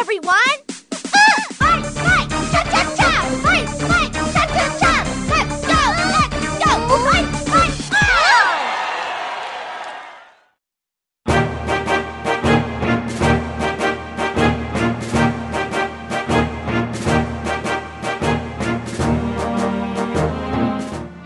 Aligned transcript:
everyone! 0.00 0.58
Fight, 1.60 1.84
fight, 1.84 2.28
cha 2.52 2.62
cha 2.72 2.82
cha! 2.96 3.10
Fight, 3.44 3.68
fight, 3.68 4.12
cha 4.32 4.44
cha 4.54 4.66
cha! 4.80 4.94
Let's 5.30 5.60
go, 5.68 5.80
let's 6.16 6.40
go! 6.64 6.72
Fight, 7.04 7.28
fight! 7.50 7.70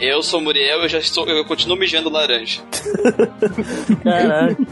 Eu 0.01 0.23
sou 0.23 0.41
o 0.41 0.43
Muriel 0.43 0.83
eu 0.83 0.89
já 0.89 0.99
estou. 0.99 1.27
Eu 1.29 1.45
continuo 1.45 1.77
mijando 1.79 2.11
laranja. 2.11 2.61
Caralho. 4.03 4.67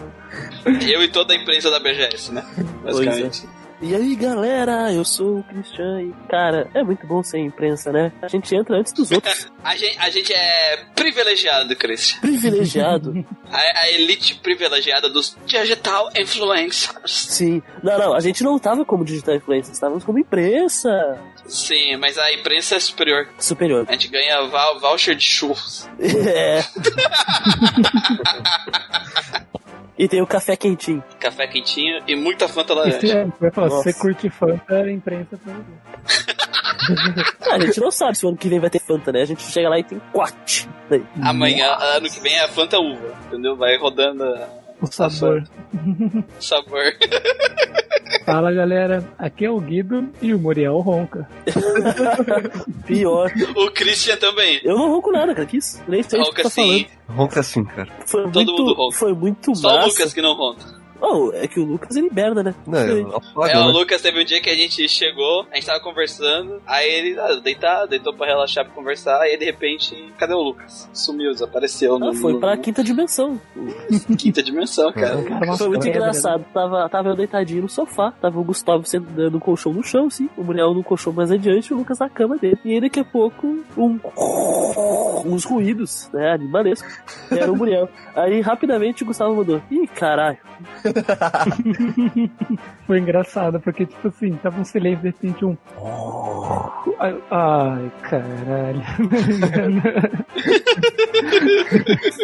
Eu 0.64 1.02
e 1.02 1.08
toda 1.08 1.32
a 1.34 1.36
imprensa 1.36 1.70
da 1.70 1.78
BGS, 1.78 2.32
né? 2.32 2.44
Basicamente. 2.84 3.46
E 3.82 3.96
aí, 3.96 4.14
galera, 4.14 4.92
eu 4.92 5.04
sou 5.04 5.40
o 5.40 5.42
Christian 5.42 6.02
e, 6.02 6.12
cara, 6.28 6.70
é 6.72 6.84
muito 6.84 7.04
bom 7.04 7.20
ser 7.20 7.40
imprensa, 7.40 7.90
né? 7.90 8.12
A 8.22 8.28
gente 8.28 8.54
entra 8.54 8.76
antes 8.76 8.92
dos 8.92 9.10
outros. 9.10 9.50
A 9.64 9.76
gente, 9.76 9.96
a 10.00 10.10
gente 10.10 10.32
é 10.32 10.84
privilegiado, 10.94 11.76
Christian. 11.76 12.20
Privilegiado. 12.20 13.12
A, 13.48 13.80
a 13.82 13.90
elite 13.92 14.34
privilegiada 14.36 15.08
dos 15.08 15.36
digital 15.46 16.08
influencers. 16.16 17.26
Sim. 17.28 17.62
Não, 17.82 17.96
não, 17.98 18.14
a 18.14 18.20
gente 18.20 18.42
não 18.42 18.58
tava 18.58 18.84
como 18.84 19.04
digital 19.04 19.34
influencers, 19.36 19.76
estávamos 19.76 20.02
como 20.04 20.18
imprensa 20.18 20.90
Sim, 21.46 21.96
mas 21.96 22.16
a 22.18 22.32
imprensa 22.32 22.76
é 22.76 22.80
superior. 22.80 23.28
superior. 23.38 23.84
A 23.88 23.92
gente 23.92 24.08
ganha 24.08 24.42
vou- 24.46 24.80
voucher 24.80 25.14
de 25.14 25.24
churros. 25.24 25.88
É. 26.00 26.62
e 29.98 30.08
tem 30.08 30.20
o 30.22 30.26
café 30.26 30.56
quentinho. 30.56 31.02
Café 31.20 31.46
quentinho 31.46 32.02
e 32.06 32.14
muita 32.16 32.48
Fanta 32.48 32.72
Isso 32.72 32.82
laranja. 33.06 33.18
é, 33.18 33.26
vai 33.40 33.50
falar, 33.50 33.68
se 33.70 33.74
Nossa. 33.76 33.92
você 33.92 33.98
curte 34.00 34.30
Fanta, 34.30 34.74
a 34.74 34.90
imprensa 34.92 35.38
tá 35.44 35.52
Ah, 37.50 37.54
a 37.54 37.58
gente 37.60 37.78
não 37.80 37.90
sabe 37.90 38.16
se 38.18 38.24
o 38.26 38.28
ano 38.30 38.36
que 38.38 38.48
vem 38.48 38.58
vai 38.58 38.70
ter 38.70 38.80
Fanta, 38.80 39.12
né? 39.12 39.22
A 39.22 39.24
gente 39.24 39.42
chega 39.42 39.68
lá 39.68 39.78
e 39.78 39.84
tem 39.84 40.00
quatro. 40.12 40.68
Daí. 40.90 41.04
Amanhã, 41.22 41.76
ano 41.78 42.08
que 42.10 42.18
vem, 42.20 42.34
é 42.34 42.44
a 42.44 42.48
Fanta 42.48 42.78
uva. 42.80 43.14
Entendeu? 43.28 43.54
Vai 43.56 43.76
rodando 43.78 44.24
a- 44.24 44.48
o 44.82 44.86
sabor. 44.86 45.44
o 46.38 46.42
sabor. 46.42 46.92
Fala 48.24 48.52
galera, 48.52 49.04
aqui 49.18 49.44
é 49.44 49.50
o 49.50 49.58
Guido 49.60 50.08
e 50.20 50.32
o 50.32 50.38
Muriel 50.38 50.78
ronca. 50.78 51.28
Pior. 52.86 53.30
O 53.56 53.70
Christian 53.70 54.16
também. 54.16 54.60
Eu 54.62 54.76
não 54.76 54.90
ronco 54.90 55.10
nada, 55.10 55.34
cara. 55.34 55.46
Que 55.46 55.56
isso? 55.56 55.80
Nem 55.88 56.02
sei 56.02 56.20
o 56.20 56.24
que 56.24 56.28
Ronca 56.30 56.42
tá 56.44 56.50
sim. 56.50 56.86
Ronca 57.08 57.40
assim, 57.40 57.64
cara. 57.64 57.88
falando. 58.06 58.32
Foi 58.32 58.44
Todo 58.44 58.52
mundo 58.52 58.64
muito, 58.64 58.78
ronca. 58.80 58.96
foi 58.96 59.12
muito 59.14 59.54
Só 59.56 59.68
o 59.68 59.72
massa. 59.76 59.88
Lucas 59.88 60.14
que 60.14 60.22
não 60.22 60.34
ronca. 60.34 60.81
Oh, 61.04 61.32
é 61.34 61.48
que 61.48 61.58
o 61.58 61.64
Lucas 61.64 61.96
ele 61.96 62.08
merda, 62.12 62.42
né? 62.44 62.54
Não, 62.66 62.78
eu 62.78 63.08
apago, 63.16 63.46
É, 63.46 63.58
o 63.58 63.66
né? 63.66 63.72
Lucas 63.72 64.00
teve 64.00 64.22
um 64.22 64.24
dia 64.24 64.40
que 64.40 64.48
a 64.48 64.54
gente 64.54 64.88
chegou, 64.88 65.44
a 65.50 65.56
gente 65.56 65.66
tava 65.66 65.80
conversando, 65.80 66.62
aí 66.64 66.88
ele 66.88 67.18
ah, 67.18 67.34
deitado, 67.42 67.88
deitou 67.88 68.14
pra 68.14 68.26
relaxar 68.26 68.64
pra 68.64 68.72
conversar, 68.72 69.20
aí 69.20 69.36
de 69.36 69.44
repente, 69.44 69.94
cadê 70.16 70.32
o 70.32 70.40
Lucas? 70.40 70.88
Sumiu, 70.92 71.32
desapareceu 71.32 71.98
no, 71.98 72.10
Ah, 72.10 72.14
foi 72.14 72.34
no- 72.34 72.40
pra 72.40 72.56
quinta 72.56 72.84
dimensão. 72.84 73.40
quinta 74.16 74.42
dimensão, 74.42 74.92
cara. 74.92 75.20
Cara, 75.22 75.44
uma 75.44 75.56
Foi 75.58 75.68
muito 75.68 75.82
pedra, 75.82 75.98
engraçado. 75.98 76.44
Tava, 76.54 76.88
tava 76.88 77.08
eu 77.08 77.16
deitadinho 77.16 77.62
no 77.62 77.68
sofá, 77.68 78.12
tava 78.12 78.38
o 78.38 78.44
Gustavo 78.44 78.84
sentado 78.86 79.30
no 79.30 79.40
colchão 79.40 79.72
no 79.72 79.82
chão, 79.82 80.06
assim, 80.06 80.28
o 80.36 80.44
Muriel 80.44 80.72
no 80.72 80.84
colchão 80.84 81.12
mais 81.12 81.30
adiante 81.32 81.74
o 81.74 81.76
Lucas 81.78 81.98
na 81.98 82.08
cama 82.08 82.38
dele. 82.38 82.58
E 82.64 82.74
aí 82.74 82.80
daqui 82.80 83.00
a 83.00 83.04
pouco, 83.04 83.44
um, 83.76 83.98
uns 85.24 85.44
ruídos, 85.44 86.08
né, 86.12 86.32
animalescos. 86.32 86.92
Era 87.30 87.50
o 87.50 87.56
Muriel. 87.56 87.88
Aí 88.14 88.40
rapidamente 88.40 89.02
o 89.02 89.06
Gustavo 89.06 89.34
mandou: 89.34 89.60
Ih, 89.70 89.86
caralho. 89.88 90.38
Foi 92.86 92.98
engraçado, 92.98 93.60
porque, 93.60 93.86
tipo 93.86 94.08
assim, 94.08 94.34
tava 94.36 94.60
um 94.60 94.64
silêncio, 94.64 95.00
de 95.00 95.08
repente 95.08 95.44
um. 95.44 95.56
Ai, 96.98 97.16
ai 97.30 97.92
caralho. 98.02 98.82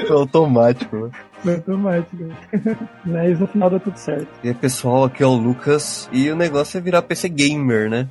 É 0.09 0.13
automático, 0.13 0.97
né? 0.97 1.11
Foi 1.43 1.55
automático. 1.55 2.17
Mas 3.05 3.39
no 3.39 3.47
final 3.47 3.71
deu 3.71 3.81
tudo 3.81 3.97
certo. 3.97 4.29
E 4.43 4.49
aí, 4.49 4.55
pessoal, 4.55 5.05
aqui 5.05 5.23
é 5.23 5.27
o 5.27 5.35
Lucas. 5.35 6.09
E 6.13 6.31
o 6.31 6.37
negócio 6.37 6.79
é 6.79 6.81
virar 6.81 7.03
PC 7.03 7.29
Gamer, 7.29 7.89
né? 7.89 8.09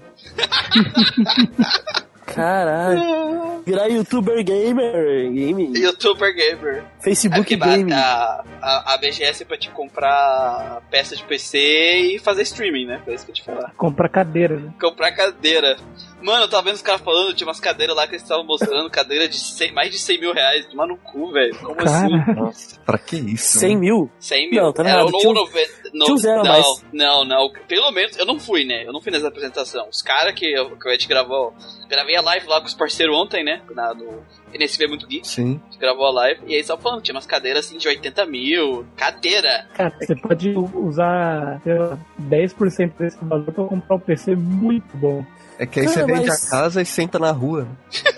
Caralho. 2.34 3.64
Virar 3.66 3.88
youtuber 3.88 4.44
gamer. 4.44 5.30
Game. 5.32 5.78
Youtuber 5.78 6.34
Gamer. 6.34 6.84
É 7.00 7.04
Facebook 7.04 7.58
porque 7.58 7.58
game. 7.58 7.92
a, 7.92 8.44
a, 8.62 8.94
a 8.94 8.98
BGS 8.98 9.44
é 9.44 9.46
pra 9.46 9.58
te 9.58 9.70
comprar 9.72 10.82
peça 10.90 11.16
de 11.16 11.24
PC 11.24 11.58
e 11.58 12.20
fazer 12.20 12.44
streaming, 12.44 12.86
né? 12.86 13.02
Foi 13.04 13.14
isso 13.14 13.26
que 13.26 13.32
eu 13.32 13.36
te 13.36 13.44
falar. 13.44 13.74
Comprar 13.76 14.08
cadeira, 14.10 14.58
né? 14.58 14.74
Comprar 14.80 15.12
cadeira. 15.12 15.76
Mano, 16.22 16.44
eu 16.46 16.50
tava 16.50 16.64
vendo 16.64 16.76
os 16.76 16.82
caras 16.82 17.02
falando, 17.02 17.34
tinha 17.34 17.48
umas 17.48 17.60
cadeiras 17.60 17.96
lá 17.96 18.06
que 18.08 18.14
eles 18.14 18.22
estavam 18.24 18.46
mostrando, 18.46 18.90
cadeira 18.90 19.28
de 19.28 19.38
100 19.38 19.74
mais 19.74 19.92
de 19.92 20.00
100 20.00 20.20
mil 20.22 20.34
reais. 20.34 20.66
Tomar 20.66 20.88
no 20.88 20.98
cu, 20.98 21.32
velho. 21.32 21.56
Como 21.59 21.82
assim? 21.82 22.20
Cara, 22.20 22.34
Nossa, 22.36 22.80
pra 22.86 22.98
que 22.98 23.18
isso? 23.18 23.59
100 23.59 23.76
né? 23.76 23.82
mil? 23.82 24.09
100 24.20 24.50
mil. 24.50 24.64
Não, 24.64 24.74
tá 24.74 24.84
Era 24.84 24.92
errado. 25.02 25.08
um- 25.14 25.48
no, 25.94 26.06
não, 26.16 26.44
mais. 26.44 26.66
Não, 26.94 27.25
não. 27.25 27.52
Pelo 27.68 27.92
menos, 27.92 28.18
eu 28.18 28.25
não 28.25 28.40
fui, 28.40 28.64
né? 28.66 28.84
Eu 28.86 28.94
não 28.94 29.02
fui 29.02 29.12
nessa 29.12 29.28
apresentação. 29.28 29.88
Os 29.90 30.02
caras 30.02 30.34
que, 30.34 30.46
eu- 30.52 30.78
que 30.78 30.88
a 30.90 30.92
gente 30.92 31.08
gravou. 31.08 31.53
Gravei 31.90 32.16
a 32.16 32.22
live 32.22 32.48
lá 32.48 32.59
com 32.59 32.68
os 32.68 32.74
parceiros 32.74 33.16
ontem, 33.16 33.44
né? 33.44 33.62
Na, 33.74 33.94
no 33.94 34.22
NSV 34.53 34.88
Muito 34.88 35.08
Geek. 35.08 35.28
Sim. 35.28 35.59
A 35.68 35.72
gente 35.72 35.80
gravou 35.80 36.06
a 36.06 36.12
live. 36.12 36.42
E 36.47 36.56
aí 36.56 36.64
só 36.64 36.78
falando, 36.78 37.02
tinha 37.02 37.16
umas 37.16 37.26
cadeiras 37.26 37.66
assim 37.66 37.78
de 37.78 37.88
80 37.88 38.26
mil. 38.26 38.86
Cadeira. 38.96 39.68
cara, 39.74 39.94
você 40.00 40.16
pode 40.16 40.50
usar 40.52 41.62
sei 41.64 41.78
lá, 41.78 41.97
10% 42.20 42.94
desse 42.97 43.18
valor 43.24 43.46
pra 43.53 43.64
comprar 43.66 43.96
um 43.96 44.00
PC 44.00 44.36
muito 44.36 44.96
bom. 44.97 45.26
É 45.59 45.66
que 45.66 45.80
aí 45.80 45.86
Cara, 45.88 45.97
você 46.00 46.06
vende 46.06 46.28
mas- 46.28 46.47
a 46.47 46.50
casa 46.52 46.81
e 46.81 46.86
senta 46.86 47.18
na 47.18 47.31
rua. 47.31 47.68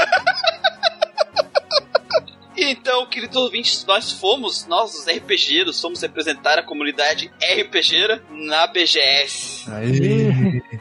Então, 2.99 3.09
queridos 3.09 3.37
ouvintes, 3.37 3.85
nós 3.85 4.11
fomos, 4.11 4.67
nós 4.67 4.93
os 4.93 5.05
RPGeiros, 5.07 5.79
fomos 5.79 6.01
representar 6.01 6.59
a 6.59 6.63
comunidade 6.63 7.31
RPGeira 7.41 8.21
na 8.29 8.67
BGS. 8.67 9.71
Aí. 9.71 10.61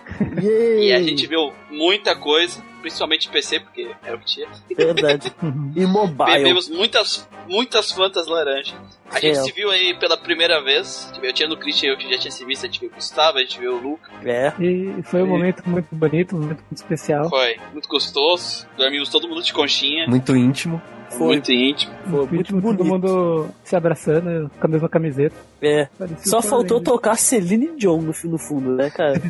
E 0.80 0.92
a 0.92 1.00
gente 1.00 1.26
viu 1.28 1.52
muita 1.70 2.14
coisa, 2.16 2.60
principalmente 2.80 3.28
PC, 3.28 3.60
porque 3.60 3.88
era 4.02 4.16
o 4.16 4.18
que 4.18 4.26
tinha. 4.26 4.48
Verdade. 4.76 5.32
E 5.76 5.86
mobile. 5.86 6.32
Bebemos 6.38 6.68
muitas, 6.68 7.28
muitas 7.48 7.92
fantas 7.92 8.26
laranja. 8.26 8.74
A 9.12 9.20
gente 9.20 9.36
se 9.38 9.52
viu 9.52 9.70
aí 9.70 9.96
pela 9.98 10.16
primeira 10.16 10.60
vez. 10.62 11.12
Eu 11.22 11.32
tinha 11.32 11.48
no 11.48 11.56
Christian, 11.56 11.90
eu 11.90 11.96
que 11.96 12.10
já 12.10 12.18
tinha 12.18 12.30
se 12.32 12.44
visto, 12.44 12.64
a 12.64 12.66
gente 12.66 12.80
viu 12.80 12.88
o 12.90 12.94
Gustavo, 12.94 13.38
a 13.38 13.40
gente 13.42 13.58
viu 13.60 13.76
o 13.76 13.80
Luca. 13.80 14.10
É. 14.24 14.52
E 14.60 15.02
foi 15.04 15.22
um 15.22 15.26
E- 15.26 15.28
momento 15.28 15.62
muito 15.68 15.88
bonito, 15.94 16.34
um 16.36 16.40
momento 16.40 16.62
muito 16.68 16.76
especial. 16.76 17.28
Foi 17.28 17.56
muito 17.72 17.88
gostoso. 17.88 18.66
Dormimos 18.76 19.08
todo 19.08 19.28
mundo 19.28 19.42
de 19.42 19.52
conchinha. 19.52 20.06
Muito 20.08 20.34
íntimo. 20.36 20.82
Foi. 21.10 21.26
Muito 21.28 21.50
íntimo. 21.52 21.92
Foi 22.04 22.26
Muito 22.26 22.52
muito 22.52 22.62
todo 22.62 22.76
bonito. 22.84 22.84
mundo 22.84 23.50
se 23.64 23.74
abraçando 23.74 24.50
com 24.60 24.66
a 24.66 24.68
mesma 24.68 24.88
camiseta. 24.88 25.34
É. 25.62 25.88
Parecia 25.98 26.30
Só 26.30 26.42
faltou 26.42 26.80
tocar 26.80 27.16
Celine 27.16 27.76
Dion 27.76 28.00
no, 28.02 28.14
no 28.24 28.38
fundo, 28.38 28.74
né, 28.74 28.90
cara? 28.90 29.20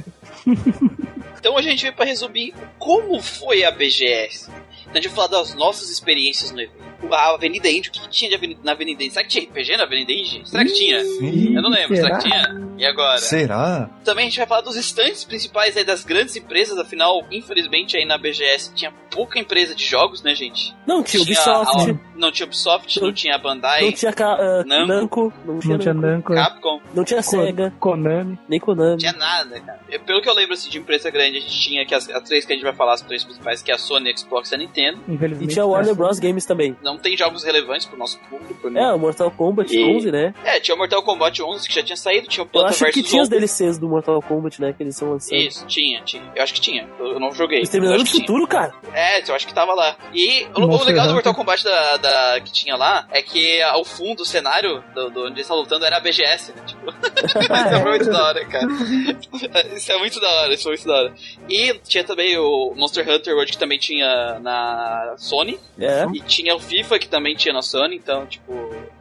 Então 1.39 1.57
a 1.57 1.63
gente 1.63 1.83
veio 1.83 1.95
pra 1.95 2.05
resumir 2.05 2.53
como 2.81 3.23
foi 3.23 3.63
a 3.65 3.71
BGS. 3.71 4.51
Então 4.89 4.99
a 4.99 5.01
gente 5.03 5.09
vai 5.09 5.17
falar 5.29 5.29
das 5.43 5.55
nossas 5.55 5.91
experiências 5.91 6.51
no 6.51 6.61
evento. 6.61 6.89
A 7.13 7.35
Avenida 7.35 7.69
Índio, 7.71 7.91
o 7.91 7.93
que, 7.93 8.01
que 8.01 8.09
tinha 8.09 8.29
de 8.29 8.35
avenida, 8.35 8.61
na 8.65 8.73
Avenida 8.73 9.03
Índio? 9.05 9.13
Será 9.15 9.25
que 9.25 9.31
tinha 9.31 9.45
RPG 9.45 9.77
na 9.77 9.85
Avenida 9.85 10.13
Índio? 10.13 10.45
Será 10.47 10.65
que 10.65 10.73
tinha? 10.73 10.99
Ih, 11.01 11.55
Eu 11.55 11.63
não 11.63 11.71
lembro, 11.71 11.95
será, 11.95 12.09
será? 12.09 12.19
que 12.19 12.25
tinha? 12.25 12.69
E 12.77 12.85
agora? 12.85 13.19
Será? 13.19 13.91
Também 14.05 14.27
a 14.27 14.29
gente 14.29 14.39
vai 14.39 14.47
falar 14.49 14.61
dos 14.63 14.75
estantes 14.77 15.25
principais 15.25 15.77
aí 15.77 15.85
das 15.85 16.05
grandes 16.05 16.35
empresas, 16.37 16.77
afinal, 16.77 17.25
infelizmente 17.31 17.97
aí 17.97 18.05
na 18.05 18.19
BGS 18.19 18.75
tinha 18.75 18.91
pouca 19.11 19.39
empresa 19.39 19.75
de 19.77 19.85
jogos, 19.87 20.23
né, 20.23 20.35
gente? 20.35 20.75
Não, 20.87 21.03
tinha 21.03 21.23
Tinha 21.25 21.37
Ubisoft, 21.37 21.91
a- 21.93 21.95
não 22.19 22.31
tinha 22.33 22.47
Ubisoft, 22.47 23.01
não 23.01 23.13
tinha 23.13 23.35
a 23.35 23.39
Bandai, 23.39 23.83
não 23.85 23.93
tinha 23.93 24.13
ah, 24.19 24.65
Namco. 24.67 24.87
Namco, 24.87 25.33
não 25.45 25.59
tinha, 25.59 25.73
Não 25.75 25.79
tinha 25.81 25.95
Namco, 25.95 26.33
Namco, 26.35 26.35
Capcom, 26.35 26.81
não 26.95 27.05
tinha 27.05 27.23
Sega, 27.23 27.73
Konami. 27.79 28.39
nem 28.49 28.59
Konami. 28.61 28.91
não 28.91 28.97
tinha 28.99 29.13
nada, 29.13 29.61
cara. 29.61 29.81
Eu- 29.89 30.01
pelo 30.01 30.21
que 30.21 30.29
eu 30.29 30.35
lembro 30.35 30.55
assim, 30.55 30.69
de 30.69 30.79
empresa 30.79 31.11
grande, 31.11 31.39
a 31.39 31.41
gente 31.41 31.59
tinha 31.61 31.87
que 31.87 31.95
as, 31.95 32.09
as 32.11 32.23
três 32.25 32.45
que 32.45 32.53
a 32.53 32.57
gente 32.57 32.65
vai 32.65 32.75
falar, 32.75 32.95
as 32.95 33.01
três 33.03 33.25
principais, 33.25 33.63
que 33.63 33.71
é 33.71 33.75
a 33.75 33.79
Sony, 33.79 34.11
a 34.11 34.17
Xbox 34.17 34.51
e 34.51 34.55
a 34.55 34.59
Nintendo. 34.59 34.99
E 35.41 35.47
tinha 35.47 35.65
Warner 35.65 35.93
né? 35.93 35.95
Bros. 35.95 36.19
Games 36.19 36.45
também. 36.45 36.77
Não 36.83 36.99
tem 36.99 37.17
jogos 37.17 37.45
relevantes 37.45 37.87
pro 37.87 37.97
nosso 37.99 38.19
público, 38.29 38.69
né? 38.69 38.83
É, 38.83 38.93
o 38.93 38.99
Mortal 38.99 39.31
Kombat 39.31 39.75
E- 39.75 39.85
11, 39.97 40.11
né? 40.11 40.35
É, 40.45 40.59
tinha 40.61 40.75
o 40.75 40.79
Mortal 40.79 41.03
Kombat 41.03 41.41
11 41.43 41.69
que 41.69 41.75
já 41.75 41.83
tinha 41.83 41.97
saído, 41.97 42.27
tinha 42.29 42.43
o 42.43 42.47
Eu 42.47 42.51
Planta 42.51 42.69
acho 42.71 42.85
que 42.87 43.03
tinha 43.03 43.23
os 43.23 43.29
Zombies. 43.29 43.57
DLCs 43.59 43.79
do 43.79 43.89
Mortal 43.89 44.21
Kombat, 44.23 44.61
né? 44.61 44.73
Que 44.73 44.83
eles 44.83 44.95
estão 44.95 45.11
lançando. 45.13 45.39
Isso, 45.39 45.65
tinha, 45.67 46.03
tinha. 46.03 46.23
Eu 46.35 46.43
acho 46.43 46.55
que 46.55 46.61
tinha. 46.61 46.89
Eu, 46.99 47.07
eu 47.13 47.21
não 47.21 47.33
joguei. 47.33 47.59
Eu 47.59 47.63
Exterminador 47.63 47.99
do 48.01 48.05
que 48.05 48.11
tinha. 48.13 48.27
Futuro, 48.27 48.47
cara. 48.47 48.75
É, 48.93 49.23
eu 49.29 49.35
acho 49.35 49.47
que 49.47 49.55
tava 49.55 49.73
lá. 49.75 49.97
E 50.13 50.47
o, 50.55 50.61
o 50.63 50.85
legal 50.85 51.07
do. 51.07 51.15
Mortal 51.15 51.35
Kombat 51.35 51.63
da, 51.65 51.97
da- 51.97 52.08
que 52.45 52.53
tinha 52.53 52.77
lá 52.77 53.07
é 53.11 53.23
que 53.23 53.61
ao 53.63 53.85
fundo, 53.85 54.23
o 54.23 54.27
cenário 54.27 54.83
do, 54.95 55.11
do 55.11 55.21
onde 55.21 55.35
eles 55.35 55.43
estavam 55.43 55.63
lutando 55.63 55.85
era 55.85 55.97
a 55.97 56.01
BGS, 56.01 56.53
né? 56.53 56.63
Tipo, 56.67 56.91
isso 57.39 57.75
é 57.75 57.85
muito 57.85 58.11
da 58.11 58.25
hora, 58.25 58.45
cara. 58.47 58.69
Isso 59.75 59.93
é 59.93 59.99
muito 59.99 60.21
da 60.21 60.29
hora, 60.29 60.55
isso 60.55 60.63
foi 60.65 60.73
muito 60.73 60.87
da 60.87 60.95
hora. 60.95 61.15
E 61.49 61.75
tinha 61.87 62.05
também 62.05 62.37
o 62.39 62.75
Monster 62.77 63.09
Hunter 63.09 63.35
World 63.35 63.53
que 63.53 63.59
também 63.59 63.79
tinha 63.79 64.39
na 64.41 65.15
Sony. 65.17 65.59
É. 65.79 66.07
E 66.13 66.21
tinha 66.21 66.55
o 66.55 66.61
FIFA 66.61 66.99
que 66.99 67.09
também 67.09 67.35
tinha 67.35 67.53
na 67.53 67.63
Sony, 67.63 67.97
então, 67.97 68.27
tipo. 68.27 68.53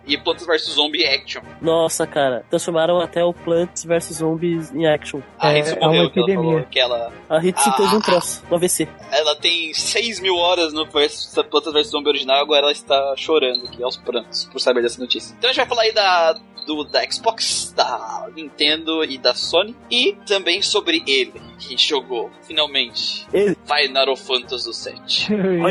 E 0.08 0.18
Plantas 0.18 0.46
vs 0.46 0.74
Zombie 0.74 1.06
Action. 1.06 1.42
Nossa, 1.62 2.08
cara, 2.08 2.46
transformaram 2.50 3.00
até 3.00 3.24
o 3.24 3.34
Plants 3.34 3.84
vs 3.84 4.18
Zombies 4.18 4.74
em 4.74 4.88
action. 4.88 5.22
A 5.40 5.54
É, 5.54 5.60
Hitsu 5.60 5.74
é 5.74 5.80
uma 5.80 5.88
morreu, 5.88 6.10
que 6.12 6.20
ela 6.20 6.28
epidemia. 6.30 6.52
falou 6.54 6.68
que 6.72 6.80
ela, 6.80 7.14
A 7.30 7.38
Hitsu 7.46 7.70
Ah. 7.70 7.74
teve 7.74 7.96
um 7.96 8.02
troço, 8.02 8.44
no 8.50 8.56
AVC. 8.56 8.88
ela 9.12 9.36
tem 9.36 9.74
6 9.74 10.20
mil 10.20 10.36
horas 10.36 10.74
no 10.74 10.88
Plantas 10.88 11.74
vs 11.74 11.88
Zombie 11.88 12.10
original, 12.10 12.42
agora 12.42 12.62
ela 12.62 12.72
está 12.72 13.14
chorando 13.18 13.66
aqui 13.68 13.84
aos 13.84 13.98
prantos 13.98 14.46
por 14.46 14.60
saber 14.60 14.82
dessa 14.82 15.00
notícia. 15.02 15.36
Então 15.38 15.50
a 15.50 15.54
gente 15.54 15.62
vai 15.62 15.68
falar 15.70 15.82
aí 15.84 15.92
da, 15.94 16.40
do, 16.68 16.84
da 16.84 17.10
Xbox, 17.10 17.74
da 17.76 18.28
Nintendo 18.36 19.04
e 19.04 19.18
da 19.18 19.34
Sony, 19.34 19.76
e 19.90 20.16
também 20.28 20.62
sobre 20.62 21.02
ele, 21.08 21.34
que 21.58 21.76
jogou, 21.78 22.30
finalmente, 22.44 23.26
Ele. 23.34 23.58
Final 23.66 24.16
Fantasy 24.16 24.70
VII. 24.92 25.02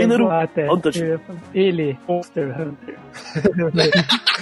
Ia 0.00 0.08
falar, 0.18 0.50
Ele, 1.54 1.96
Monster 2.08 2.60
Hunter. 2.60 2.98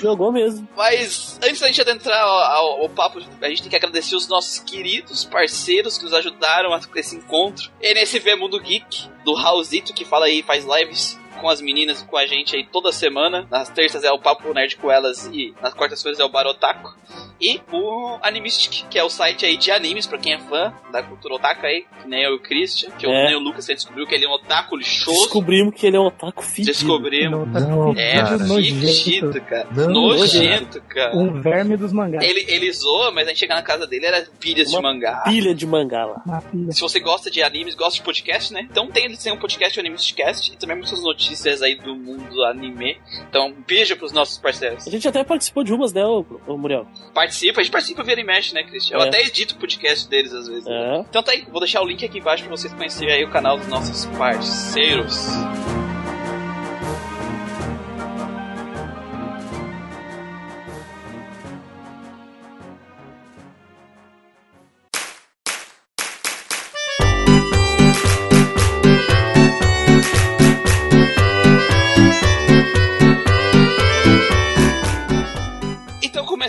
Jogou 0.00 0.32
mesmo. 0.32 0.66
Mas 0.76 1.38
antes 1.42 1.60
da 1.60 1.66
gente 1.66 1.80
adentrar 1.80 2.20
ao, 2.20 2.38
ao- 2.38 2.82
ao 2.82 2.88
papo, 2.88 3.20
a 3.40 3.48
gente 3.48 3.62
tem 3.62 3.70
que 3.70 3.76
agradecer 3.76 4.14
os 4.14 4.28
nossos 4.28 4.58
queridos 4.60 5.24
parceiros 5.24 5.98
que 5.98 6.04
nos 6.04 6.14
ajudaram 6.14 6.72
a 6.72 6.80
esse 6.96 7.16
encontro. 7.16 7.70
NSV 7.80 8.36
Mundo 8.36 8.60
Geek, 8.60 9.08
do 9.24 9.34
Raulzito, 9.34 9.92
que 9.92 10.04
fala 10.04 10.26
aí, 10.26 10.42
faz 10.42 10.64
lives 10.64 11.18
com 11.42 11.48
as 11.48 11.60
meninas 11.60 12.00
e 12.00 12.04
com 12.04 12.16
a 12.16 12.24
gente 12.24 12.54
aí 12.54 12.64
toda 12.64 12.92
semana. 12.92 13.48
Nas 13.50 13.68
terças 13.68 14.04
é 14.04 14.12
o 14.12 14.18
Papo 14.18 14.54
Nerd 14.54 14.76
com 14.76 14.90
elas 14.90 15.26
e 15.26 15.52
nas 15.60 15.74
quartas-feiras 15.74 16.20
é 16.20 16.24
o 16.24 16.28
Barotaco. 16.28 16.94
E 17.42 17.60
o 17.72 18.18
Animistic, 18.22 18.86
que 18.88 18.96
é 18.98 19.02
o 19.02 19.10
site 19.10 19.44
aí 19.44 19.56
de 19.56 19.70
animes, 19.72 20.06
pra 20.06 20.16
quem 20.16 20.34
é 20.34 20.38
fã 20.38 20.72
da 20.92 21.02
cultura 21.02 21.34
otaka 21.34 21.66
aí, 21.66 21.84
que 22.00 22.08
nem 22.08 22.22
eu 22.22 22.32
e 22.32 22.36
o 22.36 22.40
Christian, 22.40 22.90
que 22.92 23.04
eu, 23.04 23.10
É. 23.10 23.26
nem 23.26 23.34
o 23.36 23.40
Lucas, 23.40 23.64
você 23.64 23.74
descobriu 23.74 24.06
que 24.06 24.14
ele 24.14 24.24
é 24.26 24.28
um 24.28 24.32
otaku 24.32 24.76
lixoso. 24.76 25.18
Descobrimos 25.22 25.74
que 25.74 25.86
ele 25.86 25.96
é 25.96 26.00
um 26.00 26.06
otaku 26.06 26.42
fedido. 26.42 26.66
Descobrimos. 26.66 27.48
Não, 27.52 27.92
tá 27.94 28.00
É, 28.00 28.14
cara. 28.20 28.38
fedido, 28.38 29.40
cara. 29.42 29.68
Não, 29.72 29.88
nojento, 29.92 30.80
cara. 30.82 31.16
Um 31.16 31.40
verme 31.40 31.76
dos 31.76 31.92
mangás. 31.92 32.22
Ele, 32.24 32.44
ele 32.48 32.72
zoa, 32.72 33.10
mas 33.10 33.26
a 33.26 33.30
gente 33.30 33.40
chega 33.40 33.54
na 33.54 33.62
casa 33.62 33.86
dele, 33.86 34.06
era 34.06 34.24
pilhas 34.38 34.68
de 34.70 34.76
Uma 34.76 34.92
mangá. 34.92 35.22
Pilha 35.24 35.54
de 35.54 35.66
mangá 35.66 36.04
lá. 36.04 36.42
Se 36.70 36.80
você 36.80 37.00
gosta 37.00 37.30
de 37.30 37.42
animes, 37.42 37.74
gosta 37.74 37.96
de 37.96 38.02
podcast, 38.02 38.52
né? 38.52 38.68
Então 38.70 38.86
tem, 38.88 39.12
tem 39.16 39.32
um 39.32 39.38
podcast, 39.38 39.76
o 39.78 39.80
Animescast, 39.80 40.52
e 40.52 40.56
também 40.56 40.76
muitas 40.76 41.02
notícias 41.02 41.60
aí 41.62 41.74
do 41.74 41.96
mundo 41.96 42.44
anime. 42.44 42.96
Então, 43.28 43.48
um 43.48 43.54
beijo 43.66 43.96
pros 43.96 44.12
nossos 44.12 44.38
parceiros. 44.38 44.86
A 44.86 44.90
gente 44.90 45.08
até 45.08 45.24
participou 45.24 45.64
de 45.64 45.72
umas, 45.72 45.92
né, 45.92 46.04
ô, 46.04 46.24
ô 46.46 46.56
Muriel? 46.56 46.86
Participa, 47.32 47.60
a 47.60 47.64
gente 47.64 47.72
participa 47.72 48.02
vira 48.02 48.20
e 48.20 48.24
mexe, 48.24 48.52
né, 48.52 48.62
Christian? 48.62 48.96
Eu 48.98 49.02
É. 49.04 49.08
até 49.08 49.22
edito 49.22 49.54
o 49.54 49.58
podcast 49.58 50.06
deles 50.06 50.34
às 50.34 50.46
vezes. 50.46 50.66
É. 50.66 50.98
Então 51.08 51.22
tá 51.22 51.32
aí, 51.32 51.46
vou 51.50 51.60
deixar 51.60 51.80
o 51.80 51.86
link 51.86 52.04
aqui 52.04 52.18
embaixo 52.18 52.42
pra 52.44 52.50
vocês 52.54 52.72
conhecerem 52.74 53.14
aí 53.14 53.24
o 53.24 53.30
canal 53.30 53.56
dos 53.56 53.68
nossos 53.68 54.04
parceiros. 54.18 55.16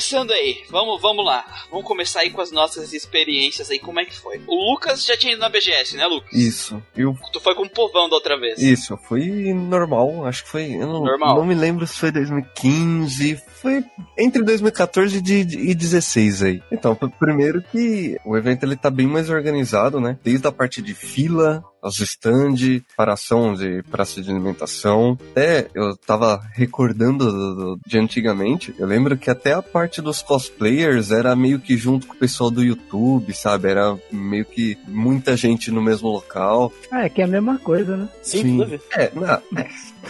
Começando 0.03 0.31
aí, 0.31 0.63
vamos, 0.69 1.01
vamos 1.01 1.25
lá. 1.25 1.45
Vamos 1.71 1.85
começar 1.87 2.19
aí 2.21 2.29
com 2.29 2.41
as 2.41 2.51
nossas 2.51 2.91
experiências 2.91 3.71
aí, 3.71 3.79
como 3.79 3.99
é 4.01 4.05
que 4.05 4.13
foi? 4.19 4.41
O 4.47 4.71
Lucas 4.71 5.05
já 5.05 5.15
tinha 5.15 5.31
ido 5.31 5.39
na 5.39 5.47
BGS, 5.47 5.95
né, 5.95 6.05
Lucas? 6.05 6.33
Isso. 6.33 6.81
Eu, 6.95 7.15
Tu 7.31 7.39
foi 7.39 7.55
com 7.55 7.63
o 7.63 7.69
povão 7.69 8.09
da 8.09 8.15
outra 8.15 8.37
vez. 8.37 8.61
isso, 8.61 8.97
foi 9.07 9.25
normal. 9.53 10.25
Acho 10.25 10.43
que 10.43 10.49
foi. 10.49 10.73
Eu 10.73 10.87
não, 10.87 11.03
Normal. 11.05 11.37
não 11.37 11.45
me 11.45 11.55
lembro 11.55 11.87
se 11.87 11.97
foi 11.97 12.11
2015. 12.11 13.41
Foi 13.63 13.83
entre 14.19 14.43
2014 14.43 15.17
e 15.17 15.21
de- 15.21 15.33
e 15.39 15.73
2016 15.73 16.43
aí. 16.43 16.61
Então, 16.71 16.95
foi 16.95 17.09
primeiro 17.09 17.63
que 17.71 18.17
o 18.25 18.35
evento 18.37 18.63
ele 18.63 18.75
tá 18.75 18.89
bem 18.91 19.07
mais 19.07 19.29
organizado, 19.29 19.99
né? 20.01 20.17
Desde 20.23 20.45
a 20.45 20.51
parte 20.51 20.81
de 20.81 20.93
fila, 20.93 21.63
as 21.81 21.97
stand, 21.99 22.81
paração 22.95 23.53
de 23.55 23.81
praça 23.89 24.21
de 24.21 24.29
alimentação. 24.29 25.17
Até 25.31 25.67
eu 25.73 25.95
tava 25.95 26.41
recordando 26.53 27.25
do- 27.31 27.55
do- 27.55 27.79
de 27.87 27.97
antigamente. 27.97 28.73
Eu 28.77 28.85
lembro 28.85 29.17
que 29.17 29.29
até 29.29 29.53
a 29.53 29.61
parte 29.61 30.01
dos 30.01 30.21
cosplayers 30.21 31.11
era 31.11 31.33
meio 31.35 31.59
que 31.59 31.77
junto 31.77 32.05
com 32.07 32.13
o 32.13 32.17
pessoal 32.17 32.51
do 32.51 32.61
YouTube, 32.63 33.33
sabe? 33.33 33.69
Era 33.69 33.97
meio 34.11 34.43
que 34.45 34.77
muita 34.87 35.35
gente 35.37 35.71
no 35.71 35.81
mesmo 35.81 36.09
local. 36.09 36.71
Ah, 36.91 37.05
é 37.05 37.09
que 37.09 37.21
é 37.21 37.25
a 37.25 37.27
mesma 37.27 37.57
coisa, 37.57 37.95
né? 37.97 38.09
Sim, 38.21 38.41
Sim. 38.65 38.79
É, 38.93 39.09
não, 39.15 39.41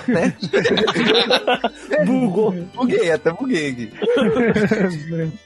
né? 0.08 0.36
Bugou. 2.06 2.52
buguei, 2.74 3.12
até 3.12 3.32
buguei 3.32 3.70
aqui. 3.70 3.92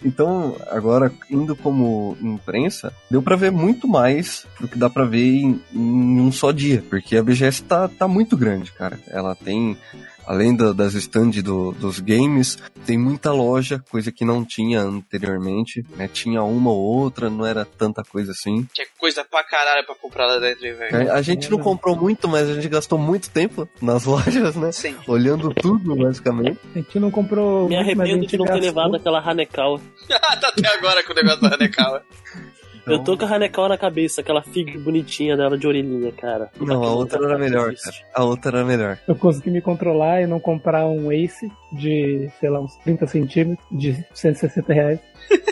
Então, 0.03 0.55
agora, 0.69 1.11
indo 1.29 1.55
como 1.55 2.17
imprensa, 2.21 2.93
deu 3.09 3.21
pra 3.21 3.35
ver 3.35 3.51
muito 3.51 3.87
mais 3.87 4.45
do 4.59 4.67
que 4.67 4.77
dá 4.77 4.89
pra 4.89 5.05
ver 5.05 5.25
em, 5.25 5.61
em 5.73 6.19
um 6.21 6.31
só 6.31 6.51
dia, 6.51 6.83
porque 6.89 7.17
a 7.17 7.23
BGS 7.23 7.63
tá, 7.63 7.87
tá 7.87 8.07
muito 8.07 8.37
grande, 8.37 8.71
cara. 8.71 8.99
Ela 9.07 9.35
tem, 9.35 9.77
além 10.27 10.55
da- 10.55 10.73
das 10.73 10.93
stands 10.93 11.41
do- 11.41 11.71
dos 11.71 11.99
games, 11.99 12.57
tem 12.85 12.97
muita 12.97 13.31
loja, 13.31 13.83
coisa 13.89 14.11
que 14.11 14.23
não 14.25 14.43
tinha 14.45 14.81
anteriormente, 14.81 15.83
né? 15.95 16.07
Tinha 16.07 16.43
uma 16.43 16.69
ou 16.71 16.77
outra, 16.79 17.29
não 17.29 17.45
era 17.45 17.65
tanta 17.65 18.03
coisa 18.03 18.31
assim. 18.31 18.67
Tinha 18.73 18.85
coisa 18.99 19.23
pra 19.23 19.43
caralho 19.43 19.85
pra 19.85 19.95
comprar 19.95 20.25
lá 20.27 20.39
dentro, 20.39 20.61
velho. 20.61 21.11
A 21.13 21.21
gente 21.21 21.49
não 21.49 21.57
comprou 21.59 21.95
muito, 21.95 22.27
mas 22.27 22.49
a 22.49 22.53
gente 22.55 22.67
gastou 22.69 22.99
muito 22.99 23.29
tempo 23.29 23.67
nas 23.81 24.03
lojas, 24.05 24.55
né? 24.55 24.71
Sim. 24.71 24.95
Olhando 25.07 25.53
tudo, 25.53 25.95
basicamente. 25.95 26.59
A 26.75 26.77
gente 26.79 26.99
não 26.99 27.09
comprou. 27.09 27.67
Me 27.69 27.75
muito, 27.75 27.97
mas 27.97 27.99
a 27.99 28.03
arrependo 28.03 28.21
gente 28.23 28.31
de 28.31 28.37
não 28.37 28.45
ter 28.45 28.51
gastou. 28.53 28.67
levado 28.67 28.95
aquela 28.95 29.19
Hanekawa. 29.19 29.81
tá 30.07 30.47
até 30.49 30.67
agora 30.75 31.03
com 31.03 31.13
o 31.13 31.15
negócio 31.15 31.41
da 31.41 31.55
Hanekawa. 31.55 32.03
Eu 32.87 33.03
tô 33.03 33.17
com 33.17 33.25
a 33.25 33.35
Hanekawa 33.35 33.69
na 33.69 33.77
cabeça, 33.77 34.21
aquela 34.21 34.41
fig 34.41 34.77
bonitinha 34.77 35.35
dela 35.35 35.57
de 35.57 35.67
orelhinha, 35.67 36.11
cara. 36.11 36.49
Não, 36.59 36.83
a 36.83 36.91
outra 36.91 37.23
era 37.23 37.37
melhor, 37.37 37.73
cara. 37.75 37.97
A 38.13 38.23
outra 38.23 38.57
era 38.57 38.65
melhor. 38.65 38.99
Eu 39.07 39.15
consegui 39.15 39.51
me 39.51 39.61
controlar 39.61 40.21
e 40.21 40.27
não 40.27 40.39
comprar 40.39 40.85
um 40.85 41.11
Ace 41.11 41.51
de, 41.71 42.29
sei 42.39 42.49
lá, 42.49 42.59
uns 42.59 42.75
30 42.77 43.07
centímetros, 43.07 43.67
de 43.71 44.05
160 44.13 44.73
reais. 44.73 44.99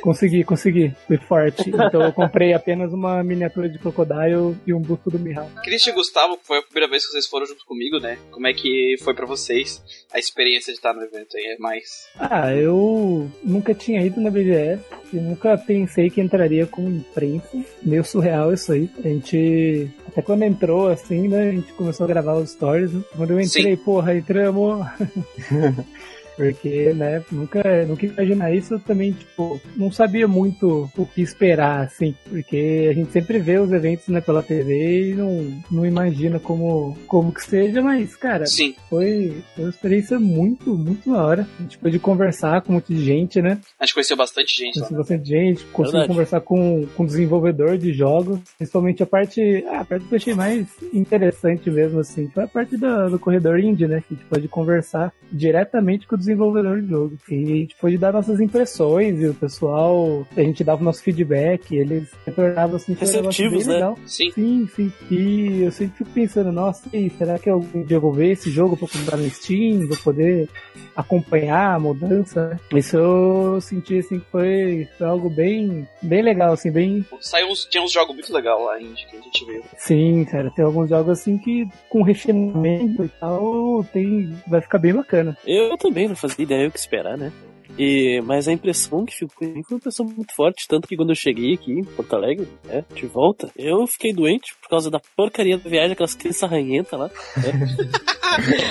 Consegui, 0.02 0.44
consegui. 0.44 0.94
Fui 1.08 1.18
forte. 1.18 1.70
Então 1.70 2.02
eu 2.02 2.14
comprei 2.14 2.54
apenas 2.54 2.94
uma 2.94 3.24
miniatura 3.24 3.68
de 3.68 3.80
Crocodile 3.80 4.56
e 4.66 4.74
um 4.74 4.80
busto 4.80 5.10
do 5.10 5.18
Mihawk. 5.18 5.52
Christian 5.64 5.94
e 5.94 5.96
Gustavo, 5.96 6.40
foi 6.44 6.60
a 6.60 6.62
primeira 6.62 6.90
vez 6.90 7.06
que 7.06 7.12
vocês 7.12 7.28
foram 7.28 7.46
junto 7.46 7.66
comigo, 7.66 8.00
né? 8.00 8.18
Como 8.32 8.46
é 8.46 8.54
que 8.54 8.96
foi 9.04 9.14
pra 9.14 9.26
vocês 9.26 9.84
a 10.14 10.20
experiência 10.20 10.72
de 10.72 10.78
estar 10.78 10.94
no 10.94 11.02
evento 11.02 11.36
aí? 11.36 11.56
É 11.56 11.58
mais. 11.58 12.08
Ah, 12.20 12.54
eu 12.54 13.30
nunca 13.44 13.74
tinha 13.74 14.06
ido 14.06 14.22
na 14.22 14.30
BGS 14.30 14.84
e 15.12 15.18
nunca 15.18 15.58
pensei 15.58 16.10
que 16.10 16.22
entraria 16.22 16.66
com 16.68 16.88
imprensa. 16.88 17.58
Meio 17.82 18.04
surreal 18.04 18.54
isso 18.54 18.72
aí. 18.72 18.90
A 19.04 19.08
gente, 19.08 19.90
até 20.08 20.22
quando 20.22 20.44
entrou 20.44 20.88
assim, 20.88 21.28
né, 21.28 21.50
a 21.50 21.52
gente 21.52 21.74
começou 21.74 22.04
a 22.04 22.08
gravar 22.08 22.36
os 22.36 22.52
stories. 22.52 22.94
Né? 22.94 23.02
Quando 23.16 23.32
eu 23.32 23.40
entrei, 23.40 23.76
porra, 23.76 24.16
entramos. 24.16 24.86
Porque, 26.36 26.94
né, 26.94 27.24
nunca, 27.32 27.64
nunca 27.88 28.06
imaginar 28.06 28.54
isso, 28.54 28.76
eu 28.76 28.80
também, 28.80 29.14
tipo, 29.14 29.60
não 29.76 29.92
sabia 29.92 30.28
muito 30.28 30.90
o 30.98 31.06
que 31.06 31.22
esperar, 31.22 31.82
assim, 31.82 32.16
porque 32.30 32.88
a 32.90 32.94
gente 32.94 33.12
sempre 33.12 33.40
vê 33.40 33.58
os 33.58 33.72
eventos, 33.72 34.08
né, 34.08 34.22
pela 34.22 34.44
TV 34.44 35.12
e 35.12 35.14
não, 35.14 35.62
não 35.72 35.86
imagina 35.86 36.40
como, 36.40 36.98
como 37.08 37.34
que 37.34 37.44
seja, 37.44 37.82
mas, 37.82 38.16
cara, 38.16 38.46
Sim. 38.46 38.76
foi, 38.90 39.42
foi 39.56 39.66
uma 39.66 39.70
experiência 39.70 40.20
muito, 40.20 40.76
muito 40.78 41.10
da 41.10 41.24
hora. 41.24 41.48
A 41.60 41.62
gente 41.62 41.78
pôde 41.78 42.00
conversar 42.00 42.62
com 42.62 42.72
um 42.72 42.76
monte 42.76 42.94
de 42.94 43.04
gente, 43.04 43.42
né? 43.42 43.60
A 43.80 43.86
gente 43.86 43.94
conheceu 43.94 44.18
bastante 44.18 44.56
gente 44.56 44.80
lá. 44.80 44.88
Conheci 44.88 44.96
bastante 44.96 45.30
gente, 45.30 45.64
consegui 45.66 45.92
Verdade. 45.92 46.08
conversar 46.08 46.42
com, 46.42 46.88
com 46.96 47.06
desenvolvedor 47.06 47.78
de 47.78 47.94
jogos. 47.94 48.40
Principalmente 48.58 49.04
a 49.04 49.06
parte. 49.06 49.64
ah, 49.70 49.82
a 49.82 49.86
parte 49.86 50.06
que 50.06 50.14
eu 50.14 50.18
achei 50.18 50.34
mais 50.34 50.68
interessante 50.94 51.70
mesmo, 51.70 52.00
assim, 52.00 52.30
foi 52.30 52.44
a 52.44 52.48
parte 52.48 52.78
do, 52.78 53.10
do 53.10 53.20
corredor 53.20 53.60
indie, 53.60 53.88
né? 53.88 54.04
Que 54.08 54.14
a 54.14 54.18
gente 54.18 54.28
pode 54.28 54.48
conversar 54.48 55.14
diretamente 55.32 56.08
com 56.08 56.16
o 56.16 56.18
desenvolvedor 56.26 56.82
de 56.82 56.90
jogo. 56.90 57.18
E 57.30 57.44
a 57.44 57.56
gente 57.58 57.76
pôde 57.76 57.98
dar 57.98 58.14
nossas 58.14 58.40
impressões 58.40 59.22
e 59.22 59.28
o 59.28 59.34
pessoal, 59.34 60.26
a 60.36 60.42
gente 60.42 60.64
dava 60.64 60.82
o 60.82 60.86
nosso 60.86 61.02
feedback, 61.02 61.76
eles 61.76 62.12
retornavam 62.26 62.76
assim, 62.76 62.94
um 62.94 62.96
Receptivos, 62.96 63.60
bem 63.60 63.68
né? 63.68 63.74
legal. 63.74 63.98
Sim. 64.06 64.32
Sim, 64.32 64.70
sim. 64.76 64.94
E 65.10 65.64
eu 65.64 65.72
sempre 65.72 65.98
fico 65.98 66.10
pensando, 66.12 66.52
nossa, 66.52 66.90
e 66.94 67.10
será 67.12 67.38
que 67.40 67.50
algum 67.50 67.84
dia 67.84 67.98
eu 67.98 68.02
vou 68.02 68.14
ver 68.14 68.32
esse 68.32 68.50
jogo 68.50 68.76
pra 68.76 68.88
comprar 68.88 69.18
no 69.18 69.30
Steam, 69.30 69.88
vou 69.88 69.98
poder 69.98 70.50
acompanhar 70.96 71.76
a 71.76 71.80
mudança? 71.80 72.60
Isso 72.74 72.98
eu 72.98 73.62
senti 73.62 74.00
assim 74.00 74.20
que 74.20 74.26
foi, 74.32 74.88
foi 74.98 75.08
algo 75.08 75.30
bem, 75.30 75.88
bem 76.02 76.22
legal, 76.22 76.54
assim, 76.54 76.72
bem. 76.72 77.06
Saiu 77.20 77.48
uns, 77.48 77.66
tinha 77.66 77.84
uns 77.84 77.92
jogos 77.92 78.16
muito 78.16 78.34
legais 78.34 78.60
lá, 78.62 78.82
indie, 78.82 79.06
que 79.10 79.18
a 79.18 79.22
gente 79.22 79.46
viu. 79.46 79.64
Sim, 79.78 80.26
cara, 80.26 80.52
tem 80.52 80.64
alguns 80.64 80.90
jogos 80.90 81.20
assim 81.20 81.38
que 81.38 81.68
com 81.90 82.02
refinamento 82.02 83.04
e 83.04 83.10
tal, 83.10 83.84
tem. 83.92 84.34
Vai 84.48 84.62
ficar 84.62 84.78
bem 84.78 84.94
bacana. 84.94 85.38
Eu 85.46 85.78
também 85.78 86.08
não 86.16 86.30
fazia 86.30 86.44
ideia 86.44 86.68
o 86.68 86.72
que 86.72 86.80
esperar, 86.80 87.18
né? 87.18 87.32
E, 87.78 88.22
mas 88.24 88.48
a 88.48 88.54
impressão 88.54 89.06
que 89.06 89.14
ficou 89.14 89.46
em 89.46 89.56
mim 89.56 89.64
foi 89.64 89.76
uma 89.76 89.80
impressão 89.80 90.06
muito 90.06 90.34
forte, 90.34 90.68
tanto 90.68 90.88
que 90.88 90.96
quando 90.96 91.10
eu 91.10 91.16
cheguei 91.16 91.56
aqui 91.56 91.72
em 91.72 91.84
Porto 91.84 92.16
Alegre, 92.16 92.48
né, 92.64 92.86
de 92.94 93.06
volta, 93.06 93.52
eu 93.58 93.86
fiquei 93.86 94.14
doente 94.14 94.56
por 94.62 94.70
causa 94.70 94.90
da 94.90 95.02
porcaria 95.16 95.58
da 95.58 95.70
viagem, 95.70 95.92
aquelas 95.92 96.16
crianças 96.16 96.50
ranhentas 96.50 96.98
lá. 96.98 97.08
Né? 97.08 97.52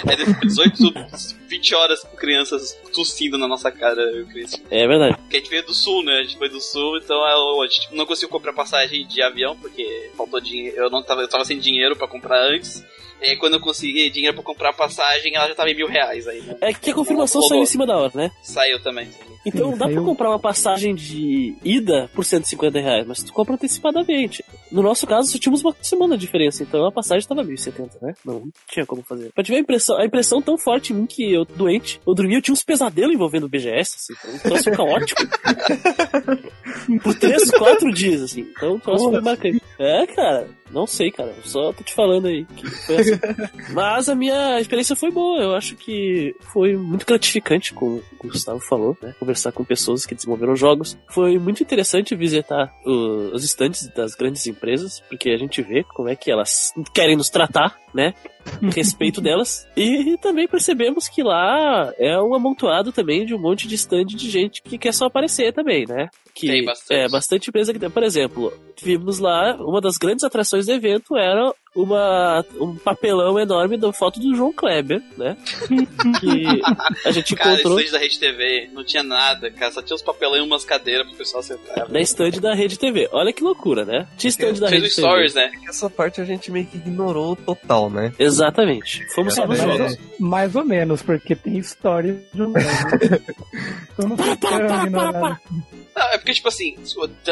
Aí 0.08 0.16
depois 0.16 0.38
18, 0.40 0.94
20 1.48 1.74
horas 1.74 2.02
com 2.02 2.16
crianças 2.16 2.72
tossindo 2.94 3.36
na 3.36 3.46
nossa 3.46 3.70
cara, 3.70 4.00
eu 4.00 4.26
Cris. 4.26 4.62
É 4.70 4.86
verdade. 4.86 5.18
Porque 5.18 5.36
a 5.36 5.40
gente 5.40 5.50
veio 5.50 5.66
do 5.66 5.74
sul, 5.74 6.02
né? 6.02 6.20
A 6.20 6.22
gente 6.22 6.38
foi 6.38 6.48
do 6.48 6.60
sul, 6.60 6.96
então 6.96 7.16
eu, 7.16 7.62
a 7.62 7.66
gente 7.66 7.94
não 7.94 8.06
conseguiu 8.06 8.30
comprar 8.30 8.54
passagem 8.54 9.06
de 9.06 9.20
avião, 9.22 9.56
porque 9.56 10.10
faltou 10.16 10.40
dinheiro. 10.40 10.76
Eu 10.78 10.90
não 10.90 11.02
tava, 11.02 11.20
eu 11.20 11.28
tava 11.28 11.44
sem 11.44 11.58
dinheiro 11.58 11.94
pra 11.94 12.08
comprar 12.08 12.40
antes. 12.50 12.82
E 13.25 13.31
aí 13.31 13.37
quando 13.38 13.54
eu 13.54 13.61
consegui 13.61 14.11
dinheiro 14.11 14.35
pra 14.35 14.45
comprar 14.45 14.69
a 14.69 14.75
passagem, 14.75 15.35
ela 15.35 15.49
já 15.49 15.54
tava 15.54 15.71
em 15.71 15.75
mil 15.75 15.88
reais 15.88 16.28
aí, 16.28 16.43
né? 16.43 16.57
É 16.61 16.75
que 16.75 16.90
a 16.90 16.95
confirmação 16.95 17.40
saiu 17.40 17.62
em 17.62 17.66
cima 17.66 17.87
da 17.87 17.97
hora, 17.97 18.12
né? 18.14 18.31
Saiu 18.43 18.83
também. 18.83 19.09
Então 19.44 19.72
Sim, 19.72 19.78
dá 19.78 19.88
pra 19.88 20.00
comprar 20.00 20.30
uma 20.30 20.38
passagem 20.38 20.94
de 20.94 21.54
ida 21.64 22.10
por 22.14 22.24
150 22.24 22.80
reais, 22.80 23.06
mas 23.06 23.22
tu 23.22 23.32
compra 23.32 23.54
antecipadamente. 23.54 24.44
No 24.72 24.82
nosso 24.82 25.06
caso, 25.06 25.30
só 25.30 25.38
tínhamos 25.38 25.62
uma 25.62 25.74
semana 25.82 26.16
de 26.16 26.24
diferença, 26.24 26.62
então 26.62 26.86
a 26.86 26.92
passagem 26.92 27.28
tava 27.28 27.44
1.070, 27.44 27.90
né? 28.00 28.14
Não 28.24 28.48
tinha 28.70 28.86
como 28.86 29.02
fazer. 29.02 29.32
Pra 29.32 29.44
te 29.44 29.50
ver 29.50 29.58
a 29.58 29.60
impressão, 29.60 29.98
a 29.98 30.06
impressão 30.06 30.40
tão 30.40 30.56
forte 30.56 30.92
em 30.92 30.96
mim 30.96 31.06
que 31.06 31.32
eu, 31.32 31.44
doente, 31.44 32.00
eu 32.06 32.14
dormia, 32.14 32.38
eu 32.38 32.42
tinha 32.42 32.52
uns 32.52 32.62
pesadelos 32.62 33.14
envolvendo 33.14 33.44
o 33.44 33.48
BGS, 33.48 33.96
assim, 33.96 34.14
então 34.14 34.34
um 34.34 34.38
troço 34.38 34.70
caótico. 34.70 35.22
por 37.02 37.14
3, 37.14 37.50
4 37.50 37.92
dias, 37.92 38.22
assim. 38.22 38.40
Então 38.40 38.74
o 38.74 38.80
troço 38.80 39.10
foi 39.10 39.20
marcante. 39.20 39.62
É, 39.78 40.06
cara, 40.06 40.48
não 40.70 40.86
sei, 40.86 41.10
cara. 41.10 41.32
Só 41.44 41.72
tô 41.72 41.82
te 41.82 41.94
falando 41.94 42.26
aí 42.26 42.44
que 42.44 42.68
foi 42.68 42.96
assim. 42.96 43.12
Mas 43.72 44.08
a 44.08 44.14
minha 44.14 44.60
experiência 44.60 44.96
foi 44.96 45.10
boa. 45.10 45.40
Eu 45.40 45.54
acho 45.54 45.76
que 45.76 46.34
foi 46.52 46.76
muito 46.76 47.06
gratificante, 47.06 47.72
como 47.72 48.02
o 48.18 48.28
Gustavo 48.28 48.60
falou, 48.60 48.96
né? 49.00 49.14
Conversar 49.35 49.53
com 49.53 49.64
pessoas 49.64 50.07
que 50.07 50.14
desenvolveram 50.14 50.55
jogos. 50.55 50.97
Foi 51.09 51.38
muito 51.41 51.61
interessante 51.61 52.14
visitar 52.14 52.73
os 52.87 53.43
estantes 53.43 53.88
das 53.88 54.14
grandes 54.14 54.47
empresas, 54.47 55.00
porque 55.09 55.31
a 55.31 55.37
gente 55.37 55.61
vê 55.61 55.83
como 55.83 56.09
é 56.09 56.14
que 56.14 56.31
elas 56.31 56.73
querem 56.95 57.17
nos 57.17 57.29
tratar, 57.29 57.76
né? 57.93 58.14
Respeito 58.74 59.20
delas. 59.20 59.66
E 59.76 60.16
também 60.18 60.46
percebemos 60.48 61.08
que 61.08 61.22
lá 61.22 61.92
é 61.98 62.20
um 62.20 62.34
amontoado 62.34 62.92
também 62.92 63.24
de 63.24 63.34
um 63.34 63.38
monte 63.38 63.66
de 63.66 63.74
stand 63.74 64.06
de 64.06 64.30
gente 64.30 64.62
que 64.62 64.78
quer 64.78 64.92
só 64.92 65.06
aparecer 65.06 65.52
também, 65.52 65.86
né? 65.86 66.08
Que 66.34 66.48
Tem 66.48 66.64
bastante. 66.64 67.00
É, 67.00 67.08
bastante 67.08 67.48
empresa 67.48 67.72
que 67.72 67.78
tem. 67.78 67.88
Por 67.88 68.02
exemplo, 68.02 68.52
vimos 68.82 69.18
lá, 69.18 69.56
uma 69.60 69.80
das 69.80 69.96
grandes 69.96 70.24
atrações 70.24 70.66
do 70.66 70.72
evento 70.72 71.16
era 71.16 71.52
uma, 71.74 72.44
um 72.60 72.76
papelão 72.76 73.38
enorme 73.38 73.76
da 73.76 73.92
foto 73.92 74.20
do 74.20 74.34
João 74.34 74.52
Kleber, 74.52 75.02
né? 75.16 75.36
que 76.20 76.62
a 77.04 77.12
gente 77.12 77.34
Cara, 77.34 77.54
encontrou 77.54 77.78
estande 77.78 77.92
da 77.92 77.98
Rede 77.98 78.18
TV, 78.18 78.70
não 78.72 78.84
tinha 78.84 79.02
nada, 79.02 79.50
cara. 79.50 79.72
Só 79.72 79.82
tinha 79.82 79.94
uns 79.94 80.02
papelão 80.02 80.36
e 80.36 80.40
umas 80.40 80.64
cadeiras 80.64 81.06
pro 81.06 81.16
pessoal 81.16 81.42
sentar. 81.42 81.88
na 81.88 82.00
stand 82.00 82.40
da 82.40 82.54
Rede 82.54 82.78
TV. 82.78 83.08
Olha 83.12 83.32
que 83.32 83.42
loucura, 83.42 83.84
né? 83.84 84.06
Tinha 84.16 84.30
stand 84.30 84.54
da 84.54 84.68
Fez 84.68 84.82
Rede 84.82 84.86
o 84.86 84.90
stories, 84.90 85.34
TV. 85.34 85.46
né? 85.46 85.52
Essa 85.68 85.90
parte 85.90 86.20
a 86.20 86.24
gente 86.24 86.50
meio 86.50 86.66
que 86.66 86.76
ignorou 86.76 87.34
total, 87.36 87.90
né? 87.90 88.12
Exatamente. 88.35 89.07
Fomos 89.14 89.37
É, 89.38 89.47
jogos. 89.57 89.99
Mais 90.19 90.55
ou 90.57 90.64
menos, 90.64 91.03
porque 91.03 91.35
tem 91.35 91.59
história 91.59 92.21
de 92.33 92.43
um 92.43 92.53
Então 93.93 94.09
não 94.09 94.17
Para, 94.17 94.37
para, 94.37 94.67
para, 94.67 94.91
para, 94.91 95.12
para. 95.12 95.41
Não, 95.97 96.03
é 96.11 96.19
porque, 96.19 96.33
tipo 96.35 96.49
assim, 96.49 96.76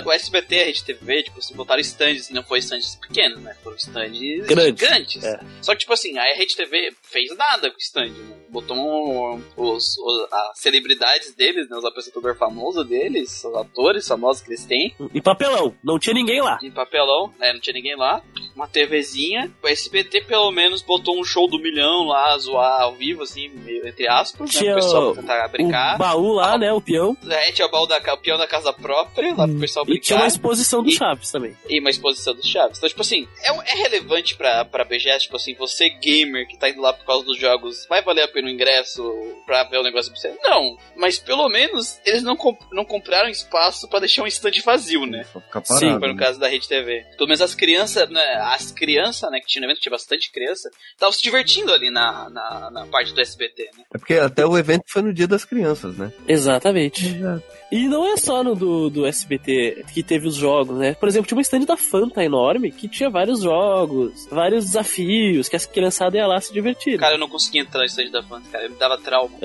o 0.04 0.12
SBT, 0.12 0.60
a 0.60 0.64
Rede 0.66 0.84
TV, 0.84 1.22
tipo 1.24 1.38
assim, 1.38 1.54
botaram 1.54 1.80
stands, 1.80 2.30
não 2.30 2.44
foi 2.44 2.60
stands 2.60 2.94
pequenos, 2.96 3.40
né? 3.42 3.54
Foram 3.62 3.76
stands 3.76 4.46
Grandes. 4.46 4.80
gigantes. 4.80 5.24
É. 5.24 5.40
Só 5.60 5.72
que, 5.72 5.80
tipo 5.80 5.92
assim, 5.92 6.16
a 6.16 6.22
Rede 6.36 6.54
TV 6.54 6.92
fez 7.02 7.36
nada 7.36 7.70
com 7.70 7.76
o 7.76 7.80
stand, 7.80 8.10
né? 8.10 8.36
Botou 8.52 8.76
um- 8.76 9.42
os, 9.56 9.96
os- 9.98 10.28
as 10.32 10.58
celebridades 10.60 11.34
deles, 11.34 11.68
né? 11.70 11.76
Os 11.76 11.84
apresentadores 11.84 12.38
famosos 12.38 12.86
deles, 12.86 13.42
os 13.44 13.54
atores 13.56 14.06
famosos 14.06 14.42
que 14.42 14.50
eles 14.50 14.64
têm, 14.66 14.94
E 15.14 15.20
papelão. 15.22 15.74
Não 15.82 15.98
tinha 15.98 16.14
ninguém 16.14 16.40
lá. 16.42 16.56
de 16.58 16.70
papelão, 16.70 17.32
né? 17.38 17.52
Não 17.52 17.60
tinha 17.60 17.74
ninguém 17.74 17.96
lá. 17.96 18.22
Uma 18.54 18.68
TVzinha. 18.68 19.50
O 19.62 19.68
SBT, 19.68 20.22
pelo 20.22 20.50
menos, 20.50 20.82
botou 20.82 21.18
um 21.18 21.24
show 21.24 21.48
do 21.48 21.58
milhão 21.58 22.04
lá, 22.04 22.36
zoar 22.38 22.82
ao 22.82 22.94
vivo, 22.94 23.22
assim, 23.22 23.48
meio 23.48 23.86
entre 23.88 24.06
aspas, 24.08 24.52
né? 24.54 24.60
Tinha 24.60 24.72
Pro 24.74 24.82
pessoal 24.82 25.14
tentar 25.16 25.48
brincar. 25.48 25.94
O 25.94 25.98
baú 25.98 26.32
lá, 26.32 26.58
né? 26.58 26.72
O 26.72 26.80
peão. 26.80 27.16
É, 27.28 27.50
tinha 27.52 27.66
o 27.66 27.70
baú 27.70 27.86
da, 27.86 27.96
o 27.98 28.18
peão 28.18 28.36
da 28.38 28.46
casa 28.46 28.72
própria, 28.72 29.34
lá 29.34 29.48
pro 29.48 29.58
pessoal 29.58 29.84
E 29.88 29.98
tinha 29.98 30.16
uma 30.16 30.22
brincar. 30.24 30.26
exposição 30.36 30.82
do 30.82 30.90
E- 30.90 30.92
Chaves 30.92 31.30
também. 31.30 31.56
E 31.68 31.80
uma 31.80 31.90
exposição 31.90 32.34
dos 32.34 32.46
Chaves. 32.46 32.76
Então, 32.78 32.88
tipo 32.88 33.00
assim, 33.00 33.26
é, 33.42 33.48
é 33.72 33.82
relevante 33.82 34.36
pra, 34.36 34.64
pra 34.64 34.84
BGS, 34.84 35.24
tipo 35.24 35.36
assim, 35.36 35.54
você 35.54 35.88
gamer 35.88 36.46
que 36.46 36.58
tá 36.58 36.68
indo 36.68 36.80
lá 36.82 36.92
por 36.92 37.04
causa 37.06 37.24
dos 37.24 37.38
jogos, 37.38 37.86
vai 37.88 38.02
valer 38.02 38.22
a 38.24 38.28
pena 38.28 38.41
o 38.46 38.50
ingresso 38.50 39.02
pra 39.46 39.64
ver 39.64 39.78
o 39.78 39.82
negócio 39.82 40.10
pra 40.12 40.20
você? 40.20 40.34
Não, 40.42 40.76
mas 40.96 41.18
pelo 41.18 41.48
menos 41.48 41.98
eles 42.04 42.22
não, 42.22 42.36
comp- 42.36 42.60
não 42.72 42.84
compraram 42.84 43.28
espaço 43.28 43.88
pra 43.88 44.00
deixar 44.00 44.22
um 44.22 44.26
stand 44.26 44.52
vazio, 44.64 45.06
né? 45.06 45.24
Só 45.32 45.40
ficar 45.40 45.64
Sim, 45.64 45.74
parado. 45.86 45.98
Foi 46.00 46.08
no 46.08 46.14
né? 46.14 46.24
caso 46.24 46.38
da 46.40 46.48
Rede 46.48 46.68
TV. 46.68 47.04
Pelo 47.16 47.28
menos 47.28 47.40
as 47.42 47.54
crianças, 47.54 48.08
né, 48.08 48.24
as 48.42 48.70
crianças, 48.72 49.30
né, 49.30 49.40
que 49.40 49.46
tinha 49.46 49.60
no 49.60 49.66
evento, 49.66 49.80
tinha 49.80 49.90
bastante 49.92 50.30
criança, 50.32 50.70
estavam 50.92 51.12
se 51.12 51.22
divertindo 51.22 51.72
ali 51.72 51.90
na, 51.90 52.28
na, 52.30 52.70
na 52.70 52.86
parte 52.86 53.12
do 53.14 53.20
SBT, 53.20 53.70
né? 53.76 53.84
É 53.94 53.98
porque 53.98 54.14
até 54.14 54.44
o 54.46 54.56
evento 54.58 54.84
foi 54.88 55.02
no 55.02 55.12
dia 55.12 55.26
das 55.28 55.44
crianças, 55.44 55.96
né? 55.96 56.12
Exatamente. 56.26 57.06
Exato. 57.06 57.61
E 57.72 57.88
não 57.88 58.06
é 58.06 58.18
só 58.18 58.44
no 58.44 58.54
do, 58.54 58.90
do 58.90 59.06
SBT 59.06 59.86
que 59.94 60.02
teve 60.02 60.28
os 60.28 60.34
jogos, 60.34 60.76
né? 60.76 60.92
Por 60.92 61.08
exemplo, 61.08 61.26
tinha 61.26 61.38
uma 61.38 61.42
stand 61.42 61.60
da 61.60 61.74
Fanta 61.74 62.22
enorme 62.22 62.70
que 62.70 62.86
tinha 62.86 63.08
vários 63.08 63.40
jogos, 63.40 64.28
vários 64.30 64.66
desafios, 64.66 65.48
que 65.48 65.56
as 65.56 65.64
criançadas 65.64 66.14
iam 66.14 66.28
lá 66.28 66.38
se 66.38 66.52
divertir. 66.52 66.98
Cara, 66.98 67.14
eu 67.14 67.18
não 67.18 67.30
conseguia 67.30 67.62
entrar 67.62 67.80
no 67.80 67.86
stand 67.86 68.10
da 68.10 68.22
Fanta, 68.22 68.46
cara, 68.52 68.68
me 68.68 68.76
dava 68.76 68.98
trauma. 68.98 69.32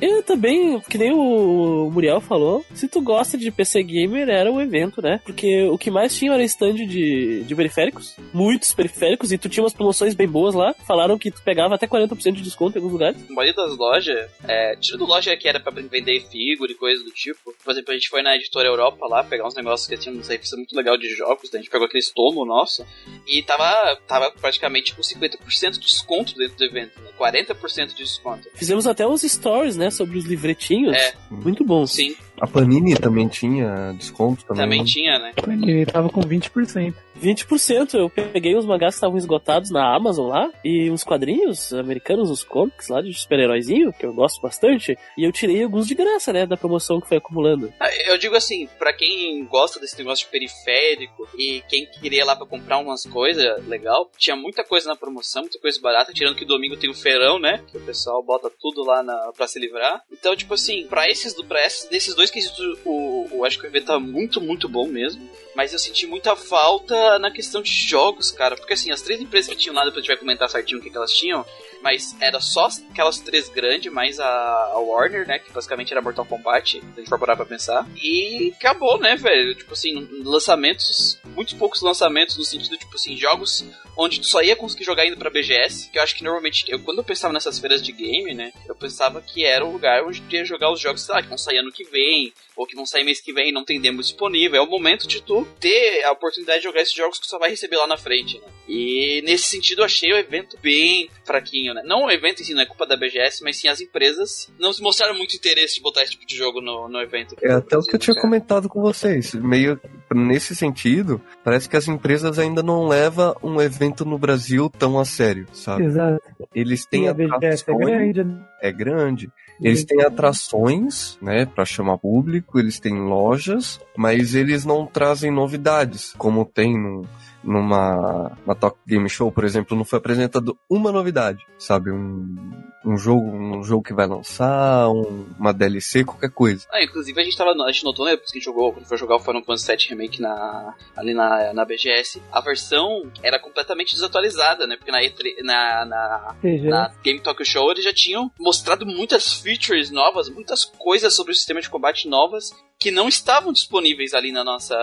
E 0.00 0.22
também, 0.22 0.80
que 0.80 0.96
nem 0.96 1.12
o 1.12 1.90
Muriel 1.90 2.20
falou, 2.20 2.64
se 2.72 2.88
tu 2.88 3.00
gosta 3.00 3.36
de 3.36 3.50
PC 3.50 3.82
Gamer, 3.82 4.28
era 4.28 4.50
o 4.50 4.60
evento, 4.60 5.02
né? 5.02 5.20
Porque 5.24 5.64
o 5.64 5.76
que 5.76 5.90
mais 5.90 6.16
tinha 6.16 6.32
era 6.32 6.42
stand 6.44 6.74
de, 6.74 7.42
de 7.42 7.54
periféricos, 7.54 8.16
muitos 8.32 8.72
periféricos, 8.72 9.32
e 9.32 9.38
tu 9.38 9.48
tinha 9.48 9.64
umas 9.64 9.74
promoções 9.74 10.14
bem 10.14 10.28
boas 10.28 10.54
lá. 10.54 10.72
Falaram 10.86 11.18
que 11.18 11.30
tu 11.30 11.42
pegava 11.42 11.74
até 11.74 11.86
40% 11.86 12.32
de 12.32 12.42
desconto 12.42 12.76
em 12.76 12.78
alguns 12.78 12.92
lugares. 12.92 13.20
A 13.28 13.32
maioria 13.32 13.54
das 13.54 13.76
lojas, 13.76 14.30
é, 14.44 14.76
tirando 14.76 15.04
loja 15.04 15.36
que 15.36 15.48
era 15.48 15.58
pra 15.58 15.72
vender 15.72 16.20
figura 16.30 16.70
e 16.70 16.74
coisa 16.76 17.04
do 17.04 17.12
tipo, 17.18 17.52
por 17.64 17.72
exemplo, 17.72 17.90
a 17.90 17.94
gente 17.94 18.08
foi 18.08 18.22
na 18.22 18.36
editora 18.36 18.68
Europa 18.68 19.06
lá 19.08 19.24
pegar 19.24 19.46
uns 19.46 19.54
negócios 19.54 19.88
que 19.88 19.96
tinham 19.96 20.14
uma 20.14 20.24
revista 20.24 20.56
muito 20.56 20.74
legal 20.74 20.96
de 20.96 21.08
jogos, 21.08 21.50
daí 21.50 21.58
a 21.58 21.62
gente 21.62 21.70
pegou 21.70 21.86
aquele 21.86 22.04
tomo 22.14 22.46
nosso 22.46 22.86
e 23.26 23.42
tava, 23.42 23.96
tava 24.06 24.30
praticamente 24.30 24.94
com 24.94 25.02
50% 25.02 25.72
de 25.72 25.80
desconto 25.80 26.34
dentro 26.36 26.56
do 26.56 26.64
evento, 26.64 27.00
né? 27.00 27.10
40% 27.18 27.88
de 27.88 27.96
desconto. 27.96 28.48
Fizemos 28.54 28.86
até 28.86 29.06
uns 29.06 29.22
stories, 29.22 29.76
né, 29.76 29.90
sobre 29.90 30.16
os 30.16 30.24
livretinhos. 30.24 30.96
É. 30.96 31.14
Muito 31.28 31.64
bons. 31.64 31.92
Sim, 31.92 32.16
A 32.40 32.46
Panini 32.46 32.94
também 32.96 33.28
tinha 33.28 33.92
desconto 33.96 34.44
também. 34.44 34.62
também 34.64 34.78
né? 34.80 34.84
tinha, 34.86 35.18
né? 35.18 35.32
Ele 35.46 35.86
tava 35.86 36.08
com 36.08 36.20
20%. 36.20 36.94
20%. 37.20 37.94
Eu 37.94 38.08
peguei 38.10 38.56
uns 38.56 38.64
mangás 38.64 38.94
que 38.94 38.98
estavam 38.98 39.16
esgotados 39.18 39.70
na 39.70 39.94
Amazon 39.94 40.28
lá, 40.28 40.50
e 40.64 40.90
uns 40.90 41.02
quadrinhos 41.04 41.72
americanos, 41.74 42.30
uns 42.30 42.44
comics 42.44 42.88
lá 42.88 43.00
de 43.02 43.12
super-heróizinho, 43.12 43.92
que 43.92 44.06
eu 44.06 44.12
gosto 44.14 44.40
bastante, 44.40 44.96
e 45.16 45.24
eu 45.24 45.32
tirei 45.32 45.62
alguns 45.62 45.86
de 45.86 45.94
graça, 45.94 46.32
né, 46.32 46.46
da 46.46 46.56
promoção 46.56 47.00
que 47.00 47.08
foi 47.08 47.16
acumulando. 47.18 47.72
Ah, 47.80 47.88
Eu 48.06 48.16
digo 48.18 48.36
assim, 48.36 48.68
pra 48.78 48.92
quem 48.92 49.44
gosta 49.46 49.80
desse 49.80 49.98
negócio 49.98 50.24
de 50.26 50.30
periférico 50.30 51.28
e 51.36 51.62
quem 51.68 51.86
queria 51.86 52.20
ir 52.22 52.24
lá 52.24 52.36
pra 52.36 52.46
comprar 52.46 52.78
umas 52.78 53.04
coisas 53.04 53.66
legal, 53.66 54.10
tinha 54.16 54.36
muita 54.36 54.62
coisa 54.64 54.88
na 54.88 54.96
promoção, 54.96 55.42
muita 55.42 55.58
coisa 55.58 55.80
barata, 55.80 56.12
tirando 56.12 56.36
que 56.36 56.44
domingo 56.44 56.76
tem 56.76 56.90
o 56.90 56.94
feirão, 56.94 57.38
né? 57.38 57.62
Que 57.70 57.76
o 57.78 57.80
pessoal 57.80 58.22
bota 58.22 58.50
tudo 58.60 58.84
lá 58.84 59.02
na, 59.02 59.32
pra 59.36 59.46
se 59.48 59.58
livrar. 59.58 60.00
Então, 60.12 60.36
tipo 60.36 60.54
assim, 60.54 60.86
pra 60.88 61.08
esses, 61.08 61.34
do- 61.34 61.44
pra 61.44 61.64
esses 61.66 61.88
desses 61.88 62.14
dois 62.14 62.27
quesitos, 62.30 62.78
o, 62.84 63.26
o, 63.30 63.44
acho 63.44 63.58
que 63.58 63.66
o 63.66 63.68
evento 63.68 63.86
tá 63.86 63.98
muito, 63.98 64.40
muito 64.40 64.68
bom 64.68 64.86
mesmo. 64.86 65.28
Mas 65.54 65.72
eu 65.72 65.78
senti 65.78 66.06
muita 66.06 66.36
falta 66.36 67.18
na 67.18 67.30
questão 67.30 67.60
de 67.60 67.70
jogos, 67.70 68.30
cara. 68.30 68.56
Porque 68.56 68.74
assim, 68.74 68.90
as 68.90 69.02
três 69.02 69.20
empresas 69.20 69.50
que 69.50 69.56
tinham 69.56 69.74
lá, 69.74 69.84
depois 69.84 69.98
a 69.98 70.00
gente 70.00 70.08
vai 70.08 70.16
comentar 70.16 70.48
certinho 70.48 70.80
o 70.80 70.82
que, 70.82 70.90
que 70.90 70.96
elas 70.96 71.12
tinham. 71.12 71.44
Mas 71.82 72.16
era 72.20 72.40
só 72.40 72.68
aquelas 72.90 73.18
três 73.20 73.48
grandes, 73.48 73.92
mais 73.92 74.18
a, 74.18 74.26
a 74.26 74.78
Warner, 74.78 75.26
né? 75.26 75.38
Que 75.38 75.52
basicamente 75.52 75.92
era 75.92 76.02
Mortal 76.02 76.24
Kombat, 76.24 76.72
se 76.72 76.78
a 76.78 76.98
gente 76.98 77.08
for 77.08 77.18
parar 77.18 77.36
pra 77.36 77.46
pensar. 77.46 77.86
E 77.96 78.52
acabou, 78.56 78.98
né, 78.98 79.16
velho? 79.16 79.54
Tipo 79.54 79.72
assim, 79.72 80.08
lançamentos, 80.24 81.18
muitos 81.34 81.54
poucos 81.54 81.80
lançamentos 81.82 82.36
no 82.36 82.44
sentido, 82.44 82.76
tipo 82.76 82.94
assim, 82.94 83.16
jogos 83.16 83.64
onde 83.96 84.20
tu 84.20 84.26
só 84.26 84.42
ia 84.42 84.56
conseguir 84.56 84.84
jogar 84.84 85.06
indo 85.06 85.16
pra 85.16 85.30
BGS. 85.30 85.90
Que 85.90 85.98
eu 85.98 86.02
acho 86.02 86.14
que 86.14 86.22
normalmente, 86.24 86.64
eu, 86.68 86.78
quando 86.80 86.98
eu 86.98 87.04
pensava 87.04 87.32
nessas 87.32 87.58
feiras 87.58 87.82
de 87.82 87.92
game, 87.92 88.34
né? 88.34 88.52
Eu 88.66 88.74
pensava 88.74 89.20
que 89.20 89.44
era 89.44 89.64
o 89.64 89.72
lugar 89.72 90.04
onde 90.04 90.20
tu 90.20 90.34
ia 90.34 90.44
jogar 90.44 90.72
os 90.72 90.80
jogos, 90.80 91.02
sei 91.02 91.14
lá, 91.14 91.22
que 91.22 91.28
vão 91.28 91.38
sair 91.38 91.58
ano 91.58 91.72
que 91.72 91.84
vem, 91.84 92.32
ou 92.56 92.66
que 92.66 92.74
vão 92.76 92.84
sair 92.84 93.04
mês 93.04 93.20
que 93.20 93.32
vem 93.32 93.48
e 93.48 93.52
não 93.52 93.64
tem 93.64 93.80
demo 93.80 94.00
disponível. 94.00 94.60
É 94.60 94.64
o 94.64 94.70
momento 94.70 95.06
de 95.06 95.22
tu 95.22 95.46
ter 95.60 96.02
a 96.04 96.12
oportunidade 96.12 96.58
de 96.58 96.64
jogar 96.64 96.80
esses 96.80 96.94
jogos 96.94 97.18
que 97.18 97.24
tu 97.24 97.30
só 97.30 97.38
vai 97.38 97.50
receber 97.50 97.76
lá 97.76 97.86
na 97.86 97.96
frente, 97.96 98.38
né? 98.38 98.48
E 98.68 99.22
nesse 99.24 99.44
sentido 99.44 99.80
eu 99.80 99.84
achei 99.84 100.12
o 100.12 100.18
evento 100.18 100.58
bem 100.60 101.08
fraquinho, 101.24 101.67
né? 101.74 101.82
Não 101.84 102.06
o 102.06 102.10
evento 102.10 102.40
em 102.40 102.44
si, 102.44 102.54
não 102.54 102.62
é 102.62 102.66
culpa 102.66 102.86
da 102.86 102.96
BGS, 102.96 103.42
mas 103.42 103.56
sim 103.56 103.68
as 103.68 103.80
empresas 103.80 104.50
não 104.58 104.72
se 104.72 104.82
mostraram 104.82 105.16
muito 105.16 105.36
interesse 105.36 105.76
de 105.76 105.82
botar 105.82 106.02
esse 106.02 106.12
tipo 106.12 106.26
de 106.26 106.36
jogo 106.36 106.60
no, 106.60 106.88
no 106.88 107.00
evento. 107.00 107.36
É 107.42 107.52
até 107.52 107.76
o 107.76 107.82
que 107.82 107.94
eu 107.94 108.00
tinha 108.00 108.20
comentado 108.20 108.68
com 108.68 108.80
vocês. 108.80 109.34
Meio 109.34 109.80
nesse 110.14 110.54
sentido, 110.54 111.20
parece 111.44 111.68
que 111.68 111.76
as 111.76 111.88
empresas 111.88 112.38
ainda 112.38 112.62
não 112.62 112.86
levam 112.88 113.36
um 113.42 113.60
evento 113.60 114.04
no 114.04 114.18
Brasil 114.18 114.70
tão 114.70 114.98
a 114.98 115.04
sério, 115.04 115.46
sabe? 115.52 115.84
Exato. 115.84 116.22
Eles 116.54 116.84
E 116.84 116.88
têm 116.88 117.08
a 117.08 117.14
BGS 117.14 117.64
é 117.66 117.74
grande, 117.74 118.24
né? 118.24 118.40
é 118.60 118.72
grande. 118.72 119.30
Eles 119.60 119.84
têm 119.84 120.02
atrações, 120.02 121.18
né, 121.20 121.44
para 121.44 121.64
chamar 121.64 121.98
público, 121.98 122.60
eles 122.60 122.78
têm 122.78 122.94
lojas, 122.94 123.80
mas 123.96 124.34
eles 124.34 124.64
não 124.64 124.86
trazem 124.86 125.32
novidades, 125.32 126.14
como 126.16 126.44
tem 126.44 126.80
no, 126.80 127.02
numa 127.42 128.32
uma 128.44 128.54
Talk 128.54 128.78
Game 128.86 129.08
Show, 129.08 129.30
por 129.30 129.44
exemplo, 129.44 129.76
não 129.76 129.84
foi 129.84 129.98
apresentado 129.98 130.56
uma 130.68 130.92
novidade, 130.92 131.46
sabe? 131.58 131.90
Um, 131.90 132.36
um 132.84 132.96
jogo 132.96 133.28
um 133.58 133.62
jogo 133.62 133.82
que 133.82 133.92
vai 133.92 134.06
lançar, 134.06 134.88
um, 134.88 135.26
uma 135.38 135.52
DLC, 135.52 136.04
qualquer 136.04 136.30
coisa. 136.30 136.66
Ah, 136.72 136.82
inclusive 136.82 137.20
a 137.20 137.24
gente 137.24 137.36
tava, 137.36 137.50
a 137.50 137.72
gente 137.72 137.84
notou, 137.84 138.06
né, 138.06 138.16
porque 138.16 138.30
a 138.30 138.34
gente 138.34 138.44
jogou, 138.44 138.72
quando 138.72 138.86
foi 138.86 138.96
jogar 138.96 139.16
o 139.16 139.20
Final 139.20 139.42
Fantasy 139.44 139.76
VII 139.76 139.86
Remake 139.90 140.20
na, 140.20 140.74
ali 140.96 141.14
na, 141.14 141.52
na 141.52 141.64
BGS, 141.64 142.22
a 142.32 142.40
versão 142.40 143.10
era 143.22 143.38
completamente 143.38 143.94
desatualizada, 143.94 144.66
né, 144.66 144.76
porque 144.76 144.92
na, 144.92 145.00
E3, 145.00 145.42
na, 145.42 145.84
na, 145.84 146.36
na 146.42 146.92
Game 147.02 147.20
Talk 147.20 147.44
Show 147.44 147.70
eles 147.70 147.84
já 147.84 147.92
tinham 147.92 148.30
mostrado 148.38 148.86
muitas 148.86 149.34
features 149.34 149.90
novas, 149.90 150.28
muitas 150.28 150.64
coisas 150.64 151.14
sobre 151.14 151.32
o 151.32 151.34
sistema 151.34 151.60
de 151.60 151.70
combate 151.70 152.08
novas 152.08 152.50
que 152.78 152.90
não 152.90 153.08
estavam 153.08 153.52
disponíveis 153.52 154.14
ali 154.14 154.30
na 154.32 154.44
nossa 154.44 154.76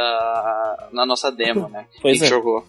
na 0.91 1.05
nossa 1.05 1.31
demo, 1.31 1.69
né? 1.69 1.85
que 1.91 1.97
a 1.99 2.01
Pois 2.01 2.17
gente 2.17 2.25
é. 2.25 2.29
jogou. 2.29 2.65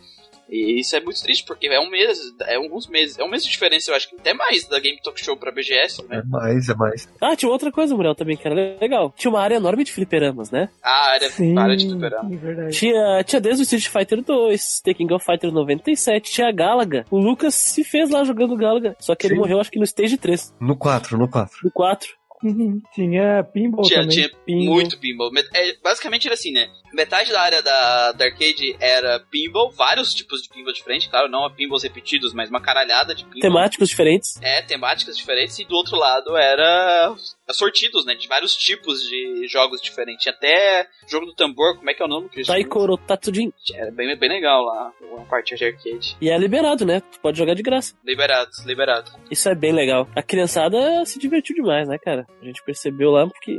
E 0.49 0.79
isso 0.79 0.95
é 0.95 1.01
muito 1.01 1.21
triste, 1.21 1.45
porque 1.45 1.67
é 1.67 1.81
um 1.81 1.91
mês, 1.91 2.21
é 2.43 2.55
alguns 2.55 2.87
meses, 2.87 3.19
é 3.19 3.25
um 3.25 3.29
mês 3.29 3.43
de 3.45 3.51
diferença, 3.51 3.91
eu 3.91 3.97
acho 3.97 4.09
que 4.09 4.15
até 4.15 4.33
mais 4.33 4.65
da 4.69 4.79
Game 4.79 4.97
Talk 5.03 5.21
Show 5.21 5.37
pra 5.37 5.51
BGS, 5.51 6.03
É 6.03 6.07
né? 6.19 6.23
mais, 6.25 6.69
é 6.69 6.75
mais. 6.77 7.09
Ah, 7.21 7.35
tinha 7.35 7.51
outra 7.51 7.73
coisa, 7.73 7.97
Muriel, 7.97 8.15
também, 8.15 8.37
que 8.37 8.47
era 8.47 8.55
legal. 8.81 9.13
Tinha 9.17 9.29
uma 9.29 9.41
área 9.41 9.57
enorme 9.57 9.83
de 9.83 9.91
fliperamas, 9.93 10.53
né? 10.53 10.69
A 10.81 11.09
área, 11.15 11.29
sim, 11.31 11.59
área 11.59 11.77
de 11.77 11.89
fliperama. 11.89 12.29
sim, 12.31 12.37
verdade. 12.37 12.79
Tinha, 12.79 13.25
tinha 13.25 13.41
desde 13.41 13.63
o 13.63 13.65
Street 13.65 13.89
Fighter 13.89 14.23
2, 14.23 14.81
The 14.85 14.95
King 14.95 15.13
of 15.15 15.25
Fighter 15.25 15.51
97, 15.51 16.31
tinha 16.31 16.49
a 16.49 16.53
Galaga. 16.53 17.05
O 17.11 17.19
Lucas 17.19 17.53
se 17.57 17.83
fez 17.83 18.09
lá 18.11 18.23
jogando 18.23 18.57
Galaga, 18.57 18.95
só 19.01 19.17
que 19.17 19.27
ele 19.27 19.35
Sim. 19.35 19.41
morreu 19.41 19.59
acho 19.59 19.73
que 19.73 19.81
no 19.81 19.85
Stage 19.85 20.17
3, 20.17 20.55
No 20.61 20.77
4, 20.77 21.19
no 21.19 21.29
4. 21.29 21.59
no 21.65 21.73
4. 21.73 22.09
Tinha 22.95 23.45
pinball 23.53 23.85
Tinha, 23.85 24.01
também. 24.01 24.17
tinha 24.17 24.31
Pinball. 24.45 24.75
muito 24.75 24.99
pinball. 24.99 25.31
É, 25.55 25.77
basicamente 25.83 26.27
era 26.27 26.35
assim, 26.35 26.53
né? 26.53 26.69
Metade 26.93 27.31
da 27.33 27.41
área 27.41 27.63
da, 27.63 28.13
da 28.13 28.25
arcade 28.27 28.77
era 28.81 29.21
pinball, 29.31 29.71
vários 29.71 30.15
tipos 30.15 30.43
de 30.43 30.49
pinball 30.49 30.73
diferentes, 30.73 31.09
claro, 31.09 31.29
não 31.29 31.49
pinballs 31.51 31.83
repetidos, 31.83 32.33
mas 32.33 32.49
uma 32.49 32.61
caralhada 32.61 33.15
de 33.15 33.25
pinball. 33.25 33.41
Temáticos 33.41 33.89
diferentes. 33.89 34.41
É, 34.43 34.63
temáticas 34.63 35.17
diferentes, 35.17 35.59
e 35.59 35.65
do 35.65 35.75
outro 35.75 35.97
lado 35.97 36.37
era 36.37 37.15
sortidos, 37.51 38.05
né? 38.05 38.15
De 38.15 38.27
vários 38.29 38.55
tipos 38.55 39.01
de 39.03 39.47
jogos 39.49 39.81
diferentes. 39.81 40.23
Tinha 40.23 40.35
até 40.35 40.87
jogo 41.09 41.27
do 41.27 41.35
tambor, 41.35 41.77
como 41.77 41.91
é 41.91 41.95
que 41.95 42.03
é 42.03 42.05
o 42.05 42.09
nome? 42.09 42.29
Taikoro 42.45 42.97
Tatsujin. 42.97 43.53
Era 43.75 43.91
bem, 43.91 44.17
bem 44.17 44.29
legal 44.29 44.63
lá, 44.65 44.93
uma 45.13 45.25
parte 45.27 45.55
de 45.55 45.65
arcade. 45.65 46.17
E 46.21 46.31
é 46.31 46.39
liberado, 46.39 46.85
né? 46.85 47.01
Tu 47.01 47.21
pode 47.21 47.39
jogar 47.39 47.55
de 47.55 47.63
graça. 47.63 47.95
Liberado, 48.05 48.51
liberado. 48.65 49.11
Isso 49.31 49.49
é 49.49 49.55
bem 49.55 49.73
legal. 49.73 50.09
A 50.15 50.23
criançada 50.23 51.05
se 51.05 51.19
divertiu 51.19 51.55
demais, 51.55 51.87
né, 51.89 51.99
cara? 51.99 52.27
A 52.41 52.45
gente 52.45 52.63
percebeu 52.65 53.11
lá 53.11 53.27
porque. 53.27 53.57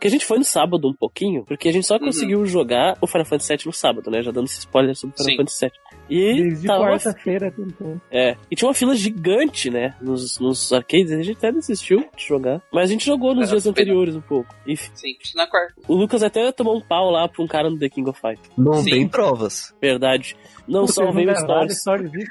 Que 0.00 0.06
a 0.08 0.10
gente 0.10 0.24
foi 0.26 0.38
no 0.38 0.44
sábado 0.44 0.88
um 0.88 0.92
pouquinho, 0.94 1.44
porque 1.44 1.68
a 1.68 1.72
gente 1.72 1.86
só 1.86 1.94
Uhum. 1.94 2.00
conseguiu 2.06 2.44
jogar 2.46 2.96
o 3.00 3.06
Final 3.06 3.24
Fantasy 3.24 3.56
VII 3.56 3.66
no 3.66 3.72
sábado, 3.72 4.10
né? 4.10 4.22
Já 4.22 4.30
dando 4.30 4.46
esse 4.46 4.58
spoiler 4.60 4.94
sobre 4.96 5.14
o 5.14 5.16
Final 5.18 5.30
Sim. 5.32 5.36
Fantasy 5.36 5.66
VII. 5.66 5.72
E 6.08 6.34
Desde 6.34 6.66
tava 6.66 6.84
quarta-feira 6.84 7.50
tentando. 7.50 8.00
É. 8.10 8.36
E 8.50 8.54
tinha 8.54 8.68
uma 8.68 8.74
fila 8.74 8.94
gigante, 8.94 9.70
né? 9.70 9.94
Nos, 10.02 10.38
nos 10.38 10.70
arcades. 10.72 11.10
A 11.12 11.22
gente 11.22 11.36
até 11.38 11.50
desistiu 11.50 12.06
de 12.16 12.26
jogar. 12.26 12.60
Mas 12.72 12.84
a 12.84 12.92
gente 12.92 13.06
jogou 13.06 13.30
nos 13.34 13.44
Era 13.44 13.52
dias 13.52 13.66
anteriores 13.66 14.14
um 14.14 14.20
pouco. 14.20 14.54
E 14.66 14.76
Sim, 14.76 15.14
na 15.34 15.46
quarta. 15.46 15.74
o 15.88 15.94
Lucas 15.94 16.22
até 16.22 16.52
tomou 16.52 16.76
um 16.76 16.80
pau 16.80 17.10
lá 17.10 17.26
pra 17.26 17.42
um 17.42 17.46
cara 17.46 17.70
no 17.70 17.78
The 17.78 17.88
King 17.88 18.10
of 18.10 18.20
Fight. 18.20 18.40
Não 18.56 18.74
Sim. 18.74 18.90
tem 18.90 19.08
provas. 19.08 19.74
Verdade. 19.80 20.36
Não 20.68 20.86
salvei 20.86 21.26
o 21.26 21.34
Stories. 21.34 21.82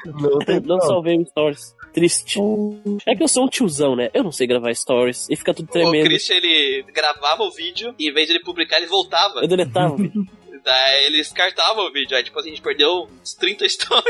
Não 0.05 0.39
tem 0.39 0.59
Não 0.65 0.79
salvei 0.79 1.17
o 1.17 1.25
Stories. 1.25 1.75
Triste. 1.93 2.39
Ou- 2.39 2.79
É 3.07 3.15
que 3.15 3.23
eu 3.23 3.27
sou 3.27 3.45
um 3.45 3.47
tiozão, 3.49 3.95
né? 3.95 4.09
Eu 4.13 4.23
não 4.23 4.31
sei 4.31 4.45
gravar 4.47 4.73
Stories. 4.75 5.27
E 5.29 5.35
fica 5.35 5.53
tudo 5.53 5.67
O 5.69 5.71
tremendo. 5.71 6.05
Christian, 6.05 6.35
ele 6.37 6.83
gravava 6.93 7.43
o 7.43 7.51
vídeo, 7.51 7.93
e 7.99 8.09
em 8.09 8.13
vez 8.13 8.27
de 8.27 8.33
ele 8.33 8.43
publicar, 8.43 8.77
ele 8.77 8.87
voltava. 8.87 9.39
Eu 9.41 9.47
deletava. 9.47 9.93
o 9.93 9.97
vídeo. 9.97 10.25
Daí 10.63 11.05
ele 11.05 11.17
descartava 11.17 11.81
o 11.81 11.91
vídeo. 11.91 12.15
Aí, 12.15 12.23
tipo 12.23 12.39
assim, 12.39 12.49
a 12.49 12.53
gente 12.53 12.61
perdeu 12.63 13.07
uns 13.21 13.33
30 13.33 13.67
stories. 13.69 14.03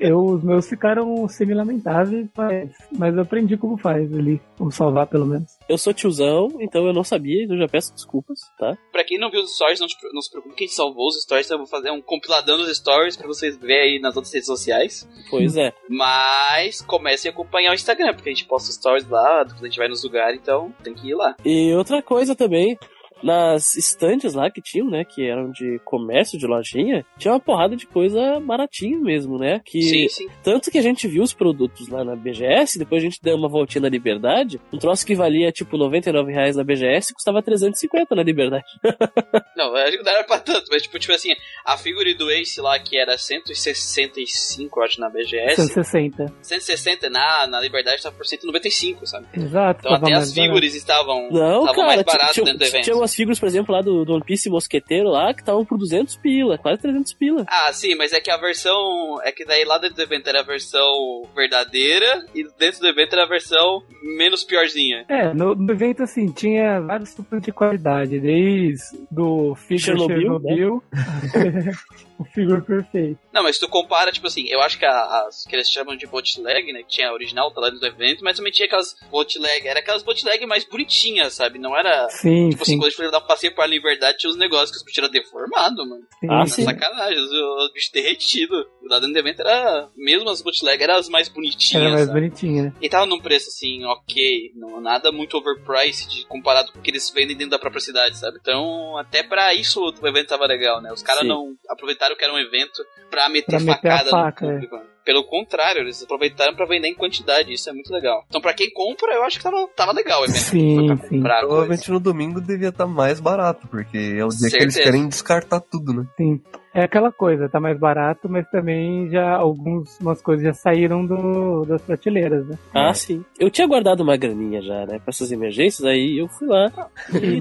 Eu, 0.00 0.18
os 0.24 0.42
meus 0.42 0.66
ficaram 0.68 1.28
semi-lamentáveis, 1.28 2.26
mas, 2.36 2.70
mas 2.96 3.14
eu 3.14 3.22
aprendi 3.22 3.56
como 3.56 3.76
faz 3.76 4.12
ali. 4.14 4.40
Como 4.56 4.70
salvar, 4.72 5.06
pelo 5.06 5.26
menos. 5.26 5.50
eu 5.68 5.76
sou 5.76 5.92
tiozão, 5.92 6.48
então 6.60 6.86
eu 6.86 6.92
não 6.92 7.04
sabia. 7.04 7.42
Então 7.44 7.56
eu 7.56 7.62
já 7.62 7.68
peço 7.68 7.92
desculpas, 7.94 8.38
tá? 8.58 8.76
Pra 8.92 9.04
quem 9.04 9.18
não 9.18 9.30
viu 9.30 9.42
os 9.42 9.54
stories, 9.54 9.80
não, 9.80 9.86
te- 9.86 9.96
não 10.14 10.22
se 10.22 10.30
preocupe 10.30 10.54
que 10.54 10.64
a 10.64 10.66
gente 10.66 10.76
salvou 10.76 11.08
os 11.08 11.20
stories. 11.22 11.46
Então 11.46 11.56
eu 11.58 11.64
vou 11.64 11.70
fazer 11.70 11.90
um 11.90 12.00
compiladão 12.00 12.56
dos 12.56 12.74
stories 12.76 13.16
pra 13.16 13.26
vocês 13.26 13.56
verem 13.58 13.94
aí 13.96 14.00
nas 14.00 14.16
outras 14.16 14.32
redes 14.32 14.46
sociais. 14.46 15.06
Pois 15.28 15.56
é. 15.56 15.72
Mas 15.88 16.80
comecem 16.80 17.30
a 17.30 17.32
acompanhar 17.34 17.72
o 17.72 17.74
Instagram, 17.74 18.14
porque 18.14 18.30
a 18.30 18.32
gente 18.32 18.46
posta 18.46 18.72
stories 18.72 19.06
lá, 19.08 19.42
depois 19.44 19.62
a 19.62 19.66
gente 19.66 19.78
vai 19.78 19.88
nos 19.88 20.02
lugares, 20.02 20.38
então 20.40 20.72
tem 20.82 20.94
que 20.94 21.08
ir 21.08 21.14
lá. 21.14 21.34
E 21.44 21.72
outra 21.74 22.02
coisa 22.02 22.34
também, 22.34 22.78
nas 23.22 23.76
estantes 23.76 24.34
lá 24.34 24.50
que 24.50 24.60
tinham, 24.60 24.88
né, 24.88 25.04
que 25.04 25.26
eram 25.28 25.50
de 25.50 25.78
comércio, 25.84 26.38
de 26.38 26.46
lojinha, 26.46 27.04
tinha 27.18 27.32
uma 27.32 27.40
porrada 27.40 27.76
de 27.76 27.86
coisa 27.86 28.40
baratinha 28.40 28.98
mesmo, 28.98 29.38
né? 29.38 29.60
Que 29.64 29.82
Sim, 29.82 30.08
sim. 30.08 30.28
tanto 30.42 30.70
que 30.70 30.78
a 30.78 30.82
gente 30.82 31.06
viu 31.08 31.22
os 31.22 31.32
produtos 31.32 31.88
lá 31.88 32.04
na 32.04 32.16
BGS, 32.16 32.78
depois 32.78 33.02
a 33.02 33.04
gente 33.04 33.20
deu 33.22 33.36
uma 33.36 33.48
voltinha 33.48 33.82
na 33.82 33.88
Liberdade, 33.88 34.60
um 34.72 34.78
troço 34.78 35.04
que 35.06 35.14
valia 35.14 35.52
tipo 35.52 35.76
99 35.76 36.32
reais 36.32 36.56
na 36.56 36.64
BGS 36.64 37.12
custava 37.14 37.42
350 37.42 38.14
na 38.14 38.22
Liberdade. 38.22 38.64
Não, 39.56 39.74
acho 39.76 39.98
que 39.98 40.02
não 40.02 40.12
era 40.12 40.24
pra 40.24 40.38
tanto, 40.38 40.66
mas 40.70 40.82
tipo, 40.82 40.98
tipo 40.98 41.12
assim, 41.12 41.30
a 41.66 41.76
figure 41.76 42.14
do 42.14 42.30
Ace 42.30 42.60
lá, 42.60 42.78
que 42.78 42.96
era 42.96 43.16
165, 43.18 44.78
eu 44.80 44.84
acho, 44.84 45.00
na 45.00 45.08
BGS, 45.10 45.56
160. 45.68 46.32
160 46.42 47.10
na, 47.10 47.46
na 47.46 47.60
Liberdade 47.60 48.02
tava 48.02 48.16
por 48.16 48.26
195, 48.26 49.06
sabe? 49.06 49.26
Exato. 49.34 49.80
Então 49.80 49.94
até 49.94 50.12
as 50.14 50.32
figures 50.32 50.74
estavam, 50.74 51.28
Não, 51.30 51.60
estavam 51.60 51.74
cara, 51.74 51.86
mais 51.86 52.02
baratas 52.02 52.36
dentro 52.36 52.58
do 52.58 52.64
evento. 52.64 52.84
tinha 52.84 52.96
umas 53.10 53.14
figuras, 53.14 53.40
por 53.40 53.46
exemplo, 53.46 53.74
lá 53.74 53.82
do, 53.82 54.04
do 54.04 54.14
One 54.14 54.24
Piece 54.24 54.48
Mosqueteiro 54.48 55.08
lá, 55.08 55.34
que 55.34 55.40
estavam 55.40 55.64
por 55.64 55.76
200 55.76 56.16
pila, 56.16 56.56
quase 56.56 56.80
300 56.80 57.12
pila. 57.14 57.44
Ah, 57.48 57.72
sim, 57.72 57.94
mas 57.96 58.12
é 58.12 58.20
que 58.20 58.30
a 58.30 58.36
versão. 58.36 58.76
É 59.24 59.32
que 59.32 59.44
daí 59.44 59.64
lá 59.64 59.78
dentro 59.78 59.96
do 59.96 60.02
evento 60.02 60.28
era 60.28 60.40
a 60.40 60.44
versão 60.44 61.22
verdadeira 61.34 62.24
e 62.34 62.44
dentro 62.58 62.80
do 62.80 62.88
evento 62.88 63.12
era 63.14 63.24
a 63.24 63.28
versão 63.28 63.82
menos 64.02 64.44
piorzinha. 64.44 65.04
É, 65.08 65.34
no, 65.34 65.54
no 65.54 65.72
evento, 65.72 66.02
assim, 66.02 66.30
tinha 66.30 66.80
vários 66.80 67.14
tipos 67.14 67.42
de 67.42 67.52
qualidade, 67.52 68.20
desde 68.20 69.00
do 69.10 69.54
Figure 69.54 69.98
Chernobyl, 69.98 70.18
Chernobyl, 70.20 70.82
o 72.20 72.24
Figure 72.32 72.60
Perfeito. 72.62 73.18
Não, 73.32 73.42
mas 73.42 73.56
se 73.56 73.60
tu 73.60 73.68
compara, 73.68 74.12
tipo 74.12 74.26
assim, 74.26 74.44
eu 74.48 74.60
acho 74.60 74.78
que 74.78 74.84
a- 74.84 75.24
as 75.28 75.44
que 75.44 75.54
eles 75.56 75.70
chamam 75.70 75.96
de 75.96 76.06
bootleg, 76.06 76.72
né? 76.72 76.82
Que 76.82 76.88
tinha 76.88 77.08
a 77.08 77.12
original 77.12 77.50
tá 77.52 77.60
lá 77.60 77.70
do 77.70 77.84
evento, 77.86 78.22
mas 78.22 78.36
também 78.36 78.52
tinha 78.52 78.66
aquelas 78.66 78.94
bootleg, 79.10 79.66
era 79.66 79.80
aquelas 79.80 80.02
bootleg 80.02 80.44
mais 80.46 80.64
bonitinhas, 80.64 81.34
sabe? 81.34 81.58
Não 81.58 81.76
era. 81.76 82.08
Sim, 82.10 82.50
Tipo 82.50 82.62
assim, 82.62 82.72
sim. 82.72 82.78
quando 82.78 82.86
a 82.86 82.90
gente 82.90 83.10
dar 83.10 83.20
passeio 83.22 83.54
pra 83.54 83.66
liberdade, 83.66 84.18
tinha 84.18 84.30
uns 84.30 84.36
negócios 84.36 84.70
que 84.70 84.76
os 84.76 84.82
bichos 84.84 84.98
eram 84.98 85.10
deformados, 85.10 85.88
mano. 85.88 86.02
sim, 86.20 86.26
Ah, 86.30 86.46
sim. 86.46 86.64
sacanagem, 86.64 87.18
os, 87.18 87.30
os 87.30 87.72
bichos 87.72 87.90
derretidos. 87.92 88.66
Lá 88.90 88.98
dentro 88.98 89.12
do 89.14 89.18
evento 89.18 89.40
era. 89.40 89.88
Mesmo 89.96 90.28
as 90.28 90.42
bootleg 90.42 90.82
eram 90.82 90.96
as 90.96 91.08
mais 91.08 91.28
bonitinhas. 91.28 91.82
Era 91.84 91.92
mais 91.92 92.06
sabe? 92.06 92.20
bonitinha, 92.20 92.62
né? 92.64 92.72
E 92.82 92.88
tava 92.88 93.06
num 93.06 93.20
preço 93.20 93.48
assim, 93.48 93.84
ok, 93.84 94.50
não, 94.56 94.80
nada 94.80 95.12
muito 95.12 95.36
overpriced 95.36 96.26
comparado 96.26 96.72
com 96.72 96.78
o 96.80 96.82
que 96.82 96.90
eles 96.90 97.08
vendem 97.10 97.36
dentro 97.36 97.52
da 97.52 97.58
própria 97.58 97.80
cidade, 97.80 98.18
sabe? 98.18 98.38
Então, 98.40 98.96
até 98.98 99.22
pra 99.22 99.54
isso 99.54 99.80
o 99.80 100.06
evento 100.08 100.28
tava 100.28 100.46
legal, 100.46 100.82
né? 100.82 100.92
Os 100.92 101.02
caras 101.02 101.26
não 101.26 101.54
aproveitaram 101.68 102.16
que 102.16 102.24
era 102.24 102.32
um 102.32 102.38
evento 102.38 102.82
pra 103.08 103.28
meter 103.28 103.46
Pra 103.46 103.60
meter 103.60 103.88
a 103.88 103.98
facada 103.98 104.10
faca, 104.10 104.44
no 104.46 104.50
é. 104.50 104.54
público. 104.54 104.90
Pelo 105.04 105.24
contrário, 105.24 105.80
eles 105.80 106.02
aproveitaram 106.02 106.54
pra 106.54 106.66
vender 106.66 106.88
em 106.88 106.94
quantidade, 106.94 107.52
isso 107.52 107.68
é 107.70 107.72
muito 107.72 107.90
legal. 107.92 108.24
Então, 108.28 108.40
pra 108.40 108.52
quem 108.52 108.70
compra, 108.70 109.14
eu 109.14 109.22
acho 109.24 109.38
que 109.38 109.42
tava, 109.42 109.66
tava 109.74 109.92
legal 109.92 110.20
o 110.20 110.24
evento. 110.24 110.38
Sim, 110.38 110.96
sim. 111.08 111.22
Provavelmente 111.22 111.90
no 111.90 111.98
domingo 111.98 112.40
devia 112.40 112.68
estar 112.68 112.86
mais 112.86 113.18
barato, 113.18 113.66
porque 113.68 113.96
é 113.96 114.24
o 114.24 114.28
dia 114.28 114.50
que 114.50 114.56
eles 114.56 114.74
Certeza. 114.74 114.82
querem 114.82 115.08
descartar 115.08 115.60
tudo, 115.60 115.92
né? 115.94 116.06
Sim. 116.16 116.40
É 116.72 116.84
aquela 116.84 117.10
coisa, 117.10 117.48
tá 117.48 117.58
mais 117.58 117.76
barato, 117.78 118.28
mas 118.28 118.48
também 118.48 119.10
já 119.10 119.34
algumas 119.34 120.22
coisas 120.22 120.44
já 120.44 120.52
saíram 120.54 121.04
do, 121.04 121.64
das 121.64 121.82
prateleiras, 121.82 122.46
né? 122.46 122.56
Ah, 122.72 122.94
sim. 122.94 123.24
Eu 123.38 123.50
tinha 123.50 123.66
guardado 123.66 124.02
uma 124.04 124.16
graninha 124.16 124.62
já, 124.62 124.86
né, 124.86 124.98
pra 125.00 125.08
essas 125.08 125.32
emergências, 125.32 125.84
aí 125.84 126.18
eu 126.18 126.28
fui 126.28 126.46
lá. 126.46 126.70
E 127.12 127.40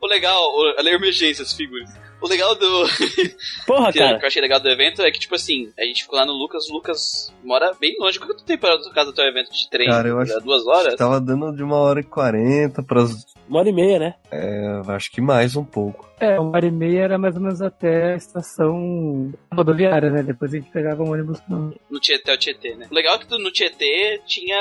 o- 0.00 0.06
legal, 0.06 0.40
o, 0.42 0.74
a 0.78 0.82
emergências, 0.94 1.52
figuras. 1.54 1.88
O 2.22 2.28
legal 2.28 2.54
do. 2.54 2.84
Porra, 3.66 3.86
que, 3.92 3.98
que 3.98 3.98
cara. 4.04 4.18
eu 4.20 4.26
achei 4.26 4.42
legal 4.42 4.60
do 4.60 4.68
evento 4.68 5.02
é 5.02 5.10
que, 5.10 5.18
tipo 5.18 5.34
assim, 5.34 5.72
a 5.78 5.84
gente 5.84 6.02
ficou 6.02 6.18
lá 6.18 6.24
no 6.26 6.32
Lucas, 6.32 6.68
o 6.68 6.72
Lucas 6.74 7.32
mora 7.42 7.72
bem 7.80 7.96
longe. 7.98 8.18
Quanto 8.18 8.44
tempo 8.44 8.66
era 8.66 8.76
do 8.76 8.90
caso 8.90 9.10
do 9.10 9.14
teu 9.14 9.24
evento 9.24 9.50
de 9.52 9.68
trem? 9.70 9.88
Cara, 9.88 10.08
eu 10.08 10.18
acho- 10.20 10.32
Era 10.32 10.40
duas 10.40 10.66
horas? 10.66 10.94
Tava 10.96 11.20
dando 11.20 11.54
de 11.54 11.62
uma 11.62 11.76
hora 11.76 12.00
e 12.00 12.04
quarenta 12.04 12.82
pras 12.82 13.24
Uma 13.48 13.60
hora 13.60 13.68
e 13.68 13.72
meia, 13.72 13.98
né? 13.98 14.14
É, 14.30 14.80
acho 14.88 15.10
que 15.10 15.20
mais 15.20 15.56
um 15.56 15.64
pouco. 15.64 16.08
É, 16.20 16.38
uma 16.38 16.54
hora 16.56 16.66
e 16.66 16.70
meia 16.70 17.00
era 17.00 17.18
mais 17.18 17.34
ou 17.34 17.40
menos 17.40 17.62
até 17.62 18.12
a 18.12 18.16
estação 18.16 19.32
rodoviária, 19.52 20.10
né? 20.10 20.22
Depois 20.22 20.52
a 20.52 20.56
gente 20.58 20.70
pegava 20.70 21.02
um 21.02 21.10
ônibus 21.12 21.40
no... 21.48 21.74
No 21.90 21.98
Tietê, 21.98 22.30
o 22.32 22.36
Tietê, 22.36 22.74
né? 22.74 22.86
O 22.90 22.94
legal 22.94 23.14
é 23.14 23.18
que 23.18 23.26
tu- 23.26 23.38
no 23.38 23.50
Tietê 23.50 24.20
tinha 24.26 24.60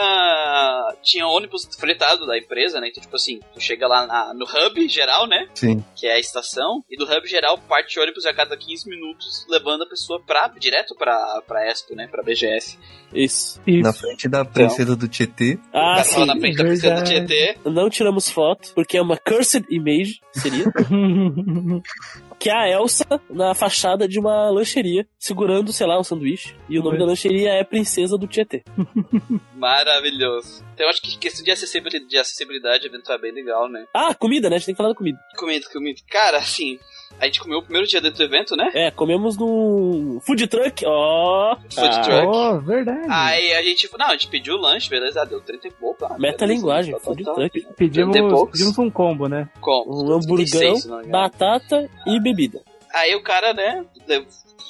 tinha 1.04 1.28
ônibus 1.28 1.68
fretado 1.78 2.26
da 2.26 2.38
empresa, 2.38 2.80
né? 2.80 2.88
Então, 2.90 3.02
tipo 3.02 3.16
assim, 3.16 3.40
tu 3.54 3.60
chega 3.60 3.88
lá 3.88 4.06
na- 4.08 4.34
no 4.34 4.46
hub 4.46 4.88
geral, 4.88 5.28
né? 5.28 5.48
Sim. 5.54 5.84
Que 5.96 6.08
é 6.08 6.14
a 6.14 6.20
estação, 6.20 6.84
e 6.90 6.98
do 6.98 7.04
hub 7.06 7.28
geral 7.28 7.49
parte 7.58 8.00
ônibus 8.00 8.26
a 8.26 8.34
cada 8.34 8.56
15 8.56 8.90
minutos, 8.90 9.46
levando 9.50 9.84
a 9.84 9.88
pessoa 9.88 10.22
pra, 10.22 10.48
direto 10.60 10.96
pra, 10.96 11.42
pra 11.48 11.66
Expo, 11.68 11.96
né? 11.96 12.08
Pra 12.08 12.24
BGS. 12.24 12.78
Isso. 13.14 13.62
Isso. 13.66 13.82
Na 13.82 13.94
frente 13.94 14.28
da 14.28 14.46
princesa 14.46 14.96
do 14.96 15.08
Tietê. 15.08 15.58
Ah, 15.74 15.96
cara 15.96 16.04
sim. 16.04 16.26
na 16.26 16.38
frente 16.38 16.58
da 16.58 16.64
princesa 16.64 16.96
do. 16.96 17.04
Tietê. 17.04 17.58
Não 17.66 17.90
tiramos 17.90 18.30
foto, 18.30 18.74
porque 18.74 18.98
é 18.98 19.02
uma 19.02 19.18
cursed 19.18 19.66
image, 19.70 20.22
seria. 20.32 20.66
que 22.40 22.50
é 22.50 22.54
a 22.54 22.70
Elsa 22.70 23.06
na 23.30 23.54
fachada 23.54 24.08
de 24.08 24.20
uma 24.20 24.50
lancheria, 24.50 25.06
segurando, 25.18 25.74
sei 25.74 25.86
lá, 25.86 26.00
um 26.00 26.04
sanduíche. 26.04 26.56
E 26.70 26.80
o 26.80 26.84
nome 26.84 26.94
Oi. 26.96 27.00
da 27.00 27.06
lancheria 27.06 27.50
é 27.52 27.64
Princesa 27.64 28.18
do 28.18 28.28
Tietê. 28.28 28.64
Maravilhoso. 29.56 30.64
Então 30.74 30.86
eu 30.86 30.90
acho 30.90 31.02
que 31.02 31.18
questão 31.18 31.44
de 31.44 31.52
acessibilidade, 31.52 32.08
de 32.08 32.18
acessibilidade 32.18 32.86
o 32.86 32.90
evento 32.90 33.12
é 33.12 33.18
bem 33.18 33.32
legal, 33.34 33.68
né? 33.70 33.86
Ah, 33.94 34.14
comida, 34.14 34.50
né? 34.50 34.56
A 34.56 34.60
gente 34.60 34.68
tem 34.68 34.74
que 34.76 34.78
falar 34.78 34.90
da 34.90 34.96
comida. 34.96 35.20
Comida, 35.38 35.66
comida. 35.72 36.00
Cara, 36.10 36.38
assim, 36.38 36.80
a 37.20 37.26
gente 37.26 37.42
comeu 37.42 37.60
o 37.60 37.62
primeiro 37.64 37.86
dia 37.88 38.00
dentro 38.00 38.18
do 38.20 38.24
evento, 38.24 38.56
né? 38.56 38.70
É, 38.74 38.90
comemos 38.92 39.38
no 39.38 40.22
food 40.26 40.48
truck, 40.48 40.84
ó. 40.88 41.58
Food 41.70 41.88
Ah, 41.96 42.02
truck. 42.02 42.28
Oh, 42.28 42.60
verdade. 42.62 43.06
Aí 43.10 43.54
a 43.54 43.62
gente, 43.62 43.90
não, 43.98 44.08
a 44.08 44.12
gente 44.14 44.28
pediu 44.30 44.56
o 44.56 44.58
lanche, 44.62 44.90
beleza, 44.90 45.22
ah, 45.22 45.26
deu 45.26 45.42
30 45.42 45.68
e 45.68 45.72
pouco. 45.72 46.06
Ah, 46.06 46.16
Metalinguagem, 46.18 46.92
beleza, 46.94 47.06
tá, 47.06 47.12
food 47.12 47.24
tá, 47.26 47.34
truck. 47.34 47.62
tá. 47.62 47.74
pedimos, 47.76 48.14
30 48.14 48.30
poucos. 48.30 48.52
pedimos 48.58 48.78
um 48.78 48.90
combo, 48.90 49.28
né? 49.28 49.50
Como? 49.60 49.92
Um 49.98 50.14
hamburgão, 50.14 50.36
36, 50.38 50.82
se 50.82 50.88
não 50.88 50.98
me 51.00 51.04
engano. 51.08 51.12
batata 51.22 51.90
e 52.08 52.20
bebida. 52.30 52.62
Aí 52.94 53.16
o 53.16 53.22
cara, 53.22 53.54
né, 53.54 53.86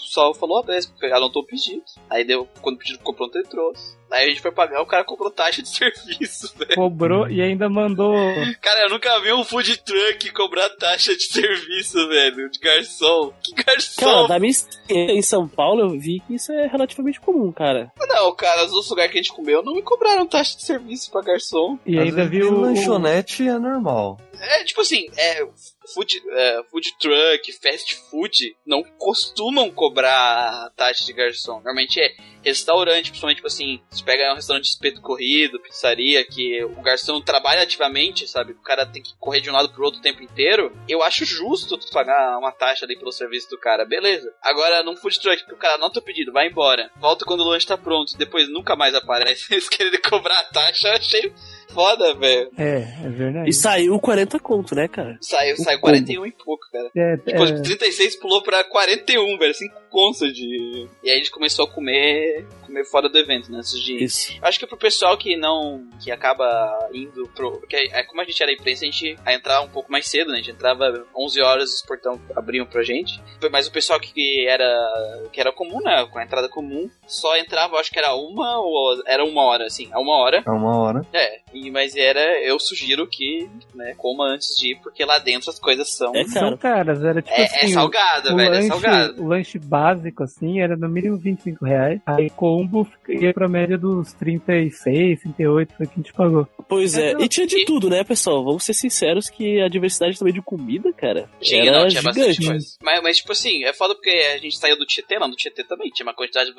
só 0.10 0.34
falou, 0.34 0.64
ah, 0.68 1.16
anotou 1.16 1.44
o 1.44 1.46
pedido. 1.46 1.84
Aí 2.10 2.24
deu, 2.26 2.48
quando 2.62 2.76
o 2.76 2.80
pedido 2.80 2.98
ficou 2.98 3.14
pronto, 3.14 3.38
ele 3.38 3.48
trouxe. 3.48 3.98
Aí 4.12 4.26
a 4.26 4.30
gente 4.30 4.42
foi 4.42 4.52
pagar, 4.52 4.82
o 4.82 4.88
cara 4.88 5.04
comprou 5.04 5.30
taxa 5.30 5.62
de 5.62 5.70
serviço, 5.70 6.52
velho. 6.58 6.74
Cobrou 6.76 7.30
e 7.30 7.42
ainda 7.42 7.70
mandou. 7.70 8.16
Cara, 8.60 8.84
eu 8.86 8.90
nunca 8.90 9.20
vi 9.22 9.32
um 9.32 9.44
food 9.44 9.78
truck 9.78 10.32
cobrar 10.32 10.68
taxa 10.72 11.16
de 11.16 11.24
serviço, 11.26 12.08
velho, 12.08 12.50
de 12.50 12.60
garçom. 12.60 13.32
Que 13.44 13.54
Cara, 13.54 13.78
garçom? 13.78 14.28
da 14.28 14.40
minha 14.40 14.54
em 14.90 15.22
São 15.22 15.48
Paulo, 15.48 15.82
eu 15.82 15.90
vi 15.90 16.22
que 16.22 16.34
isso 16.36 16.52
é 16.52 16.66
relativamente 16.66 17.22
comum, 17.22 17.52
cara. 17.52 17.92
Não, 18.00 18.36
cara, 18.36 18.66
os 18.66 18.72
outros 18.72 18.90
lugares 18.90 19.12
que 19.12 19.20
a 19.20 19.22
gente 19.22 19.34
comeu 19.34 19.62
não 19.62 19.76
me 19.76 19.84
cobraram 19.84 20.26
taxa 20.26 20.58
de 20.58 20.64
serviço 20.64 21.12
pra 21.12 21.22
garçom. 21.22 21.78
E 21.86 21.98
Às 22.00 22.06
ainda 22.06 22.26
viu. 22.26 22.48
em 22.48 22.62
lanchonete 22.62 23.48
é 23.48 23.60
normal. 23.60 24.20
É, 24.42 24.64
tipo 24.64 24.82
assim, 24.82 25.06
é, 25.18 25.48
food, 25.94 26.22
é, 26.30 26.64
food 26.70 26.98
truck, 27.00 27.54
fast 27.54 27.96
food, 28.10 28.56
não 28.66 28.84
costumam 28.84 29.70
cobrar 29.72 30.72
taxa 30.76 31.06
de 31.06 31.14
garçom. 31.14 31.56
Normalmente 31.56 32.00
é 32.00 32.14
restaurante, 32.44 33.10
principalmente, 33.10 33.38
tipo 33.38 33.48
assim, 33.48 33.82
você 33.90 34.04
pega 34.04 34.32
um 34.32 34.36
restaurante 34.36 34.64
de 34.66 34.70
espeto 34.70 35.02
corrido, 35.02 35.60
pizzaria, 35.60 36.24
que 36.26 36.64
o 36.64 36.82
garçom 36.82 37.20
trabalha 37.22 37.62
ativamente, 37.62 38.28
sabe? 38.28 38.54
O 38.54 38.62
cara 38.62 38.86
tem 38.86 39.02
que 39.02 39.14
correr 39.20 39.42
de 39.42 39.50
um 39.50 39.54
lado 39.54 39.70
pro 39.70 39.84
outro 39.84 40.00
o 40.00 40.04
tempo 40.04 40.24
inteiro. 40.24 40.76
Eu 40.88 41.04
acho 41.04 41.26
justo 41.26 41.78
tu 41.78 41.90
pagar 41.92 42.38
uma 42.38 42.52
taxa 42.52 42.86
ali 42.86 42.98
pelo 42.98 43.12
serviço 43.12 43.50
do 43.50 43.58
cara, 43.58 43.86
beleza. 43.86 44.34
Agora, 44.42 44.84
num 44.84 44.96
food 44.96 45.20
truck, 45.20 45.46
que 45.46 45.54
o 45.54 45.58
cara 45.58 45.76
anota 45.76 46.00
o 46.00 46.04
pedido, 46.04 46.32
vai 46.32 46.48
embora, 46.48 46.90
volta 46.98 47.26
quando 47.26 47.42
o 47.42 47.50
lanche 47.50 47.68
tá 47.68 47.78
pronto, 47.78 48.18
depois 48.18 48.50
nunca 48.50 48.76
mais 48.76 48.96
aparece, 48.96 49.52
eles 49.54 49.68
querem 49.68 50.00
cobrar 50.02 50.40
a 50.40 50.46
taxa, 50.46 50.94
achei 50.94 51.34
foda, 51.74 52.14
velho. 52.16 52.50
É, 52.58 52.88
é 53.06 53.10
verdade. 53.10 53.50
E 53.50 53.54
saiu 53.54 54.00
40 54.00 54.40
conto, 54.40 54.76
né, 54.76 54.88
cara? 54.88 55.18
Saiu, 55.22 55.54
O 55.56 55.58
saiu 55.58 55.80
combo. 55.80 55.94
41 55.94 56.26
e 56.26 56.32
pouco, 56.32 56.64
cara. 56.72 56.90
É, 56.96 57.18
Depois 57.18 57.52
é, 57.52 57.54
de 57.56 57.62
36 57.64 58.16
pulou 58.20 58.42
pra 58.44 58.64
41, 58.64 59.38
velho. 59.38 59.54
5 59.54 59.76
contos 59.90 60.32
de. 60.34 60.88
E 61.04 61.10
aí 61.10 61.16
a 61.16 61.18
gente 61.18 61.32
começou 61.32 61.66
a 61.66 61.70
comer. 61.70 62.46
comer 62.66 62.86
fora 62.86 63.10
do 63.10 63.18
evento, 63.18 63.52
né? 63.52 63.58
Antes 63.60 63.80
de. 63.80 64.04
Isso. 64.04 64.34
Acho 64.42 64.60
que 64.60 64.68
pro 64.68 64.78
pessoal 64.78 65.18
que 65.18 65.36
não. 65.36 65.84
que 66.04 66.12
acaba 66.12 66.90
indo 66.94 67.28
pro. 67.36 67.60
Que 67.68 67.76
é, 67.76 68.04
como 68.04 68.22
a 68.22 68.24
gente 68.24 68.42
era 68.42 68.52
imprensa, 68.54 68.84
a 68.84 68.86
gente 68.86 69.06
ia 69.06 69.34
entrar 69.34 69.62
um 69.62 69.70
pouco 69.70 69.92
mais 69.92 70.08
cedo, 70.08 70.28
né? 70.30 70.36
A 70.36 70.38
gente 70.38 70.52
entrava 70.52 71.06
11 71.16 71.42
horas, 71.42 71.74
os 71.76 71.82
portão 71.82 72.20
abriam 72.36 72.66
pra 72.66 72.84
gente. 72.84 73.20
Mas 73.52 73.68
o 73.68 73.72
pessoal 73.72 74.00
que 74.00 74.48
era. 74.48 75.28
que 75.34 75.40
era 75.42 75.52
comum, 75.52 75.80
né? 75.82 76.08
Com 76.12 76.20
a 76.20 76.24
entrada 76.24 76.48
comum, 76.50 76.90
só 77.08 77.38
entrava, 77.38 77.78
acho 77.78 77.92
que 77.92 78.00
era 78.00 78.14
uma 78.16 78.60
ou. 78.60 79.02
era 79.06 79.24
uma 79.24 79.44
hora, 79.44 79.66
assim. 79.66 79.90
A 79.92 80.00
uma 80.00 80.18
hora. 80.18 80.44
É 80.46 80.50
uma 80.52 80.78
hora. 80.78 81.06
É, 81.14 81.40
e, 81.54 81.70
mas 81.72 81.96
era. 81.96 82.40
Eu 82.44 82.60
sugiro 82.60 83.08
que, 83.08 83.50
né, 83.74 83.94
coma 83.98 84.26
antes 84.26 84.56
de 84.58 84.72
ir, 84.72 84.76
porque 84.82 85.04
lá 85.04 85.18
dentro 85.20 85.50
as 85.50 85.60
coisas 85.60 85.90
são. 85.90 86.16
É 86.16 86.24
São 86.26 86.56
caras, 86.58 87.04
era 87.04 87.22
tipo 87.22 87.34
É, 87.36 87.44
assim. 87.46 87.58
é 87.62 87.68
salgada, 87.70 88.36
velho, 88.36 88.42
é 88.42 88.50
lanche, 88.58 88.68
salgado. 88.68 89.22
o 89.24 89.28
lanche 89.28 89.58
básico, 89.60 89.79
assim, 90.24 90.60
era 90.60 90.76
no 90.76 90.90
mínimo 90.90 91.18
25 91.18 91.66
reais. 91.66 92.02
Aí 92.06 92.30
combo 92.30 92.88
ia 93.08 93.34
pra 93.34 93.48
média 93.48 93.78
dos 93.78 94.14
36, 94.14 95.22
38, 95.22 95.74
foi 95.76 95.86
o 95.86 95.90
que 95.90 95.94
a 95.96 96.02
gente 96.02 96.14
pagou. 96.14 96.48
Pois 96.68 96.96
é, 96.98 97.12
É, 97.14 97.22
e 97.22 97.28
tinha 97.28 97.48
de 97.48 97.66
tudo, 97.66 97.90
né, 97.90 98.04
pessoal? 98.04 98.44
Vamos 98.44 98.64
ser 98.64 98.74
sinceros 98.74 99.30
que 99.30 99.60
a 99.62 99.68
diversidade 99.68 100.18
também 100.18 100.34
de 100.34 100.42
comida, 100.42 100.92
cara, 100.94 101.30
Tinha, 101.40 101.64
era 101.70 101.82
não, 101.82 101.88
tinha 101.88 102.02
bastante 102.02 102.34
gigante. 102.34 102.48
coisa. 102.50 102.68
Mas, 102.84 103.04
mas, 103.04 103.18
tipo 103.18 103.32
assim, 103.32 103.64
é 103.64 103.74
foda 103.74 103.96
porque 103.96 104.10
a 104.10 104.38
gente 104.38 104.58
saiu 104.58 104.78
do 104.78 104.86
Tietê, 104.86 105.18
lá 105.18 105.28
no 105.28 105.36
Tietê 105.36 105.64
também 105.64 105.90
tinha 105.90 106.06
uma 106.06 106.14
quantidade 106.14 106.52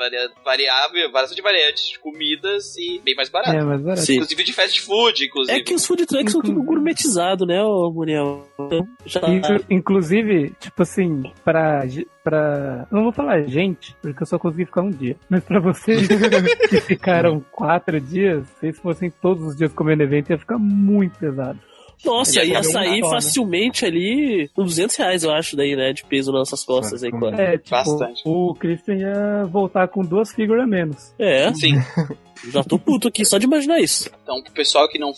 variável, 0.45 1.11
várias 1.13 1.35
de 1.35 1.43
variantes 1.43 1.89
de 1.91 1.99
comidas 1.99 2.77
e 2.77 3.01
bem 3.05 3.15
mais 3.15 3.29
barato. 3.29 3.57
É, 3.57 3.63
mas 3.63 3.81
barato. 3.83 4.01
Sim. 4.03 4.15
Inclusive 4.15 4.45
de 4.45 4.53
fast 4.53 4.81
food, 4.83 5.25
inclusive. 5.25 5.59
É 5.59 5.63
que 5.63 5.75
os 5.75 5.87
food 5.87 6.07
trucks 6.07 6.33
são 6.33 6.41
tudo 6.43 6.63
gourmetizados, 6.63 7.47
né, 7.47 7.63
ô 7.63 7.91
Muriel? 7.93 8.47
Então, 8.59 8.87
já... 9.05 9.21
Inclu- 9.29 9.65
inclusive, 9.71 10.53
tipo 10.61 10.83
assim, 10.83 11.23
pra, 11.45 11.87
pra. 12.23 12.87
Não 12.91 13.05
vou 13.05 13.13
falar 13.13 13.43
gente, 13.43 13.95
porque 14.01 14.23
eu 14.23 14.27
só 14.27 14.39
consegui 14.39 14.67
ficar 14.67 14.83
um 14.83 14.91
dia. 14.91 15.17
Mas 15.29 15.45
pra 15.45 15.61
vocês 15.61 16.07
que 16.07 16.81
ficaram 16.81 17.43
quatro 17.51 18.01
dias, 18.01 18.47
se 18.47 18.61
vocês 18.61 18.79
fossem 18.79 19.11
todos 19.11 19.45
os 19.45 19.57
dias 19.57 19.73
comendo 19.73 20.03
evento, 20.03 20.31
ia 20.31 20.39
ficar 20.39 20.59
muito 20.59 21.19
pesado. 21.19 21.59
Nossa, 22.05 22.43
ia 22.43 22.63
sair 22.63 23.01
né? 23.03 23.09
facilmente 23.09 23.85
ali 23.85 24.51
uns 24.57 24.77
200 24.77 24.97
reais, 24.97 25.25
eu 25.25 25.33
acho, 25.33 25.57
daí, 25.57 25.77
né, 25.77 25.93
de 25.93 26.05
peso 26.05 26.33
nas 26.33 26.41
nossas 26.41 26.65
costas 26.65 27.03
aí, 27.03 27.11
quase. 27.11 27.41
É, 27.41 27.59
tipo, 27.59 27.71
Bastante. 27.71 28.23
o 28.25 28.55
Christian 28.55 28.97
ia 28.97 29.45
voltar 29.47 29.89
com 29.89 30.03
duas 30.03 30.33
figuras 30.33 30.65
a 30.65 30.67
menos. 30.67 31.13
É, 31.19 31.53
Sim. 31.55 31.75
já 32.53 32.65
tô 32.65 32.79
puto 32.79 33.09
aqui 33.09 33.25
só 33.25 33.39
de 33.39 33.47
imaginar 33.47 33.81
isso. 33.81 34.11
Então, 34.23 34.43
pro 34.43 34.53
pessoal 34.53 34.89
que 34.89 34.99
não, 34.99 35.13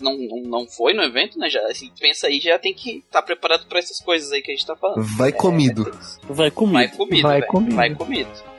não, 0.00 0.16
não, 0.16 0.42
não 0.42 0.66
foi 0.66 0.92
no 0.92 1.02
evento, 1.02 1.38
né, 1.38 1.48
já 1.48 1.60
assim, 1.68 1.90
pensa 1.98 2.26
aí, 2.26 2.40
já 2.40 2.58
tem 2.58 2.74
que 2.74 2.98
estar 2.98 3.22
preparado 3.22 3.66
pra 3.66 3.78
essas 3.78 4.00
coisas 4.00 4.32
aí 4.32 4.42
que 4.42 4.50
a 4.50 4.54
gente 4.54 4.66
tá 4.66 4.76
falando. 4.76 5.02
Vai 5.16 5.32
comido. 5.32 5.90
Vai 6.28 6.50
comigo. 6.50 6.74
Vai 6.74 6.88
comido, 6.90 7.22
Vai 7.22 7.40
velho. 7.40 7.46
comido. 7.52 7.76
Vai 7.76 7.94
comido. 7.94 8.53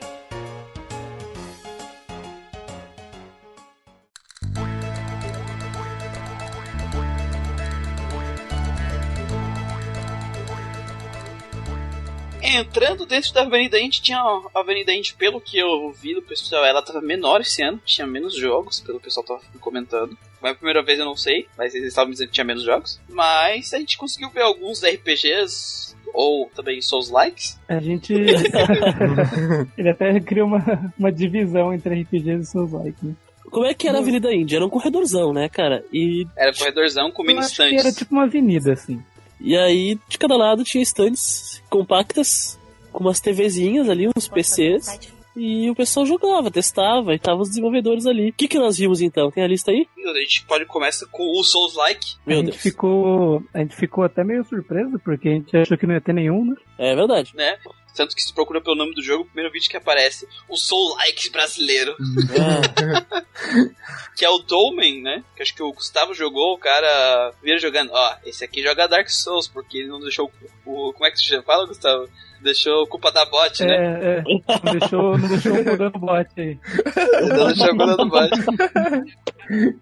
Entrando 12.56 13.06
dentro 13.06 13.32
da 13.32 13.42
Avenida 13.42 13.78
Indy, 13.78 14.00
tinha 14.00 14.18
a 14.18 14.60
Avenida 14.60 14.92
Indy, 14.92 15.14
pelo 15.14 15.40
que 15.40 15.58
eu 15.58 15.92
vi 15.92 16.14
do 16.14 16.22
pessoal, 16.22 16.64
ela 16.64 16.82
tava 16.82 17.00
menor 17.00 17.40
esse 17.40 17.62
ano, 17.62 17.80
tinha 17.84 18.06
menos 18.06 18.34
jogos, 18.34 18.80
pelo 18.80 18.98
que 18.98 19.02
o 19.02 19.04
pessoal 19.04 19.24
tava 19.26 19.40
comentando. 19.60 20.16
Foi 20.40 20.50
a 20.50 20.54
primeira 20.54 20.82
vez, 20.82 20.98
eu 20.98 21.04
não 21.04 21.16
sei, 21.16 21.46
mas 21.56 21.74
eles 21.74 21.88
estavam 21.88 22.10
dizendo 22.10 22.28
que 22.28 22.34
tinha 22.34 22.44
menos 22.44 22.62
jogos. 22.62 23.00
Mas 23.08 23.72
a 23.74 23.78
gente 23.78 23.98
conseguiu 23.98 24.30
ver 24.30 24.42
alguns 24.42 24.82
RPGs, 24.82 25.94
ou 26.14 26.50
também 26.54 26.80
Souls 26.80 27.10
Likes. 27.10 27.58
A 27.68 27.78
gente. 27.78 28.12
Ele 29.76 29.88
até 29.90 30.18
criou 30.20 30.46
uma, 30.46 30.92
uma 30.98 31.12
divisão 31.12 31.72
entre 31.72 32.02
RPGs 32.02 32.42
e 32.42 32.46
seus 32.46 32.72
likes, 32.72 33.02
né? 33.02 33.14
Como 33.50 33.64
é 33.66 33.74
que 33.74 33.86
era 33.88 33.98
a 33.98 34.00
Avenida 34.00 34.32
Índia? 34.34 34.56
Era 34.56 34.66
um 34.66 34.70
corredorzão, 34.70 35.32
né, 35.32 35.48
cara? 35.48 35.84
E, 35.92 36.26
Era 36.36 36.52
corredorzão 36.52 37.10
com 37.12 37.22
mini 37.22 37.40
stands. 37.40 37.84
era 37.84 37.92
tipo 37.94 38.12
uma 38.14 38.24
avenida, 38.24 38.72
assim. 38.72 39.00
E 39.40 39.56
aí, 39.56 39.98
de 40.08 40.18
cada 40.18 40.36
lado 40.36 40.64
tinha 40.64 40.82
stands 40.82 41.62
compactas, 41.68 42.58
com 42.92 43.04
umas 43.04 43.20
TVzinhas 43.20 43.88
ali, 43.88 44.08
uns 44.08 44.28
PCs. 44.28 45.15
E 45.36 45.68
o 45.70 45.74
pessoal 45.74 46.06
jogava, 46.06 46.50
testava, 46.50 47.14
e 47.14 47.18
tava 47.18 47.42
os 47.42 47.48
desenvolvedores 47.50 48.06
ali. 48.06 48.30
O 48.30 48.32
que, 48.32 48.48
que 48.48 48.58
nós 48.58 48.78
vimos 48.78 49.02
então? 49.02 49.30
Tem 49.30 49.44
a 49.44 49.46
lista 49.46 49.70
aí? 49.70 49.86
A 50.06 50.20
gente 50.20 50.44
pode 50.46 50.64
começar 50.64 51.06
com 51.10 51.22
o 51.38 51.44
Souls 51.44 51.74
Like. 51.74 52.14
Meu 52.26 52.38
a 52.38 52.40
gente 52.40 52.50
Deus. 52.52 52.62
ficou. 52.62 53.42
A 53.52 53.58
gente 53.58 53.76
ficou 53.76 54.04
até 54.04 54.24
meio 54.24 54.44
surpreso, 54.44 54.98
porque 55.04 55.28
a 55.28 55.32
gente 55.32 55.54
achou 55.56 55.76
que 55.76 55.86
não 55.86 55.94
ia 55.94 56.00
ter 56.00 56.14
nenhum, 56.14 56.44
né? 56.46 56.56
É 56.78 56.94
verdade. 56.94 57.32
né? 57.36 57.58
Tanto 57.94 58.14
que 58.14 58.22
se 58.22 58.32
procura 58.34 58.60
pelo 58.60 58.76
nome 58.76 58.94
do 58.94 59.02
jogo, 59.02 59.22
o 59.22 59.26
primeiro 59.26 59.50
vídeo 59.50 59.70
que 59.70 59.76
aparece, 59.76 60.28
o 60.50 60.56
Soul 60.56 60.94
Like 60.96 61.30
brasileiro, 61.30 61.96
Ah, 62.38 63.70
que 64.14 64.22
é 64.24 64.28
o 64.28 64.38
Dolmen, 64.38 65.00
né? 65.02 65.24
Que 65.34 65.42
acho 65.42 65.54
que 65.54 65.62
o 65.62 65.72
Gustavo 65.72 66.12
jogou, 66.12 66.54
o 66.54 66.58
cara 66.58 67.32
vira 67.42 67.58
jogando, 67.58 67.90
ó, 67.94 68.16
esse 68.26 68.44
aqui 68.44 68.62
joga 68.62 68.86
Dark 68.86 69.08
Souls, 69.08 69.48
porque 69.48 69.78
ele 69.78 69.88
não 69.88 69.98
deixou 70.00 70.30
o. 70.66 70.92
Como 70.92 71.06
é 71.06 71.10
que 71.10 71.18
se? 71.18 71.40
Fala, 71.42 71.66
Gustavo? 71.66 72.06
Deixou 72.46 72.86
culpa 72.86 73.10
da 73.10 73.24
bot, 73.26 73.64
né? 73.64 73.74
É, 73.74 74.18
é. 74.18 74.24
Não 74.62 74.78
deixou, 74.78 75.18
não 75.18 75.28
deixou 75.28 75.52
mudando 75.52 75.96
o 75.96 75.98
bot 75.98 76.28
aí. 76.38 76.56
Não 77.28 77.46
deixou 77.48 77.68
culpa 77.70 77.96
do 77.96 78.08
bot. 78.08 78.30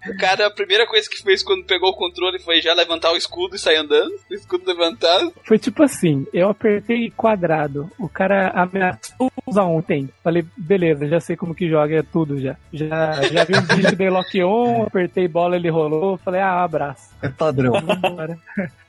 O 0.09 0.17
cara, 0.17 0.47
a 0.47 0.51
primeira 0.51 0.87
coisa 0.87 1.07
que 1.07 1.21
fez 1.21 1.43
quando 1.43 1.63
pegou 1.65 1.89
o 1.89 1.95
controle 1.95 2.39
foi 2.39 2.61
já 2.61 2.73
levantar 2.73 3.11
o 3.11 3.17
escudo 3.17 3.55
e 3.55 3.59
sair 3.59 3.77
andando. 3.77 4.11
O 4.31 4.33
escudo 4.33 4.65
levantado. 4.65 5.31
Foi 5.43 5.59
tipo 5.59 5.83
assim, 5.83 6.25
eu 6.33 6.49
apertei 6.49 7.11
quadrado, 7.11 7.89
o 7.99 8.09
cara 8.09 8.49
ameaçou 8.49 9.31
usar 9.45 9.63
ontem. 9.63 10.09
Falei, 10.23 10.43
beleza, 10.57 11.07
já 11.07 11.19
sei 11.19 11.35
como 11.35 11.53
que 11.53 11.69
joga, 11.69 11.97
é 11.97 12.03
tudo 12.03 12.39
já. 12.39 12.55
Já, 12.73 13.21
já 13.31 13.43
vi 13.43 13.57
um 13.57 13.75
bicho, 13.75 13.95
dei 13.95 14.09
lock 14.09 14.43
on, 14.43 14.83
apertei 14.83 15.27
bola, 15.27 15.55
ele 15.55 15.69
rolou, 15.69 16.17
falei, 16.17 16.41
ah, 16.41 16.63
abraço. 16.63 17.13
É 17.21 17.29
padrão. 17.29 17.73
Vambora. 17.73 18.37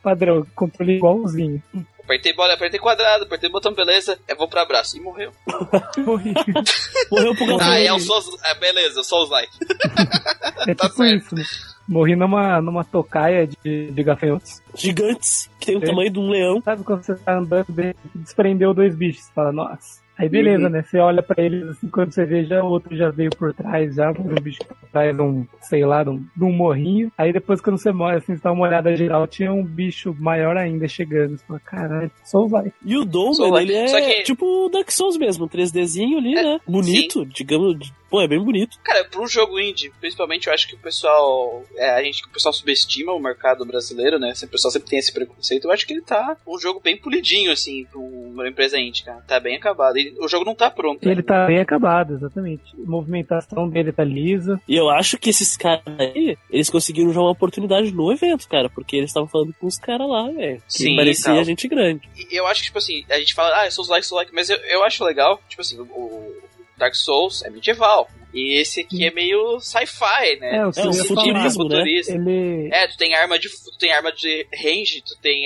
Padrão, 0.02 0.46
controle 0.54 0.96
igualzinho. 0.96 1.62
Apertei 2.06 2.32
bola, 2.34 2.54
apertei 2.54 2.78
quadrado, 2.78 3.24
apertei 3.24 3.50
botão, 3.50 3.74
beleza. 3.74 4.16
Eu 4.28 4.36
vou 4.36 4.46
pro 4.48 4.60
abraço. 4.60 4.96
E 4.96 5.00
morreu. 5.00 5.32
Morri. 6.06 6.32
Morreu 7.10 7.34
pro 7.34 7.44
Ah, 7.54 7.58
gafanhoto. 7.58 7.82
é 7.88 7.92
o 7.92 7.98
Souls. 7.98 8.26
É, 8.44 8.54
beleza, 8.54 9.02
Souls 9.02 9.28
like. 9.28 9.52
É 10.68 10.74
Tá 10.76 10.86
tipo 10.88 10.98
certo. 11.02 11.16
isso, 11.24 11.34
né? 11.34 11.42
Morri 11.88 12.14
numa, 12.14 12.60
numa 12.60 12.84
tocaia 12.84 13.48
de, 13.48 13.90
de 13.90 14.02
gafanhotos. 14.04 14.62
Gigantes, 14.74 15.50
que 15.58 15.66
tem 15.66 15.76
o 15.76 15.82
É. 15.82 15.86
tamanho 15.86 16.10
de 16.10 16.18
um 16.20 16.30
leão. 16.30 16.62
Sabe 16.62 16.84
quando 16.84 17.02
você 17.02 17.16
tá 17.16 17.38
andando 17.38 17.66
bem, 17.72 17.92
desprendeu 18.14 18.72
dois 18.72 18.94
bichos? 18.94 19.24
Você 19.24 19.32
fala, 19.32 19.50
nossa. 19.52 20.00
Aí 20.18 20.29
beleza, 20.29 20.64
Uhum. 20.64 20.70
né? 20.70 20.83
Você 20.83 20.98
olha 20.98 21.22
pra 21.22 21.42
eles 21.44 21.68
assim, 21.68 21.88
quando 21.88 22.11
você 22.12 22.24
vê, 22.24 22.44
já 22.44 22.62
o 22.64 22.68
outro 22.68 22.96
já 22.96 23.11
veio 23.11 23.31
por 23.31 23.52
trás, 23.52 23.94
já 23.94 24.11
um 24.12 24.40
bicho 24.40 24.61
por 24.61 24.88
trás 24.90 25.14
de 25.14 25.20
um, 25.22 25.46
sei 25.61 25.85
lá, 25.85 26.02
de 26.02 26.11
um, 26.11 26.24
de 26.35 26.44
um 26.44 26.52
morrinho. 26.52 27.12
Aí 27.18 27.33
depois 27.33 27.61
quando 27.61 27.76
você 27.79 27.92
morre, 27.92 28.16
assim, 28.16 28.35
você 28.35 28.42
dá 28.42 28.50
uma 28.52 28.66
olhada 28.66 28.96
geral, 28.96 29.26
tinha 29.26 29.52
um 29.52 29.62
bicho 29.62 30.16
maior 30.18 30.57
ainda 30.57 30.88
chegando. 30.88 31.37
Você 31.37 31.44
fala, 31.46 31.61
caralho, 31.61 32.11
só 32.24 32.46
vai. 32.46 32.72
E 32.85 32.96
o 32.96 33.05
Dom, 33.05 33.33
ele 33.59 33.74
é 33.74 33.87
que- 33.87 34.22
tipo 34.22 34.46
o 34.46 34.68
Dark 34.70 34.90
Souls 34.90 35.18
mesmo, 35.18 35.44
um 35.44 35.48
3Dzinho 35.48 36.18
ali, 36.18 36.35
É, 36.37 36.42
né? 36.42 36.61
Bonito, 36.66 37.26
digamos. 37.26 37.92
Pô, 38.08 38.20
é 38.20 38.28
bem 38.28 38.40
bonito. 38.40 38.78
Cara, 38.82 39.08
um 39.16 39.26
jogo 39.26 39.58
indie, 39.58 39.92
principalmente 40.00 40.46
eu 40.46 40.52
acho 40.54 40.68
que 40.68 40.74
o 40.74 40.78
pessoal. 40.78 41.64
É, 41.76 41.90
a 41.90 42.02
gente, 42.02 42.24
o 42.24 42.28
pessoal 42.28 42.52
subestima 42.52 43.12
o 43.12 43.18
mercado 43.18 43.64
brasileiro, 43.64 44.18
né? 44.18 44.32
O 44.42 44.48
pessoal 44.48 44.70
sempre 44.70 44.88
tem 44.88 44.98
esse 44.98 45.12
preconceito. 45.12 45.64
Eu 45.64 45.72
acho 45.72 45.86
que 45.86 45.92
ele 45.92 46.02
tá 46.02 46.36
um 46.46 46.58
jogo 46.58 46.80
bem 46.80 46.96
polidinho, 46.96 47.50
assim, 47.50 47.84
pra 47.86 47.98
uma 47.98 48.48
empresa 48.48 48.78
indie, 48.78 49.02
cara. 49.02 49.22
Tá 49.26 49.40
bem 49.40 49.56
acabado. 49.56 49.98
E 49.98 50.14
o 50.20 50.28
jogo 50.28 50.44
não 50.44 50.54
tá 50.54 50.70
pronto. 50.70 51.06
Ele 51.08 51.22
tá 51.22 51.46
bem 51.46 51.58
acabado, 51.58 52.14
exatamente. 52.14 52.62
A 52.76 52.88
movimentação 52.88 53.68
dele 53.68 53.92
tá 53.92 54.04
lisa. 54.04 54.60
E 54.68 54.76
eu 54.76 54.88
acho 54.88 55.18
que 55.18 55.30
esses 55.30 55.56
caras 55.56 55.82
aí, 55.98 56.38
eles 56.50 56.70
conseguiram 56.70 57.12
já 57.12 57.20
uma 57.20 57.30
oportunidade 57.30 57.90
no 57.92 58.12
evento, 58.12 58.48
cara, 58.48 58.70
porque 58.70 58.96
eles 58.96 59.10
estavam 59.10 59.28
falando 59.28 59.54
com 59.58 59.66
os 59.66 59.78
caras 59.78 60.08
lá, 60.08 60.30
velho. 60.30 60.58
Que 60.58 60.72
Sim, 60.72 60.96
parecia 60.96 61.34
tal. 61.34 61.44
gente 61.44 61.66
grande. 61.66 62.08
E 62.16 62.38
eu 62.38 62.46
acho 62.46 62.60
que, 62.60 62.66
tipo 62.66 62.78
assim, 62.78 63.04
a 63.10 63.18
gente 63.18 63.34
fala, 63.34 63.62
ah, 63.62 63.70
Souls 63.70 63.88
like, 63.88 64.06
Souls 64.06 64.22
like, 64.22 64.34
mas 64.34 64.48
eu, 64.48 64.56
eu 64.58 64.84
acho 64.84 65.04
legal, 65.04 65.40
tipo 65.48 65.60
assim, 65.60 65.78
o 65.80 66.36
Dark 66.76 66.94
Souls 66.94 67.42
é 67.42 67.50
medieval. 67.50 68.08
E 68.37 68.61
esse 68.61 68.81
aqui 68.81 69.07
é 69.07 69.11
meio 69.11 69.59
sci-fi, 69.61 70.38
né? 70.40 70.57
É, 70.59 70.66
o 70.66 70.70
que 70.72 70.81
É, 70.81 70.87
um 70.87 70.92
futurismo, 70.92 71.68
falar. 71.68 71.85
né? 71.85 71.90
Ele. 72.09 72.68
É, 72.72 72.87
tu 72.87 72.96
tem 72.99 73.14
arma 73.14 73.38
de 73.38 73.49
tu 73.49 73.79
tem 73.79 73.92
arma 73.92 74.12
de 74.12 74.46
range, 74.62 75.03
tu 75.03 75.18
tem 75.22 75.44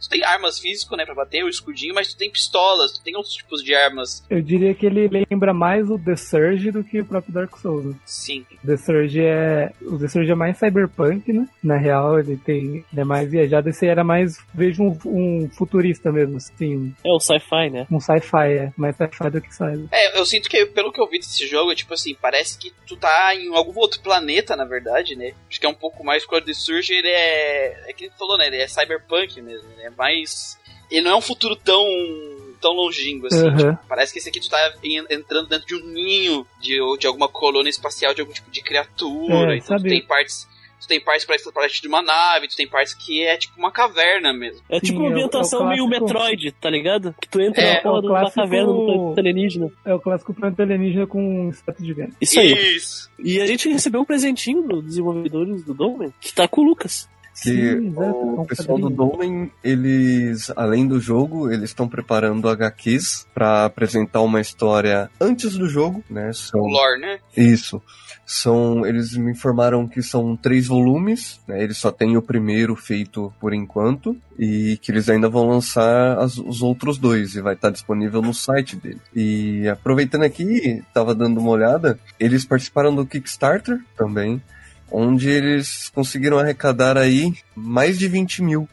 tu 0.00 0.08
tem 0.08 0.24
armas 0.24 0.58
físicas, 0.58 0.96
né, 0.96 1.04
pra 1.04 1.14
bater 1.14 1.44
o 1.44 1.48
escudinho, 1.48 1.94
mas 1.94 2.12
tu 2.12 2.16
tem 2.16 2.30
pistolas, 2.30 2.92
tu 2.92 3.02
tem 3.02 3.14
outros 3.16 3.34
tipos 3.34 3.62
de 3.62 3.74
armas. 3.74 4.24
Eu 4.30 4.40
diria 4.40 4.74
que 4.74 4.86
ele 4.86 5.08
lembra 5.30 5.52
mais 5.52 5.90
o 5.90 5.98
The 5.98 6.16
Surge 6.16 6.70
do 6.70 6.82
que 6.82 7.00
o 7.00 7.04
próprio 7.04 7.34
Dark 7.34 7.56
Souls. 7.58 7.84
né? 7.84 7.94
Sim. 8.04 8.46
The 8.64 8.76
Surge 8.76 9.20
é. 9.20 9.72
O 9.82 9.98
The 9.98 10.08
Surge 10.08 10.30
é 10.32 10.34
mais 10.34 10.56
cyberpunk, 10.58 11.32
né? 11.32 11.46
Na 11.62 11.76
real, 11.76 12.18
ele 12.18 12.36
tem. 12.38 12.84
Ele 12.92 13.00
é 13.00 13.04
mais 13.04 13.30
viajado. 13.30 13.68
Esse 13.68 13.86
era 13.86 14.02
mais. 14.02 14.38
Vejo 14.54 14.82
um, 14.82 14.98
um 15.04 15.50
futurista 15.50 16.10
mesmo, 16.10 16.36
assim. 16.38 16.94
É 17.04 17.10
o 17.10 17.20
sci-fi, 17.20 17.70
né? 17.70 17.86
Um 17.90 18.00
sci-fi, 18.00 18.52
é. 18.52 18.72
Mais 18.76 18.96
sci-fi 18.96 19.30
do 19.30 19.40
que 19.40 19.54
cyber. 19.54 19.86
É, 19.92 20.18
eu 20.18 20.24
sinto 20.24 20.48
que 20.48 20.64
pelo 20.66 20.92
que 20.92 21.00
eu 21.00 21.08
vi 21.08 21.18
desse 21.18 21.46
jogo, 21.46 21.72
é 21.72 21.74
tipo 21.74 21.92
assim, 21.94 22.05
parece 22.14 22.58
que 22.58 22.72
tu 22.86 22.96
tá 22.96 23.34
em 23.34 23.54
algum 23.54 23.78
outro 23.78 24.00
planeta, 24.00 24.54
na 24.56 24.64
verdade, 24.64 25.16
né? 25.16 25.32
Acho 25.50 25.58
que 25.60 25.66
é 25.66 25.68
um 25.68 25.74
pouco 25.74 26.04
mais 26.04 26.24
quando 26.24 26.44
ele 26.44 26.54
surge, 26.54 26.94
ele 26.94 27.08
é, 27.08 27.90
é 27.90 27.92
que 27.92 28.04
ele 28.04 28.12
falou, 28.18 28.36
né, 28.38 28.46
ele 28.46 28.56
é 28.58 28.68
cyberpunk 28.68 29.40
mesmo, 29.42 29.68
né? 29.76 29.92
Mas 29.96 30.58
ele 30.90 31.02
não 31.02 31.12
é 31.12 31.16
um 31.16 31.20
futuro 31.20 31.56
tão 31.56 31.84
tão 32.60 32.72
longínquo 32.72 33.26
assim. 33.26 33.46
Aham. 33.48 33.56
tipo, 33.74 33.86
parece 33.86 34.12
que 34.12 34.18
esse 34.18 34.30
aqui 34.30 34.40
tu 34.40 34.48
tá 34.48 34.72
en- 34.82 35.04
entrando 35.10 35.46
dentro 35.46 35.66
de 35.66 35.74
um 35.76 35.86
ninho 35.86 36.46
de, 36.58 36.78
de 36.98 37.06
alguma 37.06 37.28
colônia 37.28 37.68
espacial 37.68 38.14
de 38.14 38.22
algum 38.22 38.32
tipo 38.32 38.50
de 38.50 38.62
criatura, 38.62 39.52
É, 39.52 39.56
então 39.58 39.76
sabe- 39.78 39.90
tem 39.90 40.02
partes 40.06 40.48
Tu 40.80 40.86
tem 40.88 41.00
partes 41.00 41.24
para 41.24 41.36
parte 41.52 41.80
de 41.80 41.88
uma 41.88 42.02
nave, 42.02 42.48
tu 42.48 42.56
tem 42.56 42.68
partes 42.68 42.92
que 42.94 43.22
é 43.24 43.36
tipo 43.36 43.58
uma 43.58 43.70
caverna 43.72 44.32
mesmo. 44.32 44.60
É 44.68 44.78
Sim, 44.78 44.86
tipo 44.86 44.98
uma 45.00 45.06
é 45.06 45.08
o- 45.08 45.12
ambientação 45.12 45.60
é 45.60 45.64
o 45.64 45.68
meio 45.68 45.88
clássico- 45.88 46.04
Metroid, 46.06 46.52
tá 46.52 46.70
ligado? 46.70 47.14
Que 47.20 47.28
tu 47.28 47.40
entra 47.40 47.62
É, 47.62 47.74
na 47.74 47.80
porra 47.80 47.94
é 47.94 47.98
o 47.98 48.00
de 48.02 48.06
uma 48.08 48.18
clássico- 48.20 48.40
caverna 48.42 48.66
no 48.72 48.86
planeta 48.86 49.20
alienígena. 49.20 49.70
É 49.84 49.94
o 49.94 50.00
clássico 50.00 50.34
planeta 50.34 50.62
alienígena 50.62 51.06
com 51.06 51.46
um 51.46 51.50
status 51.50 51.84
gigante. 51.86 52.12
Isso 52.20 52.38
aí. 52.38 52.52
Isso. 52.76 53.10
E 53.18 53.40
a 53.40 53.46
gente 53.46 53.68
recebeu 53.68 54.00
um 54.02 54.04
presentinho 54.04 54.62
dos 54.62 54.84
desenvolvedores 54.84 55.62
do 55.64 55.72
Domen, 55.74 56.12
que 56.20 56.32
tá 56.34 56.46
com 56.46 56.60
o 56.60 56.64
Lucas. 56.64 57.08
Que 57.42 57.50
Sim, 57.50 57.94
é 57.98 58.00
o 58.10 58.40
um 58.40 58.46
pessoal 58.46 58.78
do. 58.78 58.88
Domen, 58.88 59.50
eles, 59.62 60.50
além 60.56 60.88
do 60.88 60.98
jogo, 60.98 61.50
eles 61.52 61.64
estão 61.68 61.86
preparando 61.86 62.48
HQs 62.48 63.26
para 63.34 63.66
apresentar 63.66 64.22
uma 64.22 64.40
história 64.40 65.10
antes 65.20 65.54
do 65.58 65.68
jogo, 65.68 66.02
né? 66.08 66.32
São, 66.32 66.58
O 66.62 66.66
lore, 66.66 66.98
né? 66.98 67.18
Isso. 67.36 67.82
São, 68.28 68.84
eles 68.84 69.16
me 69.16 69.30
informaram 69.30 69.86
que 69.86 70.02
são 70.02 70.36
três 70.36 70.66
volumes, 70.66 71.38
né? 71.46 71.62
Eles 71.62 71.76
só 71.76 71.92
têm 71.92 72.16
o 72.16 72.22
primeiro 72.22 72.74
feito 72.74 73.32
por 73.40 73.54
enquanto 73.54 74.16
e 74.36 74.76
que 74.82 74.90
eles 74.90 75.08
ainda 75.08 75.28
vão 75.28 75.48
lançar 75.48 76.18
as- 76.18 76.36
os 76.36 76.60
outros 76.60 76.98
dois 76.98 77.36
e 77.36 77.40
vai 77.40 77.54
estar 77.54 77.70
disponível 77.70 78.20
no 78.20 78.34
site 78.34 78.74
dele. 78.74 79.00
E 79.14 79.68
aproveitando 79.68 80.24
aqui, 80.24 80.82
tava 80.92 81.14
dando 81.14 81.38
uma 81.38 81.50
olhada, 81.50 81.98
eles 82.18 82.44
participaram 82.44 82.92
do 82.92 83.06
Kickstarter 83.06 83.78
também, 83.96 84.42
onde 84.90 85.28
eles 85.28 85.90
conseguiram 85.94 86.38
arrecadar 86.38 86.96
aí 86.96 87.32
mais 87.54 87.98
de 87.98 88.08
20 88.08 88.42
mil. 88.42 88.68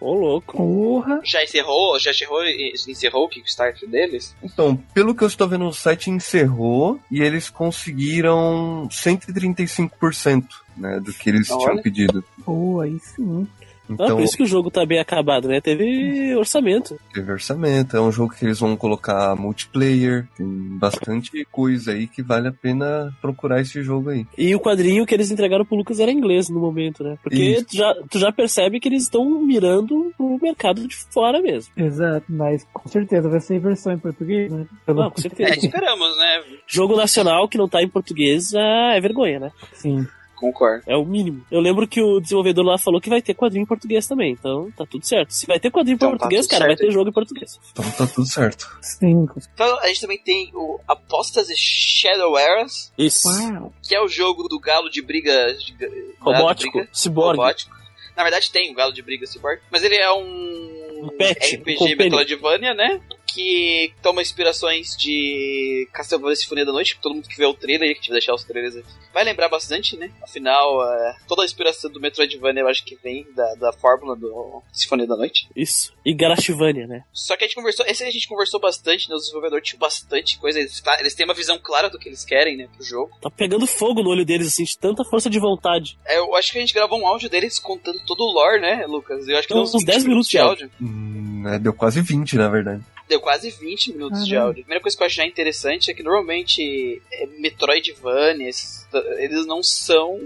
Ô, 0.00 0.14
louco. 0.14 0.56
Porra! 0.56 1.20
Já 1.24 1.42
encerrou, 1.42 1.98
já 1.98 2.10
encerrou, 2.10 2.42
encerrou 2.44 3.24
o 3.24 3.28
Kickstarter 3.28 3.88
deles? 3.88 4.34
Então, 4.42 4.76
pelo 4.94 5.14
que 5.14 5.24
eu 5.24 5.28
estou 5.28 5.48
vendo, 5.48 5.66
o 5.66 5.72
site 5.72 6.10
encerrou 6.10 7.00
e 7.10 7.22
eles 7.22 7.48
conseguiram 7.48 8.86
135% 8.90 10.44
né, 10.76 11.00
do 11.00 11.12
que 11.12 11.30
eles 11.30 11.50
Olha. 11.50 11.60
tinham 11.60 11.82
pedido. 11.82 12.24
Pô, 12.44 12.80
aí 12.80 12.98
sim. 13.00 13.46
Ah, 13.90 13.94
Então, 14.04 14.16
por 14.16 14.22
isso 14.22 14.36
que 14.36 14.42
o 14.42 14.46
jogo 14.46 14.70
tá 14.70 14.84
bem 14.86 14.98
acabado, 14.98 15.48
né? 15.48 15.60
Teve 15.60 16.34
orçamento. 16.36 16.98
teve 17.12 17.30
orçamento. 17.32 17.96
É 17.96 18.00
um 18.00 18.12
jogo 18.12 18.34
que 18.34 18.44
eles 18.44 18.58
vão 18.60 18.76
colocar 18.76 19.34
multiplayer. 19.36 20.26
Tem 20.36 20.46
bastante 20.78 21.44
coisa 21.50 21.92
aí 21.92 22.06
que 22.06 22.22
vale 22.22 22.48
a 22.48 22.52
pena 22.52 23.12
procurar 23.20 23.60
esse 23.60 23.82
jogo 23.82 24.10
aí. 24.10 24.26
E 24.36 24.54
o 24.54 24.60
quadrinho 24.60 25.04
que 25.06 25.14
eles 25.14 25.30
entregaram 25.30 25.64
pro 25.64 25.76
Lucas 25.76 26.00
era 26.00 26.10
em 26.10 26.16
inglês 26.16 26.48
no 26.48 26.60
momento, 26.60 27.02
né? 27.02 27.16
Porque 27.22 27.36
Isso. 27.42 27.66
tu 27.66 27.76
já, 27.76 27.94
tu 28.10 28.18
já 28.18 28.32
percebe 28.32 28.80
que 28.80 28.88
eles 28.88 29.02
estão 29.02 29.28
mirando 29.42 30.12
pro 30.16 30.38
mercado 30.40 30.86
de 30.86 30.94
fora 30.96 31.40
mesmo. 31.40 31.72
Exato, 31.76 32.26
mas 32.28 32.66
com 32.72 32.88
certeza 32.88 33.28
vai 33.28 33.40
ser 33.40 33.58
versão 33.60 33.92
em 33.92 33.98
português, 33.98 34.50
né? 34.52 34.66
Pelo 34.86 35.02
Não, 35.02 35.10
com 35.10 35.18
É, 35.18 35.22
certeza. 35.22 35.54
esperamos, 35.66 36.16
né? 36.16 36.42
Jogo 36.66 36.96
nacional 36.96 37.48
que 37.48 37.58
não 37.58 37.68
tá 37.68 37.82
em 37.82 37.88
português 37.88 38.54
ah, 38.54 38.92
é 38.94 39.00
vergonha, 39.00 39.38
né? 39.40 39.52
Sim. 39.72 40.06
Concordo. 40.40 40.82
É 40.86 40.96
o 40.96 41.04
mínimo. 41.04 41.44
Eu 41.50 41.60
lembro 41.60 41.86
que 41.86 42.00
o 42.00 42.18
desenvolvedor 42.18 42.64
lá 42.64 42.78
falou 42.78 42.98
que 42.98 43.10
vai 43.10 43.20
ter 43.20 43.34
quadrinho 43.34 43.64
em 43.64 43.66
português 43.66 44.06
também, 44.06 44.32
então 44.32 44.70
tá 44.74 44.86
tudo 44.86 45.06
certo. 45.06 45.30
Se 45.34 45.46
vai 45.46 45.60
ter 45.60 45.70
quadrinho 45.70 45.96
Então 45.96 46.08
em 46.08 46.12
tá 46.12 46.18
português, 46.18 46.46
tudo 46.46 46.50
cara, 46.52 46.64
vai 46.64 46.76
certo, 46.76 46.88
ter 46.88 46.92
jogo 46.94 47.10
em 47.10 47.12
português. 47.12 47.60
Então 47.72 47.90
tá 47.90 48.06
tudo 48.06 48.26
certo. 48.26 48.66
Sim. 48.80 49.26
Então 49.54 49.78
a 49.80 49.86
gente 49.88 50.00
também 50.00 50.18
tem 50.18 50.50
o 50.54 50.80
Apostas 50.88 51.50
e 51.50 51.54
Shadow 51.56 52.38
Eras, 52.38 52.90
Isso. 52.96 53.28
Uau. 53.28 53.72
que 53.86 53.94
é 53.94 54.00
o 54.02 54.08
jogo 54.08 54.48
do 54.48 54.58
galo 54.58 54.88
de 54.88 55.02
briga. 55.02 55.52
De, 55.54 55.76
Robótico, 56.20 56.78
briga, 56.78 56.88
ciborgue. 56.92 57.38
robótico. 57.38 57.70
Na 58.16 58.22
verdade 58.22 58.50
tem 58.50 58.70
o 58.70 58.74
galo 58.74 58.92
de 58.92 59.02
briga 59.02 59.26
cyborg, 59.26 59.60
mas 59.70 59.82
ele 59.82 59.96
é 59.96 60.10
um, 60.12 61.04
Um 61.04 61.08
pet, 61.16 61.56
um 61.56 61.60
RPG 61.60 61.74
companion. 61.76 61.96
Metroidvania, 61.96 62.74
né? 62.74 63.00
Que 63.32 63.92
toma 64.02 64.22
inspirações 64.22 64.96
de 64.96 65.88
Castlevania 65.92 66.34
Sinfonia 66.36 66.64
da 66.66 66.72
Noite, 66.72 66.96
que 66.96 67.02
todo 67.02 67.14
mundo 67.14 67.28
que 67.28 67.36
vê 67.36 67.46
o 67.46 67.54
trailer, 67.54 67.94
que 67.94 68.00
te 68.02 68.10
deixar 68.10 68.34
os 68.34 68.42
trailers 68.44 68.76
aqui, 68.76 68.88
vai 69.14 69.22
lembrar 69.24 69.48
bastante, 69.48 69.96
né? 69.96 70.10
Afinal, 70.22 70.82
é, 70.84 71.16
toda 71.28 71.42
a 71.42 71.44
inspiração 71.44 71.90
do 71.90 72.00
Metroidvania 72.00 72.62
eu 72.62 72.68
acho 72.68 72.84
que 72.84 72.96
vem 72.96 73.24
da, 73.34 73.54
da 73.54 73.72
fórmula 73.72 74.16
do 74.16 74.62
Sinfonia 74.72 75.06
da 75.06 75.16
Noite. 75.16 75.48
Isso. 75.54 75.92
E 76.04 76.12
Garashivania, 76.14 76.86
né? 76.86 77.04
Só 77.12 77.36
que 77.36 77.44
a 77.44 77.46
gente 77.46 77.54
conversou, 77.56 77.86
esse 77.86 78.02
a 78.02 78.10
gente 78.10 78.26
conversou 78.28 78.58
bastante, 78.60 79.08
né? 79.08 79.14
Os 79.14 79.22
desenvolvedores 79.22 79.68
tinham 79.68 79.78
bastante 79.80 80.38
coisa, 80.38 80.58
eles, 80.58 80.80
tá- 80.80 80.98
eles 80.98 81.14
têm 81.14 81.24
uma 81.24 81.34
visão 81.34 81.58
clara 81.62 81.88
do 81.88 81.98
que 81.98 82.08
eles 82.08 82.24
querem, 82.24 82.56
né, 82.56 82.68
pro 82.74 82.84
jogo. 82.84 83.12
Tá 83.20 83.30
pegando 83.30 83.66
fogo 83.66 84.02
no 84.02 84.10
olho 84.10 84.24
deles, 84.24 84.48
assim, 84.48 84.64
de 84.64 84.76
tanta 84.76 85.04
força 85.04 85.30
de 85.30 85.38
vontade. 85.38 85.96
É, 86.04 86.18
eu 86.18 86.34
acho 86.34 86.50
que 86.52 86.58
a 86.58 86.60
gente 86.60 86.74
gravou 86.74 86.98
um 87.00 87.06
áudio 87.06 87.28
deles 87.30 87.58
contando 87.58 88.00
todo 88.06 88.20
o 88.22 88.32
lore, 88.32 88.60
né, 88.60 88.84
Lucas? 88.86 89.28
Eu 89.28 89.38
acho 89.38 89.46
que 89.46 89.54
Então, 89.54 89.64
deu 89.64 89.74
uns 89.76 89.84
10 89.84 90.04
minutos 90.04 90.28
de 90.28 90.38
áudio. 90.38 90.70
Hum, 90.80 91.42
né, 91.44 91.58
deu 91.58 91.72
quase 91.72 92.00
20, 92.00 92.36
na 92.36 92.48
verdade. 92.48 92.82
Deu 93.10 93.20
quase 93.20 93.50
20 93.50 93.92
minutos 93.92 94.24
de 94.26 94.36
áudio. 94.36 94.60
A 94.60 94.64
primeira 94.64 94.80
coisa 94.80 94.96
que 94.96 95.02
eu 95.02 95.06
acho 95.06 95.16
já 95.16 95.26
interessante 95.26 95.90
é 95.90 95.94
que 95.94 96.02
normalmente 96.02 97.02
é, 97.12 97.26
Metroidvania, 97.38 98.48
esses- 98.48 98.86
eles 99.18 99.44
não 99.46 99.62
são 99.62 100.18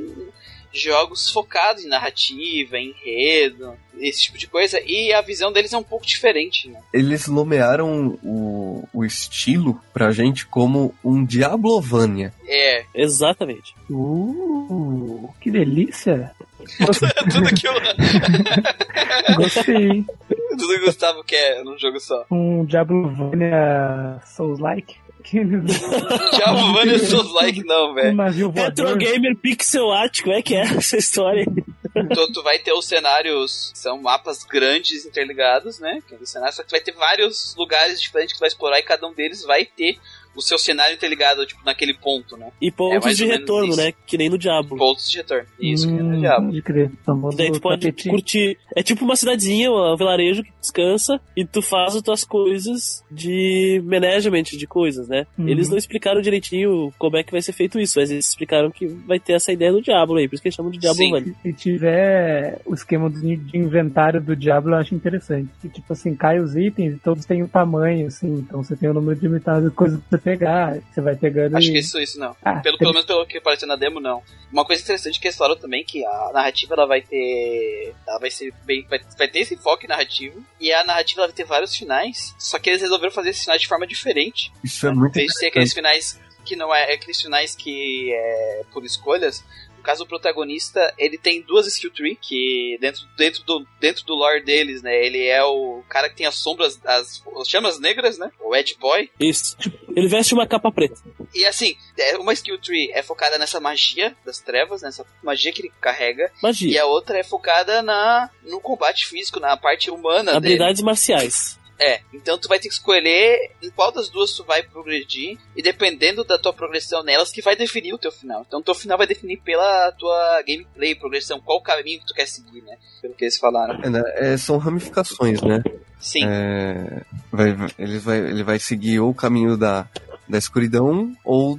jogos 0.73 1.31
focados 1.31 1.85
em 1.85 1.88
narrativa, 1.88 2.77
em 2.77 2.90
enredo, 3.07 3.75
esse 3.99 4.23
tipo 4.25 4.37
de 4.37 4.49
coisa, 4.49 4.81
e 4.85 5.12
a 5.12 5.20
visão 5.20 5.53
deles 5.53 5.73
é 5.73 5.79
um 5.79 5.85
pouco 5.85 6.05
diferente, 6.05 6.68
né? 6.68 6.81
Eles 6.92 7.29
nomearam 7.29 8.18
o, 8.25 8.87
o 8.92 9.05
estilo 9.05 9.81
pra 9.92 10.11
gente 10.11 10.44
como 10.47 10.92
um 11.05 11.25
Diablovania. 11.25 12.35
É, 12.47 12.85
Exatamente. 12.92 13.73
Uh, 13.88 15.33
que 15.40 15.51
delícia! 15.51 16.33
tudo 17.33 17.55
que 17.55 17.68
o, 17.68 17.74
Gostei. 19.37 20.05
tudo 20.50 20.68
que 20.68 20.81
o 20.81 20.85
Gustavo 20.87 21.24
quer 21.24 21.62
num 21.64 21.79
jogo 21.79 21.98
só. 22.00 22.24
Um 22.31 22.64
Diablovania 22.64 24.20
Souls-like. 24.24 24.96
Que- 25.22 25.42
Diabo 25.42 26.66
Mania 26.74 26.98
Souls 26.98 27.33
Like 27.33 27.64
não, 27.64 27.92
Um 27.92 27.94
velho. 27.94 28.14
navio 28.14 28.50
Retro. 28.50 28.94
Gamer 28.96 29.35
Pixel 29.37 29.90
Art, 29.90 30.20
como 30.22 30.35
é 30.35 30.42
que 30.42 30.55
é 30.55 30.61
essa 30.61 30.98
história? 30.98 31.46
Tu, 31.94 32.33
tu 32.33 32.42
vai 32.42 32.59
ter 32.59 32.72
os 32.74 32.87
cenários, 32.87 33.72
são 33.74 34.03
mapas 34.03 34.44
grandes 34.44 35.07
interligados, 35.07 35.79
né? 35.81 36.00
Que 36.07 36.14
é 36.14 36.18
do 36.18 36.27
cenário, 36.27 36.55
só 36.55 36.62
que 36.62 36.68
tu 36.68 36.72
vai 36.72 36.81
ter 36.83 36.92
vários 36.92 37.55
lugares 37.57 37.98
diferentes 38.03 38.35
que 38.35 38.38
tu 38.38 38.40
vai 38.40 38.48
explorar 38.48 38.79
e 38.79 38.83
cada 38.83 39.07
um 39.07 39.14
deles 39.14 39.42
vai 39.44 39.64
ter 39.64 39.96
o 40.37 40.40
seu 40.42 40.59
cenário 40.59 40.94
interligado, 40.94 41.44
tipo, 41.47 41.61
naquele 41.64 41.94
ponto, 41.94 42.37
né? 42.37 42.51
E 42.61 42.68
É 42.68 42.70
pontos 42.70 43.05
mais 43.05 43.16
de 43.16 43.25
retorno, 43.27 43.68
isso. 43.70 43.81
né? 43.81 43.92
Que 44.07 44.16
nem 44.18 44.29
no 44.29 44.38
Diablo. 44.38 44.77
Pontos 44.77 45.09
de 45.11 45.16
retorno. 45.18 45.47
Isso, 45.61 45.87
que 45.87 45.92
é 45.94 46.03
no 46.03 46.16
Hum, 46.16 46.20
Diabo. 46.20 46.47
Pode 46.47 46.62
crer. 46.62 46.90
Famoso 47.05 47.37
Daí 47.37 47.53
tu 47.53 47.61
pode 47.61 47.81
tapetinho. 47.83 48.14
curtir. 48.14 48.59
É 48.75 48.83
tipo 48.83 49.05
uma 49.05 49.16
cidadezinha, 49.16 49.70
um 49.70 49.97
vilarejo 49.97 50.42
que 50.42 50.53
descansa 50.61 51.20
e 51.37 51.44
tu 51.44 51.61
faz 51.62 51.97
as 51.97 52.03
tuas 52.03 52.25
coisas 52.25 53.05
de 53.11 53.83
management 53.85 54.42
de 54.44 54.66
coisas, 54.66 55.09
né? 55.09 55.27
Uhum. 55.38 55.49
Eles 55.49 55.68
não 55.68 55.77
explicaram 55.79 56.20
direitinho 56.20 56.92
como 56.99 57.16
é 57.16 57.23
que 57.23 57.33
vai 57.33 57.42
ser 57.42 57.53
feito 57.53 57.79
isso, 57.81 57.99
mas 57.99 58.11
eles 58.11 58.29
explicaram 58.29 58.70
que 58.70 58.87
vai 58.87 59.18
ter 59.20 59.35
essa 59.35 59.53
ideia 59.53 59.73
do 59.73 59.81
Diablo 59.83 60.16
aí, 60.18 60.29
por 60.29 60.35
isso 60.35 60.42
que 60.42 60.49
eles 60.49 60.57
chamam 60.57 60.70
de 60.70 60.79
Diablo 60.79 60.97
Sim. 60.99 61.11
Valley. 61.11 61.35
Se 61.42 61.53
tiver 61.53 62.61
o 62.64 62.75
esquema 62.75 63.09
de 63.11 63.38
inventário 63.55 64.20
do 64.20 64.35
Diablo, 64.37 64.73
eu 64.75 64.79
acho 64.79 64.94
interessante. 64.94 65.49
Que, 65.61 65.68
tipo 65.68 65.92
assim, 65.92 66.14
cai 66.14 66.38
os 66.40 66.57
itens 66.57 66.94
e 66.94 66.99
todos 66.99 67.25
têm 67.25 67.42
um 67.42 67.49
tamanho, 67.49 68.07
assim. 68.07 68.33
Então 68.35 68.62
você 68.62 68.77
tem 68.77 68.88
um 68.90 68.94
número 68.94 69.18
limitado 69.20 69.68
de 69.68 69.75
coisas 69.75 70.01
pra 70.09 70.18
você 70.18 70.24
pegar. 70.25 70.79
Você 70.91 71.01
vai 71.01 71.15
pegando 71.15 71.57
Acho 71.57 71.69
e... 71.69 71.73
que 71.73 71.79
isso, 71.79 72.01
isso 72.01 72.19
não. 72.19 72.35
Ah, 72.43 72.61
Pelo, 72.61 72.79
pelo 72.79 72.93
menos 72.93 73.07
pelo 73.07 73.27
que 73.27 73.39
apareceu 73.39 73.69
na 73.69 73.77
demo, 73.77 74.01
não. 74.01 74.23
Uma 74.51 74.65
coisa 74.65 74.83
interessante 74.83 75.21
que 75.21 75.27
eles 75.29 75.37
falaram 75.37 75.61
também 75.61 75.83
é 75.83 75.85
que 75.85 76.05
a 76.05 76.31
narrativa 76.33 76.75
ela 76.75 76.87
vai 76.87 77.03
ter. 77.03 77.95
Ela 78.09 78.19
vai 78.19 78.31
ser 78.31 78.53
bem. 78.65 78.87
Vai, 78.89 78.99
vai 79.19 79.29
ter 79.29 79.41
esse 79.41 79.55
enfoque 79.55 79.87
narrativo. 79.87 80.43
E 80.59 80.73
a 80.73 80.83
narrativa 80.85 81.21
ela 81.21 81.29
vai 81.29 81.37
ter 81.37 81.45
vários 81.45 81.77
finais. 81.77 82.35
Só 82.39 82.59
que 82.59 82.71
eles 82.71 82.81
resolveram 82.83 83.13
fazer 83.13 83.31
esses 83.31 83.45
finais 83.45 83.61
de 83.61 83.69
forma 83.69 83.87
diferente. 83.87 84.51
Isso 84.65 84.87
é 84.87 84.91
muito 84.91 85.17
Em 85.17 85.21
vez 85.21 85.33
de 85.33 85.39
ser 85.39 85.47
aqueles 85.47 85.73
finais 85.73 86.19
que 86.45 86.57
não 86.57 86.75
é. 86.75 86.95
Aqueles 86.95 87.21
finais 87.21 87.55
que 87.55 88.13
é 88.13 88.63
por 88.73 88.85
escolhas. 88.85 89.45
No 89.85 89.87
caso, 89.87 90.05
o 90.05 90.07
protagonista, 90.07 90.94
ele 90.97 91.18
tem 91.18 91.42
duas 91.42 91.66
skill 91.66 91.90
tree, 91.90 92.16
que 92.16 92.79
dentro, 92.81 93.03
dentro, 93.18 93.44
do, 93.44 93.66
dentro 93.79 94.03
do 94.07 94.14
lore 94.14 94.42
deles, 94.42 94.81
né? 94.81 95.05
Ele 95.05 95.27
é 95.27 95.44
o 95.44 95.83
cara 95.90 96.09
que 96.09 96.16
tem 96.16 96.25
as 96.25 96.37
sombras, 96.37 96.81
as, 96.87 97.23
as 97.38 97.47
chamas 97.47 97.79
negras, 97.79 98.16
né? 98.16 98.31
O 98.40 98.57
Edge 98.57 98.77
Boy. 98.81 99.11
Isso. 99.20 99.55
Ele 99.94 100.09
veste 100.09 100.33
uma 100.33 100.47
capa 100.47 100.73
preta. 100.73 100.97
E 101.35 101.44
assim, 101.44 101.77
é, 101.99 102.16
uma 102.16 102.33
skill 102.33 102.59
tree 102.59 102.90
é 102.92 103.03
focada 103.03 103.37
nessa 103.37 103.61
magia 103.61 104.16
das 104.25 104.40
trevas, 104.40 104.81
nessa 104.81 105.05
magia 105.23 105.53
que 105.53 105.61
ele 105.61 105.73
carrega. 105.81 106.33
E 106.38 106.42
Magia. 106.42 106.83
a 106.83 106.87
outra 106.87 107.18
é 107.18 107.23
focada 107.23 107.81
na, 107.81 108.29
no 108.42 108.61
combate 108.61 109.07
físico, 109.07 109.38
na 109.38 109.57
parte 109.57 109.90
humana 109.90 110.33
dele. 110.33 110.55
Habilidades 110.55 110.83
marciais. 110.83 111.61
É, 111.81 112.01
então 112.13 112.39
tu 112.39 112.49
vai 112.49 112.59
ter 112.59 112.69
que 112.69 112.75
escolher 112.75 113.51
em 113.63 113.71
qual 113.71 113.91
das 113.91 114.09
duas 114.09 114.33
tu 114.33 114.45
vai 114.45 114.63
progredir, 114.63 115.39
e 115.57 115.63
dependendo 115.63 116.25
da 116.25 116.39
tua 116.39 116.53
progressão 116.53 117.03
nelas, 117.03 117.31
que 117.31 117.43
vai 117.43 117.57
definir 117.57 117.93
o 117.93 117.99
teu 117.99 118.13
final. 118.13 118.45
Então 118.47 118.61
o 118.61 118.63
teu 118.63 118.75
final 118.75 118.97
vai 118.97 119.07
definir 119.07 119.39
pela 119.39 119.91
tua 119.93 120.43
gameplay, 120.47 120.95
progressão, 120.95 121.41
qual 121.41 121.61
caminho 121.61 122.01
que 122.01 122.07
tu 122.07 122.15
quer 122.15 122.27
seguir, 122.27 122.63
né? 122.63 122.77
Pelo 123.03 123.15
que 123.15 123.25
eles 123.25 123.39
falaram. 123.39 123.81
É, 123.83 123.91
né? 123.91 124.03
É, 124.17 124.37
são 124.37 124.59
ramificações, 124.59 125.43
né? 125.43 125.63
Sim, 125.99 126.25
É, 126.27 127.03
vai, 127.33 127.57
ele, 127.79 127.99
vai, 127.99 128.19
ele 128.19 128.43
vai 128.45 128.59
seguir 128.59 129.01
ou 129.01 129.11
o 129.11 129.15
caminho 129.15 129.57
da, 129.57 129.89
da 130.29 130.39
escuridão 130.39 131.13
ou 131.25 131.59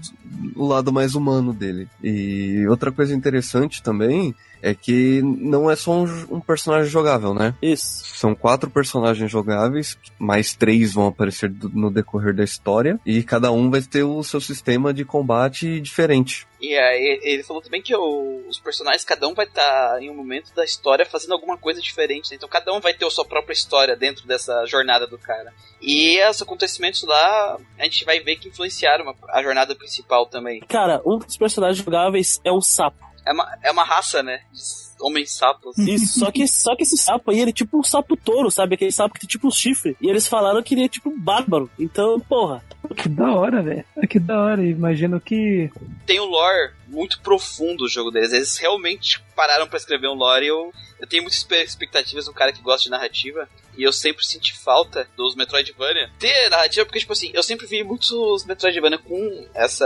o 0.55 0.67
lado 0.67 0.93
mais 0.93 1.15
humano 1.15 1.51
dele. 1.53 1.87
E 2.03 2.65
outra 2.67 2.91
coisa 2.91 3.13
interessante 3.13 3.81
também 3.81 4.35
é 4.61 4.73
que 4.73 5.21
não 5.23 5.69
é 5.69 5.75
só 5.75 5.91
um, 5.91 6.03
um 6.35 6.39
personagem 6.39 6.89
jogável, 6.89 7.33
né? 7.33 7.53
Isso. 7.61 8.05
São 8.15 8.33
quatro 8.35 8.69
personagens 8.69 9.29
jogáveis, 9.31 9.97
mais 10.19 10.53
três 10.53 10.93
vão 10.93 11.07
aparecer 11.07 11.49
do- 11.49 11.69
no 11.69 11.91
decorrer 11.91 12.33
da 12.35 12.43
história, 12.43 12.99
e 13.05 13.23
cada 13.23 13.51
um 13.51 13.69
vai 13.69 13.81
ter 13.81 14.03
o 14.03 14.23
seu 14.23 14.39
sistema 14.41 14.93
de 14.93 15.03
combate 15.05 15.79
diferente. 15.81 16.47
e 16.61 16.75
aí 16.75 17.19
ele 17.21 17.43
falou 17.43 17.61
também 17.61 17.79
que 17.79 17.95
o- 17.95 18.43
os 18.49 18.57
personagens, 18.57 19.03
cada 19.03 19.27
um 19.27 19.35
vai 19.35 19.45
estar 19.45 20.01
em 20.01 20.09
um 20.09 20.15
momento 20.15 20.51
da 20.55 20.63
história 20.65 21.05
fazendo 21.05 21.33
alguma 21.33 21.57
coisa 21.59 21.79
diferente, 21.79 22.31
né? 22.31 22.37
Então 22.37 22.49
cada 22.49 22.73
um 22.73 22.79
vai 22.79 22.91
ter 22.91 23.05
a 23.05 23.09
sua 23.11 23.23
própria 23.23 23.53
história 23.53 23.95
dentro 23.95 24.25
dessa 24.25 24.65
jornada 24.65 25.05
do 25.05 25.15
cara. 25.17 25.53
E 25.79 26.17
esses 26.17 26.41
acontecimentos 26.41 27.03
lá, 27.03 27.59
a 27.77 27.83
gente 27.83 28.03
vai 28.03 28.19
ver 28.19 28.37
que 28.37 28.47
influenciaram 28.47 29.07
a- 29.09 29.15
a 29.37 29.43
jornada 29.43 29.75
principal 29.75 30.25
também. 30.25 30.61
Cara, 30.61 31.01
um 31.05 31.19
dos 31.19 31.37
personagens 31.37 31.83
jogáveis 31.85 32.41
é 32.43 32.51
um 32.51 32.61
sapo. 32.61 32.97
É 33.25 33.31
uma, 33.31 33.57
é 33.63 33.71
uma 33.71 33.83
raça, 33.83 34.21
né? 34.21 34.41
de 34.51 34.85
Homens 35.01 35.35
sapos. 35.35 35.77
Isso, 35.77 36.19
só 36.19 36.31
que, 36.31 36.47
só 36.47 36.75
que 36.75 36.83
esse 36.83 36.97
sapo 36.97 37.31
aí, 37.31 37.39
ele 37.39 37.49
é 37.49 37.53
tipo 37.53 37.77
um 37.77 37.83
sapo 37.83 38.15
touro, 38.15 38.49
sabe? 38.49 38.75
Aquele 38.75 38.91
sapo 38.91 39.13
que 39.13 39.21
tem 39.21 39.27
tipo 39.27 39.47
um 39.47 39.51
chifre. 39.51 39.97
E 39.99 40.09
eles 40.09 40.27
falaram 40.27 40.63
que 40.63 40.73
ele 40.73 40.85
é 40.85 40.89
tipo 40.89 41.09
um 41.09 41.19
bárbaro. 41.19 41.69
Então, 41.77 42.19
porra. 42.19 42.63
Que 42.93 43.09
da 43.09 43.33
hora, 43.33 43.61
velho. 43.61 43.85
Que 44.09 44.19
da 44.19 44.39
hora. 44.41 44.63
Imagino 44.63 45.19
que. 45.19 45.69
Tem 46.05 46.19
um 46.19 46.25
lore 46.25 46.71
muito 46.87 47.19
profundo 47.21 47.85
o 47.85 47.89
jogo 47.89 48.11
deles. 48.11 48.31
Eles 48.31 48.57
realmente 48.57 49.21
pararam 49.35 49.67
pra 49.67 49.77
escrever 49.77 50.07
um 50.07 50.13
lore 50.13 50.45
e 50.45 50.49
eu, 50.49 50.71
eu 50.99 51.07
tenho 51.07 51.23
muitas 51.23 51.45
expectativas 51.67 52.27
um 52.27 52.33
cara 52.33 52.51
que 52.51 52.61
gosta 52.61 52.83
de 52.83 52.89
narrativa. 52.89 53.47
E 53.77 53.83
eu 53.83 53.91
sempre 53.91 54.25
senti 54.25 54.57
falta 54.57 55.05
dos 55.17 55.35
Metroidvania 55.35 56.09
ter 56.17 56.49
narrativa, 56.49 56.85
porque, 56.85 56.99
tipo 56.99 57.11
assim, 57.11 57.29
eu 57.33 57.43
sempre 57.43 57.67
vi 57.67 57.83
muitos 57.83 58.45
Metroidvania 58.45 58.97
com 58.97 59.47
essa 59.53 59.85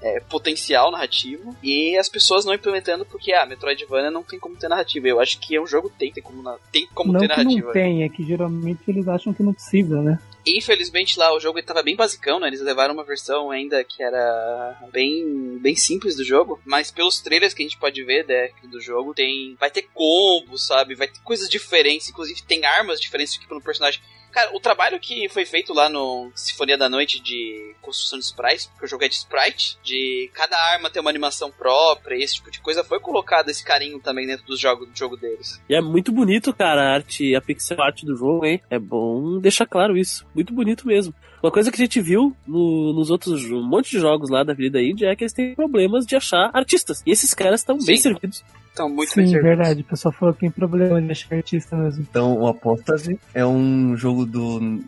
é, 0.00 0.20
potencial 0.20 0.92
narrativo 0.92 1.56
e 1.60 1.96
as 1.98 2.08
pessoas 2.08 2.44
não 2.44 2.54
implementando 2.54 3.04
porque, 3.04 3.32
ah, 3.32 3.44
Metroidvania 3.44 4.10
não 4.10 4.22
tem 4.22 4.38
como 4.38 4.56
ter 4.56 4.68
narrativa. 4.68 5.08
Eu 5.08 5.20
acho 5.20 5.40
que 5.40 5.56
é 5.56 5.60
um 5.60 5.66
jogo 5.66 5.90
que 5.90 5.98
tem, 5.98 6.12
tem 6.12 6.22
como, 6.22 6.42
tem 6.70 6.86
como 6.94 7.12
não 7.12 7.20
ter 7.20 7.28
que 7.28 7.36
narrativa. 7.36 7.66
não 7.66 7.72
tem, 7.72 8.04
é 8.04 8.08
que 8.08 8.24
geralmente 8.24 8.80
eles 8.86 9.08
acham 9.08 9.34
que 9.34 9.42
não 9.42 9.52
precisa, 9.52 10.00
né? 10.00 10.18
Infelizmente 10.46 11.18
lá 11.18 11.34
o 11.34 11.40
jogo 11.40 11.58
ele 11.58 11.66
tava 11.66 11.82
bem 11.82 11.96
basicão, 11.96 12.38
né? 12.38 12.48
Eles 12.48 12.60
levaram 12.60 12.94
uma 12.94 13.04
versão 13.04 13.50
ainda 13.50 13.82
que 13.82 14.02
era 14.02 14.78
bem, 14.92 15.58
bem 15.58 15.74
simples 15.74 16.16
do 16.16 16.24
jogo, 16.24 16.60
mas 16.64 16.90
pelos 16.90 17.20
trailers 17.20 17.54
que 17.54 17.62
a 17.62 17.66
gente 17.66 17.78
pode 17.78 18.02
ver 18.04 18.26
né, 18.26 18.50
do 18.64 18.80
jogo, 18.80 19.14
tem 19.14 19.56
vai 19.58 19.70
ter 19.70 19.88
combos, 19.94 20.66
sabe? 20.66 20.94
Vai 20.94 21.08
ter 21.08 21.20
coisas 21.20 21.48
diferentes, 21.48 22.08
inclusive 22.08 22.42
tem 22.42 22.64
armas 22.64 23.00
diferentes 23.00 23.38
aqui 23.38 23.52
no 23.52 23.62
personagem. 23.62 24.00
Cara, 24.34 24.50
o 24.52 24.58
trabalho 24.58 24.98
que 24.98 25.28
foi 25.28 25.46
feito 25.46 25.72
lá 25.72 25.88
no 25.88 26.32
Sinfonia 26.34 26.76
da 26.76 26.88
Noite 26.88 27.22
de 27.22 27.72
construção 27.80 28.18
de 28.18 28.24
sprites, 28.24 28.66
porque 28.66 28.84
o 28.84 28.88
jogo 28.88 29.04
é 29.04 29.08
de 29.08 29.14
sprite, 29.14 29.78
de 29.84 30.28
cada 30.34 30.56
arma 30.72 30.90
ter 30.90 30.98
uma 30.98 31.08
animação 31.08 31.52
própria, 31.52 32.16
esse 32.16 32.34
tipo 32.34 32.50
de 32.50 32.58
coisa, 32.60 32.82
foi 32.82 32.98
colocado 32.98 33.48
esse 33.48 33.64
carinho 33.64 34.00
também 34.00 34.26
dentro 34.26 34.44
do 34.44 34.56
jogo, 34.56 34.86
do 34.86 34.98
jogo 34.98 35.16
deles. 35.16 35.62
E 35.68 35.74
é 35.76 35.80
muito 35.80 36.10
bonito, 36.10 36.52
cara, 36.52 36.82
a 36.82 36.94
arte, 36.94 37.32
a 37.36 37.40
pixel 37.40 37.80
art 37.80 38.02
do 38.02 38.16
jogo, 38.16 38.44
hein? 38.44 38.60
É 38.68 38.76
bom 38.76 39.38
deixar 39.38 39.66
claro 39.66 39.96
isso. 39.96 40.26
Muito 40.34 40.52
bonito 40.52 40.84
mesmo. 40.84 41.14
Uma 41.40 41.52
coisa 41.52 41.70
que 41.70 41.76
a 41.80 41.84
gente 41.84 42.00
viu 42.00 42.34
no- 42.44 42.92
nos 42.92 43.10
outros 43.10 43.44
um 43.52 43.62
monte 43.62 43.90
de 43.92 44.00
jogos 44.00 44.30
lá 44.30 44.42
da 44.42 44.52
Avenida 44.52 44.82
Índia 44.82 45.08
é 45.10 45.14
que 45.14 45.22
eles 45.22 45.32
têm 45.32 45.54
problemas 45.54 46.04
de 46.06 46.16
achar 46.16 46.50
artistas. 46.52 47.02
E 47.06 47.10
esses 47.12 47.32
caras 47.34 47.60
estão 47.60 47.76
bem 47.78 47.98
servidos. 47.98 48.42
Então, 48.74 48.88
muito 48.88 49.12
Sim, 49.12 49.30
verdade. 49.40 49.82
O 49.82 49.84
pessoal 49.84 50.12
falou 50.12 50.34
que 50.34 50.40
tem 50.40 50.50
problema 50.50 51.00
de 51.00 51.10
achar 51.12 51.36
artista 51.36 51.76
mesmo. 51.76 52.04
Então, 52.10 52.36
o 52.36 52.48
Apostasy 52.48 53.18
é 53.32 53.46
um 53.46 53.96
jogo 53.96 54.26
do 54.26 54.82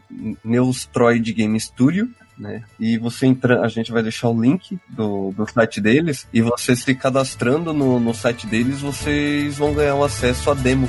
Neustroid 0.44 1.32
Game 1.32 1.58
Studio, 1.60 2.10
né? 2.36 2.64
E 2.80 2.98
você 2.98 3.26
entra, 3.26 3.60
a 3.60 3.68
gente 3.68 3.92
vai 3.92 4.02
deixar 4.02 4.28
o 4.28 4.42
link 4.42 4.76
do, 4.88 5.30
do 5.30 5.46
site 5.48 5.80
deles, 5.80 6.26
e 6.32 6.42
você 6.42 6.74
se 6.74 6.96
cadastrando 6.96 7.72
no, 7.72 8.00
no 8.00 8.12
site 8.12 8.48
deles, 8.48 8.80
vocês 8.80 9.56
vão 9.56 9.72
ganhar 9.72 9.94
o 9.94 10.02
acesso 10.02 10.50
à 10.50 10.54
demo. 10.54 10.88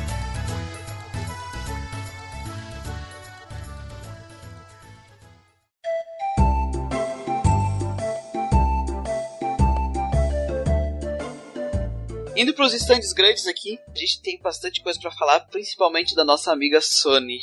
Indo 12.37 12.53
pros 12.53 12.71
stands 12.75 13.13
grandes 13.13 13.47
aqui, 13.47 13.79
a 13.87 13.97
gente 13.97 14.21
tem 14.21 14.39
bastante 14.39 14.83
coisa 14.83 14.99
pra 14.99 15.09
falar, 15.09 15.39
principalmente 15.47 16.13
da 16.13 16.23
nossa 16.23 16.51
amiga 16.51 16.79
Sony. 16.79 17.39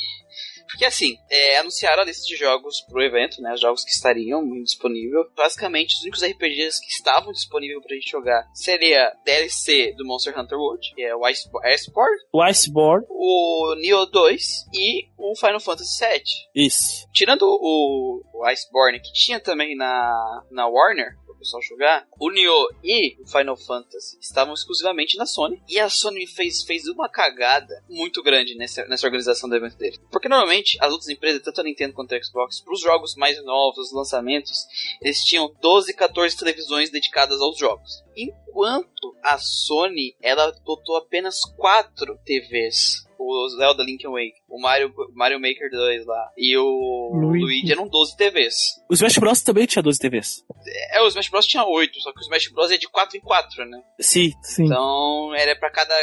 Porque 0.75 0.83
assim, 0.83 1.17
é, 1.29 1.57
anunciaram 1.59 2.03
a 2.03 2.05
lista 2.05 2.27
de 2.27 2.35
jogos 2.35 2.81
pro 2.81 3.01
evento, 3.01 3.41
né? 3.41 3.53
Os 3.53 3.61
jogos 3.61 3.85
que 3.85 3.91
estariam 3.91 4.45
disponíveis. 4.61 5.25
Basicamente, 5.33 5.95
os 5.95 6.01
únicos 6.01 6.21
RPGs 6.21 6.81
que 6.81 6.91
estavam 6.91 7.31
disponíveis 7.31 7.81
pra 7.81 7.95
gente 7.95 8.11
jogar 8.11 8.45
seria 8.53 9.15
DLC 9.23 9.93
do 9.93 10.05
Monster 10.05 10.37
Hunter 10.37 10.57
World, 10.57 10.93
que 10.93 11.01
é 11.01 11.15
o 11.15 11.25
Iceborne, 11.25 12.19
O 12.33 12.41
Iceborne, 12.43 13.05
o 13.09 13.75
Nioh 13.75 14.05
2 14.05 14.65
e 14.73 15.07
o 15.17 15.33
Final 15.37 15.61
Fantasy 15.61 16.05
VII. 16.05 16.23
isso. 16.53 17.07
Tirando 17.13 17.43
o, 17.43 18.21
o 18.33 18.45
Iceborne, 18.45 18.99
que 18.99 19.13
tinha 19.13 19.39
também 19.39 19.77
na, 19.77 20.43
na 20.51 20.67
Warner, 20.67 21.15
pessoal 21.45 21.61
jogar, 21.61 22.07
o 22.19 22.31
Nioh 22.31 22.67
e 22.83 23.21
o 23.21 23.27
Final 23.27 23.55
Fantasy 23.55 24.17
estavam 24.19 24.53
exclusivamente 24.53 25.15
na 25.15 25.25
Sony. 25.25 25.61
E 25.69 25.79
a 25.79 25.87
Sony 25.87 26.25
fez, 26.25 26.63
fez 26.63 26.87
uma 26.87 27.07
cagada 27.07 27.83
muito 27.87 28.21
grande 28.23 28.55
nessa, 28.55 28.85
nessa 28.87 29.05
organização 29.05 29.47
do 29.47 29.55
evento 29.55 29.77
dele. 29.77 29.99
Porque 30.11 30.27
normalmente 30.27 30.64
as 30.79 30.91
outras 30.91 31.09
empresas, 31.09 31.41
tanto 31.41 31.61
a 31.61 31.63
Nintendo 31.63 31.93
quanto 31.93 32.13
a 32.13 32.23
Xbox, 32.23 32.61
para 32.61 32.73
os 32.73 32.81
jogos 32.81 33.15
mais 33.15 33.43
novos, 33.43 33.87
os 33.87 33.93
lançamentos, 33.93 34.65
eles 35.01 35.23
tinham 35.23 35.53
12, 35.61 35.93
14 35.93 36.37
televisões 36.37 36.89
dedicadas 36.89 37.39
aos 37.41 37.57
jogos. 37.57 38.03
Enquanto 38.15 39.15
a 39.23 39.37
Sony, 39.37 40.15
ela 40.21 40.51
botou 40.65 40.95
apenas 40.97 41.41
4 41.57 42.17
TVs 42.25 43.05
o 43.17 43.49
Zelda 43.49 43.83
Link 43.83 44.05
Awake, 44.05 44.41
o 44.55 44.61
Mario, 44.61 44.93
Mario 45.13 45.39
Maker 45.39 45.69
2 45.69 46.05
lá 46.05 46.31
e 46.37 46.57
o 46.57 47.11
Luigi. 47.13 47.43
Luigi 47.43 47.71
eram 47.73 47.89
12 47.89 48.15
TVs. 48.15 48.55
O 48.89 48.93
Smash 48.93 49.17
Bros 49.17 49.41
também 49.41 49.65
tinha 49.65 49.83
12 49.83 49.99
TVs. 49.99 50.45
É, 50.91 51.01
o 51.01 51.07
Smash 51.07 51.27
Bros 51.27 51.45
tinha 51.45 51.65
8, 51.65 51.99
só 51.99 52.13
que 52.13 52.19
o 52.19 52.21
Smash 52.21 52.47
Bros 52.53 52.71
é 52.71 52.77
de 52.77 52.87
4 52.87 53.17
em 53.17 53.19
4, 53.19 53.65
né? 53.65 53.81
Sim. 53.99 54.31
Sim. 54.41 54.65
Então, 54.65 55.35
era 55.35 55.57
pra 55.57 55.69
cada 55.69 55.93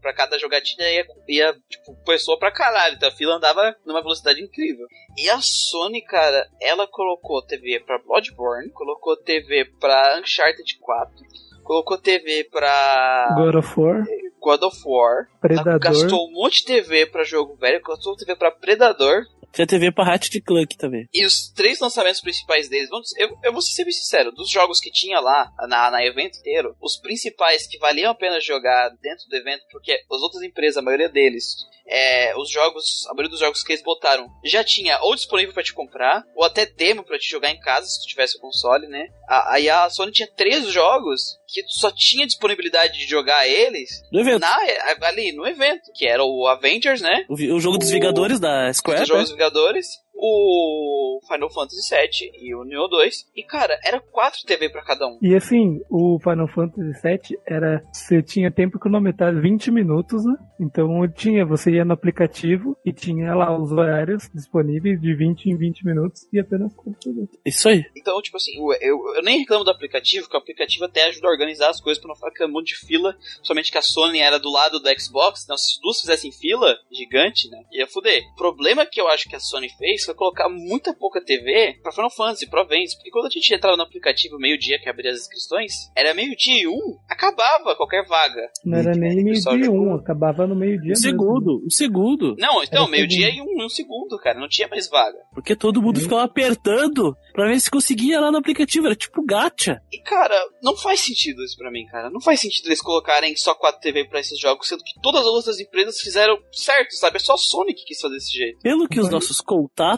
para 0.00 0.14
cada 0.14 0.38
jogatina 0.38 0.82
ia, 0.88 1.06
ia 1.28 1.52
tipo, 1.68 1.94
pessoa 2.04 2.38
pra 2.38 2.50
caralho, 2.50 2.96
então 2.96 3.08
a 3.08 3.12
fila 3.12 3.36
andava 3.36 3.76
numa 3.84 4.00
velocidade 4.00 4.42
incrível. 4.42 4.86
E 5.18 5.28
a 5.28 5.38
Sony, 5.42 6.00
cara, 6.00 6.48
ela 6.62 6.86
colocou 6.86 7.44
TV 7.44 7.80
pra 7.80 7.98
Bloodborne, 7.98 8.70
colocou 8.70 9.16
TV 9.16 9.66
pra 9.78 10.18
Uncharted 10.18 10.78
4, 10.80 11.14
colocou 11.62 11.98
TV 11.98 12.44
pra 12.50 13.34
God 13.36 13.56
of 13.56 13.80
War, 13.80 14.04
God 14.44 14.62
of 14.62 14.76
War, 14.84 15.26
Predador. 15.40 15.80
gastou 15.80 16.28
um 16.28 16.32
monte 16.32 16.58
de 16.58 16.66
TV 16.66 17.06
pra 17.06 17.24
jogo 17.24 17.56
velho, 17.56 17.82
gastou 17.82 18.14
TV 18.14 18.36
pra 18.36 18.50
Predador, 18.50 19.24
Tinha 19.52 19.66
TV 19.66 19.90
pra 19.92 20.04
Ratchet 20.04 20.40
Clank 20.40 20.76
também. 20.76 21.08
E 21.14 21.24
os 21.24 21.48
três 21.48 21.78
lançamentos 21.78 22.20
principais 22.20 22.68
deles, 22.68 22.90
vamos, 22.90 23.16
eu, 23.16 23.38
eu 23.42 23.52
vou 23.52 23.62
ser 23.62 23.84
bem 23.84 23.92
sincero, 23.92 24.32
dos 24.32 24.50
jogos 24.50 24.80
que 24.80 24.90
tinha 24.90 25.20
lá 25.20 25.50
na, 25.68 25.90
na 25.90 26.04
evento 26.04 26.38
inteiro, 26.38 26.76
os 26.82 26.96
principais 26.96 27.66
que 27.66 27.78
valiam 27.78 28.10
a 28.10 28.14
pena 28.14 28.40
jogar 28.40 28.90
dentro 29.00 29.28
do 29.28 29.36
evento, 29.36 29.62
porque 29.70 29.92
as 29.92 30.20
outras 30.20 30.42
empresas, 30.42 30.76
a 30.76 30.82
maioria 30.82 31.08
deles, 31.08 31.54
é, 31.86 32.34
os 32.36 32.50
jogos, 32.50 32.84
a 33.08 33.14
maioria 33.14 33.30
dos 33.30 33.40
jogos 33.40 33.62
que 33.62 33.72
eles 33.72 33.82
botaram 33.84 34.28
já 34.44 34.62
tinha 34.64 34.98
ou 35.02 35.14
disponível 35.14 35.52
pra 35.52 35.62
te 35.62 35.72
comprar, 35.74 36.24
ou 36.34 36.44
até 36.44 36.64
demo 36.66 37.04
pra 37.04 37.18
te 37.18 37.28
jogar 37.30 37.50
em 37.50 37.60
casa 37.60 37.86
se 37.86 38.00
tu 38.02 38.06
tivesse 38.08 38.36
o 38.38 38.40
console, 38.40 38.86
né? 38.88 39.06
A- 39.28 39.54
Aí 39.54 39.68
a 39.68 39.88
Sony 39.90 40.10
tinha 40.12 40.28
três 40.34 40.66
jogos 40.68 41.20
que 41.46 41.62
tu 41.62 41.78
só 41.78 41.90
tinha 41.94 42.26
disponibilidade 42.26 42.98
de 42.98 43.06
jogar 43.06 43.46
eles 43.46 43.90
No 44.12 44.20
evento. 44.20 44.40
na, 44.40 44.56
ali 45.02 45.32
no 45.32 45.46
evento, 45.46 45.90
que 45.94 46.06
era 46.06 46.24
o 46.24 46.46
Avengers, 46.46 47.00
né? 47.00 47.24
O, 47.28 47.34
o 47.34 47.60
jogo 47.60 47.78
dos 47.78 47.90
Vingadores 47.90 48.40
da 48.40 48.72
Square. 48.72 49.02
Os 49.02 49.08
Jogos 49.08 49.30
Vingadores, 49.30 49.86
o 50.14 51.20
Final 51.26 51.50
Fantasy 51.50 51.94
VII 51.94 52.32
e 52.40 52.54
o 52.54 52.64
Neo 52.64 52.88
2. 52.88 53.30
E, 53.34 53.42
cara, 53.42 53.78
era 53.84 54.00
4 54.00 54.40
TV 54.46 54.70
pra 54.70 54.82
cada 54.82 55.06
um. 55.06 55.18
E 55.20 55.34
assim, 55.34 55.80
o 55.90 56.18
Final 56.20 56.48
Fantasy 56.48 56.92
VII 57.02 57.38
era. 57.46 57.82
Você 57.92 58.22
tinha 58.22 58.50
tempo 58.50 58.78
cronometrado 58.78 59.40
20 59.40 59.70
minutos, 59.70 60.24
né? 60.24 60.34
Então 60.60 60.88
tinha, 61.14 61.44
você 61.44 61.72
ia 61.72 61.84
no 61.84 61.92
aplicativo 61.92 62.76
e 62.84 62.92
tinha 62.92 63.34
lá 63.34 63.56
os 63.56 63.72
horários 63.72 64.30
disponíveis 64.34 65.00
de 65.00 65.14
20 65.14 65.46
em 65.46 65.56
20 65.56 65.84
minutos 65.84 66.28
e 66.32 66.38
apenas 66.38 66.72
4 66.74 67.12
minutos. 67.12 67.38
Isso 67.44 67.68
aí. 67.68 67.84
Então, 67.96 68.20
tipo 68.22 68.36
assim, 68.36 68.52
eu, 68.56 68.72
eu, 68.80 69.14
eu 69.16 69.22
nem 69.22 69.38
reclamo 69.38 69.64
do 69.64 69.70
aplicativo, 69.70 70.28
que 70.28 70.36
o 70.36 70.38
aplicativo 70.38 70.84
até 70.84 71.04
ajuda 71.04 71.26
a 71.26 71.30
organizar 71.30 71.70
as 71.70 71.80
coisas 71.80 72.00
pra 72.00 72.08
não 72.08 72.14
ficar 72.14 72.28
aquele 72.28 72.52
monte 72.52 72.68
de 72.68 72.86
fila. 72.86 73.16
Somente 73.42 73.72
que 73.72 73.78
a 73.78 73.82
Sony 73.82 74.20
era 74.20 74.38
do 74.38 74.50
lado 74.50 74.78
do 74.78 75.00
Xbox, 75.00 75.44
então 75.44 75.56
se 75.56 75.74
as 75.74 75.80
duas 75.82 76.00
fizessem 76.00 76.30
fila 76.32 76.76
gigante, 76.90 77.48
né? 77.50 77.62
Ia 77.72 77.86
fuder. 77.86 78.22
O 78.32 78.36
problema 78.36 78.86
que 78.86 79.00
eu 79.00 79.08
acho 79.08 79.28
que 79.28 79.36
a 79.36 79.40
Sony 79.40 79.68
fez 79.76 80.03
foi 80.06 80.14
colocar 80.14 80.48
muita 80.48 80.94
pouca 80.94 81.20
TV 81.24 81.78
pra 81.82 81.92
Final 81.92 82.10
Fantasy, 82.10 82.48
pro 82.48 82.60
Avengers. 82.60 82.94
Porque 82.94 83.10
quando 83.10 83.26
a 83.26 83.30
gente 83.30 83.54
entrava 83.54 83.76
no 83.76 83.82
aplicativo 83.82 84.38
meio-dia 84.38 84.78
que 84.80 84.88
abria 84.88 85.10
as 85.10 85.20
inscrições, 85.20 85.90
era 85.96 86.14
meio-dia 86.14 86.62
e 86.62 86.68
um, 86.68 86.98
acabava 87.08 87.74
qualquer 87.76 88.06
vaga. 88.06 88.50
Não 88.64 88.78
era 88.78 88.92
nem 88.92 89.22
meio-dia 89.22 89.64
jogou. 89.64 89.88
um, 89.88 89.94
acabava 89.94 90.46
no 90.46 90.54
meio-dia. 90.54 90.86
Um 90.86 90.88
mesmo. 90.88 91.02
segundo, 91.02 91.62
um 91.64 91.70
segundo. 91.70 92.36
Não, 92.38 92.62
então, 92.62 92.88
meio-dia 92.88 93.30
e 93.30 93.40
um, 93.40 93.64
um 93.64 93.68
segundo, 93.68 94.18
cara. 94.18 94.38
Não 94.38 94.48
tinha 94.48 94.68
mais 94.68 94.88
vaga. 94.88 95.18
Porque 95.32 95.56
todo 95.56 95.82
mundo 95.82 95.98
Sim. 95.98 96.04
ficava 96.04 96.24
apertando 96.24 97.16
pra 97.32 97.46
ver 97.48 97.60
se 97.60 97.70
conseguia 97.70 98.20
lá 98.20 98.30
no 98.30 98.38
aplicativo. 98.38 98.86
Era 98.86 98.96
tipo 98.96 99.24
gacha. 99.24 99.80
E, 99.92 99.98
cara, 100.02 100.34
não 100.62 100.76
faz 100.76 101.00
sentido 101.00 101.42
isso 101.42 101.56
pra 101.56 101.70
mim, 101.70 101.86
cara. 101.86 102.10
Não 102.10 102.20
faz 102.20 102.40
sentido 102.40 102.66
eles 102.66 102.80
colocarem 102.80 103.36
só 103.36 103.54
4 103.54 103.80
TV 103.80 104.04
pra 104.04 104.20
esses 104.20 104.38
jogos, 104.38 104.68
sendo 104.68 104.82
que 104.82 105.00
todas 105.02 105.22
as 105.22 105.26
outras 105.26 105.60
empresas 105.60 106.00
fizeram 106.00 106.38
certo, 106.52 106.94
sabe? 106.96 107.16
É 107.16 107.20
só 107.20 107.34
a 107.34 107.38
Sony 107.38 107.74
que 107.74 107.84
quis 107.84 108.00
fazer 108.00 108.14
desse 108.14 108.32
jeito. 108.36 108.58
Pelo 108.60 108.88
que 108.88 109.00
os 109.00 109.10
nossos 109.10 109.40
contatos, 109.40 109.93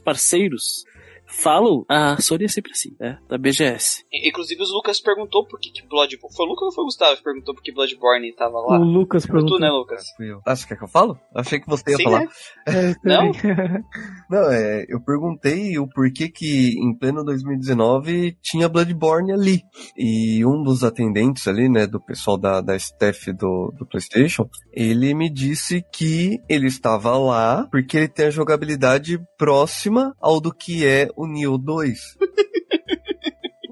parceiros, 0.00 0.84
falam, 1.30 1.84
a 1.88 2.20
Sony 2.20 2.44
é 2.44 2.48
sempre 2.48 2.72
assim, 2.72 2.96
né? 2.98 3.18
Da 3.28 3.38
BGS. 3.38 4.04
Inclusive, 4.12 4.62
o 4.62 4.66
Lucas 4.74 5.00
perguntou 5.00 5.46
por 5.46 5.58
que, 5.60 5.70
que 5.70 5.86
Bloodborne... 5.86 6.34
Foi 6.36 6.46
o 6.46 6.48
Lucas 6.48 6.66
ou 6.66 6.72
foi 6.72 6.82
o 6.82 6.86
Gustavo 6.86 7.16
que 7.16 7.22
perguntou 7.24 7.54
por 7.54 7.62
que 7.62 7.72
Bloodborne 7.72 8.32
tava 8.34 8.58
lá? 8.58 8.78
O 8.78 8.84
Lucas 8.84 9.24
Foi 9.24 9.30
tu, 9.30 9.32
perguntou. 9.34 9.60
né, 9.60 9.70
Lucas? 9.70 10.04
Fui 10.16 10.30
eu. 10.30 10.40
Ah, 10.46 10.54
você 10.54 10.66
quer 10.66 10.76
que 10.76 10.84
eu 10.84 10.88
falo? 10.88 11.18
Achei 11.34 11.60
que 11.60 11.68
você 11.68 11.90
ia 11.90 11.96
Sim, 11.96 12.04
falar. 12.04 12.20
né? 12.20 12.28
É, 12.66 12.94
Não? 13.04 13.32
Não, 14.30 14.50
é, 14.50 14.84
eu 14.88 15.00
perguntei 15.00 15.78
o 15.78 15.88
porquê 15.88 16.28
que 16.28 16.74
em 16.78 16.96
pleno 16.96 17.24
2019 17.24 18.36
tinha 18.42 18.68
Bloodborne 18.68 19.32
ali. 19.32 19.62
E 19.96 20.44
um 20.44 20.62
dos 20.62 20.84
atendentes 20.84 21.46
ali, 21.48 21.68
né, 21.68 21.86
do 21.86 22.00
pessoal 22.00 22.38
da, 22.38 22.60
da 22.60 22.76
staff 22.76 23.32
do, 23.32 23.72
do 23.78 23.86
PlayStation, 23.86 24.48
ele 24.72 25.14
me 25.14 25.28
disse 25.30 25.82
que 25.92 26.38
ele 26.48 26.66
estava 26.66 27.16
lá 27.16 27.66
porque 27.70 27.96
ele 27.96 28.08
tem 28.08 28.26
a 28.26 28.30
jogabilidade 28.30 29.18
próxima 29.36 30.14
ao 30.20 30.40
do 30.40 30.52
que 30.52 30.86
é 30.86 31.08
o 31.20 31.26
Neo 31.26 31.58
2. 31.58 31.98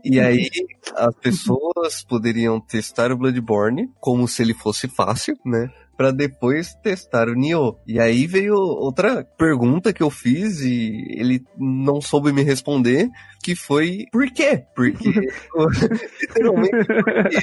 E 0.04 0.20
aí, 0.20 0.48
as 0.94 1.14
pessoas 1.16 2.02
poderiam 2.02 2.60
testar 2.60 3.12
o 3.12 3.16
Bloodborne 3.16 3.90
como 4.00 4.26
se 4.26 4.42
ele 4.42 4.54
fosse 4.54 4.88
fácil, 4.88 5.36
né? 5.44 5.70
Pra 5.96 6.10
depois 6.10 6.74
testar 6.82 7.28
o 7.28 7.34
Nioh. 7.34 7.76
E 7.86 8.00
aí 8.00 8.26
veio 8.26 8.54
outra 8.54 9.24
pergunta 9.36 9.92
que 9.92 10.02
eu 10.02 10.08
fiz 10.08 10.60
e 10.60 10.92
ele 11.10 11.44
não 11.58 12.00
soube 12.00 12.32
me 12.32 12.42
responder, 12.42 13.08
que 13.42 13.56
foi 13.56 14.06
por 14.12 14.30
quê? 14.30 14.64
Porque 14.74 15.10
literalmente 16.22 16.86
por 16.86 17.28
quê? 17.28 17.42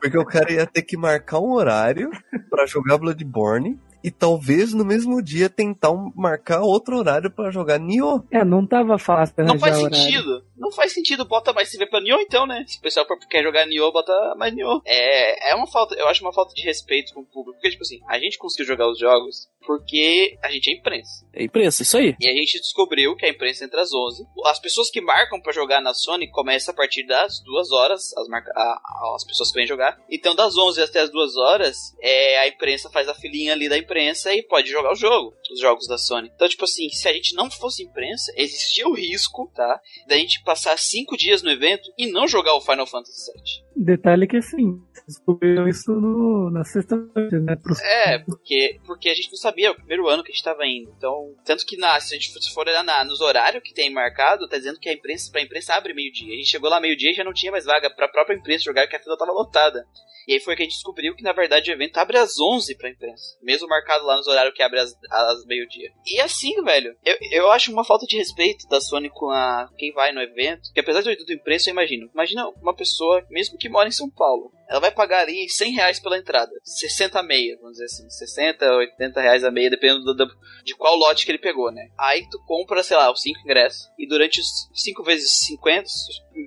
Porque 0.00 0.18
o 0.18 0.24
cara 0.24 0.52
ia 0.52 0.66
ter 0.66 0.82
que 0.82 0.96
marcar 0.96 1.40
um 1.40 1.52
horário 1.52 2.08
pra 2.48 2.64
jogar 2.64 2.96
Bloodborne 2.96 3.78
e 4.06 4.10
talvez 4.12 4.72
no 4.72 4.84
mesmo 4.84 5.20
dia 5.20 5.50
tentar 5.50 5.90
um- 5.90 6.12
marcar 6.14 6.60
outro 6.62 6.96
horário 6.96 7.28
pra 7.30 7.50
jogar 7.50 7.78
Nioh. 7.80 8.22
É, 8.30 8.44
não 8.44 8.64
tava 8.66 8.96
fácil 8.98 9.34
Não 9.44 9.58
faz 9.58 9.76
horário. 9.78 9.96
sentido. 9.96 10.44
Não 10.56 10.70
faz 10.72 10.92
sentido. 10.94 11.24
Bota 11.24 11.52
mais 11.52 11.70
TV 11.70 11.86
pra 11.86 12.00
Nioh, 12.00 12.20
então, 12.22 12.46
né? 12.46 12.64
Se 12.66 12.78
o 12.78 12.80
pessoal 12.80 13.04
quer 13.28 13.42
jogar 13.42 13.66
Nioh, 13.66 13.92
bota 13.92 14.12
mais 14.38 14.54
Nioh. 14.54 14.80
É, 14.86 15.50
é 15.50 15.54
uma 15.56 15.66
falta... 15.66 15.94
Eu 15.96 16.06
acho 16.08 16.22
uma 16.24 16.32
falta 16.32 16.54
de 16.54 16.62
respeito 16.62 17.12
com 17.12 17.20
o 17.20 17.26
público. 17.26 17.54
Porque, 17.58 17.70
tipo 17.70 17.82
assim, 17.82 17.98
a 18.08 18.18
gente 18.18 18.38
conseguiu 18.38 18.64
jogar 18.66 18.88
os 18.88 18.98
jogos 18.98 19.48
porque 19.66 20.38
a 20.44 20.50
gente 20.50 20.70
é 20.70 20.74
imprensa. 20.74 21.26
É 21.34 21.42
imprensa, 21.42 21.82
isso 21.82 21.96
aí. 21.96 22.14
E 22.20 22.28
a 22.28 22.32
gente 22.32 22.60
descobriu 22.60 23.16
que 23.16 23.26
a 23.26 23.28
imprensa 23.28 23.64
entra 23.64 23.82
às 23.82 23.92
11. 23.92 24.24
As 24.44 24.60
pessoas 24.60 24.88
que 24.90 25.00
marcam 25.00 25.40
pra 25.40 25.52
jogar 25.52 25.80
na 25.80 25.92
Sony 25.92 26.30
começam 26.30 26.72
a 26.72 26.76
partir 26.76 27.04
das 27.04 27.40
2 27.44 27.72
horas, 27.72 28.16
as, 28.16 28.28
marca... 28.28 28.52
a- 28.54 28.62
a- 28.62 29.14
as 29.16 29.24
pessoas 29.26 29.50
que 29.50 29.58
vêm 29.58 29.66
jogar. 29.66 29.98
Então, 30.08 30.34
das 30.36 30.56
11 30.56 30.80
até 30.80 31.00
as 31.00 31.10
2 31.10 31.36
horas, 31.36 31.76
é, 32.00 32.38
a 32.38 32.48
imprensa 32.48 32.88
faz 32.90 33.08
a 33.08 33.14
filinha 33.14 33.52
ali 33.52 33.68
da 33.68 33.76
imprensa 33.76 33.95
e 33.98 34.42
pode 34.42 34.70
jogar 34.70 34.92
o 34.92 34.96
jogo, 34.96 35.36
os 35.50 35.60
jogos 35.60 35.86
da 35.86 35.98
Sony. 35.98 36.30
Então, 36.34 36.48
tipo 36.48 36.64
assim, 36.64 36.88
se 36.90 37.08
a 37.08 37.12
gente 37.12 37.34
não 37.34 37.50
fosse 37.50 37.82
imprensa, 37.82 38.32
existia 38.36 38.86
o 38.86 38.94
risco, 38.94 39.50
tá? 39.54 39.80
Da 40.06 40.16
gente 40.16 40.42
passar 40.42 40.78
5 40.78 41.16
dias 41.16 41.42
no 41.42 41.50
evento 41.50 41.92
e 41.96 42.06
não 42.06 42.28
jogar 42.28 42.54
o 42.54 42.60
Final 42.60 42.86
Fantasy 42.86 43.32
VII. 43.32 43.65
Detalhe 43.76 44.26
que 44.26 44.38
assim, 44.38 44.80
descobriram 45.06 45.68
isso 45.68 45.92
no, 45.92 46.50
na 46.50 46.64
sexta-feira, 46.64 47.38
né? 47.40 47.56
Pros... 47.56 47.78
É, 47.82 48.18
porque, 48.20 48.80
porque 48.86 49.10
a 49.10 49.14
gente 49.14 49.28
não 49.30 49.36
sabia, 49.36 49.68
é 49.68 49.70
o 49.70 49.74
primeiro 49.76 50.08
ano 50.08 50.22
que 50.24 50.30
a 50.32 50.34
gente 50.34 50.42
tava 50.44 50.66
indo. 50.66 50.90
Então, 50.96 51.34
tanto 51.44 51.66
que 51.66 51.76
na, 51.76 52.00
se 52.00 52.14
a 52.14 52.18
gente 52.18 52.32
for- 52.32 52.40
for 52.54 52.68
olhar 52.68 52.82
na, 52.82 53.04
nos 53.04 53.20
horários 53.20 53.62
que 53.62 53.74
tem 53.74 53.90
marcado, 53.92 54.48
tá 54.48 54.56
dizendo 54.56 54.80
que 54.80 54.88
a 54.88 54.92
imprensa, 54.94 55.30
pra 55.30 55.42
imprensa 55.42 55.74
abre 55.74 55.92
meio-dia. 55.92 56.32
A 56.32 56.36
gente 56.36 56.48
chegou 56.48 56.70
lá 56.70 56.80
meio-dia 56.80 57.10
e 57.10 57.14
já 57.14 57.22
não 57.24 57.34
tinha 57.34 57.52
mais 57.52 57.66
vaga 57.66 57.90
pra 57.90 58.08
própria 58.08 58.34
imprensa 58.36 58.64
jogar, 58.64 58.82
porque 58.82 58.96
a 58.96 59.00
fila 59.02 59.16
tava 59.18 59.32
lotada. 59.32 59.84
E 60.28 60.32
aí 60.32 60.40
foi 60.40 60.56
que 60.56 60.62
a 60.62 60.64
gente 60.64 60.74
descobriu 60.74 61.14
que, 61.14 61.22
na 61.22 61.32
verdade, 61.32 61.70
o 61.70 61.74
evento 61.74 61.98
abre 61.98 62.16
às 62.18 62.32
11 62.40 62.76
pra 62.76 62.90
imprensa. 62.90 63.36
Mesmo 63.42 63.68
marcado 63.68 64.04
lá 64.04 64.16
nos 64.16 64.26
horários 64.26 64.54
que 64.56 64.62
abre 64.62 64.80
às, 64.80 64.90
às 65.08 65.44
meio-dia. 65.46 65.90
E 66.04 66.20
assim, 66.20 66.60
velho, 66.64 66.96
eu, 67.04 67.16
eu 67.30 67.50
acho 67.52 67.70
uma 67.70 67.84
falta 67.84 68.06
de 68.06 68.16
respeito 68.16 68.66
da 68.68 68.80
Sony 68.80 69.08
com 69.08 69.30
a 69.30 69.68
quem 69.78 69.92
vai 69.92 70.10
no 70.12 70.20
evento. 70.20 70.62
Que 70.74 70.80
apesar 70.80 71.02
de 71.02 71.10
ir 71.10 71.16
do 71.24 71.32
imprensa, 71.32 71.70
eu 71.70 71.74
imagino. 71.74 72.10
Imagina 72.12 72.48
uma 72.60 72.74
pessoa, 72.74 73.24
mesmo 73.30 73.56
que 73.56 73.65
mora 73.68 73.88
em 73.88 73.92
São 73.92 74.08
Paulo, 74.10 74.52
ela 74.68 74.80
vai 74.80 74.90
pagar 74.90 75.20
ali 75.20 75.48
100 75.48 75.72
reais 75.74 76.00
pela 76.00 76.18
entrada. 76.18 76.50
60 76.64 77.18
a 77.20 77.22
meia, 77.22 77.56
vamos 77.58 77.72
dizer 77.72 77.84
assim. 77.84 78.08
60, 78.10 78.66
80 78.74 79.20
reais 79.20 79.44
a 79.44 79.50
meia, 79.50 79.70
dependendo 79.70 80.04
do- 80.04 80.14
do- 80.14 80.36
de 80.64 80.74
qual 80.74 80.96
lote 80.96 81.24
que 81.24 81.30
ele 81.30 81.38
pegou, 81.38 81.70
né? 81.70 81.88
Aí 81.98 82.28
tu 82.28 82.38
compra, 82.46 82.82
sei 82.82 82.96
lá, 82.96 83.10
os 83.12 83.20
5 83.22 83.38
ingressos. 83.40 83.88
E 83.98 84.06
durante 84.08 84.40
os 84.40 84.68
5 84.74 85.02
vezes 85.04 85.30
50, 85.46 85.88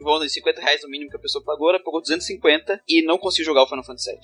vamos 0.04 0.20
dizer, 0.22 0.34
50 0.34 0.62
reais 0.62 0.84
no 0.84 0.90
mínimo 0.90 1.10
que 1.10 1.18
a 1.18 1.22
pessoa 1.22 1.44
pagou, 1.44 1.70
ela 1.70 1.80
pagou 1.84 2.02
250 2.02 2.82
e 2.88 3.04
não 3.06 3.18
conseguiu 3.18 3.46
jogar 3.46 3.64
o 3.64 3.68
Final 3.68 3.84
Fantasy 3.86 4.12
VII. 4.12 4.20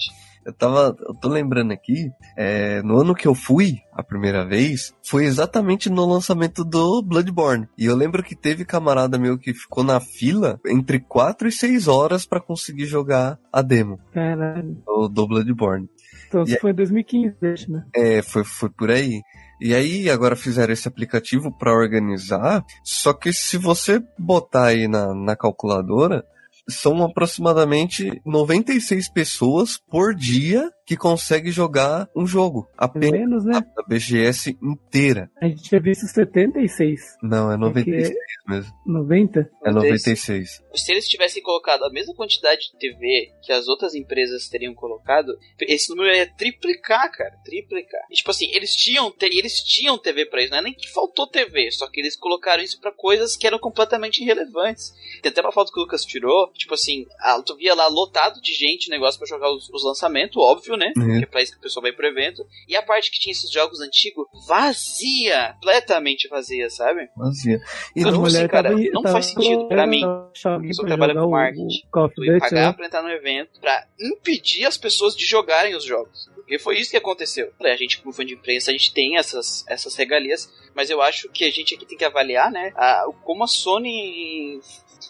Eu 0.46 0.54
tava. 0.54 0.96
Eu 1.00 1.14
tô 1.16 1.28
lembrando 1.28 1.72
aqui, 1.72 2.12
é, 2.38 2.82
no 2.84 3.00
ano 3.02 3.16
que 3.16 3.28
eu 3.28 3.34
fui 3.34 3.80
a 3.92 4.04
primeira 4.04 4.46
vez, 4.46 4.94
foi 5.04 5.26
exatamente 5.26 5.90
no 5.90 6.06
lançamento 6.06 6.64
do 6.64 7.02
Bloodborne. 7.02 7.68
E 7.78 7.86
eu 7.86 7.96
lembro 7.96 8.22
que 8.22 8.36
teve 8.36 8.64
camarada 8.64 9.18
meu 9.18 9.38
que 9.40 9.54
ficou 9.54 9.84
na 9.84 10.00
fila 10.00 10.60
entre 10.68 11.00
4 11.00 11.48
e 11.48 11.52
6 11.52 11.88
horas 11.88 12.26
pra 12.26 12.40
conseguir 12.40 12.86
jogar 12.86 13.40
a 13.52 13.62
demo 13.62 14.00
Caralho. 14.14 14.78
do, 14.86 15.08
do 15.08 15.28
Bloodborne. 15.28 15.90
Então 16.28 16.42
E 16.42 16.46
isso 16.46 16.56
é- 16.58 16.60
foi 16.60 16.72
em 16.72 16.76
2015, 16.76 17.36
deixa, 17.42 17.72
né? 17.72 17.86
É, 17.96 18.22
foi, 18.22 18.44
foi 18.44 18.70
por 18.70 18.92
aí. 18.92 19.22
E 19.62 19.74
aí, 19.74 20.10
agora 20.10 20.36
fizeram 20.36 20.74
esse 20.74 20.86
aplicativo 20.88 21.50
para 21.58 21.72
organizar. 21.74 22.64
Só 22.84 23.14
que 23.14 23.32
se 23.32 23.58
você 23.58 24.04
botar 24.20 24.66
aí 24.66 24.86
na, 24.88 25.14
na 25.16 25.36
calculadora, 25.36 26.26
são 26.68 27.04
aproximadamente 27.04 28.22
96 28.26 29.10
pessoas 29.10 29.78
por 29.90 30.16
dia 30.16 30.70
que 30.86 30.96
conseguem 30.96 31.52
jogar 31.52 32.08
um 32.16 32.28
jogo. 32.28 32.68
Apenas 32.78 33.12
Menos, 33.12 33.46
né? 33.46 33.60
a 33.78 33.84
BGS 33.88 34.58
inteira. 34.62 35.30
A 35.42 35.48
gente 35.48 35.64
tinha 35.64 35.82
visto 35.82 36.06
76. 36.08 37.02
Não, 37.24 37.52
é 37.52 37.58
96 37.58 38.14
mesmo. 38.48 38.72
90? 38.86 39.50
É 39.66 39.72
96. 39.72 40.62
Se 40.76 40.92
eles 40.92 41.08
tivessem 41.08 41.42
colocado 41.42 41.84
a 41.84 41.90
mesma 41.90 42.14
quantidade 42.14 42.70
de 42.72 42.78
TV 42.78 43.32
que 43.42 43.52
as 43.52 43.68
outras 43.68 43.96
empresas 43.96 44.48
teriam 44.48 44.76
colocado, 44.76 45.36
esse 45.62 45.90
número 45.90 46.16
ia 46.16 46.28
triplicar, 46.32 47.12
cara. 47.12 47.36
Triplicar. 47.44 48.02
E, 48.12 48.14
tipo 48.14 48.30
assim, 48.30 48.48
eles 48.54 48.72
tinham, 48.76 49.10
te- 49.12 49.26
eles 49.26 49.54
tinham 49.64 49.98
TV 49.98 50.26
pra 50.28 50.42
isso. 50.42 50.52
Não 50.52 50.60
é 50.60 50.62
nem 50.62 50.74
que 50.74 50.92
faltou 50.92 51.26
TV, 51.28 51.72
só 51.72 51.90
que 51.90 52.00
eles 52.00 52.16
colocaram 52.16 52.62
isso 52.62 52.80
pra 52.80 52.92
coisas 52.92 53.36
que 53.36 53.48
eram 53.48 53.58
completamente 53.58 54.22
irrelevantes. 54.22 54.94
Tem 55.24 55.32
até 55.32 55.42
uma 55.42 55.52
foto 55.52 55.72
que 55.72 55.80
o 55.80 55.84
Lucas 55.84 56.04
tirou, 56.04 56.52
tipo 56.54 56.74
assim, 56.76 57.06
a, 57.20 57.42
tu 57.42 57.56
via 57.56 57.74
lá 57.74 57.88
lotado 57.88 58.40
de 58.42 58.54
gente, 58.54 58.90
negócio 58.90 59.18
pra 59.20 59.28
jogar 59.28 59.52
os, 59.52 59.68
os 59.70 59.84
lançamentos, 59.84 60.38
óbvio, 60.38 60.75
né? 60.78 60.92
Uhum. 60.98 61.18
Que 61.20 61.24
é 61.24 61.28
pra 61.28 61.42
isso 61.42 61.52
que 61.54 61.58
o 61.60 61.62
pessoal 61.62 61.84
vai 61.84 61.92
pro 61.92 62.08
evento. 62.08 62.46
E 62.68 62.76
a 62.76 62.82
parte 62.82 63.12
que 63.12 63.20
tinha 63.20 63.32
esses 63.32 63.52
jogos 63.52 63.80
antigos, 63.82 64.26
vazia. 64.48 65.54
Completamente 65.54 66.28
vazia, 66.28 66.70
sabe? 66.70 67.08
Vazia. 67.16 67.60
E 67.96 68.00
Então, 68.02 68.12
não, 68.12 68.24
tipo 68.24 68.28
assim, 68.38 68.48
cara, 68.48 68.72
não 68.72 69.02
tava 69.02 69.14
faz 69.14 69.26
sentido 69.28 69.68
pra 69.68 69.88
mim. 69.88 70.04
achar 70.34 70.54
alguém 70.54 70.70
Pessoa 70.70 70.88
pra 70.88 70.96
que 70.96 70.98
trabalha 70.98 71.14
jogar 71.14 71.26
com 71.26 71.32
marketing. 71.32 72.14
Tu 72.16 72.26
ia 72.26 72.40
pagar 72.40 72.68
né? 72.68 72.74
pra 72.74 72.86
entrar 72.86 73.02
no 73.04 73.10
evento 73.10 73.60
pra 73.60 73.88
impedir 74.00 74.66
as 74.66 74.78
pessoas 74.78 75.16
de 75.16 75.26
jogarem 75.26 75.76
os 75.76 75.84
jogos. 75.84 76.30
Porque 76.36 76.60
foi 76.60 76.78
isso 76.80 76.92
que 76.92 76.98
aconteceu. 76.98 77.52
A 77.60 77.76
gente, 77.76 78.00
como 78.00 78.14
fã 78.14 78.24
de 78.24 78.36
imprensa, 78.36 78.70
a 78.70 78.74
gente 78.74 78.94
tem 78.94 79.18
essas, 79.18 79.66
essas 79.68 79.96
regalias, 79.96 80.48
mas 80.76 80.92
eu 80.92 81.02
acho 81.02 81.28
que 81.30 81.44
a 81.44 81.50
gente 81.50 81.74
aqui 81.74 81.86
tem 81.88 81.98
que 81.98 82.06
avaliar, 82.06 82.52
né, 82.52 82.72
a, 82.76 83.06
o- 83.08 83.14
como 83.14 83.44
a 83.44 83.48
Sony 83.48 84.60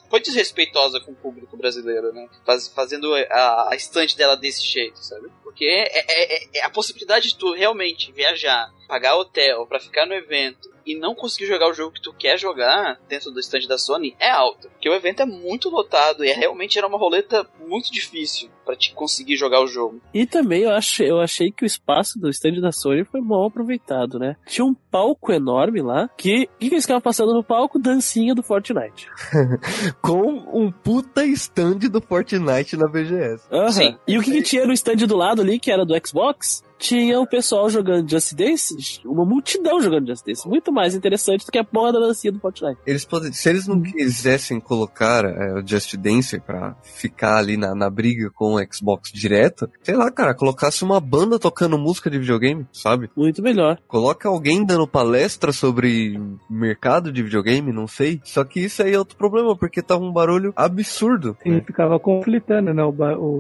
foi 0.09 0.19
desrespeitosa 0.19 0.99
com 0.99 1.11
o 1.11 1.15
público 1.15 1.55
brasileiro, 1.57 2.11
né? 2.13 2.27
Faz- 2.45 2.67
fazendo 2.67 3.13
a, 3.13 3.69
a 3.71 3.75
estante 3.75 4.15
dela 4.17 4.35
desse 4.35 4.63
jeito, 4.65 4.97
sabe? 5.03 5.29
Porque 5.43 5.65
é, 5.65 5.99
é- 5.99 6.35
é- 6.35 6.49
é 6.59 6.65
a 6.65 6.69
possibilidade 6.69 7.29
de 7.29 7.35
tu 7.37 7.53
realmente 7.53 8.11
viajar, 8.11 8.71
pagar 8.88 9.15
hotel 9.15 9.65
pra 9.65 9.79
ficar 9.79 10.05
no 10.05 10.13
evento 10.13 10.75
e 10.86 10.95
não 10.95 11.15
conseguir 11.15 11.47
jogar 11.47 11.69
o 11.69 11.73
jogo 11.73 11.93
que 11.93 12.01
tu 12.01 12.13
quer 12.13 12.38
jogar 12.38 12.99
dentro 13.09 13.31
do 13.31 13.39
stand 13.39 13.67
da 13.67 13.77
Sony 13.77 14.15
é 14.19 14.29
alta. 14.29 14.69
Porque 14.69 14.88
o 14.88 14.93
evento 14.93 15.21
é 15.21 15.25
muito 15.25 15.69
lotado 15.69 16.23
e 16.23 16.29
é, 16.29 16.33
realmente 16.33 16.77
era 16.77 16.88
uma 16.88 16.97
roleta 16.97 17.45
muito 17.67 17.91
difícil 17.91 18.49
pra 18.63 18.75
te 18.75 18.93
conseguir 18.93 19.36
jogar 19.36 19.61
o 19.61 19.67
jogo. 19.67 19.99
E 20.13 20.25
também 20.25 20.63
eu, 20.63 20.71
achei, 20.71 21.09
eu 21.09 21.19
achei 21.19 21.51
que 21.51 21.63
o 21.63 21.65
espaço 21.65 22.19
do 22.19 22.29
stand 22.29 22.61
da 22.61 22.71
Sony 22.71 23.03
foi 23.03 23.21
mal 23.21 23.45
aproveitado, 23.45 24.19
né? 24.19 24.36
Tinha 24.47 24.65
um 24.65 24.73
palco 24.73 25.31
enorme 25.31 25.81
lá, 25.81 26.09
que 26.17 26.43
o 26.43 26.59
que, 26.59 26.69
que 26.69 26.75
eles 26.75 26.83
ficavam 26.83 27.01
passando 27.01 27.33
no 27.33 27.43
palco? 27.43 27.79
Dancinha 27.79 28.36
do 28.36 28.43
Fortnite. 28.43 29.07
com 30.01 30.43
um 30.53 30.71
puta 30.71 31.25
stand 31.25 31.79
do 31.89 32.01
Fortnite 32.01 32.77
na 32.77 32.88
BGS. 32.88 33.43
Aham. 33.51 33.71
Sim. 33.71 33.97
E 34.07 34.17
o 34.17 34.21
que, 34.21 34.31
que 34.31 34.41
tinha 34.41 34.65
no 34.65 34.73
stand 34.73 34.97
do 35.07 35.15
lado 35.15 35.41
ali, 35.41 35.59
que 35.59 35.71
era 35.71 35.86
do 35.86 35.95
Xbox? 36.05 36.63
Tinha 36.78 37.19
o 37.19 37.28
pessoal 37.28 37.69
jogando 37.69 38.09
Just 38.09 38.34
Dance, 38.34 38.76
uma 39.05 39.26
multidão 39.26 39.82
jogando 39.82 40.07
Just 40.07 40.26
Dance. 40.26 40.47
Muito 40.47 40.71
mais 40.71 40.93
interessante 40.93 41.45
do 41.45 41.51
que 41.51 41.57
a 41.57 41.63
porra 41.63 41.93
da 41.93 41.99
dancinha 41.99 42.32
do 42.34 42.39
Fortnite. 42.39 42.78
Eles 42.86 43.05
podem, 43.05 43.32
se 43.32 43.49
eles 43.49 43.65
não 43.67 43.82
quisessem 43.82 44.59
colocar 44.59 45.23
é, 45.26 45.53
o 45.53 45.65
Just 45.65 45.95
Dance 45.95 46.39
pra 46.39 46.76
ficar 46.84 47.38
ali 47.38 47.55
na, 47.57 47.73
na 47.73 47.89
briga 47.89 48.30
com 48.30 48.55
o 48.55 48.73
Xbox 48.73 49.11
direto, 49.11 49.69
sei 49.84 49.95
lá, 49.95 50.11
cara, 50.11 50.34
colocasse 50.36 50.84
uma 50.84 50.99
banda 50.99 51.39
tocando 51.39 51.78
música 51.78 52.09
de 52.09 52.19
videogame, 52.19 52.67
sabe? 52.73 53.09
Muito 53.15 53.41
melhor. 53.41 53.80
Coloca 53.88 54.28
alguém 54.28 54.65
dando 54.65 54.88
palestra 54.88 55.51
sobre 55.53 56.19
mercado 56.49 57.11
de 57.11 57.23
videogame, 57.23 57.71
não 57.71 57.88
sei. 57.88 58.19
Só 58.23 58.43
que 58.43 58.59
isso 58.59 58.84
aí 58.84 58.93
é 58.93 58.99
outro 58.99 59.15
problema, 59.17 59.55
porque 59.57 59.82
tava 59.82 60.03
um 60.03 60.11
barulho 60.11 60.53
absurdo. 60.55 61.38
Sim, 61.41 61.51
né? 61.51 61.61
ficava 61.65 61.99
conflitando, 61.99 62.73
né? 62.73 62.84
O, 62.84 62.89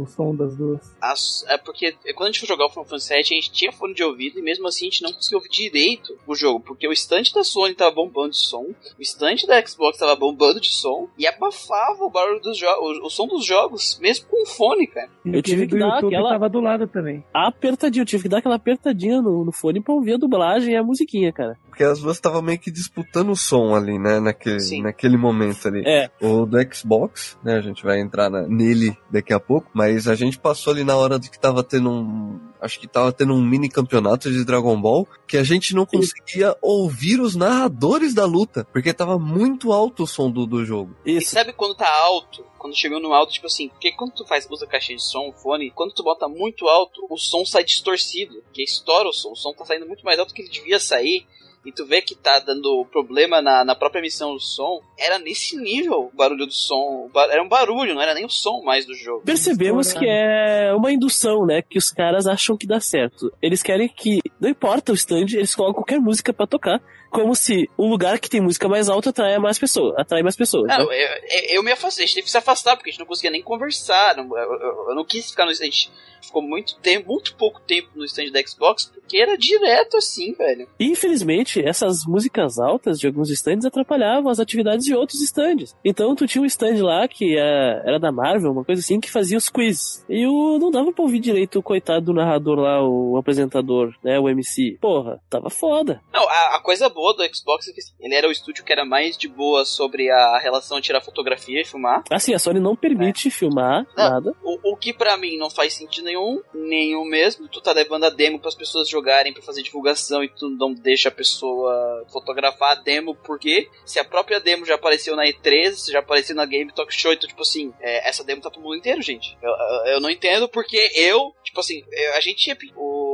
o 0.03 0.05
som 0.07 0.33
das 0.35 0.55
duas. 0.55 0.79
As- 1.01 1.43
é 1.47 1.57
porque 1.57 1.93
quando 2.15 2.29
a 2.29 2.31
gente 2.31 2.39
foi 2.39 2.47
jogar 2.47 2.65
o 2.67 2.69
Final 2.69 2.85
Fantasy 2.85 3.13
VII, 3.27 3.37
a 3.37 3.41
gente 3.41 3.51
tinha 3.51 3.71
fone 3.71 3.93
de 3.93 4.03
ouvido 4.03 4.39
e 4.39 4.41
mesmo 4.41 4.67
assim 4.67 4.87
a 4.87 4.89
gente 4.89 5.03
não 5.03 5.11
conseguia 5.13 5.37
ouvir 5.37 5.49
direito 5.49 6.17
o 6.27 6.35
jogo, 6.35 6.59
porque 6.59 6.87
o 6.87 6.91
stand 6.93 7.23
da 7.33 7.43
Sony 7.43 7.73
tava 7.73 7.91
bombando 7.95 8.31
de 8.31 8.37
som, 8.37 8.65
o 8.97 9.01
stand 9.01 9.35
da 9.47 9.65
Xbox 9.65 9.97
tava 9.97 10.15
bombando 10.15 10.59
de 10.61 10.69
som 10.69 11.07
e 11.17 11.25
abafava 11.27 12.03
o 12.03 12.09
barulho 12.09 12.39
dos 12.41 12.57
jogos, 12.57 12.97
o, 12.99 13.05
o 13.05 13.09
som 13.09 13.27
dos 13.27 13.45
jogos, 13.45 13.97
mesmo 14.01 14.27
com 14.29 14.45
fone, 14.45 14.87
cara. 14.87 15.09
Eu 15.25 15.41
tive 15.41 15.67
que 15.67 15.77
dar 15.77 15.97
aquela- 15.97 16.29
tava 16.29 16.49
do 16.49 16.59
lado 16.59 16.87
também. 16.87 17.23
Apertadinho, 17.33 18.01
eu 18.03 18.05
tive 18.05 18.23
que 18.23 18.29
dar 18.29 18.37
aquela 18.39 18.55
apertadinha 18.55 19.21
no, 19.21 19.43
no 19.45 19.51
fone 19.51 19.81
pra 19.81 19.93
ouvir 19.93 20.13
a 20.13 20.17
dublagem 20.17 20.73
e 20.73 20.77
a 20.77 20.83
musiquinha, 20.83 21.31
cara. 21.31 21.57
Porque 21.75 21.83
as 21.83 21.99
duas 21.99 22.15
estavam 22.15 22.41
meio 22.41 22.57
que 22.57 22.71
disputando 22.71 23.31
o 23.31 23.35
som 23.35 23.75
ali, 23.75 23.99
né? 23.99 24.17
Naquele, 24.21 24.61
Sim. 24.61 24.81
naquele 24.81 25.17
momento 25.17 25.67
ali. 25.67 25.83
É. 25.85 26.09
O 26.21 26.45
do 26.45 26.57
Xbox, 26.73 27.37
né? 27.43 27.55
A 27.57 27.61
gente 27.61 27.83
vai 27.83 27.99
entrar 27.99 28.29
na- 28.29 28.47
nele 28.47 28.97
daqui 29.11 29.33
a 29.33 29.41
pouco. 29.41 29.69
Mas 29.73 30.07
a 30.07 30.15
gente 30.15 30.39
passou 30.39 30.71
ali 30.71 30.85
na 30.85 30.95
hora 30.95 31.19
de 31.19 31.29
que 31.29 31.37
tava 31.37 31.61
tendo 31.65 31.91
um. 31.91 32.39
Acho 32.61 32.79
que 32.79 32.87
tava 32.87 33.11
tendo 33.11 33.33
um 33.33 33.43
mini 33.43 33.67
campeonato 33.67 34.31
de 34.31 34.45
Dragon 34.45 34.79
Ball. 34.79 35.05
Que 35.27 35.35
a 35.35 35.43
gente 35.43 35.75
não 35.75 35.85
conseguia 35.85 36.55
ouvir 36.61 37.19
os 37.19 37.35
narradores 37.35 38.13
da 38.13 38.23
luta. 38.25 38.65
Porque 38.71 38.93
tava 38.93 39.19
muito 39.19 39.73
alto 39.73 40.03
o 40.03 40.07
som 40.07 40.31
do, 40.31 40.45
do 40.45 40.63
jogo. 40.63 40.95
E 41.05 41.17
Isso. 41.17 41.31
sabe 41.31 41.51
quando 41.51 41.75
tá 41.75 41.89
alto? 42.03 42.45
Quando 42.57 42.73
chegou 42.73 43.01
no 43.01 43.11
alto, 43.13 43.33
tipo 43.33 43.47
assim, 43.47 43.67
porque 43.67 43.91
quando 43.91 44.13
tu 44.13 44.25
faz, 44.25 44.47
usa 44.49 44.65
caixinha 44.65 44.95
de 44.97 45.03
som, 45.03 45.31
fone, 45.33 45.69
quando 45.71 45.93
tu 45.93 46.01
bota 46.03 46.27
muito 46.29 46.67
alto, 46.69 47.05
o 47.09 47.17
som 47.17 47.45
sai 47.45 47.65
distorcido, 47.65 48.41
que 48.53 48.63
estoura 48.63 49.09
o 49.09 49.13
som, 49.13 49.33
o 49.33 49.35
som 49.35 49.53
tá 49.53 49.65
saindo 49.65 49.85
muito 49.85 50.03
mais 50.05 50.17
alto 50.17 50.33
que 50.33 50.41
ele 50.41 50.49
devia 50.49 50.79
sair, 50.79 51.27
e 51.65 51.71
tu 51.71 51.85
vê 51.85 52.01
que 52.01 52.15
tá 52.15 52.39
dando 52.39 52.85
problema 52.91 53.41
na, 53.41 53.65
na 53.65 53.75
própria 53.75 53.99
emissão 53.99 54.33
do 54.33 54.39
som, 54.39 54.81
era 54.97 55.17
nesse 55.19 55.57
nível 55.57 56.11
o 56.13 56.15
barulho 56.15 56.45
do 56.45 56.53
som, 56.53 57.09
era 57.31 57.41
um 57.41 57.47
barulho, 57.47 57.95
não 57.95 58.01
era 58.01 58.13
nem 58.13 58.25
o 58.25 58.29
som 58.29 58.61
mais 58.63 58.85
do 58.85 58.93
jogo. 58.93 59.23
Percebemos 59.25 59.91
que 59.91 60.05
é 60.07 60.73
uma 60.75 60.91
indução, 60.91 61.45
né? 61.45 61.61
Que 61.61 61.77
os 61.77 61.89
caras 61.89 62.27
acham 62.27 62.55
que 62.55 62.67
dá 62.67 62.79
certo. 62.79 63.31
Eles 63.41 63.63
querem 63.63 63.87
que, 63.87 64.19
não 64.39 64.49
importa 64.49 64.91
o 64.91 64.95
stand, 64.95 65.33
eles 65.33 65.55
colocam 65.55 65.81
qualquer 65.81 65.99
música 65.99 66.31
pra 66.31 66.45
tocar. 66.45 66.81
Como 67.15 67.35
se 67.35 67.69
um 67.77 67.89
lugar 67.89 68.19
que 68.19 68.29
tem 68.29 68.41
música 68.41 68.67
mais 68.67 68.89
alta 68.89 69.09
atrai 69.09 69.37
mais 69.39 69.57
pessoas. 69.57 69.93
Atrai 69.97 70.21
mais 70.21 70.35
pessoas. 70.35 70.67
Não, 70.67 70.87
né? 70.87 70.95
eu, 71.29 71.57
eu- 71.57 71.63
me 71.63 71.71
afastei, 71.71 72.03
a 72.03 72.07
gente 72.07 72.15
teve 72.15 72.25
que 72.25 72.31
se 72.31 72.37
afastar, 72.37 72.75
porque 72.75 72.89
a 72.89 72.91
gente 72.91 72.99
não 72.99 73.07
conseguia 73.07 73.31
nem 73.31 73.41
conversar. 73.41 74.15
Não, 74.15 74.25
eu, 74.37 74.53
eu- 74.53 74.85
eu 74.89 74.95
não 74.95 75.03
quis 75.05 75.29
ficar 75.31 75.45
no 75.45 75.51
stand. 75.51 75.65
A 75.65 75.69
gente 75.71 75.91
ficou 76.21 76.41
muito 76.41 76.75
tempo, 76.79 77.07
muito 77.11 77.35
pouco 77.35 77.61
tempo 77.61 77.89
no 77.95 78.03
stand 78.05 78.31
da 78.31 78.41
Xbox, 78.45 78.85
porque 78.93 79.17
era 79.17 79.37
direto 79.37 79.97
assim, 79.97 80.33
velho. 80.33 80.67
E, 80.79 80.85
infelizmente, 80.85 81.63
essas 81.63 82.03
músicas 82.07 82.57
altas 82.57 82.99
de 82.99 83.05
alguns 83.07 83.29
stands 83.29 83.65
atrapalhavam 83.65 84.29
as 84.31 84.39
atividades 84.39 84.85
de 84.85 84.95
outros 84.95 85.21
stands. 85.21 85.75
Então, 85.85 86.15
tu 86.15 86.25
tinha 86.27 86.41
um 86.41 86.45
stand 86.45 86.83
lá 86.83 87.07
que 87.07 87.37
é, 87.37 87.81
era 87.85 87.99
da 87.99 88.11
Marvel, 88.11 88.51
uma 88.51 88.65
coisa 88.65 88.81
assim, 88.81 88.99
que 88.99 89.11
fazia 89.11 89.37
os 89.37 89.49
quiz. 89.49 90.03
E 90.09 90.25
o, 90.25 90.57
não 90.57 90.71
dava 90.71 90.91
pra 90.91 91.03
ouvir 91.03 91.19
direito 91.19 91.59
o 91.59 91.63
coitado 91.63 92.05
do 92.05 92.13
narrador 92.13 92.57
lá, 92.59 92.81
o 92.83 93.17
apresentador, 93.17 93.93
né, 94.03 94.19
o 94.19 94.27
MC. 94.27 94.77
Porra, 94.81 95.19
tava 95.29 95.49
foda. 95.49 96.01
Não, 96.11 96.27
a, 96.27 96.55
a 96.55 96.61
coisa 96.61 96.89
boa 96.89 97.04
do 97.13 97.23
Xbox 97.35 97.67
é 97.67 97.73
que 97.73 97.79
assim, 97.79 97.93
ele 97.99 98.15
era 98.15 98.27
o 98.27 98.31
estúdio 98.31 98.63
que 98.63 98.71
era 98.71 98.85
mais 98.85 99.17
de 99.17 99.27
boa 99.27 99.65
sobre 99.65 100.09
a 100.09 100.39
relação 100.39 100.79
de 100.79 100.85
tirar 100.87 101.01
fotografia 101.01 101.61
e 101.61 101.65
filmar. 101.65 102.03
Assim, 102.09 102.33
a 102.33 102.39
Sony 102.39 102.59
não 102.59 102.75
permite 102.75 103.29
filmar 103.29 103.85
Não. 103.95 104.09
nada. 104.09 104.33
O, 104.43 104.73
o 104.73 104.77
que 104.77 104.93
pra 104.93 105.17
mim 105.17 105.37
não 105.37 105.49
faz 105.49 105.73
sentido 105.73 106.05
nenhum, 106.05 106.41
nenhum 106.53 107.05
mesmo. 107.05 107.47
Tu 107.47 107.61
tá 107.61 107.71
levando 107.71 108.05
a 108.05 108.09
demo 108.09 108.39
pras 108.39 108.55
pessoas 108.55 108.87
jogarem 108.89 109.33
pra 109.33 109.41
fazer 109.43 109.61
divulgação 109.63 110.23
e 110.23 110.29
tu 110.29 110.49
não 110.49 110.73
deixa 110.73 111.09
a 111.09 111.11
pessoa 111.11 112.05
fotografar 112.11 112.71
a 112.71 112.75
demo, 112.81 113.15
porque 113.15 113.69
se 113.85 113.99
a 113.99 114.03
própria 114.05 114.39
demo 114.39 114.65
já 114.65 114.75
apareceu 114.75 115.15
na 115.15 115.23
E3, 115.25 115.91
já 115.91 115.99
apareceu 115.99 116.35
na 116.35 116.45
Game 116.45 116.71
Talk 116.73 116.93
Show, 116.93 117.13
então, 117.13 117.27
tipo 117.27 117.41
assim, 117.41 117.73
é, 117.81 118.07
essa 118.07 118.23
demo 118.23 118.41
tá 118.41 118.49
pro 118.49 118.61
mundo 118.61 118.75
inteiro, 118.75 119.01
gente. 119.01 119.37
Eu, 119.41 119.49
eu, 119.51 119.93
eu 119.93 119.99
não 120.01 120.09
entendo 120.09 120.47
porque 120.47 120.77
eu, 120.95 121.33
tipo 121.43 121.59
assim, 121.59 121.83
eu- 121.91 122.13
a 122.15 122.19
gente 122.19 122.37
tinha. 122.37 122.57
O, 122.75 123.04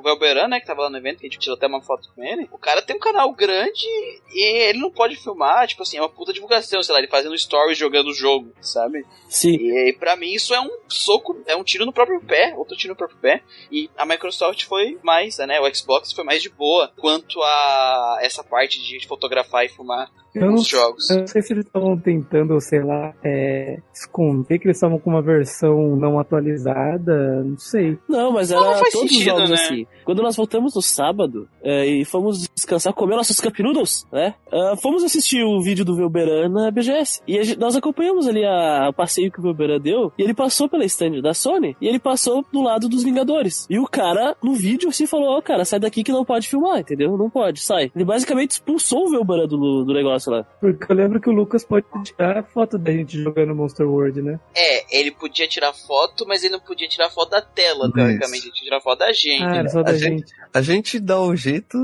o 0.00 0.02
Velberan, 0.02 0.48
né, 0.48 0.60
que 0.60 0.66
tava 0.66 0.82
lá 0.82 0.90
no 0.90 0.96
evento, 0.96 1.20
que 1.20 1.26
a 1.26 1.30
gente 1.30 1.38
tirou 1.38 1.56
até 1.56 1.66
uma 1.66 1.82
foto 1.82 2.08
com 2.14 2.24
ele, 2.24 2.48
o 2.50 2.58
cara 2.58 2.82
tem 2.82 2.96
um 2.96 3.00
canal 3.00 3.32
grande 3.32 3.86
e 4.32 4.68
ele 4.68 4.78
não 4.78 4.90
pode 4.90 5.16
filmar, 5.16 5.66
tipo 5.68 5.82
assim, 5.82 5.98
é 5.98 6.00
uma 6.00 6.08
puta 6.08 6.32
divulgação, 6.32 6.82
sei 6.82 6.92
lá, 6.92 6.98
ele 6.98 7.08
fazendo 7.08 7.38
stories 7.38 7.78
jogando 7.78 8.08
o 8.08 8.14
jogo, 8.14 8.52
sabe? 8.60 9.04
Sim. 9.28 9.56
E 9.56 9.92
pra 9.92 10.16
mim 10.16 10.32
isso 10.32 10.54
é 10.54 10.60
um 10.60 10.70
soco, 10.88 11.40
é 11.46 11.54
um 11.54 11.62
tiro 11.62 11.86
no 11.86 11.92
próprio 11.92 12.20
pé, 12.20 12.54
outro 12.56 12.76
tiro 12.76 12.92
no 12.92 12.96
próprio 12.96 13.18
pé. 13.18 13.42
E 13.70 13.88
a 13.96 14.04
Microsoft 14.04 14.64
foi 14.64 14.98
mais, 15.02 15.38
né? 15.38 15.60
O 15.60 15.74
Xbox 15.74 16.12
foi 16.12 16.24
mais 16.24 16.42
de 16.42 16.48
boa 16.48 16.92
quanto 16.96 17.40
a 17.42 18.18
essa 18.20 18.42
parte 18.42 18.80
de 18.82 19.06
fotografar 19.06 19.64
e 19.64 19.68
filmar 19.68 20.10
Eu 20.34 20.46
não, 20.46 20.54
os 20.54 20.66
jogos. 20.66 21.10
eu 21.10 21.18
não 21.20 21.26
sei 21.26 21.42
se 21.42 21.52
eles 21.52 21.66
estavam 21.66 21.98
tentando, 21.98 22.60
sei 22.60 22.82
lá, 22.82 23.12
é, 23.24 23.78
esconder 23.92 24.58
que 24.58 24.66
eles 24.66 24.76
estavam 24.76 24.98
com 24.98 25.10
uma 25.10 25.22
versão 25.22 25.96
não 25.96 26.18
atualizada, 26.64 27.42
não 27.44 27.58
sei. 27.58 27.98
Não, 28.08 28.32
mas 28.32 28.50
Não, 28.50 28.58
era 28.58 28.70
não 28.70 28.78
faz 28.78 28.92
todos 28.92 29.10
sentido, 29.10 29.18
os 29.18 29.24
jogos 29.38 29.50
né? 29.50 29.54
assim. 29.56 29.86
Quando 30.04 30.22
nós 30.22 30.36
voltamos 30.36 30.74
no 30.74 30.82
sábado 30.82 31.48
é, 31.62 31.86
e 31.86 32.04
fomos 32.04 32.48
descansar, 32.54 32.92
comer 32.92 33.16
nossos 33.16 33.40
cup 33.40 33.58
noodles, 33.60 34.06
né? 34.12 34.34
ah, 34.52 34.74
fomos 34.80 35.02
assistir 35.04 35.42
o 35.44 35.60
vídeo 35.60 35.84
do 35.84 35.96
Velberan 35.96 36.48
na 36.48 36.70
BGS. 36.70 37.20
E 37.26 37.42
gente- 37.42 37.58
nós 37.58 37.76
acompanhamos 37.76 38.26
ali 38.26 38.44
a- 38.44 38.88
o 38.90 38.92
passeio 38.92 39.30
que 39.30 39.38
o 39.38 39.42
Velberan 39.42 39.80
deu. 39.80 40.12
E 40.18 40.22
ele 40.22 40.34
passou 40.34 40.68
pela 40.68 40.84
stand 40.84 41.20
da 41.20 41.34
Sony 41.34 41.76
e 41.80 41.86
ele 41.88 41.98
passou 41.98 42.44
do 42.52 42.62
lado 42.62 42.88
dos 42.88 43.02
Vingadores. 43.02 43.66
E 43.70 43.78
o 43.78 43.86
cara, 43.86 44.36
no 44.42 44.54
vídeo, 44.54 44.88
assim, 44.88 45.06
falou: 45.06 45.36
Ó, 45.38 45.42
cara, 45.42 45.64
sai 45.64 45.80
daqui 45.80 46.02
que 46.02 46.12
não 46.12 46.24
pode 46.24 46.48
filmar, 46.48 46.78
entendeu? 46.80 47.16
Não 47.16 47.30
pode, 47.30 47.60
sai. 47.60 47.90
Ele 47.94 48.04
basicamente 48.04 48.52
expulsou 48.52 49.06
o 49.06 49.10
Velberan 49.10 49.46
do, 49.46 49.84
do 49.84 49.92
negócio 49.94 50.19
lá. 50.28 50.42
Porque 50.60 50.90
eu 50.90 50.96
lembro 50.96 51.20
que 51.20 51.28
o 51.30 51.32
Lucas 51.32 51.64
pode 51.64 51.86
tirar 52.04 52.42
foto 52.44 52.76
da 52.76 52.90
gente 52.90 53.16
jogando 53.22 53.54
Monster 53.54 53.86
World, 53.88 54.20
né? 54.22 54.40
É, 54.54 54.98
ele 54.98 55.12
podia 55.12 55.46
tirar 55.46 55.72
foto, 55.72 56.26
mas 56.26 56.42
ele 56.42 56.52
não 56.54 56.60
podia 56.60 56.88
tirar 56.88 57.08
foto 57.10 57.30
da 57.30 57.40
tela, 57.40 57.84
Isso. 57.86 57.92
teoricamente. 57.94 58.34
Ele 58.46 58.52
tinha 58.52 58.52
que 58.52 58.64
tirar 58.64 58.80
foto 58.80 58.98
da 58.98 59.12
gente. 59.12 59.42
Ah, 59.44 59.56
era 59.56 59.68
só 59.68 59.82
da 59.82 59.92
A 59.92 59.94
gente. 59.96 60.18
gente- 60.20 60.32
A 60.52 60.60
gente 60.62 60.98
dá 60.98 61.20
o 61.20 61.36
jeito 61.36 61.78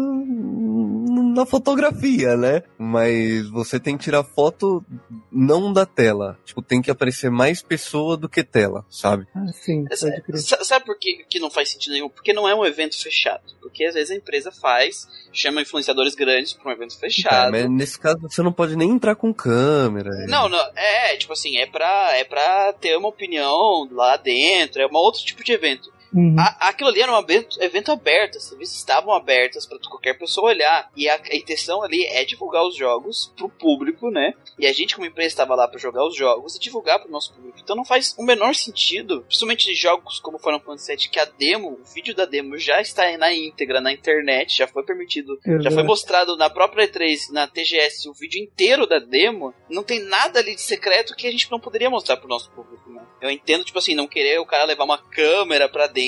na 1.35 1.45
fotografia, 1.47 2.37
né? 2.37 2.63
Mas 2.79 3.49
você 3.51 3.79
tem 3.79 3.97
que 3.97 4.05
tirar 4.05 4.25
foto 4.25 4.85
não 5.31 5.73
da 5.73 5.85
tela. 5.87 6.39
Tipo, 6.45 6.63
tem 6.63 6.81
que 6.83 6.91
aparecer 6.91 7.31
mais 7.31 7.63
pessoa 7.63 8.17
do 8.17 8.29
que 8.29 8.43
tela, 8.43 8.85
sabe? 8.91 9.27
Ah, 9.35 9.47
sim, 9.53 9.85
Essa- 9.91 10.09
pode 10.11 10.23
crer. 10.23 10.39
sa- 10.39 10.65
Sabe 10.65 10.85
por 10.85 10.99
que, 10.99 11.25
que 11.29 11.39
não 11.39 11.51
faz 11.51 11.71
sentido 11.71 11.93
nenhum? 11.93 12.09
Porque 12.09 12.33
não 12.33 12.49
é 12.49 12.55
um 12.55 12.65
evento 12.65 13.01
fechado. 13.01 13.43
Porque 13.61 13.85
às 13.85 13.95
vezes 13.95 14.11
a 14.11 14.15
empresa 14.17 14.51
faz, 14.51 15.07
chama 15.41 15.63
influenciadores 15.63 16.15
grandes 16.15 16.53
para 16.53 16.69
um 16.69 16.73
evento 16.73 16.95
Cara, 16.95 17.01
fechado. 17.01 17.51
mas 17.53 17.71
nesse 17.71 17.99
caso 17.99 18.19
você 18.23 18.43
não 18.43 18.53
pode 18.53 18.77
nem 18.77 18.91
entrar 18.91 19.15
com 19.15 19.33
câmera. 19.33 20.11
Não, 20.27 20.49
não, 20.49 20.59
é, 20.75 21.17
tipo 21.17 21.33
assim, 21.33 21.59
é 21.59 21.67
pra, 21.67 22.17
é 22.17 22.25
pra 22.25 22.73
ter 22.75 22.97
uma 22.97 23.09
opinião 23.09 23.89
lá 23.91 24.17
dentro, 24.17 24.81
é 24.81 24.87
um 24.87 24.95
outro 24.95 25.23
tipo 25.25 25.45
de 25.45 25.53
evento. 25.53 25.96
Uhum. 26.17 26.37
A- 26.39 26.69
aquilo 26.69 26.89
ali 26.91 27.01
era 27.03 27.13
um 27.15 27.19
evento, 27.21 27.63
evento 27.63 27.93
aberto, 27.93 28.39
as 28.39 28.45
serviços 28.45 28.77
estavam 28.77 29.13
abertas 29.13 29.67
pra 29.67 29.79
qualquer 29.89 30.15
pessoa 30.19 30.49
olhar. 30.49 30.91
E 30.97 31.09
a, 31.09 31.15
a 31.15 31.37
intenção 31.37 31.83
ali 31.83 32.05
é 32.07 32.25
divulgar 32.25 32.65
os 32.67 32.75
jogos 32.77 33.33
pro 33.37 33.49
público, 33.49 34.11
né? 34.11 34.33
E 34.59 34.67
a 34.67 34.73
gente, 34.73 34.95
como 34.95 35.07
empresa, 35.07 35.29
estava 35.29 35.55
lá 35.55 35.69
pra 35.69 35.79
jogar 35.79 36.05
os 36.07 36.17
jogos 36.17 36.57
e 36.57 36.61
divulgar 36.61 36.99
pro 37.01 37.11
nosso 37.11 37.35
público. 37.35 37.59
Então 37.63 37.77
não 37.77 37.85
faz 37.85 38.15
o 38.19 38.23
menor 38.25 38.55
sentido, 38.55 39.23
principalmente 39.23 39.67
de 39.67 39.75
jogos 39.75 40.19
como 40.21 40.39
Final 40.39 40.61
Fantasy 40.61 40.97
VII, 40.97 41.09
que 41.09 41.19
a 41.21 41.25
demo, 41.25 41.79
o 41.81 41.85
vídeo 41.95 42.15
da 42.15 42.25
demo 42.25 42.59
já 42.59 42.81
está 42.81 43.17
na 43.19 43.33
íntegra 43.35 43.81
na 43.81 43.93
internet, 43.93 44.57
já 44.57 44.67
foi 44.67 44.83
permitido 44.85 45.39
já 45.63 45.71
foi 45.71 45.83
mostrado 45.83 46.37
na 46.37 46.49
própria 46.49 46.89
E3, 46.89 47.31
na 47.33 47.47
TGS, 47.47 48.09
o 48.09 48.15
vídeo 48.15 48.43
inteiro 48.43 48.87
da 48.87 48.99
demo. 48.99 49.53
Não 49.69 49.83
tem 49.83 50.01
nada 50.01 50.39
ali 50.41 50.55
de 50.55 50.63
secreto 50.63 51.15
que 51.15 51.27
a 51.27 51.31
gente 51.31 51.51
não 51.51 51.61
poderia 51.61 51.91
mostrar 51.91 52.17
pro 52.17 52.29
nosso 52.29 52.51
público, 52.51 52.89
né? 52.91 53.03
Eu 53.21 53.31
entendo, 53.31 53.65
tipo 53.65 53.79
assim, 53.79 53.95
não 53.95 54.07
querer 54.07 54.39
o 54.39 54.47
cara 54.47 54.65
levar 54.65 54.85
uma 54.85 54.99
câmera 54.99 55.69
pra 55.69 55.87
dentro, 55.87 56.06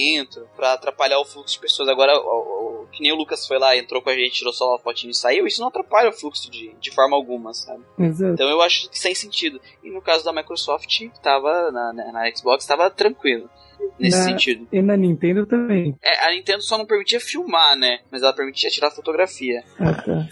pra 0.56 0.72
atrapalhar 0.74 1.18
o 1.20 1.24
fluxo 1.24 1.54
de 1.54 1.60
pessoas. 1.60 1.88
Agora, 1.88 2.12
o, 2.18 2.82
o- 2.82 2.86
que 2.90 3.02
nem 3.02 3.12
o 3.12 3.16
Lucas 3.16 3.46
foi 3.46 3.58
lá, 3.58 3.76
entrou 3.76 4.00
com 4.00 4.08
a 4.10 4.14
gente, 4.14 4.32
tirou 4.32 4.52
só 4.52 4.70
uma 4.70 4.78
fotinho 4.78 5.10
e 5.10 5.14
saiu, 5.14 5.46
isso 5.46 5.60
não 5.60 5.68
atrapalha 5.68 6.08
o 6.08 6.12
fluxo 6.12 6.50
de, 6.50 6.72
de 6.80 6.90
forma 6.90 7.14
alguma, 7.16 7.52
sabe? 7.52 7.82
Exato. 7.98 8.32
Então 8.32 8.48
eu 8.48 8.62
acho 8.62 8.88
que 8.90 8.98
sem 8.98 9.14
sentido. 9.14 9.60
E 9.84 9.90
no 9.90 10.00
caso 10.00 10.24
da 10.24 10.32
Microsoft, 10.32 10.88
tava, 11.22 11.70
na, 11.70 11.92
na, 11.92 12.12
na 12.12 12.30
Xbox, 12.34 12.64
tava 12.66 12.88
tranquilo. 12.90 13.48
Nesse 13.98 14.18
Na- 14.18 14.24
sentido. 14.24 14.66
E 14.72 14.82
na 14.82 14.96
Nintendo 14.96 15.46
também. 15.46 15.96
É, 16.02 16.26
a 16.26 16.30
Nintendo 16.32 16.62
só 16.62 16.76
não 16.76 16.84
permitia 16.86 17.20
filmar, 17.20 17.76
né? 17.76 18.00
Mas 18.10 18.22
ela 18.22 18.32
permitia 18.32 18.68
tirar 18.70 18.90
fotografia. 18.90 19.62
Ah, 19.78 19.92
tá. 19.94 20.28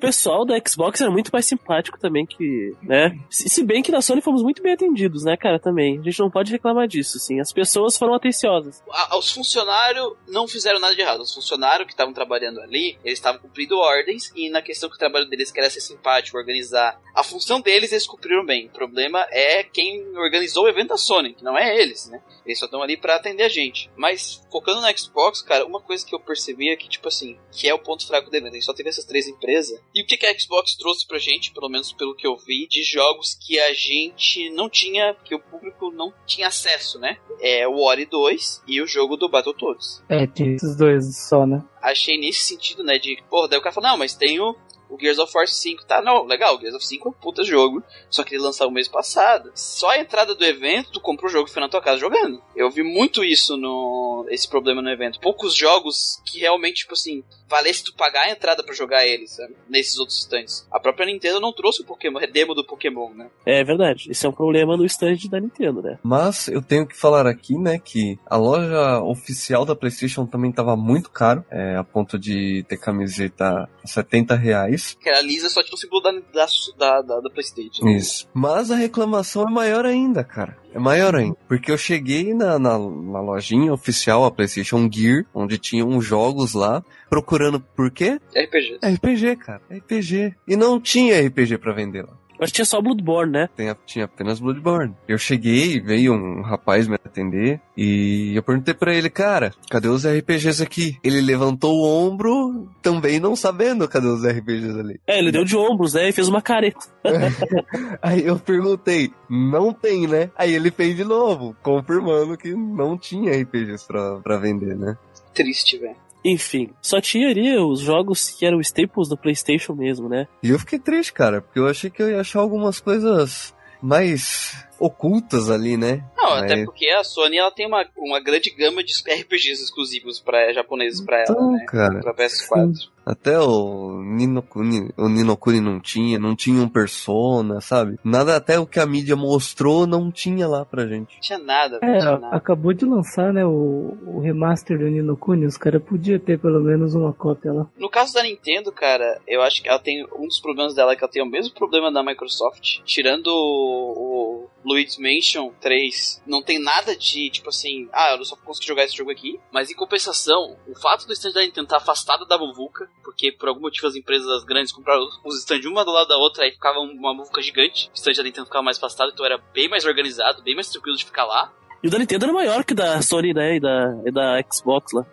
Pessoal 0.00 0.44
da 0.44 0.54
Xbox 0.66 1.00
era 1.00 1.10
muito 1.10 1.30
mais 1.32 1.46
simpático 1.46 1.98
também 1.98 2.24
que, 2.24 2.74
né? 2.82 3.18
Se, 3.30 3.64
bem 3.64 3.82
que 3.82 3.90
na 3.90 4.00
Sony 4.00 4.20
fomos 4.20 4.42
muito 4.42 4.62
bem 4.62 4.72
atendidos, 4.72 5.24
né, 5.24 5.36
cara, 5.36 5.58
também. 5.58 5.98
A 5.98 6.02
gente 6.02 6.18
não 6.20 6.30
pode 6.30 6.50
reclamar 6.52 6.86
disso, 6.86 7.16
assim. 7.16 7.40
As 7.40 7.52
pessoas 7.52 7.96
foram 7.98 8.14
atenciosas. 8.14 8.82
a- 8.90 9.16
os 9.18 9.30
funcionários 9.32 10.12
não 10.28 10.46
fizeram 10.46 10.78
nada 10.80 10.94
de 10.94 11.00
errado. 11.00 11.20
Os 11.20 11.34
funcionários 11.34 11.86
que 11.86 11.92
estavam 11.92 12.12
trabalhando 12.14 12.60
ali, 12.60 12.98
eles 13.04 13.18
estavam 13.18 13.40
cumprindo 13.40 13.76
ordens 13.78 14.30
e 14.36 14.48
na 14.50 14.62
questão 14.62 14.88
que 14.88 14.94
o 14.96 14.98
trabalho 14.98 15.26
deles 15.28 15.50
que 15.50 15.58
era 15.58 15.68
ser 15.70 15.80
simpático, 15.80 16.36
organizar. 16.38 17.00
A 17.14 17.22
função 17.24 17.60
deles 17.60 17.90
eles 17.92 18.06
cumpriram 18.06 18.44
bem. 18.44 18.66
O 18.66 18.70
problema 18.70 19.26
é 19.30 19.62
quem 19.64 20.16
organizou 20.16 20.64
o 20.64 20.68
evento 20.68 20.88
da 20.90 20.96
Sony, 20.96 21.34
que 21.34 21.42
não 21.44 21.56
é 21.58 21.76
eles, 21.80 22.08
né? 22.08 22.20
Eles 22.46 22.58
só 22.58 22.66
estão 22.66 22.82
ali 22.82 22.96
pra 22.96 23.16
atender 23.16 23.42
a 23.44 23.48
gente. 23.48 23.90
Mas 23.96 24.40
focando 24.50 24.80
na 24.80 24.94
Xbox, 24.96 25.42
cara, 25.42 25.66
uma 25.66 25.80
coisa 25.80 26.06
que 26.06 26.14
eu 26.14 26.20
percebi 26.20 26.70
é 26.70 26.76
que, 26.76 26.88
tipo 26.88 27.08
assim, 27.08 27.36
que 27.52 27.68
é 27.68 27.74
o 27.74 27.78
ponto 27.78 28.06
fraco 28.06 28.30
do 28.30 28.36
evento. 28.36 28.52
A 28.52 28.56
gente 28.56 28.64
só 28.64 28.72
teve 28.74 28.88
essas 28.88 29.04
três 29.04 29.26
empresas. 29.26 29.80
E 29.98 30.02
o 30.02 30.06
que, 30.06 30.16
que 30.16 30.26
a 30.26 30.38
Xbox 30.38 30.76
trouxe 30.76 31.04
pra 31.04 31.18
gente, 31.18 31.50
pelo 31.50 31.68
menos 31.68 31.92
pelo 31.92 32.14
que 32.14 32.24
eu 32.24 32.36
vi, 32.36 32.68
de 32.68 32.84
jogos 32.84 33.34
que 33.34 33.58
a 33.58 33.74
gente 33.74 34.48
não 34.50 34.70
tinha, 34.70 35.12
que 35.24 35.34
o 35.34 35.40
público 35.40 35.90
não 35.90 36.14
tinha 36.24 36.46
acesso, 36.46 37.00
né? 37.00 37.18
É 37.40 37.66
o 37.66 37.80
Ori 37.82 38.06
2 38.06 38.62
e 38.68 38.80
o 38.80 38.86
jogo 38.86 39.16
do 39.16 39.28
Battletoads. 39.28 40.00
É, 40.08 40.24
tinha 40.24 40.54
esses 40.54 40.76
dois 40.76 41.16
só, 41.16 41.44
né? 41.44 41.64
Achei 41.82 42.16
nesse 42.16 42.44
sentido, 42.44 42.84
né? 42.84 42.96
De, 42.96 43.20
porra, 43.28 43.48
daí 43.48 43.58
o 43.58 43.62
cara 43.62 43.74
fala, 43.74 43.88
não, 43.88 43.98
mas 43.98 44.14
tem 44.14 44.38
o, 44.38 44.54
o 44.88 44.98
Gears 44.98 45.18
of 45.18 45.32
War 45.34 45.46
5, 45.46 45.84
tá? 45.86 46.00
Não, 46.02 46.24
legal, 46.24 46.56
o 46.56 46.60
Gears 46.60 46.74
of 46.74 46.84
5 46.84 47.08
é 47.08 47.10
um 47.10 47.14
puta 47.14 47.44
jogo, 47.44 47.82
só 48.10 48.24
que 48.24 48.34
ele 48.34 48.42
lançou 48.42 48.68
o 48.68 48.72
mês 48.72 48.88
passado. 48.88 49.50
Só 49.54 49.90
a 49.90 49.98
entrada 49.98 50.34
do 50.34 50.44
evento, 50.44 50.92
tu 50.92 51.00
compra 51.00 51.26
o 51.26 51.28
jogo 51.28 51.48
e 51.48 51.52
foi 51.52 51.62
na 51.62 51.68
tua 51.68 51.82
casa 51.82 51.98
jogando. 51.98 52.42
Eu 52.56 52.70
vi 52.70 52.82
muito 52.82 53.24
isso 53.24 53.56
no. 53.56 54.26
esse 54.30 54.48
problema 54.48 54.82
no 54.82 54.90
evento. 54.90 55.20
Poucos 55.20 55.54
jogos 55.54 56.20
que 56.24 56.38
realmente, 56.40 56.78
tipo 56.82 56.94
assim, 56.94 57.22
valesse 57.48 57.84
tu 57.84 57.94
pagar 57.94 58.22
a 58.22 58.30
entrada 58.30 58.62
pra 58.62 58.74
jogar 58.74 59.06
eles, 59.06 59.30
sabe? 59.30 59.54
Nesses 59.68 59.98
outros 59.98 60.18
stands. 60.18 60.66
A 60.70 60.78
própria 60.78 61.06
Nintendo 61.06 61.40
não 61.40 61.52
trouxe 61.52 61.82
o 61.82 61.84
Pokémon, 61.84 62.20
demo 62.32 62.54
do 62.54 62.64
Pokémon, 62.64 63.10
né? 63.14 63.30
É 63.46 63.64
verdade. 63.64 64.10
Esse 64.10 64.26
é 64.26 64.28
um 64.28 64.32
problema 64.32 64.76
no 64.76 64.84
stand 64.84 65.16
da 65.30 65.40
Nintendo, 65.40 65.82
né? 65.82 65.98
Mas 66.02 66.48
eu 66.48 66.62
tenho 66.62 66.86
que 66.86 66.96
falar 66.96 67.26
aqui, 67.26 67.56
né, 67.58 67.78
que 67.78 68.18
a 68.26 68.36
loja 68.36 69.00
oficial 69.02 69.64
da 69.64 69.74
PlayStation 69.74 70.26
também 70.26 70.52
tava 70.52 70.76
muito 70.76 71.10
caro, 71.10 71.44
é, 71.50 71.76
a 71.76 71.84
ponto 71.84 72.18
de 72.18 72.64
ter 72.68 72.76
camiseta 72.76 73.68
a 73.82 73.86
70 73.86 74.34
reais. 74.34 74.77
Que 75.00 75.10
a 75.10 75.20
Lisa 75.20 75.48
só 75.48 75.62
tinha 75.62 75.74
o 75.74 75.78
símbolo 75.78 76.02
da, 76.02 76.12
da, 76.12 77.02
da, 77.02 77.20
da, 77.20 77.30
PlayStation. 77.30 77.86
Isso. 77.88 78.28
Mas 78.34 78.70
a 78.70 78.76
reclamação 78.76 79.46
é 79.48 79.50
maior 79.50 79.86
ainda, 79.86 80.24
cara. 80.24 80.56
É 80.72 80.78
maior 80.78 81.14
ainda. 81.14 81.36
Porque 81.46 81.70
eu 81.70 81.78
cheguei 81.78 82.34
na, 82.34 82.58
na, 82.58 82.78
na 82.78 83.20
lojinha 83.20 83.72
oficial, 83.72 84.24
a 84.24 84.30
PlayStation 84.30 84.88
Gear, 84.92 85.24
onde 85.34 85.58
tinham 85.58 86.00
jogos 86.00 86.54
lá, 86.54 86.82
procurando 87.08 87.60
por 87.60 87.90
quê? 87.90 88.20
RPG. 88.34 88.78
RPG, 88.82 89.36
cara. 89.36 89.62
RPG. 89.70 90.34
E 90.46 90.56
não 90.56 90.80
tinha 90.80 91.20
RPG 91.26 91.58
pra 91.58 91.72
vender 91.72 92.02
lá. 92.02 92.17
Mas 92.38 92.52
tinha 92.52 92.64
só 92.64 92.80
Bloodborne, 92.80 93.32
né? 93.32 93.48
Tem- 93.56 93.74
tinha 93.86 94.04
apenas 94.04 94.38
Bloodborne. 94.40 94.94
Eu 95.06 95.18
cheguei, 95.18 95.80
veio 95.80 96.12
um 96.12 96.42
rapaz 96.42 96.86
me 96.86 96.94
atender 96.94 97.60
e 97.76 98.32
eu 98.36 98.42
perguntei 98.42 98.74
pra 98.74 98.94
ele, 98.94 99.10
cara, 99.10 99.52
cadê 99.70 99.88
os 99.88 100.04
RPGs 100.06 100.62
aqui? 100.62 100.96
Ele 101.02 101.20
levantou 101.20 101.74
o 101.74 101.84
ombro, 102.06 102.68
também 102.82 103.18
não 103.18 103.34
sabendo 103.34 103.88
cadê 103.88 104.06
os 104.06 104.24
RPGs 104.24 104.78
ali. 104.78 105.00
É, 105.06 105.18
ele 105.18 105.32
deu 105.32 105.44
de 105.44 105.56
ombros, 105.56 105.94
né? 105.94 106.08
E 106.08 106.12
fez 106.12 106.28
uma 106.28 106.40
careta. 106.42 106.78
Aí 108.02 108.24
eu 108.24 108.38
perguntei, 108.38 109.10
não 109.28 109.72
tem, 109.72 110.06
né? 110.06 110.30
Aí 110.36 110.54
ele 110.54 110.70
fez 110.70 110.96
de 110.96 111.04
novo, 111.04 111.56
confirmando 111.62 112.36
que 112.36 112.54
não 112.54 112.96
tinha 112.96 113.32
RPGs 113.40 113.86
pra, 113.86 114.16
pra 114.20 114.36
vender, 114.38 114.76
né? 114.76 114.96
Triste, 115.34 115.78
velho. 115.78 115.96
Enfim, 116.32 116.70
só 116.82 117.00
tinha 117.00 117.28
ali 117.28 117.56
os 117.58 117.80
jogos 117.80 118.28
que 118.30 118.44
eram 118.44 118.60
staples 118.60 119.08
do 119.08 119.16
PlayStation 119.16 119.72
mesmo, 119.74 120.08
né? 120.08 120.26
E 120.42 120.50
eu 120.50 120.58
fiquei 120.58 120.78
triste, 120.78 121.12
cara, 121.12 121.40
porque 121.40 121.58
eu 121.58 121.66
achei 121.66 121.88
que 121.90 122.02
eu 122.02 122.10
ia 122.10 122.20
achar 122.20 122.40
algumas 122.40 122.80
coisas 122.80 123.54
mais 123.80 124.66
ocultas 124.78 125.50
ali, 125.50 125.76
né? 125.76 126.04
Não, 126.16 126.30
Mas- 126.30 126.42
até 126.52 126.64
porque 126.64 126.88
a 126.90 127.02
Sony 127.04 127.38
ela 127.38 127.50
tem 127.50 127.66
uma, 127.66 127.84
uma 127.96 128.20
grande 128.20 128.50
gama 128.50 128.82
de 128.84 128.92
RPGs 129.08 129.62
exclusivos 129.62 130.20
para 130.20 130.52
japoneses 130.52 131.00
pra 131.00 131.18
ela, 131.18 131.30
Então, 131.30 131.52
né? 131.52 131.64
cara, 131.66 132.00
Pra 132.00 132.14
PS4. 132.14 132.72
Até 133.08 133.38
o 133.40 134.02
Ninokuni, 134.02 134.90
o 134.98 135.08
Ninokuni 135.08 135.60
não 135.62 135.80
tinha, 135.80 136.18
não 136.18 136.36
tinha 136.36 136.62
um 136.62 136.68
Persona, 136.68 137.58
sabe? 137.60 137.98
Nada 138.04 138.36
até 138.36 138.58
o 138.58 138.66
que 138.66 138.78
a 138.78 138.84
mídia 138.84 139.16
mostrou 139.16 139.86
não 139.86 140.10
tinha 140.12 140.46
lá 140.46 140.64
pra 140.64 140.86
gente. 140.86 141.14
Não 141.14 141.20
tinha 141.20 141.38
nada, 141.38 141.78
É, 141.80 141.86
não 141.92 141.98
tinha 141.98 142.18
nada. 142.18 142.36
acabou 142.36 142.74
de 142.74 142.84
lançar, 142.84 143.32
né, 143.32 143.46
o, 143.46 143.96
o 144.06 144.20
remaster 144.20 144.78
do 144.78 144.84
Nino 144.84 145.16
Kuni, 145.16 145.46
os 145.46 145.56
caras 145.56 145.82
podiam 145.82 146.18
ter 146.18 146.38
pelo 146.38 146.60
menos 146.60 146.94
uma 146.94 147.12
cópia 147.12 147.52
lá. 147.52 147.66
No 147.78 147.88
caso 147.88 148.12
da 148.12 148.22
Nintendo, 148.22 148.70
cara, 148.70 149.18
eu 149.26 149.40
acho 149.40 149.62
que 149.62 149.68
ela 149.70 149.78
tem 149.78 150.04
um 150.18 150.26
dos 150.26 150.38
problemas 150.40 150.74
dela 150.74 150.92
é 150.92 150.96
que 150.96 151.02
ela 151.02 151.10
tem 151.10 151.22
o 151.22 151.26
mesmo 151.30 151.54
problema 151.54 151.90
da 151.90 152.02
Microsoft. 152.02 152.80
Tirando 152.84 153.28
o, 153.28 154.44
o 154.44 154.47
Luigi's 154.68 154.98
Mansion 154.98 155.50
3, 155.60 156.22
não 156.26 156.42
tem 156.42 156.58
nada 156.58 156.94
de 156.94 157.30
tipo 157.30 157.48
assim, 157.48 157.88
ah, 157.92 158.14
eu 158.18 158.24
só 158.24 158.36
consegui 158.36 158.68
jogar 158.68 158.84
esse 158.84 158.96
jogo 158.96 159.10
aqui. 159.10 159.40
Mas 159.52 159.70
em 159.70 159.74
compensação, 159.74 160.56
o 160.66 160.78
fato 160.78 161.06
do 161.06 161.12
stand 161.12 161.32
da 161.32 161.40
Nintendo 161.40 161.64
estar 161.64 161.78
afastado 161.78 162.26
da 162.26 162.36
Muvuca, 162.38 162.88
porque 163.02 163.32
por 163.32 163.48
algum 163.48 163.62
motivo 163.62 163.86
as 163.86 163.96
empresas 163.96 164.44
grandes 164.44 164.72
compraram 164.72 165.08
os 165.24 165.38
stands 165.38 165.66
uma 165.66 165.84
do 165.84 165.90
lado 165.90 166.08
da 166.08 166.16
outra, 166.16 166.44
aí 166.44 166.52
ficava 166.52 166.78
uma 166.80 167.14
Muvuca 167.14 167.40
gigante, 167.40 167.88
o 167.88 167.96
stand 167.96 168.12
da 168.14 168.22
Nintendo 168.22 168.46
ficava 168.46 168.62
mais 168.62 168.76
afastado, 168.76 169.10
então 169.12 169.24
era 169.24 169.38
bem 169.52 169.68
mais 169.68 169.84
organizado, 169.84 170.42
bem 170.42 170.54
mais 170.54 170.68
tranquilo 170.68 170.96
de 170.96 171.04
ficar 171.04 171.24
lá. 171.24 171.52
E 171.82 171.88
o 171.88 171.90
da 171.90 171.98
Nintendo 171.98 172.24
era 172.26 172.34
maior 172.34 172.64
que 172.64 172.72
o 172.72 172.76
da 172.76 173.00
Sony, 173.00 173.32
né? 173.32 173.56
E 173.56 173.60
da, 173.60 174.02
e 174.04 174.10
da 174.10 174.42
Xbox 174.52 174.92
lá. 174.92 175.06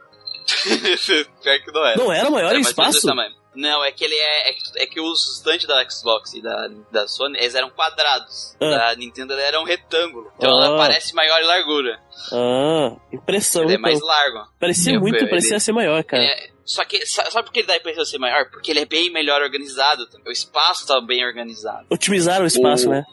Pior 1.42 1.60
que 1.60 1.72
não 1.72 1.86
era. 1.86 1.98
Não 1.98 2.12
era 2.12 2.30
maior 2.30 2.50
Era 2.50 2.58
em 2.58 2.62
espaço? 2.62 3.08
Não, 3.56 3.84
é 3.84 3.92
que 3.92 4.04
ele 4.04 4.16
é. 4.16 4.50
É 4.50 4.54
que, 4.54 4.62
é 4.80 4.86
que 4.88 5.00
os 5.00 5.38
stands 5.38 5.66
da 5.66 5.88
Xbox 5.90 6.34
e 6.34 6.42
da, 6.42 6.68
da 6.92 7.08
Sony, 7.08 7.38
eles 7.40 7.56
eram 7.56 7.70
quadrados. 7.70 8.56
Ah. 8.62 8.70
Da 8.90 8.96
Nintendo 8.96 9.34
ele 9.34 9.42
era 9.42 9.60
um 9.60 9.64
retângulo. 9.64 10.32
Então 10.38 10.60
Ah. 10.62 10.66
ela 10.66 10.78
parece 10.78 11.14
maior 11.16 11.40
em 11.42 11.46
largura. 11.46 12.00
Ah, 12.32 12.96
impressão. 13.14 13.64
Ele 13.64 13.72
é 13.74 13.76
então. 13.76 13.82
mais 13.90 14.02
largo. 14.02 14.50
Parecia 14.60 14.94
Eu- 14.96 15.00
muito, 15.02 15.18
ele- 15.18 15.28
parecia 15.30 15.60
ser 15.60 15.72
maior, 15.72 16.04
cara. 16.04 16.24
É, 16.24 16.50
só 16.66 16.84
que, 16.84 17.06
sa- 17.06 17.30
sabe 17.32 17.46
por 17.46 17.54
que 17.54 17.60
ele 17.60 17.68
dá 17.68 17.74
a 17.74 17.78
impressão 17.78 18.04
de 18.04 18.10
ser 18.10 18.18
maior? 18.18 18.50
Porque 18.50 18.72
ele 18.72 18.80
é 18.82 18.86
bem 18.86 19.12
melhor 19.12 19.42
organizado. 19.42 20.06
também. 20.08 20.28
O 20.28 20.32
espaço 20.32 20.86
tá 20.88 21.00
bem 21.02 21.26
organizado. 21.26 21.86
Otimizaram 21.90 22.44
o 22.44 22.48
espaço, 22.48 22.88
O- 22.88 22.92
né? 22.92 23.04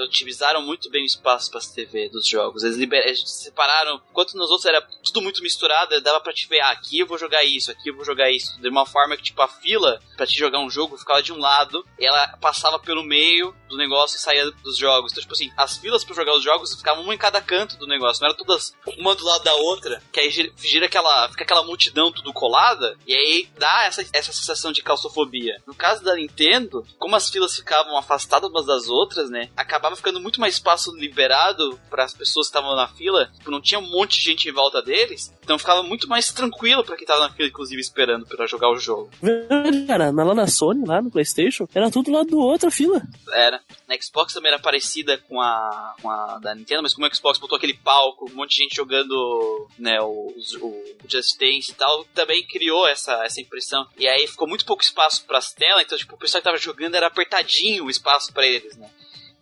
Otimizaram 0.00 0.62
muito 0.62 0.90
bem 0.90 1.02
o 1.02 1.06
espaço 1.06 1.50
para 1.50 1.60
TV 1.60 2.08
dos 2.08 2.26
jogos. 2.26 2.62
Eles, 2.62 2.76
liber... 2.76 3.06
eles 3.06 3.22
separaram. 3.30 4.00
Enquanto 4.10 4.34
nos 4.34 4.50
outros 4.50 4.66
era 4.66 4.80
tudo 5.02 5.22
muito 5.22 5.42
misturado, 5.42 6.00
dava 6.00 6.20
pra 6.20 6.32
te 6.32 6.48
ver, 6.48 6.60
ah, 6.60 6.70
aqui 6.70 6.98
eu 6.98 7.06
vou 7.06 7.18
jogar 7.18 7.42
isso, 7.44 7.70
aqui 7.70 7.90
eu 7.90 7.96
vou 7.96 8.04
jogar 8.04 8.30
isso. 8.30 8.60
De 8.60 8.68
uma 8.68 8.86
forma 8.86 9.16
que, 9.16 9.22
tipo, 9.22 9.40
a 9.42 9.48
fila 9.48 10.00
pra 10.16 10.26
te 10.26 10.38
jogar 10.38 10.60
um 10.60 10.70
jogo 10.70 10.98
ficava 10.98 11.22
de 11.22 11.32
um 11.32 11.38
lado, 11.38 11.84
ela 11.98 12.36
passava 12.38 12.78
pelo 12.78 13.02
meio 13.02 13.54
do 13.72 13.78
negócio 13.78 14.16
e 14.16 14.20
saía 14.20 14.50
dos 14.62 14.76
jogos. 14.76 15.10
Então, 15.12 15.22
tipo 15.22 15.32
assim, 15.34 15.50
as 15.56 15.76
filas 15.78 16.04
pra 16.04 16.14
jogar 16.14 16.36
os 16.36 16.44
jogos 16.44 16.74
ficavam 16.74 17.02
uma 17.02 17.14
em 17.14 17.18
cada 17.18 17.40
canto 17.40 17.76
do 17.78 17.86
negócio, 17.86 18.20
não 18.22 18.28
era 18.28 18.36
todas 18.36 18.74
uma 18.98 19.14
do 19.14 19.24
lado 19.24 19.42
da 19.44 19.54
outra, 19.54 20.02
que 20.12 20.20
aí 20.20 20.30
gira, 20.30 20.86
aquela, 20.86 21.28
fica 21.30 21.44
aquela 21.44 21.64
multidão 21.64 22.12
tudo 22.12 22.32
colada, 22.32 22.96
e 23.06 23.14
aí 23.14 23.48
dá 23.58 23.84
essa, 23.84 24.04
essa 24.12 24.32
sensação 24.32 24.72
de 24.72 24.82
claustrofobia. 24.82 25.56
No 25.66 25.74
caso 25.74 26.04
da 26.04 26.14
Nintendo, 26.14 26.84
como 26.98 27.16
as 27.16 27.28
filas 27.30 27.56
ficavam 27.56 27.96
afastadas 27.96 28.50
umas 28.50 28.66
das 28.66 28.88
outras, 28.88 29.30
né, 29.30 29.48
acabava 29.56 29.96
ficando 29.96 30.20
muito 30.20 30.40
mais 30.40 30.54
espaço 30.54 30.94
liberado 30.94 31.78
para 31.90 32.04
as 32.04 32.12
pessoas 32.14 32.46
que 32.48 32.56
estavam 32.56 32.76
na 32.76 32.88
fila, 32.88 33.30
tipo, 33.38 33.50
não 33.50 33.60
tinha 33.60 33.78
um 33.80 33.88
monte 33.90 34.18
de 34.18 34.24
gente 34.24 34.48
em 34.48 34.52
volta 34.52 34.82
deles, 34.82 35.32
então 35.42 35.58
ficava 35.58 35.82
muito 35.82 36.08
mais 36.08 36.30
tranquilo 36.32 36.84
pra 36.84 36.96
quem 36.96 37.06
tava 37.06 37.20
na 37.28 37.32
fila, 37.32 37.48
inclusive, 37.48 37.80
esperando 37.80 38.26
pra 38.26 38.46
jogar 38.46 38.70
o 38.70 38.76
jogo. 38.78 39.10
Verdade, 39.22 39.86
Cara, 39.86 40.12
na- 40.12 40.24
lá 40.24 40.34
na 40.34 40.46
Sony, 40.46 40.86
lá 40.86 41.00
no 41.00 41.10
Playstation, 41.10 41.66
era 41.74 41.90
tudo 41.90 42.10
lá 42.12 42.22
do 42.22 42.38
outro, 42.38 42.68
a 42.68 42.70
fila. 42.70 43.00
Era. 43.32 43.60
Na 43.86 44.00
Xbox 44.00 44.32
também 44.32 44.52
era 44.52 44.60
parecida 44.60 45.18
com 45.18 45.40
a, 45.40 45.94
com 46.00 46.10
a 46.10 46.38
da 46.38 46.54
Nintendo, 46.54 46.82
mas 46.82 46.94
como 46.94 47.06
a 47.06 47.14
Xbox 47.14 47.38
botou 47.38 47.56
aquele 47.56 47.74
palco, 47.74 48.30
um 48.30 48.34
monte 48.34 48.56
de 48.56 48.62
gente 48.62 48.76
jogando 48.76 49.68
né, 49.78 50.00
o, 50.00 50.34
o 50.60 50.84
Just 51.08 51.38
Dance 51.38 51.70
e 51.70 51.74
tal, 51.74 52.04
também 52.14 52.46
criou 52.46 52.86
essa, 52.86 53.24
essa 53.24 53.40
impressão. 53.40 53.86
E 53.98 54.06
aí 54.06 54.26
ficou 54.26 54.48
muito 54.48 54.64
pouco 54.64 54.82
espaço 54.82 55.24
pras 55.26 55.52
telas, 55.52 55.82
então 55.84 55.98
tipo, 55.98 56.14
o 56.14 56.18
pessoal 56.18 56.40
que 56.40 56.44
tava 56.44 56.58
jogando 56.58 56.94
era 56.94 57.06
apertadinho 57.06 57.84
o 57.84 57.90
espaço 57.90 58.32
pra 58.32 58.46
eles, 58.46 58.76
né? 58.76 58.90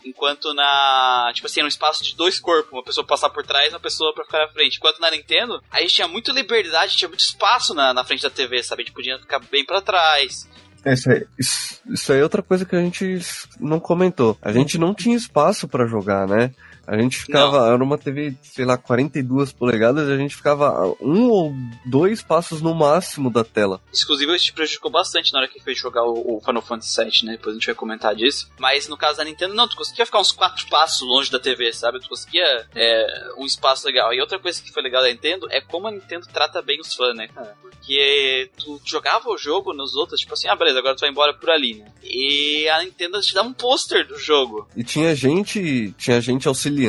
Enquanto 0.05 0.55
na. 0.55 1.31
Tipo 1.35 1.47
assim, 1.47 1.61
era 1.61 1.67
um 1.67 1.69
espaço 1.69 2.03
de 2.03 2.17
dois 2.17 2.41
corpos, 2.41 2.73
uma 2.73 2.83
pessoa 2.83 3.07
passar 3.07 3.29
por 3.29 3.45
trás 3.45 3.67
e 3.67 3.75
uma 3.75 3.81
pessoa 3.81 4.15
pra 4.15 4.25
ficar 4.25 4.47
na 4.47 4.53
frente. 4.53 4.79
Enquanto 4.79 4.99
na 4.99 5.11
Nintendo, 5.11 5.63
a 5.71 5.81
gente 5.81 5.95
tinha 5.95 6.09
muita 6.09 6.33
liberdade, 6.33 6.97
tinha 6.97 7.09
muito 7.09 7.21
espaço 7.21 7.75
na, 7.75 7.93
na 7.93 8.03
frente 8.03 8.23
da 8.23 8.31
TV, 8.31 8.63
sabe? 8.63 8.83
A 8.83 8.85
gente 8.87 8.95
podia 8.95 9.19
ficar 9.19 9.41
bem 9.41 9.65
pra 9.65 9.83
trás. 9.83 10.49
É, 10.85 10.95
Isso 10.95 11.11
aí, 11.11 11.27
isso, 11.39 12.13
aí 12.13 12.21
é 12.21 12.23
outra 12.23 12.43
coisa 12.43 12.65
que 12.65 12.75
a 12.75 12.81
gente 12.81 13.19
não 13.59 13.79
comentou. 13.79 14.37
A 14.41 14.53
gente 14.53 14.79
não 14.79 14.95
tinha 14.95 15.17
espaço 15.17 15.69
pra 15.69 15.87
jogar, 15.87 16.27
né? 16.27 16.51
A 16.91 16.99
gente 16.99 17.19
ficava, 17.19 17.69
era 17.69 17.85
uma 17.85 17.97
TV, 17.97 18.35
sei 18.43 18.65
lá, 18.65 18.77
42 18.77 19.53
polegadas, 19.53 20.09
e 20.09 20.13
a 20.13 20.17
gente 20.17 20.35
ficava 20.35 20.93
um 21.01 21.29
ou 21.29 21.55
dois 21.87 22.21
passos 22.21 22.61
no 22.61 22.75
máximo 22.75 23.31
da 23.31 23.45
tela. 23.45 23.81
Exclusivo, 23.93 24.35
isso 24.35 24.47
te 24.47 24.53
prejudicou 24.53 24.91
bastante 24.91 25.33
na 25.33 25.39
hora 25.39 25.47
que 25.47 25.63
fez 25.63 25.79
jogar 25.79 26.03
o, 26.03 26.39
o 26.39 26.41
Final 26.41 26.61
Fantasy 26.61 27.01
VII, 27.01 27.27
né? 27.27 27.33
Depois 27.37 27.55
a 27.55 27.59
gente 27.61 27.67
vai 27.67 27.77
comentar 27.77 28.13
disso. 28.17 28.51
Mas 28.59 28.89
no 28.89 28.97
caso 28.97 29.19
da 29.19 29.25
Nintendo, 29.25 29.55
não, 29.55 29.69
tu 29.69 29.77
conseguia 29.77 30.05
ficar 30.05 30.19
uns 30.19 30.33
quatro 30.33 30.67
passos 30.67 31.07
longe 31.07 31.31
da 31.31 31.39
TV, 31.39 31.73
sabe? 31.73 32.01
Tu 32.01 32.09
conseguia 32.09 32.67
é, 32.75 33.35
um 33.39 33.47
espaço 33.47 33.87
legal. 33.87 34.13
E 34.13 34.21
outra 34.21 34.41
coisa 34.41 34.61
que 34.61 34.73
foi 34.73 34.83
legal 34.83 35.01
da 35.01 35.11
Nintendo 35.11 35.47
é 35.49 35.61
como 35.61 35.87
a 35.87 35.93
Nintendo 35.93 36.27
trata 36.27 36.61
bem 36.61 36.81
os 36.81 36.93
fãs, 36.93 37.15
né, 37.15 37.29
cara? 37.29 37.57
Porque 37.63 38.51
tu 38.59 38.81
jogava 38.85 39.31
o 39.31 39.39
jogo 39.39 39.73
nos 39.73 39.95
outros, 39.95 40.19
tipo 40.19 40.33
assim, 40.33 40.49
ah, 40.49 40.57
beleza, 40.57 40.81
agora 40.81 40.97
tu 40.97 41.03
vai 41.03 41.11
embora 41.11 41.33
por 41.35 41.51
ali, 41.51 41.75
né? 41.75 41.93
E 42.03 42.69
a 42.69 42.83
Nintendo 42.83 43.21
te 43.21 43.33
dá 43.33 43.43
um 43.43 43.53
pôster 43.53 44.05
do 44.09 44.19
jogo. 44.19 44.69
E 44.77 44.83
tinha 44.83 45.15
gente, 45.15 45.95
tinha 45.97 46.21
gente 46.21 46.49
auxiliando 46.49 46.80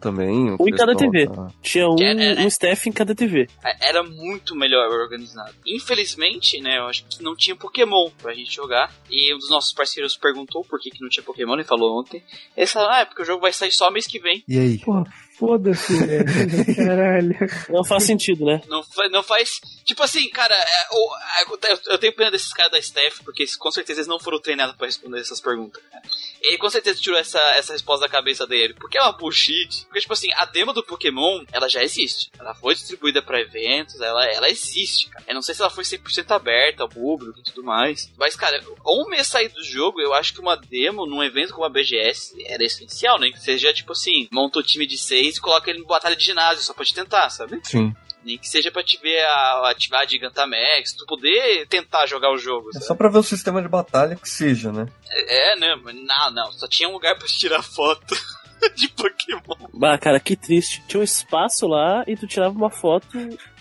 também. 0.00 0.50
o 0.50 0.56
Um 0.60 0.68
em 0.68 0.72
cada 0.72 0.94
TV. 0.94 1.26
tá- 1.26 1.50
Tinha 1.62 1.88
um, 1.88 1.96
é, 2.00 2.34
é. 2.34 2.44
um 2.44 2.46
staff 2.48 2.88
em 2.88 2.92
cada 2.92 3.14
TV. 3.14 3.48
É, 3.64 3.88
Era 3.88 4.02
muito 4.02 4.54
melhor 4.54 4.88
organizado. 4.90 5.54
Infelizmente, 5.66 6.60
né, 6.60 6.78
eu 6.78 6.86
acho 6.86 7.04
que 7.04 7.22
não 7.22 7.34
tinha 7.36 7.56
Pokémon 7.56 8.10
pra 8.20 8.34
gente 8.34 8.54
jogar. 8.54 8.92
E 9.10 9.34
um 9.34 9.38
dos 9.38 9.50
nossos 9.50 9.72
parceiros 9.72 10.16
perguntou 10.16 10.64
por 10.64 10.80
que, 10.80 10.90
que 10.90 11.00
não 11.02 11.08
tinha 11.08 11.22
Pokémon, 11.24 11.54
ele 11.54 11.64
falou 11.64 11.98
ontem. 12.00 12.22
Eles 12.56 12.70
falaram, 12.72 12.94
ah, 12.94 13.00
é 13.00 13.04
porque 13.04 13.22
o 13.22 13.24
jogo 13.26 13.40
vai 13.42 13.52
sair 13.52 13.72
só 13.72 13.90
mês 13.90 14.06
que 14.06 14.18
vem. 14.18 14.42
E 14.48 14.58
aí? 14.58 14.78
Pô, 14.78 15.04
foda-se, 15.38 15.94
velho. 16.06 16.24
Caralho. 16.76 17.36
Não 17.68 17.84
faz 17.84 18.04
sentido, 18.04 18.44
né? 18.44 18.62
Não, 18.68 18.84
não 19.10 19.22
faz. 19.22 19.60
Tipo 19.84 20.02
assim, 20.02 20.28
cara, 20.30 20.54
é, 20.54 20.60
a- 20.60 21.44
eu- 21.70 21.80
eu 21.92 21.98
tenho 21.98 22.12
pena 22.14 22.30
desses 22.30 22.52
caras 22.52 22.72
da 22.72 22.78
staff, 22.78 23.22
porque 23.24 23.44
com 23.58 23.70
certeza 23.70 24.00
eles 24.00 24.06
não 24.08 24.18
foram 24.18 24.40
treinados 24.40 24.76
pra 24.76 24.86
responder 24.86 25.20
essas 25.20 25.40
perguntas, 25.40 25.82
cara. 25.90 26.02
Ele 26.40 26.58
com 26.58 26.68
certeza 26.70 27.00
tirou 27.00 27.18
essa, 27.18 27.38
essa 27.56 27.72
resposta 27.72 28.04
da 28.06 28.10
cabeça 28.12 28.46
dele. 28.46 28.74
Porque 28.74 28.98
é 28.98 29.02
uma 29.02 29.12
bullshit. 29.12 29.84
Porque, 29.84 30.00
tipo 30.00 30.12
assim, 30.12 30.28
a 30.34 30.44
demo 30.44 30.72
do 30.72 30.82
Pokémon, 30.82 31.44
ela 31.52 31.68
já 31.68 31.82
existe. 31.82 32.30
Ela 32.38 32.54
foi 32.54 32.74
distribuída 32.74 33.22
pra 33.22 33.40
eventos, 33.40 34.00
ela, 34.00 34.24
ela 34.26 34.48
existe, 34.50 35.08
cara. 35.08 35.24
Eu 35.28 35.34
não 35.34 35.42
sei 35.42 35.54
se 35.54 35.60
ela 35.62 35.70
foi 35.70 35.84
100% 35.84 36.30
aberta 36.34 36.82
ao 36.82 36.88
público 36.88 37.38
e 37.38 37.42
tudo 37.44 37.62
mais. 37.62 38.10
Mas, 38.18 38.34
cara, 38.34 38.60
um 38.86 39.08
mês 39.08 39.28
sair 39.28 39.48
do 39.48 39.62
jogo, 39.62 40.00
eu 40.00 40.12
acho 40.14 40.34
que 40.34 40.40
uma 40.40 40.56
demo 40.56 41.06
num 41.06 41.22
evento 41.22 41.52
como 41.52 41.64
a 41.64 41.68
BGS 41.68 42.34
era 42.46 42.64
essencial, 42.64 43.18
né? 43.20 43.30
Que 43.30 43.40
seja, 43.40 43.72
tipo 43.72 43.92
assim, 43.92 44.28
monta 44.32 44.58
o 44.58 44.62
time 44.62 44.84
de 44.86 44.98
seis 44.98 45.21
e 45.28 45.40
coloca 45.40 45.70
ele 45.70 45.80
em 45.80 45.86
batalha 45.86 46.16
de 46.16 46.24
ginásio, 46.24 46.62
só 46.64 46.72
pra 46.74 46.84
te 46.84 46.94
tentar, 46.94 47.30
sabe? 47.30 47.60
Sim. 47.64 47.94
Nem 48.24 48.38
que 48.38 48.48
seja 48.48 48.70
pra 48.70 48.84
te 48.84 48.98
ver 48.98 49.20
a, 49.20 49.70
ativar 49.70 50.02
a 50.02 50.06
Gigantamax, 50.06 50.94
tu 50.96 51.04
poder 51.06 51.66
tentar 51.66 52.06
jogar 52.06 52.30
o 52.32 52.38
jogo. 52.38 52.68
É 52.70 52.72
sabe? 52.74 52.84
só 52.86 52.94
pra 52.94 53.08
ver 53.08 53.18
o 53.18 53.22
sistema 53.22 53.60
de 53.60 53.68
batalha 53.68 54.14
que 54.14 54.28
seja, 54.28 54.70
né? 54.70 54.86
É, 55.10 55.56
né? 55.56 55.74
Mas 55.82 55.94
Não, 55.96 56.30
não. 56.30 56.52
Só 56.52 56.68
tinha 56.68 56.88
um 56.88 56.92
lugar 56.92 57.16
pra 57.18 57.26
te 57.26 57.36
tirar 57.36 57.62
foto 57.62 58.14
de 58.76 58.88
Pokémon. 58.88 59.68
Bah, 59.74 59.98
cara, 59.98 60.20
que 60.20 60.36
triste. 60.36 60.84
Tinha 60.86 61.00
um 61.00 61.04
espaço 61.04 61.66
lá 61.66 62.04
e 62.06 62.16
tu 62.16 62.28
tirava 62.28 62.54
uma 62.54 62.70
foto 62.70 63.08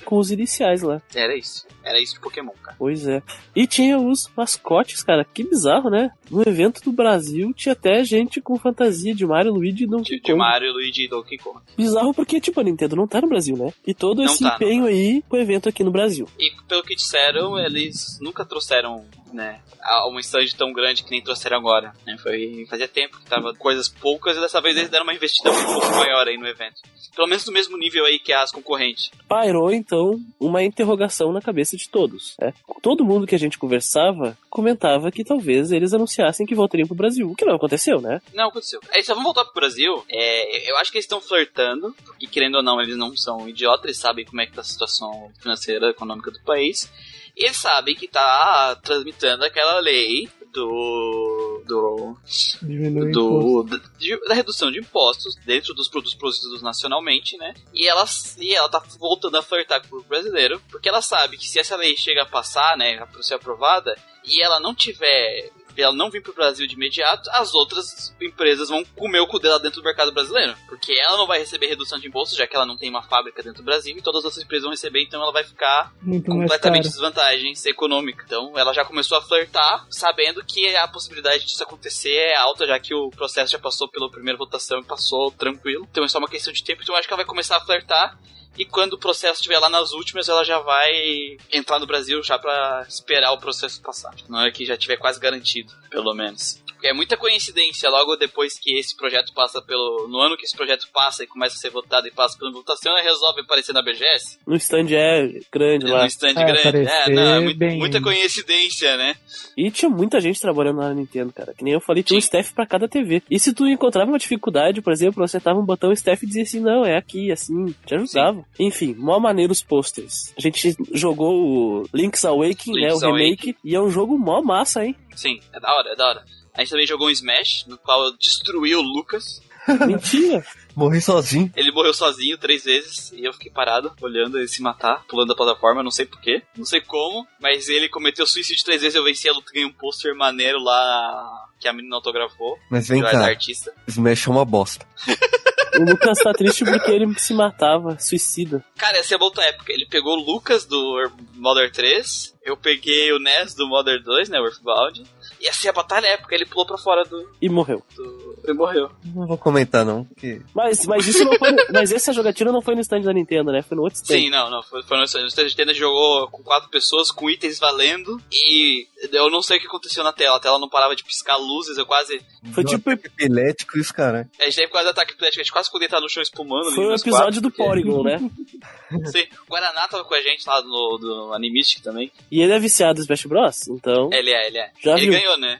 com 0.02 0.18
os 0.18 0.32
iniciais 0.32 0.82
lá. 0.82 1.02
Era 1.14 1.36
isso. 1.36 1.66
Era 1.84 2.00
isso 2.00 2.14
de 2.16 2.20
Pokémon, 2.20 2.52
cara. 2.62 2.76
Pois 2.78 3.08
é. 3.08 3.24
E 3.56 3.66
tinha 3.66 3.98
os 3.98 4.30
mascotes, 4.36 5.04
cara. 5.04 5.26
Que 5.26 5.44
bizarro, 5.44 5.90
né? 5.90 6.12
No 6.30 6.42
evento 6.48 6.82
do 6.84 6.92
Brasil 6.92 7.52
tinha 7.54 7.74
até 7.74 8.04
gente 8.04 8.40
com 8.40 8.58
fantasia 8.58 9.16
de 9.16 9.26
Mario, 9.26 9.54
Luigi 9.54 9.84
e 9.84 9.88
Donkey 9.88 10.16
De, 10.16 10.16
de 10.18 10.22
Kong. 10.22 10.38
Mario, 10.38 10.72
Luigi 10.74 11.06
e 11.06 11.08
Donkey 11.08 11.38
Kong. 11.38 11.60
Bizarro 11.76 12.14
porque, 12.14 12.40
tipo, 12.40 12.60
a 12.60 12.64
Nintendo 12.64 12.96
não 12.96 13.08
tá 13.08 13.20
no 13.20 13.28
Brasil, 13.28 13.58
né? 13.58 13.74
E 13.86 13.94
todo 13.94 14.20
Não 14.20 14.26
esse 14.26 14.44
tá, 14.44 14.50
não 14.50 14.56
empenho 14.56 14.86
aí 14.86 15.24
pro 15.28 15.40
evento 15.40 15.68
aqui 15.68 15.84
no 15.84 15.92
Brasil. 15.92 16.28
E 16.38 16.52
pelo 16.68 16.84
que 16.84 16.96
disseram, 16.96 17.58
eles 17.58 18.20
nunca 18.22 18.46
trouxeram, 18.46 19.04
né, 19.34 19.60
uma 20.08 20.20
stand 20.20 20.46
tão 20.58 20.72
grande 20.72 21.04
que 21.04 21.12
nem 21.12 21.22
trouxeram 21.24 21.58
agora. 21.58 21.94
Né? 22.06 22.16
Foi, 22.22 22.66
fazia 22.70 22.88
tempo 22.88 23.18
que 23.20 23.26
tava 23.26 23.54
coisas 23.56 23.90
poucas 23.90 24.38
e 24.38 24.40
dessa 24.40 24.62
vez 24.62 24.78
eles 24.78 24.90
deram 24.90 25.04
uma 25.04 25.14
investida 25.14 25.52
um 25.52 25.66
pouco 25.66 25.96
maior 25.96 26.28
aí 26.28 26.38
no 26.38 26.48
evento. 26.48 26.82
Pelo 27.16 27.28
menos 27.28 27.46
no 27.46 27.52
mesmo 27.54 27.78
nível 27.78 28.06
aí 28.06 28.20
que 28.20 28.32
as 28.32 28.52
concorrentes. 28.52 29.12
Pairou, 29.28 29.72
então, 29.92 30.18
uma 30.40 30.64
interrogação 30.64 31.34
na 31.34 31.42
cabeça 31.42 31.76
de 31.76 31.90
todos. 31.90 32.38
Né? 32.40 32.54
Todo 32.82 33.04
mundo 33.04 33.28
que 33.28 33.36
a 33.36 33.38
gente 33.38 33.60
conversava 33.60 34.38
comentava 34.50 35.12
que 35.12 35.22
talvez 35.22 35.70
eles 35.70 35.94
anunciassem 35.94 36.46
que 36.46 36.56
voltariam 36.56 36.88
pro 36.88 36.96
Brasil. 36.96 37.30
O 37.30 37.36
que 37.36 37.44
não 37.44 37.56
aconteceu, 37.56 38.00
né? 38.00 38.22
Não 38.34 38.48
aconteceu. 38.48 38.80
Aí 38.90 39.04
só 39.04 39.14
vamos 39.14 39.26
voltar 39.26 39.44
pro 39.44 39.54
Brasil. 39.54 40.02
É, 40.10 40.72
eu 40.72 40.78
acho 40.78 40.94
que 40.94 40.98
eles 40.98 41.04
estão 41.04 41.20
flertando, 41.20 41.94
porque 42.06 42.26
querendo 42.26 42.56
ou 42.56 42.64
não, 42.64 42.80
eles 42.80 42.96
não 42.96 43.14
são 43.18 43.50
idiotas, 43.50 43.84
eles 43.84 43.98
sabem 43.98 44.24
como 44.24 44.40
é 44.40 44.46
que 44.46 44.54
tá 44.54 44.62
a 44.62 44.64
situação 44.64 45.30
financeira, 45.42 45.90
econômica 45.90 46.32
do 46.32 46.42
país. 46.44 46.90
E 47.36 47.44
eles 47.44 47.58
sabem 47.58 47.94
que 47.94 48.08
tá 48.08 48.80
tramitando 48.82 49.44
aquela 49.44 49.82
lei 49.82 50.30
do. 50.52 51.64
do. 51.66 52.18
Diminui 52.62 53.12
do 53.12 53.64
da, 53.64 53.80
da 54.28 54.34
redução 54.34 54.72
de 54.72 54.80
impostos 54.80 55.36
dentro 55.46 55.74
dos 55.74 55.88
produtos 55.88 56.16
produzidos 56.16 56.62
nacionalmente, 56.62 57.38
né? 57.38 57.54
E 57.74 57.88
ela, 57.88 58.06
e 58.38 58.54
ela 58.54 58.70
tá 58.70 58.84
voltando 59.00 59.38
a 59.38 59.44
flertar 59.44 59.88
com 59.88 59.98
o 59.98 60.04
brasileiro, 60.04 60.62
porque 60.70 60.90
ela 60.90 61.02
sabe 61.02 61.38
que 61.38 61.48
se 61.48 61.60
essa 61.60 61.76
lei 61.76 61.96
chega 61.96 62.24
a 62.24 62.26
passar, 62.26 62.78
né, 62.78 63.06
pra 63.06 63.24
ser 63.24 63.36
aprovada, 63.36 63.96
e 64.26 64.42
ela 64.44 64.60
não 64.60 64.76
tiver. 64.76 65.50
Ela 65.78 65.96
não 65.96 66.10
vir 66.10 66.22
pro 66.22 66.34
Brasil 66.34 66.68
de 66.68 66.76
imediato, 66.76 67.30
as 67.32 67.54
outras 67.54 68.16
empresas 68.22 68.70
vão 68.70 68.84
comer 68.96 69.20
o 69.20 69.28
cu 69.28 69.40
dela 69.40 69.60
dentro 69.60 69.82
do 69.82 69.86
mercado 69.86 70.12
brasileiro. 70.12 70.56
Porque 70.68 70.94
ela 70.94 71.18
não 71.18 71.28
vai 71.28 71.40
receber 71.40 71.68
redução 71.68 72.00
de 72.00 72.08
impostos, 72.08 72.38
já 72.38 72.48
que 72.48 72.56
ela 72.56 72.66
não 72.66 72.78
tem 72.78 72.90
uma 72.90 73.04
fábrica 73.04 73.42
dentro 73.42 73.62
do 73.62 73.66
Brasil, 73.66 73.98
e 73.98 74.02
todas 74.02 74.20
as 74.20 74.26
outras 74.26 74.44
empresas 74.44 74.64
vão 74.64 74.72
receber, 74.72 75.04
então 75.04 75.22
ela 75.22 75.32
vai 75.32 75.44
ficar 75.44 75.94
Muito 76.02 76.32
completamente 76.32 76.84
desvantagem 76.84 77.54
econômica. 77.66 78.24
Então 78.26 78.58
ela 78.58 78.74
já 78.74 78.86
começou 78.86 79.18
a 79.18 79.22
flertar, 79.22 79.86
sabendo 79.90 80.44
que 80.44 80.76
a 80.76 80.88
possibilidade 80.88 81.46
disso 81.46 81.64
acontecer 81.64 82.14
é 82.14 82.36
alta, 82.36 82.66
já 82.66 82.80
que 82.80 82.94
o 82.94 83.10
processo 83.10 83.52
já 83.52 83.60
passou 83.60 83.88
pela 83.90 84.10
primeira 84.10 84.38
votação 84.38 84.80
e 84.80 84.84
passou 84.84 85.32
tranquilo. 85.32 85.88
Então 85.90 86.04
é 86.04 86.08
só 86.08 86.18
uma 86.18 86.28
questão 86.28 86.54
de 86.54 86.64
tempo. 86.64 86.82
Então 86.82 86.96
eu 86.96 87.00
acho 87.00 87.08
que 87.08 87.14
ela 87.14 87.24
vai 87.24 87.26
começar 87.26 87.58
a 87.58 87.62
flertar. 87.62 88.18
E 88.58 88.66
quando 88.66 88.94
o 88.94 88.98
processo 88.98 89.36
estiver 89.40 89.60
lá 89.60 89.70
nas 89.70 89.92
últimas, 89.94 90.28
ela 90.28 90.44
já 90.44 90.60
vai 90.60 91.38
entrar 91.52 91.80
no 91.80 91.88
Brasil 91.88 92.22
já 92.22 92.38
pra 92.38 92.86
esperar 92.88 93.32
o 93.32 93.40
processo 93.40 93.82
passar. 93.82 94.14
Na 94.28 94.42
hora 94.42 94.52
que 94.52 94.66
já 94.66 94.76
tiver 94.76 94.98
quase 94.98 95.20
garantido, 95.20 95.74
pelo 95.90 96.14
menos. 96.14 96.62
É 96.88 96.94
muita 96.94 97.18
coincidência 97.18 97.90
logo 97.90 98.16
depois 98.16 98.58
que 98.60 98.78
esse 98.78 98.96
projeto 98.96 99.34
passa 99.34 99.62
pelo. 99.62 100.08
No 100.10 100.20
ano 100.20 100.38
que 100.38 100.46
esse 100.46 100.56
projeto 100.56 100.88
passa 100.94 101.24
e 101.24 101.28
começa 101.28 101.56
a 101.56 101.60
ser 101.60 101.70
votado 101.70 102.08
e 102.08 102.12
passa 102.12 102.38
pela 102.38 102.52
votação, 102.52 102.94
ele 102.98 103.08
resolve 103.08 103.42
aparecer 103.42 103.74
na 103.74 103.82
BGS. 103.82 104.40
No 104.46 104.56
stand 104.56 104.88
é 104.92 105.40
grande 105.52 105.86
lá. 105.86 106.02
No 106.02 106.06
stand 106.08 106.30
É, 106.32 106.34
grande. 106.46 106.60
É, 106.60 106.70
aparecer 106.70 107.14
não, 107.16 107.34
é 107.36 107.40
muito- 107.40 107.58
bem- 107.58 107.78
muita 107.80 108.02
coincidência, 108.02 108.98
né? 108.98 109.16
E 109.58 109.70
tinha 109.72 109.90
muita 109.90 110.20
gente 110.22 110.40
trabalhando 110.40 110.78
lá 110.80 110.90
na 110.90 110.96
Nintendo, 110.96 111.32
cara. 111.34 111.54
Que 111.54 111.64
nem 111.64 111.74
eu 111.74 111.82
falei, 111.82 112.04
tinha 112.04 112.18
um 112.18 112.22
Sim. 112.22 112.26
staff 112.26 112.54
pra 112.54 112.66
cada 112.66 112.88
TV. 112.88 113.22
E 113.30 113.40
se 113.40 113.54
tu 113.54 113.68
encontrava 113.68 114.10
uma 114.12 114.18
dificuldade, 114.20 114.82
por 114.82 114.92
exemplo, 114.94 115.26
você 115.26 115.38
apertava 115.38 115.60
um 115.60 115.66
botão, 115.66 115.90
o 115.90 115.94
staff 115.94 116.26
dizia 116.26 116.44
assim, 116.44 116.60
não, 116.60 116.86
é 116.86 116.98
aqui, 116.98 117.32
assim, 117.32 117.74
te 117.86 117.96
ajudava. 117.96 118.46
Enfim, 118.60 118.94
mó 118.98 119.20
maneiro 119.20 119.52
os 119.52 119.62
posters. 119.64 120.34
A 120.38 120.42
gente 120.42 120.76
jogou 120.94 121.34
o 121.82 121.84
Link's 121.94 122.24
Awakening, 122.26 122.82
né, 122.82 122.88
o 122.88 122.92
Link's 122.94 123.02
remake, 123.04 123.58
e 123.64 123.76
é 123.76 123.82
um 123.82 123.90
jogo 123.90 124.18
mó 124.18 124.42
massa, 124.42 124.86
hein? 124.86 124.96
Sim, 125.16 125.40
é 125.54 125.60
da 125.60 125.74
hora, 125.76 125.90
é 125.92 125.96
da 125.96 126.08
hora. 126.08 126.24
A 126.54 126.62
gente 126.62 126.72
também 126.72 126.88
jogou 126.88 127.08
um 127.08 127.12
Smash, 127.12 127.66
no 127.68 127.78
qual 127.78 128.04
eu 128.04 128.18
destruí 128.18 128.76
o 128.76 128.82
Lucas. 128.82 129.42
Mentira! 129.88 130.44
Morri 130.76 131.02
sozinho. 131.02 131.52
Ele 131.56 131.72
morreu 131.72 131.94
sozinho 131.94 132.38
três 132.38 132.64
vezes 132.64 133.12
e 133.12 133.26
eu 133.26 133.34
fiquei 133.34 133.52
parado, 133.52 133.94
olhando 134.02 134.38
ele 134.38 134.48
se 134.48 134.62
matar, 134.62 135.04
pulando 135.08 135.30
da 135.30 135.36
plataforma, 135.36 135.84
não 135.84 135.92
sei 135.92 136.06
porquê, 136.06 136.42
não 136.58 136.66
sei 136.66 136.82
como, 136.82 137.28
mas 137.40 137.68
ele 137.68 137.90
cometeu 137.90 138.26
suicídio 138.26 138.64
três 138.64 138.82
vezes, 138.82 138.96
eu 138.96 139.04
venci 139.04 139.28
a 139.28 139.34
luta, 139.34 139.52
ganhei 139.52 139.68
um 139.68 139.74
pôster 139.74 140.16
maneiro 140.16 140.60
lá 140.60 141.48
que 141.60 141.68
a 141.68 141.74
menina 141.74 141.98
autografou, 141.98 142.58
Mas 142.70 142.88
vem 142.88 143.02
cá, 143.02 143.26
artista. 143.26 143.74
Smash 143.88 144.28
é 144.28 144.32
uma 144.32 144.46
bosta. 144.46 144.86
O 145.80 145.86
Lucas 145.86 146.20
tá 146.20 146.34
triste 146.34 146.66
porque 146.66 146.92
ele 146.92 147.18
se 147.18 147.34
matava, 147.34 147.98
suicida. 147.98 148.64
Cara, 148.78 148.98
essa 148.98 149.16
é 149.16 149.18
a 149.18 149.24
outra 149.24 149.46
época. 149.46 149.72
Ele 149.72 149.86
pegou 149.86 150.18
o 150.18 150.22
Lucas 150.22 150.66
do 150.66 151.10
Modern 151.36 151.72
3, 151.72 152.36
eu 152.44 152.58
peguei 152.58 153.14
o 153.14 153.20
Ness 153.20 153.56
do 153.56 153.68
Modern 153.68 154.04
2, 154.04 154.28
né, 154.30 154.40
o 154.40 154.46
Earthbound, 154.46 155.04
e 155.42 155.48
essa 155.48 155.68
é 155.68 155.70
a 155.70 155.74
batalha 155.74 156.08
época, 156.08 156.36
ele 156.36 156.46
pulou 156.46 156.66
pra 156.66 156.78
fora 156.78 157.04
do... 157.04 157.28
E 157.42 157.50
morreu. 157.50 157.82
do... 157.96 158.31
Ele 158.44 158.54
morreu. 158.54 158.90
Não 159.14 159.28
vou 159.28 159.38
comentar 159.38 159.86
não, 159.86 160.04
porque... 160.06 160.42
Mas, 160.54 160.86
mas 160.86 161.08
isso 161.08 161.24
não 161.24 161.34
foi. 161.38 161.52
mas 161.72 161.92
essa 161.92 162.12
jogatina 162.14 162.52
não 162.52 162.62
foi 162.62 162.76
no 162.76 162.82
stand 162.82 163.02
da 163.02 163.14
Nintendo, 163.14 163.52
né? 163.52 163.62
Foi 163.62 163.76
no 163.78 163.84
outro 163.84 163.98
stand. 164.02 164.16
Sim, 164.16 164.30
não, 164.30 164.50
não. 164.50 164.64
Foi, 164.64 164.82
foi 164.84 164.98
no 164.98 165.04
Stand 165.04 165.44
Nintendo 165.46 165.74
jogou 165.74 166.28
com 166.30 166.42
quatro 166.44 166.70
pessoas, 166.70 167.12
com 167.12 167.30
itens 167.30 167.60
valendo, 167.60 168.20
e 168.32 168.88
eu 169.12 169.30
não 169.30 169.42
sei 169.42 169.58
o 169.58 169.62
que 169.62 169.68
aconteceu 169.68 170.04
na 170.04 170.12
tela. 170.14 170.38
A 170.38 170.40
tela 170.40 170.60
não 170.60 170.70
parava 170.70 170.96
de 170.96 171.04
piscar 171.04 171.38
luzes, 171.38 171.78
eu 171.78 171.86
quase. 171.86 172.22
Foi 172.54 172.64
tipo- 172.64 172.90
epilético 172.92 173.78
e 173.78 173.82
os 173.82 173.92
caras. 173.92 174.28
A 174.40 174.46
gente 174.46 174.56
teve 174.56 174.68
quase 174.72 174.90
ataque 174.90 175.14
epilético, 175.14 175.42
a 175.42 175.44
gente 175.44 175.52
quase 175.54 175.68
ficou 175.68 175.80
deitado 175.80 176.02
no 176.04 176.10
chão 176.10 176.24
espumando. 176.24 176.72
Foi 176.72 176.86
o 176.86 176.90
nos 176.92 177.02
episódio 177.02 177.26
quatro, 177.26 177.42
do 177.42 177.52
porque- 177.52 177.64
Porygon, 177.64 178.04
né? 178.04 178.18
Sim, 179.12 179.24
o 179.48 179.52
Guaraná 179.52 179.88
tava 179.88 180.04
com 180.04 180.14
a 180.14 180.22
gente 180.22 180.46
lá 180.48 180.62
no 180.62 180.98
do 180.98 181.34
Animistic 181.34 181.82
também. 181.84 182.12
E 182.32 182.42
ele 182.42 182.52
é 182.54 182.60
viciado 182.60 183.00
em 183.00 183.04
Smash 183.04 183.26
Bros. 183.26 183.68
Então. 183.70 184.10
Ele 184.12 184.32
é, 184.32 184.48
ele 184.48 184.58
é. 184.58 184.70
Já 184.84 184.94
ele 184.98 185.10
viu. 185.10 185.14
ganhou, 185.14 185.38
né? 185.38 185.60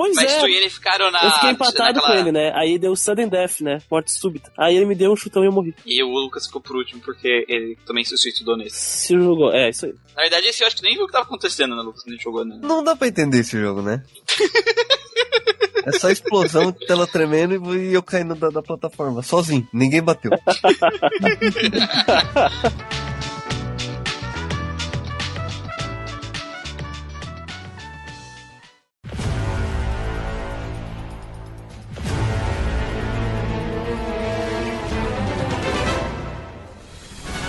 Pois 0.00 0.16
Mas 0.16 0.32
é. 0.32 0.40
tu 0.40 0.48
e 0.48 0.54
ele 0.56 0.70
ficaram 0.70 1.10
na. 1.10 1.22
Eu 1.22 1.30
fiquei 1.32 1.50
empatado 1.50 1.92
naquela- 1.94 2.06
com 2.14 2.20
ele, 2.20 2.32
né? 2.32 2.52
Aí 2.54 2.78
deu 2.78 2.96
sudden 2.96 3.28
death, 3.28 3.60
né? 3.60 3.78
Morte 3.90 4.10
súbita. 4.12 4.50
Aí 4.58 4.74
ele 4.76 4.86
me 4.86 4.94
deu 4.94 5.12
um 5.12 5.16
chutão 5.16 5.42
e 5.42 5.46
eu 5.46 5.52
morri. 5.52 5.74
E 5.84 6.02
o 6.02 6.08
Lucas 6.08 6.46
ficou 6.46 6.60
por 6.62 6.76
último 6.76 7.02
porque 7.02 7.44
ele 7.48 7.76
também 7.86 8.02
se 8.04 8.16
suicidou 8.16 8.56
nesse. 8.56 8.76
Se 8.78 9.14
jogou. 9.14 9.52
É, 9.52 9.68
isso 9.68 9.84
aí. 9.84 9.94
Na 10.16 10.22
verdade, 10.22 10.46
esse 10.46 10.62
eu 10.62 10.66
acho 10.66 10.76
que 10.76 10.82
nem 10.82 10.94
viu 10.94 11.04
o 11.04 11.06
que 11.06 11.12
tava 11.12 11.24
acontecendo, 11.26 11.76
né, 11.76 11.82
Lucas, 11.82 12.02
gente 12.08 12.22
jogou, 12.22 12.44
né? 12.44 12.58
Não 12.62 12.82
dá 12.82 12.96
pra 12.96 13.08
entender 13.08 13.40
esse 13.40 13.60
jogo, 13.60 13.82
né? 13.82 14.02
É 15.86 15.92
só 15.92 16.10
explosão, 16.10 16.70
tela 16.72 17.06
tremendo 17.06 17.74
e 17.74 17.94
eu 17.94 18.02
caindo 18.02 18.34
da, 18.34 18.50
da 18.50 18.60
plataforma, 18.62 19.22
sozinho. 19.22 19.66
Ninguém 19.72 20.02
bateu. 20.02 20.30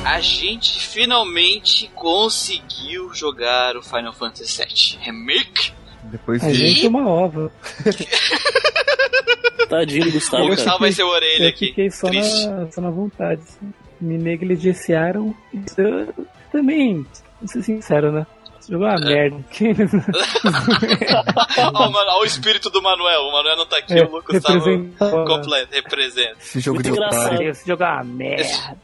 A 0.05 0.19
gente 0.19 0.85
finalmente 0.85 1.89
conseguiu 1.95 3.13
jogar 3.13 3.77
o 3.77 3.81
Final 3.83 4.13
Fantasy 4.13 4.57
VII 4.63 4.99
Remake. 5.03 5.71
Depois 6.03 6.43
A 6.43 6.47
de. 6.47 6.53
gente 6.55 6.85
é 6.85 6.89
uma 6.89 7.07
ova. 7.07 7.51
Tadinho 9.69 10.05
do 10.05 10.11
Gustavo, 10.11 10.43
o 10.43 10.47
cara. 10.47 10.55
Gustavo 10.55 10.79
vai 10.79 10.91
ser 10.91 11.03
a 11.03 11.07
orelha 11.07 11.43
Eu 11.43 11.49
aqui. 11.49 11.67
fiquei 11.67 11.91
só 11.91 12.09
na, 12.11 12.71
só 12.71 12.81
na 12.81 12.89
vontade. 12.89 13.41
assim. 13.41 13.73
Me 14.01 14.17
negligenciaram. 14.17 15.33
Eu 15.77 16.13
também, 16.51 17.05
vou 17.39 17.47
ser 17.47 17.61
sincero, 17.63 18.11
né? 18.11 18.25
Esse 18.59 18.71
jogo 18.71 18.85
é 18.85 18.89
uma 18.89 18.99
merda. 19.05 19.37
Ó, 21.73 21.89
mano, 21.89 22.09
ó 22.11 22.21
o 22.21 22.25
espírito 22.25 22.69
do 22.69 22.81
Manuel. 22.81 23.21
O 23.21 23.31
Manuel 23.31 23.55
não 23.57 23.65
tá 23.65 23.77
aqui, 23.77 23.93
É, 23.97 24.03
o 24.03 24.11
Lucas 24.11 24.43
representa- 24.43 25.09
completo, 25.25 25.73
representa. 25.73 26.35
Esse 26.41 26.59
jogo 26.59 26.75
Muito 26.75 26.87
de 26.87 26.91
engraçado. 26.97 27.25
otário. 27.27 27.49
Esse 27.51 27.67
jogo 27.67 27.83
é 27.83 27.87
uma 27.87 28.03
merda. 28.03 28.77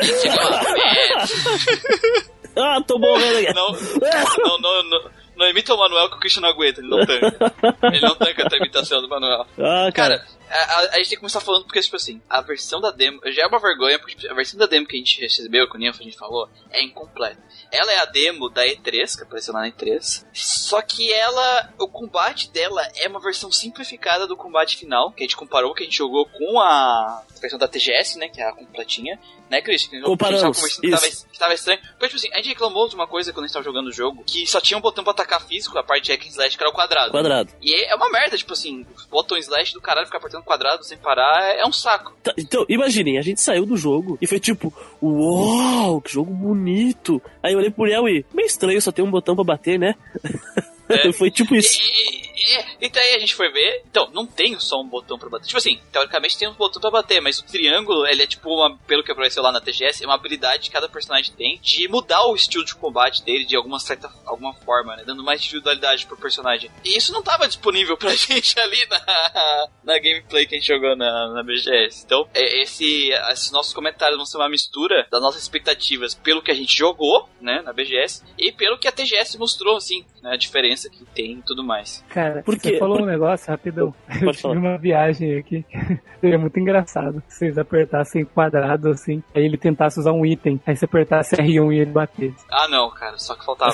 Ah, 2.56 2.80
tô 2.86 3.00
morrendo 3.00 3.38
aqui. 3.38 3.52
Não, 3.52 3.72
não, 3.72 4.58
não, 4.60 4.82
não, 4.84 5.10
não 5.36 5.48
imita 5.48 5.74
o 5.74 5.76
Manuel 5.76 6.08
que 6.08 6.16
o 6.16 6.20
Christian 6.20 6.42
não 6.42 6.50
aguenta, 6.50 6.80
ele 6.80 6.88
não 6.88 7.04
tanca. 7.04 7.52
Ele 7.92 8.00
não 8.00 8.14
tanca 8.14 8.44
a 8.44 8.48
tua 8.48 8.58
imitação 8.58 9.02
do 9.02 9.08
Manuel. 9.08 9.44
Ah, 9.58 9.90
cara. 9.92 10.18
Cara, 10.18 10.24
a, 10.48 10.56
a- 10.56 10.78
a 10.92 10.96
gente 10.98 11.08
tem 11.08 11.10
que 11.10 11.16
começar 11.16 11.40
falando 11.40 11.64
porque, 11.64 11.80
tipo 11.80 11.96
assim, 11.96 12.22
a 12.30 12.40
versão 12.40 12.80
da 12.80 12.92
demo 12.92 13.18
já 13.32 13.42
é 13.42 13.46
uma 13.46 13.58
vergonha, 13.58 13.98
porque 13.98 14.14
tipo, 14.14 14.30
a 14.30 14.36
versão 14.36 14.56
da 14.56 14.66
demo 14.66 14.86
que 14.86 14.94
a 14.94 14.98
gente 15.00 15.20
recebeu, 15.20 15.68
que 15.68 15.74
o 15.74 15.78
Ninfa 15.80 15.98
a 16.00 16.04
gente 16.04 16.16
falou, 16.16 16.48
é 16.70 16.80
incompleta. 16.84 17.42
Ela 17.72 17.92
é 17.92 17.98
a 17.98 18.04
demo 18.04 18.48
da 18.48 18.64
E3, 18.64 19.16
que 19.16 19.22
apareceu 19.24 19.52
lá 19.52 19.62
na 19.62 19.70
E3, 19.72 20.24
só 20.32 20.80
que 20.80 21.12
ela, 21.12 21.70
o 21.80 21.88
combate 21.88 22.48
dela 22.52 22.86
é 22.94 23.08
uma 23.08 23.18
versão 23.18 23.50
simplificada 23.50 24.28
do 24.28 24.36
combate 24.36 24.76
final, 24.76 25.10
que 25.10 25.24
a 25.24 25.26
gente 25.26 25.36
comparou, 25.36 25.74
que 25.74 25.82
a 25.82 25.86
gente 25.86 25.98
jogou 25.98 26.24
com 26.26 26.60
a 26.60 27.20
versão 27.40 27.58
da 27.58 27.66
TGS, 27.66 28.16
né, 28.18 28.28
que 28.28 28.40
é 28.40 28.48
a 28.48 28.52
completinha, 28.52 29.18
né, 29.54 29.62
Christian? 29.62 30.02
Comparamos, 30.02 30.56
conversando 30.56 31.26
que 31.32 31.38
tava, 31.38 31.54
estranho. 31.54 31.80
Porque, 31.80 32.08
tipo 32.08 32.16
assim, 32.16 32.28
a 32.32 32.36
gente 32.38 32.48
reclamou 32.48 32.88
de 32.88 32.94
uma 32.94 33.06
coisa 33.06 33.32
quando 33.32 33.44
a 33.44 33.46
gente 33.46 33.54
tava 33.54 33.64
jogando 33.64 33.88
o 33.88 33.92
jogo, 33.92 34.24
que 34.24 34.46
só 34.46 34.60
tinha 34.60 34.76
um 34.76 34.80
botão 34.80 35.04
pra 35.04 35.12
atacar 35.12 35.40
físico, 35.46 35.78
a 35.78 35.82
parte 35.82 36.04
de 36.04 36.12
hack 36.12 36.24
and 36.26 36.30
slash, 36.30 36.56
que 36.56 36.62
era 36.62 36.70
o 36.70 36.74
quadrado. 36.74 37.10
Quadrado. 37.10 37.52
E 37.62 37.84
é 37.84 37.94
uma 37.94 38.10
merda, 38.10 38.36
tipo 38.36 38.52
assim, 38.52 38.84
botões 39.10 39.44
slash 39.44 39.72
do 39.72 39.80
caralho 39.80 40.06
ficar 40.06 40.18
apertando 40.18 40.42
quadrado 40.42 40.84
sem 40.84 40.98
parar 40.98 41.44
é, 41.44 41.60
é 41.60 41.66
um 41.66 41.72
saco. 41.72 42.16
Tá, 42.22 42.34
então, 42.36 42.64
imaginem, 42.68 43.18
a 43.18 43.22
gente 43.22 43.40
saiu 43.40 43.64
do 43.64 43.76
jogo 43.76 44.18
e 44.20 44.26
foi 44.26 44.40
tipo, 44.40 44.72
uau, 45.02 46.00
que 46.00 46.12
jogo 46.12 46.32
bonito. 46.32 47.22
Aí 47.42 47.52
eu 47.52 47.58
olhei 47.58 47.70
pro 47.70 47.84
Léo 47.84 48.08
e, 48.08 48.24
meio 48.32 48.46
estranho, 48.46 48.80
só 48.82 48.90
tem 48.90 49.04
um 49.04 49.10
botão 49.10 49.34
pra 49.34 49.44
bater, 49.44 49.78
né? 49.78 49.94
É. 50.88 51.10
foi 51.12 51.30
tipo 51.30 51.54
isso. 51.54 51.80
e, 51.80 52.24
e, 52.34 52.86
e 52.86 52.88
daí 52.88 53.14
a 53.14 53.18
gente 53.18 53.34
foi 53.34 53.50
ver, 53.50 53.82
então, 53.88 54.10
não 54.12 54.26
tem 54.26 54.58
só 54.58 54.80
um 54.80 54.88
botão 54.88 55.18
pra 55.18 55.28
bater. 55.28 55.46
Tipo 55.46 55.58
assim, 55.58 55.80
teoricamente 55.90 56.36
tem 56.36 56.48
um 56.48 56.54
botão 56.54 56.80
pra 56.80 56.90
bater, 56.90 57.20
mas 57.20 57.38
o 57.38 57.44
triângulo, 57.44 58.06
ele 58.06 58.22
é 58.22 58.26
tipo 58.26 58.50
uma, 58.50 58.76
pelo 58.86 59.02
que 59.02 59.12
apareceu 59.12 59.42
lá 59.42 59.50
na 59.50 59.60
TGS, 59.60 60.02
é 60.02 60.06
uma 60.06 60.14
habilidade 60.14 60.64
que 60.64 60.74
cada 60.74 60.88
personagem 60.88 61.34
tem 61.34 61.58
de 61.62 61.88
mudar 61.88 62.26
o 62.26 62.34
estilo 62.34 62.64
de 62.64 62.74
combate 62.74 63.22
dele 63.22 63.44
de 63.44 63.56
alguma 63.56 63.78
certa 63.78 64.12
alguma 64.26 64.52
forma, 64.52 64.96
né? 64.96 65.04
Dando 65.06 65.24
mais 65.24 65.40
individualidade 65.40 66.06
pro 66.06 66.16
personagem. 66.16 66.70
E 66.84 66.96
isso 66.96 67.12
não 67.12 67.22
tava 67.22 67.46
disponível 67.46 67.96
pra 67.96 68.10
gente 68.14 68.58
ali 68.58 68.86
na, 68.86 69.68
na 69.84 69.98
gameplay 69.98 70.46
que 70.46 70.54
a 70.54 70.58
gente 70.58 70.68
jogou 70.68 70.96
na, 70.96 71.32
na 71.32 71.42
BGS. 71.42 72.04
Então, 72.04 72.28
é, 72.34 72.62
esse, 72.62 73.10
esses 73.30 73.50
nossos 73.50 73.72
comentários 73.72 74.16
vão 74.16 74.26
ser 74.26 74.36
uma 74.36 74.48
mistura 74.48 75.06
das 75.10 75.22
nossas 75.22 75.42
expectativas 75.42 76.14
pelo 76.14 76.42
que 76.42 76.50
a 76.50 76.54
gente 76.54 76.76
jogou, 76.76 77.28
né, 77.40 77.62
na 77.62 77.72
BGS, 77.72 78.22
e 78.38 78.52
pelo 78.52 78.78
que 78.78 78.88
a 78.88 78.92
TGS 78.92 79.38
mostrou, 79.38 79.76
assim, 79.76 80.04
né, 80.22 80.32
a 80.32 80.36
diferença 80.36 80.73
que 80.82 81.04
tem 81.14 81.38
e 81.38 81.42
tudo 81.42 81.62
mais. 81.64 82.04
Cara, 82.08 82.42
Por 82.42 82.58
quê? 82.58 82.70
você 82.72 82.78
falou 82.78 83.02
um 83.02 83.06
negócio 83.06 83.50
rapidão. 83.50 83.94
Eu 84.08 84.30
tive 84.32 84.42
falar. 84.42 84.54
uma 84.56 84.78
viagem 84.78 85.36
aqui 85.38 85.64
seria 86.20 86.38
muito 86.38 86.58
engraçado. 86.58 87.22
Se 87.28 87.38
vocês 87.38 87.58
apertassem 87.58 88.24
quadrado 88.24 88.88
assim, 88.90 89.22
aí 89.34 89.44
ele 89.44 89.56
tentasse 89.56 89.98
usar 90.00 90.12
um 90.12 90.24
item, 90.24 90.60
aí 90.66 90.76
você 90.76 90.84
apertasse 90.84 91.36
R1 91.36 91.72
e 91.72 91.78
ele 91.78 91.90
batesse. 91.90 92.44
Ah, 92.50 92.68
não, 92.68 92.90
cara, 92.90 93.18
só 93.18 93.34
que 93.34 93.44
faltava. 93.44 93.72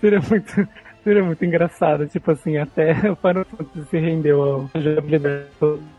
seria 0.00 0.20
muito. 0.20 0.68
Seria 1.02 1.24
muito 1.24 1.42
engraçado, 1.42 2.06
tipo 2.08 2.30
assim, 2.30 2.58
até 2.58 2.90
o 3.10 3.16
Final 3.16 3.46
Fantasy 3.46 3.86
se 3.88 3.98
rendeu 3.98 4.68
à 4.74 4.78
jogabilidade 4.78 5.46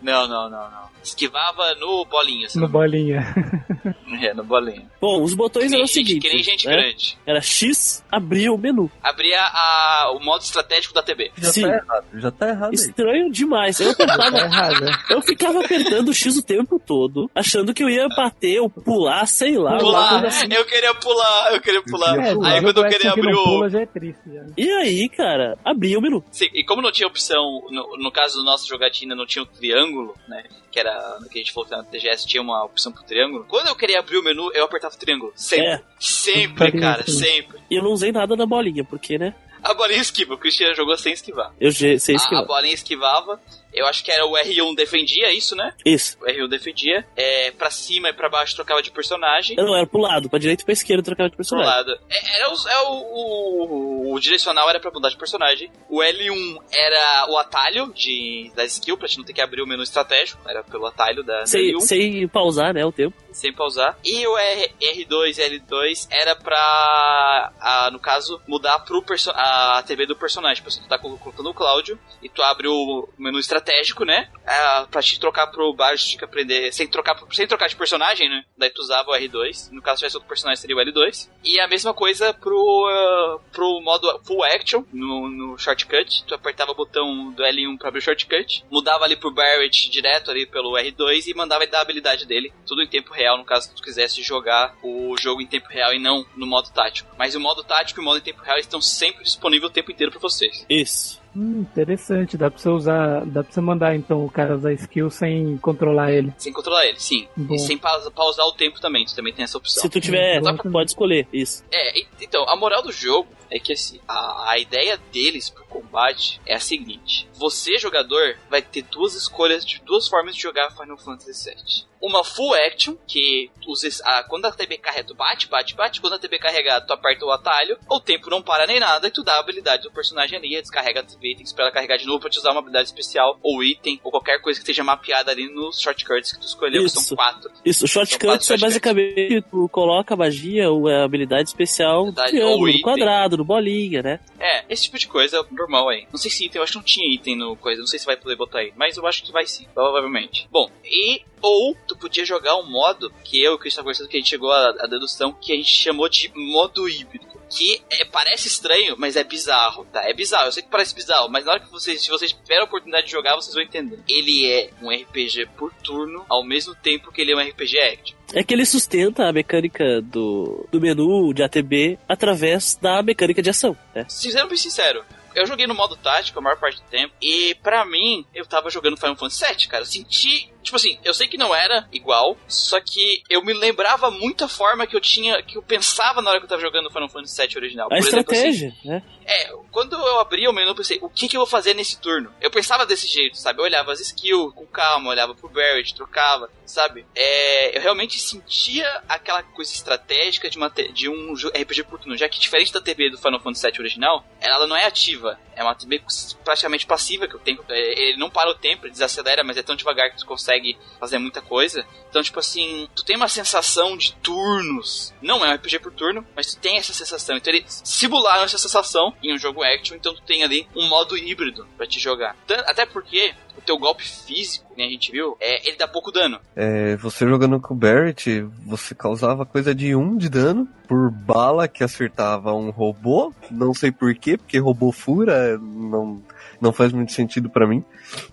não, 0.02 0.28
não, 0.28 0.50
não, 0.50 0.50
não. 0.50 0.92
Esquivava 1.04 1.74
no 1.76 2.06
bolinha, 2.06 2.48
assim. 2.48 2.60
no 2.60 2.68
bolinha. 2.68 3.22
É, 4.22 4.34
no 4.34 4.44
bolinha. 4.44 4.86
Bom, 5.00 5.24
os 5.24 5.34
botões 5.34 5.72
eram 5.72 5.86
o 5.86 5.88
seguinte. 5.88 6.20
que 6.20 6.34
nem 6.34 6.44
gente 6.44 6.68
né? 6.68 6.76
grande. 6.76 7.18
Era 7.26 7.42
X, 7.42 8.04
abria 8.12 8.52
o 8.52 8.58
menu. 8.58 8.92
Abria 9.02 9.40
a, 9.42 10.12
o 10.14 10.20
modo 10.20 10.42
estratégico 10.42 10.94
da 10.94 11.02
TB. 11.02 11.32
Já 11.38 11.52
Sim. 11.52 11.62
tá 11.62 11.68
errado, 11.70 12.06
já 12.16 12.32
tá 12.32 12.50
errado 12.50 12.70
aí. 12.70 12.76
Estranho 12.76 13.32
demais. 13.32 13.80
Eu 13.80 13.96
tá 13.96 14.04
errado. 14.04 14.82
né? 14.82 14.92
Eu 15.10 15.22
ficava 15.22 15.64
apertando 15.64 16.10
o 16.10 16.14
X 16.14 16.38
o 16.38 16.44
tempo 16.44 16.78
todo, 16.78 17.32
achando 17.34 17.74
que 17.74 17.84
eu 17.84 17.90
ia 17.90 18.08
bater 18.10 18.60
ou 18.60 18.70
pular, 18.70 19.26
sei 19.26 19.58
lá. 19.58 19.78
Pular, 19.78 20.26
assim. 20.26 20.48
eu 20.52 20.66
queria 20.66 20.94
pular, 20.96 21.54
eu 21.54 21.62
queria 21.62 21.82
pular. 21.84 22.20
É. 22.20 22.30
Aí 22.44 22.62
quando 22.62 22.84
eu 22.84 22.90
queria 22.90 23.12
abrir 23.12 23.34
o. 23.34 23.44
pula 23.44 23.70
já 23.70 23.82
é 23.82 23.86
triste 23.86 24.22
já. 24.26 24.46
E 24.58 24.70
aí, 24.70 25.10
cara, 25.10 25.58
abria 25.64 25.98
o 25.98 26.02
menu. 26.02 26.24
Sim, 26.32 26.50
e 26.54 26.64
como 26.66 26.82
não 26.82 26.92
tinha 26.92 27.08
opção, 27.08 27.64
no, 27.72 27.98
no 27.98 28.12
caso 28.12 28.38
do 28.38 28.44
nosso 28.44 28.68
jogatina, 28.68 29.16
não 29.16 29.26
tinha 29.26 29.44
o 29.44 29.48
triângulo, 29.48 30.16
né? 30.28 30.44
Que 30.72 30.80
era 30.80 31.20
no 31.20 31.28
que 31.28 31.38
a 31.38 31.42
gente 31.42 31.52
falou 31.52 31.68
que 31.70 31.76
na 31.76 31.84
TGS 31.84 32.26
tinha 32.26 32.42
uma 32.42 32.64
opção 32.64 32.92
pro 32.92 33.04
triângulo. 33.04 33.46
Quando 33.50 33.68
eu 33.68 33.76
queria 33.76 34.00
abrir 34.00 34.18
o 34.18 34.24
menu, 34.24 34.50
eu 34.54 34.64
apertava 34.64 34.96
o 34.96 34.98
triângulo. 34.98 35.34
Sempre. 35.36 35.68
É. 35.68 35.82
Sempre, 36.00 36.80
cara, 36.80 37.04
isso. 37.06 37.20
sempre. 37.20 37.60
E 37.70 37.76
eu 37.76 37.84
não 37.84 37.92
usei 37.92 38.12
nada 38.12 38.36
da 38.36 38.46
bolinha, 38.46 38.84
porque, 38.84 39.18
né? 39.18 39.36
A 39.64 39.72
A 39.72 39.74
bolinha 39.74 40.02
esquiva, 40.02 40.34
o 40.34 40.38
Christian 40.38 40.74
jogou 40.74 40.98
sem 40.98 41.14
esquivar. 41.14 41.54
Eu 41.60 41.72
sei 41.72 41.92
A, 41.92 41.94
a 41.94 42.16
esquivar. 42.16 42.46
bolinha 42.46 42.74
esquivava. 42.74 43.40
Eu 43.74 43.86
acho 43.88 44.04
que 44.04 44.12
era 44.12 44.26
o 44.26 44.34
R1 44.34 44.76
defendia, 44.76 45.32
isso, 45.32 45.56
né? 45.56 45.74
Isso. 45.86 46.18
O 46.22 46.26
R1 46.26 46.48
defendia. 46.50 47.06
É, 47.16 47.52
pra 47.52 47.70
cima 47.70 48.10
e 48.10 48.14
pra 48.14 48.30
baixo 48.30 48.56
trocava 48.56 48.82
de 48.82 48.92
personagem. 48.92 49.56
Não, 49.56 49.76
era 49.76 49.86
pro 49.88 50.02
lado, 50.02 50.30
pra 50.30 50.40
direita 50.40 50.64
e 50.64 50.66
pra 50.66 50.74
esquerda 50.74 51.04
trocava 51.04 51.30
de 51.30 51.36
Pro 51.36 51.44
personagem. 51.46 51.70
lado. 51.72 51.92
É, 52.10 52.36
era 52.38 52.52
os- 52.52 52.66
é 52.66 52.80
o, 52.80 52.92
o, 52.92 54.14
o 54.14 54.20
direcional 54.20 54.70
era 54.70 54.80
pra 54.80 54.92
mudar 54.92 55.10
de 55.10 55.18
personagem. 55.18 55.72
O 55.90 56.00
L1 56.00 56.58
era 56.74 57.28
o 57.30 57.38
atalho 57.38 57.94
de, 57.94 58.52
da 58.56 58.66
skill, 58.66 58.98
pra 58.98 59.08
gente 59.08 59.18
não 59.20 59.26
ter 59.26 59.34
que 59.34 59.42
abrir 59.42 59.62
o 59.62 59.68
menu 59.68 59.84
estratégico. 59.84 60.42
Era 60.48 60.64
pelo 60.64 60.86
atalho 60.86 61.24
da, 61.24 61.46
Sem, 61.46 61.74
L1. 61.74 61.80
sem 61.82 62.28
pausar, 62.28 62.74
né, 62.74 62.86
o 62.86 62.92
tempo. 62.92 63.16
sem 63.32 63.54
pausar. 63.54 63.98
E 64.04 64.26
o 64.28 64.38
R, 64.38 64.72
R2 64.82 65.38
e 65.38 65.60
L2 65.60 66.08
era 66.10 66.36
pra, 66.36 67.52
ah, 67.60 67.90
no 67.92 68.00
caso, 68.00 68.42
mudar 68.48 68.80
pro 68.80 69.02
perso 69.02 69.32
a 69.34 69.84
TV 69.86 70.06
do 70.06 70.16
personagem. 70.16 70.62
Por 70.64 70.70
exemplo, 70.70 70.88
tu 70.88 70.90
tá 70.90 70.98
colo- 70.98 71.18
colocando 71.18 71.50
o 71.50 71.54
Cláudio 71.54 71.98
e 72.22 72.30
tu 72.30 72.42
abre 72.42 72.68
o 72.68 73.08
menu 73.18 73.40
estratégico, 73.40 73.61
né? 74.06 74.30
Ah, 74.46 74.88
pra 74.90 75.02
te 75.02 75.20
trocar 75.20 75.48
pro 75.48 75.74
baixo, 75.74 76.08
tinha 76.08 76.20
que 76.20 76.26
aprender 76.26 76.72
sem 76.72 76.88
trocar, 76.88 77.18
sem 77.32 77.48
trocar 77.48 77.68
de 77.68 77.76
personagem, 77.76 78.30
né? 78.30 78.44
Daí 78.58 78.70
tu 78.70 78.82
usava 78.82 79.12
o 79.12 79.14
R2. 79.14 79.72
No 79.72 79.82
caso, 79.82 79.98
se 79.98 80.00
tivesse 80.02 80.18
outro 80.18 80.30
personagem, 80.30 80.60
seria 80.60 80.76
o 80.76 80.80
L2. 80.80 81.30
E 81.44 81.60
a 81.60 81.68
mesma 81.68 81.94
coisa 81.94 82.34
pro, 82.34 82.88
ah, 82.90 83.40
pro 83.52 83.82
modo 83.82 84.20
full 84.26 84.44
action, 84.44 84.84
no, 84.92 85.30
no 85.30 85.58
shortcut. 85.58 86.24
Tu 86.26 86.34
apertava 86.34 86.72
o 86.72 86.76
botão 86.76 87.32
do 87.32 87.44
L1 87.44 87.78
pra 87.78 87.90
abrir 87.90 88.00
o 88.00 88.02
shortcut, 88.02 88.64
mudava 88.70 89.06
ali 89.06 89.16
pro 89.16 89.32
Barrett 89.32 89.90
direto 89.90 90.32
ali 90.32 90.46
pelo 90.46 90.74
R2 90.74 91.28
e 91.28 91.34
mandava 91.34 91.64
ele 91.64 91.72
dar 91.72 91.80
a 91.80 91.82
habilidade 91.82 92.26
dele, 92.26 92.54
tudo 92.66 92.82
em 92.82 92.88
tempo 92.88 93.14
real, 93.14 93.38
no 93.38 93.46
caso 93.46 93.70
que 93.70 93.76
tu 93.76 93.84
quisesse 93.84 94.22
jogar 94.22 94.76
o 94.84 95.16
jogo 95.18 95.42
em 95.42 95.48
tempo 95.48 95.68
real 95.70 95.94
e 95.94 96.00
não 96.00 96.26
no 96.36 96.48
modo 96.48 96.70
tático. 96.72 97.14
Mas 97.18 97.36
o 97.36 97.40
modo 97.40 97.64
tático 97.64 98.00
e 98.00 98.02
o 98.02 98.06
modo 98.06 98.18
em 98.18 98.22
tempo 98.22 98.42
real 98.42 98.58
estão 98.58 98.82
sempre 98.82 99.24
disponíveis 99.24 99.70
o 99.70 99.74
tempo 99.74 99.92
inteiro 99.92 100.12
pra 100.12 100.20
vocês. 100.20 100.66
Isso. 100.70 101.21
Hum, 101.36 101.62
interessante. 101.62 102.38
Dá 102.38 102.50
pra 102.52 102.60
você 102.60 102.70
usar. 102.70 103.26
Dá 103.26 103.44
pra 103.44 103.52
você 103.54 103.62
mandar 103.62 103.96
então 103.96 104.26
o 104.26 104.30
cara 104.30 104.56
usar 104.56 104.74
skill 104.74 105.10
sem 105.10 105.58
controlar 105.58 106.12
ele. 106.12 106.34
Sem 106.38 106.52
controlar 106.52 106.86
ele, 106.86 107.00
sim. 107.00 107.28
Bom. 107.38 107.56
E 107.56 107.60
sem 107.60 107.78
pausa- 107.78 108.12
pausar 108.12 108.46
o 108.46 108.52
tempo 108.52 108.80
também, 108.82 109.06
tu 109.06 109.16
também 109.16 109.34
tem 109.34 109.44
essa 109.44 109.58
opção. 109.58 109.82
Se 109.82 109.90
tu 109.90 110.02
tiver, 110.02 110.42
tu 110.42 110.72
pode 110.72 110.92
escolher. 110.92 111.28
Isso. 111.32 111.64
É, 111.72 112.00
então, 112.22 112.48
a 112.50 112.56
moral 112.56 112.82
do 112.84 112.92
jogo 112.92 113.30
é 113.50 113.60
que 113.60 113.74
assim, 113.74 114.00
a, 114.08 114.52
a 114.52 114.60
ideia 114.60 114.98
deles 115.12 115.50
pro 115.50 115.64
combate 115.66 116.42
é 116.46 116.56
a 116.56 116.60
seguinte: 116.60 117.28
você, 117.34 117.78
jogador, 117.78 118.36
vai 118.50 118.62
ter 118.62 118.82
duas 118.84 119.16
escolhas 119.16 119.66
de 119.66 119.82
duas 119.86 120.08
formas 120.08 120.36
de 120.36 120.42
jogar 120.42 120.72
Final 120.72 120.98
Fantasy 120.98 121.50
VII. 121.50 121.91
Uma 122.02 122.24
full 122.24 122.54
action, 122.56 122.96
que 123.08 123.50
usa 123.68 123.88
esse- 123.88 124.02
a, 124.04 124.24
quando 124.24 124.46
a 124.46 124.52
TB 124.52 124.78
carrega, 124.80 125.08
tu 125.08 125.16
bate, 125.16 125.48
bate, 125.48 125.76
bate. 125.76 126.02
Quando 126.02 126.14
a 126.14 126.20
TB 126.20 126.40
carregar, 126.40 126.82
tu 126.82 126.92
aperta 126.94 127.26
o 127.26 127.32
atalho, 127.32 127.78
o 127.90 128.00
tempo 128.00 128.30
não 128.30 128.42
para 128.42 128.66
nem 128.66 128.80
nada, 128.80 129.08
e 129.08 129.12
tu 129.12 129.24
dá 129.24 129.36
a 129.36 129.40
habilidade 129.40 129.84
do 129.84 129.92
personagem 129.92 130.38
ali, 130.38 130.60
descarrega 130.62 131.02
a 131.02 131.04
TB, 131.04 131.22
tem 131.22 131.36
que 131.38 131.44
esperar 131.44 131.66
ela 131.68 131.74
carregar 131.74 131.98
de 131.98 132.06
novo 132.08 132.20
pra 132.20 132.30
te 132.30 132.40
usar 132.40 132.52
uma 132.52 132.60
habilidade 132.60 132.88
especial, 132.88 133.40
ou 133.44 133.64
item, 133.64 134.00
ou 134.04 134.12
qualquer 134.12 134.42
coisa 134.42 134.60
que 134.60 134.64
esteja 134.64 134.84
mapeada 134.84 135.32
ali 135.32 135.48
nos 135.54 135.80
shortcuts 135.80 136.34
que 136.34 136.40
tu 136.40 136.46
escolheu, 136.48 136.82
que 136.82 136.88
Isso. 136.88 137.02
são 137.02 137.16
quatro. 137.16 137.52
Isso, 137.64 137.88
shortcuts 137.88 138.50
é 138.50 138.58
basicamente 138.58 139.42
tu 139.50 139.70
coloca 139.70 140.14
a 140.14 140.18
magia 140.18 140.70
ou 140.72 140.88
a 140.88 141.04
habilidade 141.04 141.50
especial 141.50 142.12
triângulo, 142.14 142.68
ou 142.68 142.74
no 142.74 142.82
quadrado, 142.82 143.38
no 143.38 143.46
bolinha, 143.46 144.02
né? 144.02 144.20
É, 144.40 144.64
esse 144.70 144.84
tipo 144.84 144.98
de 144.98 145.08
coisa 145.08 145.46
normal 145.52 145.90
aí. 145.90 146.08
Não 146.12 146.18
sei 146.18 146.32
se 146.32 146.46
item, 146.46 146.60
eu 146.60 146.64
acho 146.64 146.72
que 146.74 146.78
não 146.80 146.84
tinha 146.84 147.14
item 147.14 147.36
no 147.36 147.56
coisa, 147.56 147.80
não 147.80 147.88
sei 147.88 148.00
se 148.00 148.06
vai 148.06 148.18
poder 148.18 148.36
botar 148.36 148.60
aí, 148.60 148.74
mas 148.76 148.98
eu 148.98 149.06
acho 149.06 149.24
que 149.24 149.32
vai 149.32 149.46
sim, 149.46 149.68
provavelmente. 149.74 150.48
Bom, 150.52 150.70
e 150.84 151.22
ou 151.42 151.76
tu 151.88 151.98
podia 151.98 152.26
jogar 152.26 152.56
um 152.58 152.70
modo 152.70 153.12
que 153.24 153.42
eu 153.42 153.54
e 153.54 153.56
o 153.56 153.58
Chris 153.58 153.76
tá 153.76 153.82
conversando 153.82 154.08
que 154.08 154.18
a 154.18 154.20
gente 154.20 154.30
chegou 154.30 154.52
à, 154.52 154.88
dedução 154.88 155.34
que 155.34 155.52
a 155.52 155.56
gente 155.56 155.74
chamou 155.74 156.08
de 156.10 156.32
modo 156.36 156.88
híbrido. 156.88 157.32
Que 157.50 157.82
é, 157.90 158.06
parece 158.06 158.48
estranho, 158.48 158.96
mas 158.98 159.18
é 159.18 159.26
bizarro, 159.26 159.86
tá? 159.92 160.08
É 160.10 160.14
bizarro, 160.14 160.46
eu 160.46 160.52
sei 160.54 160.64
que 160.64 160.70
parece 160.70 160.96
bizarro, 160.96 161.28
mas 161.30 161.44
na 161.44 161.52
hora 161.52 161.60
que 161.60 161.70
vocês, 161.70 162.02
se 162.02 162.10
vocês 162.10 162.32
tiverem 162.32 162.62
a 162.62 162.66
oportunidade 162.66 163.08
de 163.08 163.12
jogar, 163.12 163.36
vocês 163.36 163.54
vão 163.54 163.62
entender. 163.62 164.00
Ele 164.08 164.50
é 164.50 164.70
um 164.82 164.90
RPG 164.90 165.50
por 165.58 165.74
turno, 165.84 166.26
ao 166.30 166.46
mesmo 166.46 166.74
tempo 166.74 167.12
que 167.12 167.20
ele 167.20 167.34
é 167.34 167.36
um 167.36 167.42
RPG 167.42 167.78
action. 167.78 168.18
É 168.34 168.42
que 168.42 168.54
ele 168.54 168.66
sustenta 168.66 169.28
a 169.28 169.34
mecânica 169.34 170.02
do, 170.02 170.66
do 170.72 170.80
menu 170.80 171.34
de 171.34 171.44
ATB 171.44 172.00
através 172.08 172.76
da 172.76 173.04
mecânica 173.04 173.42
de 173.42 173.50
ação, 173.50 173.76
né? 173.94 174.06
Sendo 174.08 174.48
bem 174.48 174.58
sincero, 174.58 175.04
eu 175.36 175.46
joguei 175.46 175.66
no 175.66 175.74
modo 175.74 175.96
tático 175.96 176.40
a 176.40 176.42
maior 176.42 176.58
parte 176.58 176.82
do 176.82 176.88
tempo. 176.88 177.14
E 177.22 177.56
pra 177.56 177.86
mim, 177.86 178.26
eu 178.34 178.46
tava 178.46 178.70
jogando 178.70 178.98
Final 178.98 179.16
Fantasy 179.16 179.46
VII, 179.46 179.68
cara. 179.68 179.84
Eu 179.84 179.88
senti. 179.88 180.52
Tipo 180.62 180.76
assim, 180.76 180.98
eu 181.04 181.14
sei 181.14 181.28
que 181.28 181.38
não 181.38 181.54
era 181.54 181.88
igual, 181.92 182.38
só 182.48 182.80
que 182.80 183.24
eu 183.30 183.44
me 183.44 183.54
lembrava 183.54 184.12
muito 184.12 184.46
a 184.46 184.48
forma 184.48 184.86
que 184.86 184.96
eu 184.96 185.02
tinha. 185.02 185.42
que 185.42 185.58
eu 185.58 185.62
pensava 185.62 186.22
na 186.22 186.30
hora 186.30 186.40
que 186.40 186.46
eu 186.46 186.50
tava 186.50 186.62
jogando 186.62 186.92
Final 186.92 187.10
Fantasy 187.10 187.42
VII 187.42 187.58
original. 187.58 187.88
A 187.88 187.90
Por 187.90 187.98
exemplo, 187.98 188.34
assim, 188.34 188.50
estratégia, 188.50 188.76
né? 188.84 189.04
é, 189.26 189.54
quando 189.72 189.96
eu 189.96 190.20
abri 190.20 190.48
o 190.48 190.54
menu, 190.54 190.72
eu 190.72 190.76
pensei, 190.76 191.00
o 191.02 191.10
que, 191.10 191.28
que 191.28 191.38
eu 191.38 191.40
vou 191.40 191.48
fazer 191.48 191.74
nesse 191.74 192.00
turno? 192.00 192.34
Eu 192.42 192.52
pensava 192.52 192.86
desse 192.86 193.08
jeito, 193.08 193.38
sabe? 193.38 193.60
Eu 193.60 193.64
olhava 193.64 193.92
as 193.92 194.00
skills 194.02 194.54
com 194.54 194.66
calma, 194.66 195.10
olhava 195.10 195.34
pro 195.34 195.50
Barrett, 195.50 195.96
trocava, 195.96 196.50
sabe? 196.66 197.06
É, 197.16 197.78
eu 197.78 197.82
realmente 197.82 198.20
sentia 198.20 198.86
aquela 199.08 199.42
coisa 199.42 199.72
estratégica 199.74 200.50
de, 200.50 200.58
uma 200.58 200.70
de 200.70 201.10
um 201.10 201.34
RPG 201.34 201.84
por 201.84 202.00
turno, 202.00 202.18
já 202.18 202.28
que 202.28 202.40
diferente 202.40 202.74
da 202.74 202.82
TV 202.82 203.10
do 203.10 203.18
Final 203.18 203.40
Fantasy 203.40 203.68
VII 203.68 203.80
original, 203.80 204.26
ela 204.40 204.68
não 204.68 204.76
é 204.76 204.86
ativa, 204.86 205.40
é 205.56 205.64
uma 205.64 205.76
TV 205.76 206.02
praticamente 206.44 206.86
passiva, 206.86 207.28
que 207.28 207.36
o 207.36 207.40
tempo, 207.40 207.64
é, 207.70 208.10
ele 208.10 208.18
não 208.18 208.30
para 208.30 208.50
o 208.50 208.56
tempo, 208.56 208.86
ele 208.86 208.92
desacelera, 208.92 209.44
mas 209.44 209.58
é 209.58 209.64
tão 209.64 209.76
devagar 209.76 210.12
que 210.12 210.18
tu 210.18 210.26
consegue 210.26 210.51
fazer 211.00 211.18
muita 211.18 211.42
coisa. 211.42 211.86
Então, 212.10 212.22
tipo 212.22 212.40
assim, 212.40 212.88
tu 212.96 213.06
tem 213.06 213.16
uma 213.16 213.28
sensação 213.28 213.96
de 213.96 214.14
turnos. 214.16 215.14
Não 215.22 215.46
é 215.46 215.50
um 215.50 215.54
RPG 215.56 215.80
por 215.80 215.92
turno, 215.92 216.26
mas 216.36 216.54
tu 216.54 216.60
tem 216.60 216.78
essa 216.78 216.94
sensação. 216.94 217.38
Então 217.38 217.54
eles 217.54 217.82
simularam 217.86 218.44
essa 218.44 218.58
sensação 218.58 219.14
em 219.24 219.34
um 219.34 219.38
jogo 219.38 219.64
action, 219.64 219.96
então 219.96 220.14
tu 220.14 220.22
tem 220.24 220.44
ali 220.44 220.68
um 220.76 220.88
modo 220.90 221.18
híbrido 221.18 221.66
pra 221.78 221.86
te 221.88 222.00
jogar. 222.00 222.36
Tan- 222.48 222.64
Até 222.68 222.86
porque 222.86 223.34
o 223.58 223.62
teu 223.62 223.78
golpe 223.78 224.04
físico, 224.04 224.74
que 224.76 224.82
a 224.82 224.90
gente 224.90 225.12
viu, 225.12 225.38
é, 225.40 225.68
ele 225.68 225.78
dá 225.78 225.88
pouco 225.88 226.12
dano. 226.12 226.40
É, 226.56 226.96
você 226.98 227.26
jogando 227.28 227.60
com 227.60 227.74
o 227.74 227.78
Barrett, 227.78 228.42
você 228.66 228.94
causava 228.96 229.46
coisa 229.46 229.74
de 229.76 229.96
um 229.96 230.18
de 230.18 230.30
dano 230.30 230.68
por 230.88 231.10
bala 231.12 231.68
que 231.68 231.84
acertava 231.84 232.54
um 232.54 232.70
robô. 232.72 233.34
Não 233.50 233.74
sei 233.74 233.92
porquê, 233.92 234.38
porque 234.38 234.58
robô 234.58 234.92
fura 234.92 235.58
não, 235.58 236.22
não 236.62 236.72
faz 236.72 236.92
muito 236.94 237.12
sentido 237.12 237.50
pra 237.50 237.68
mim. 237.68 237.84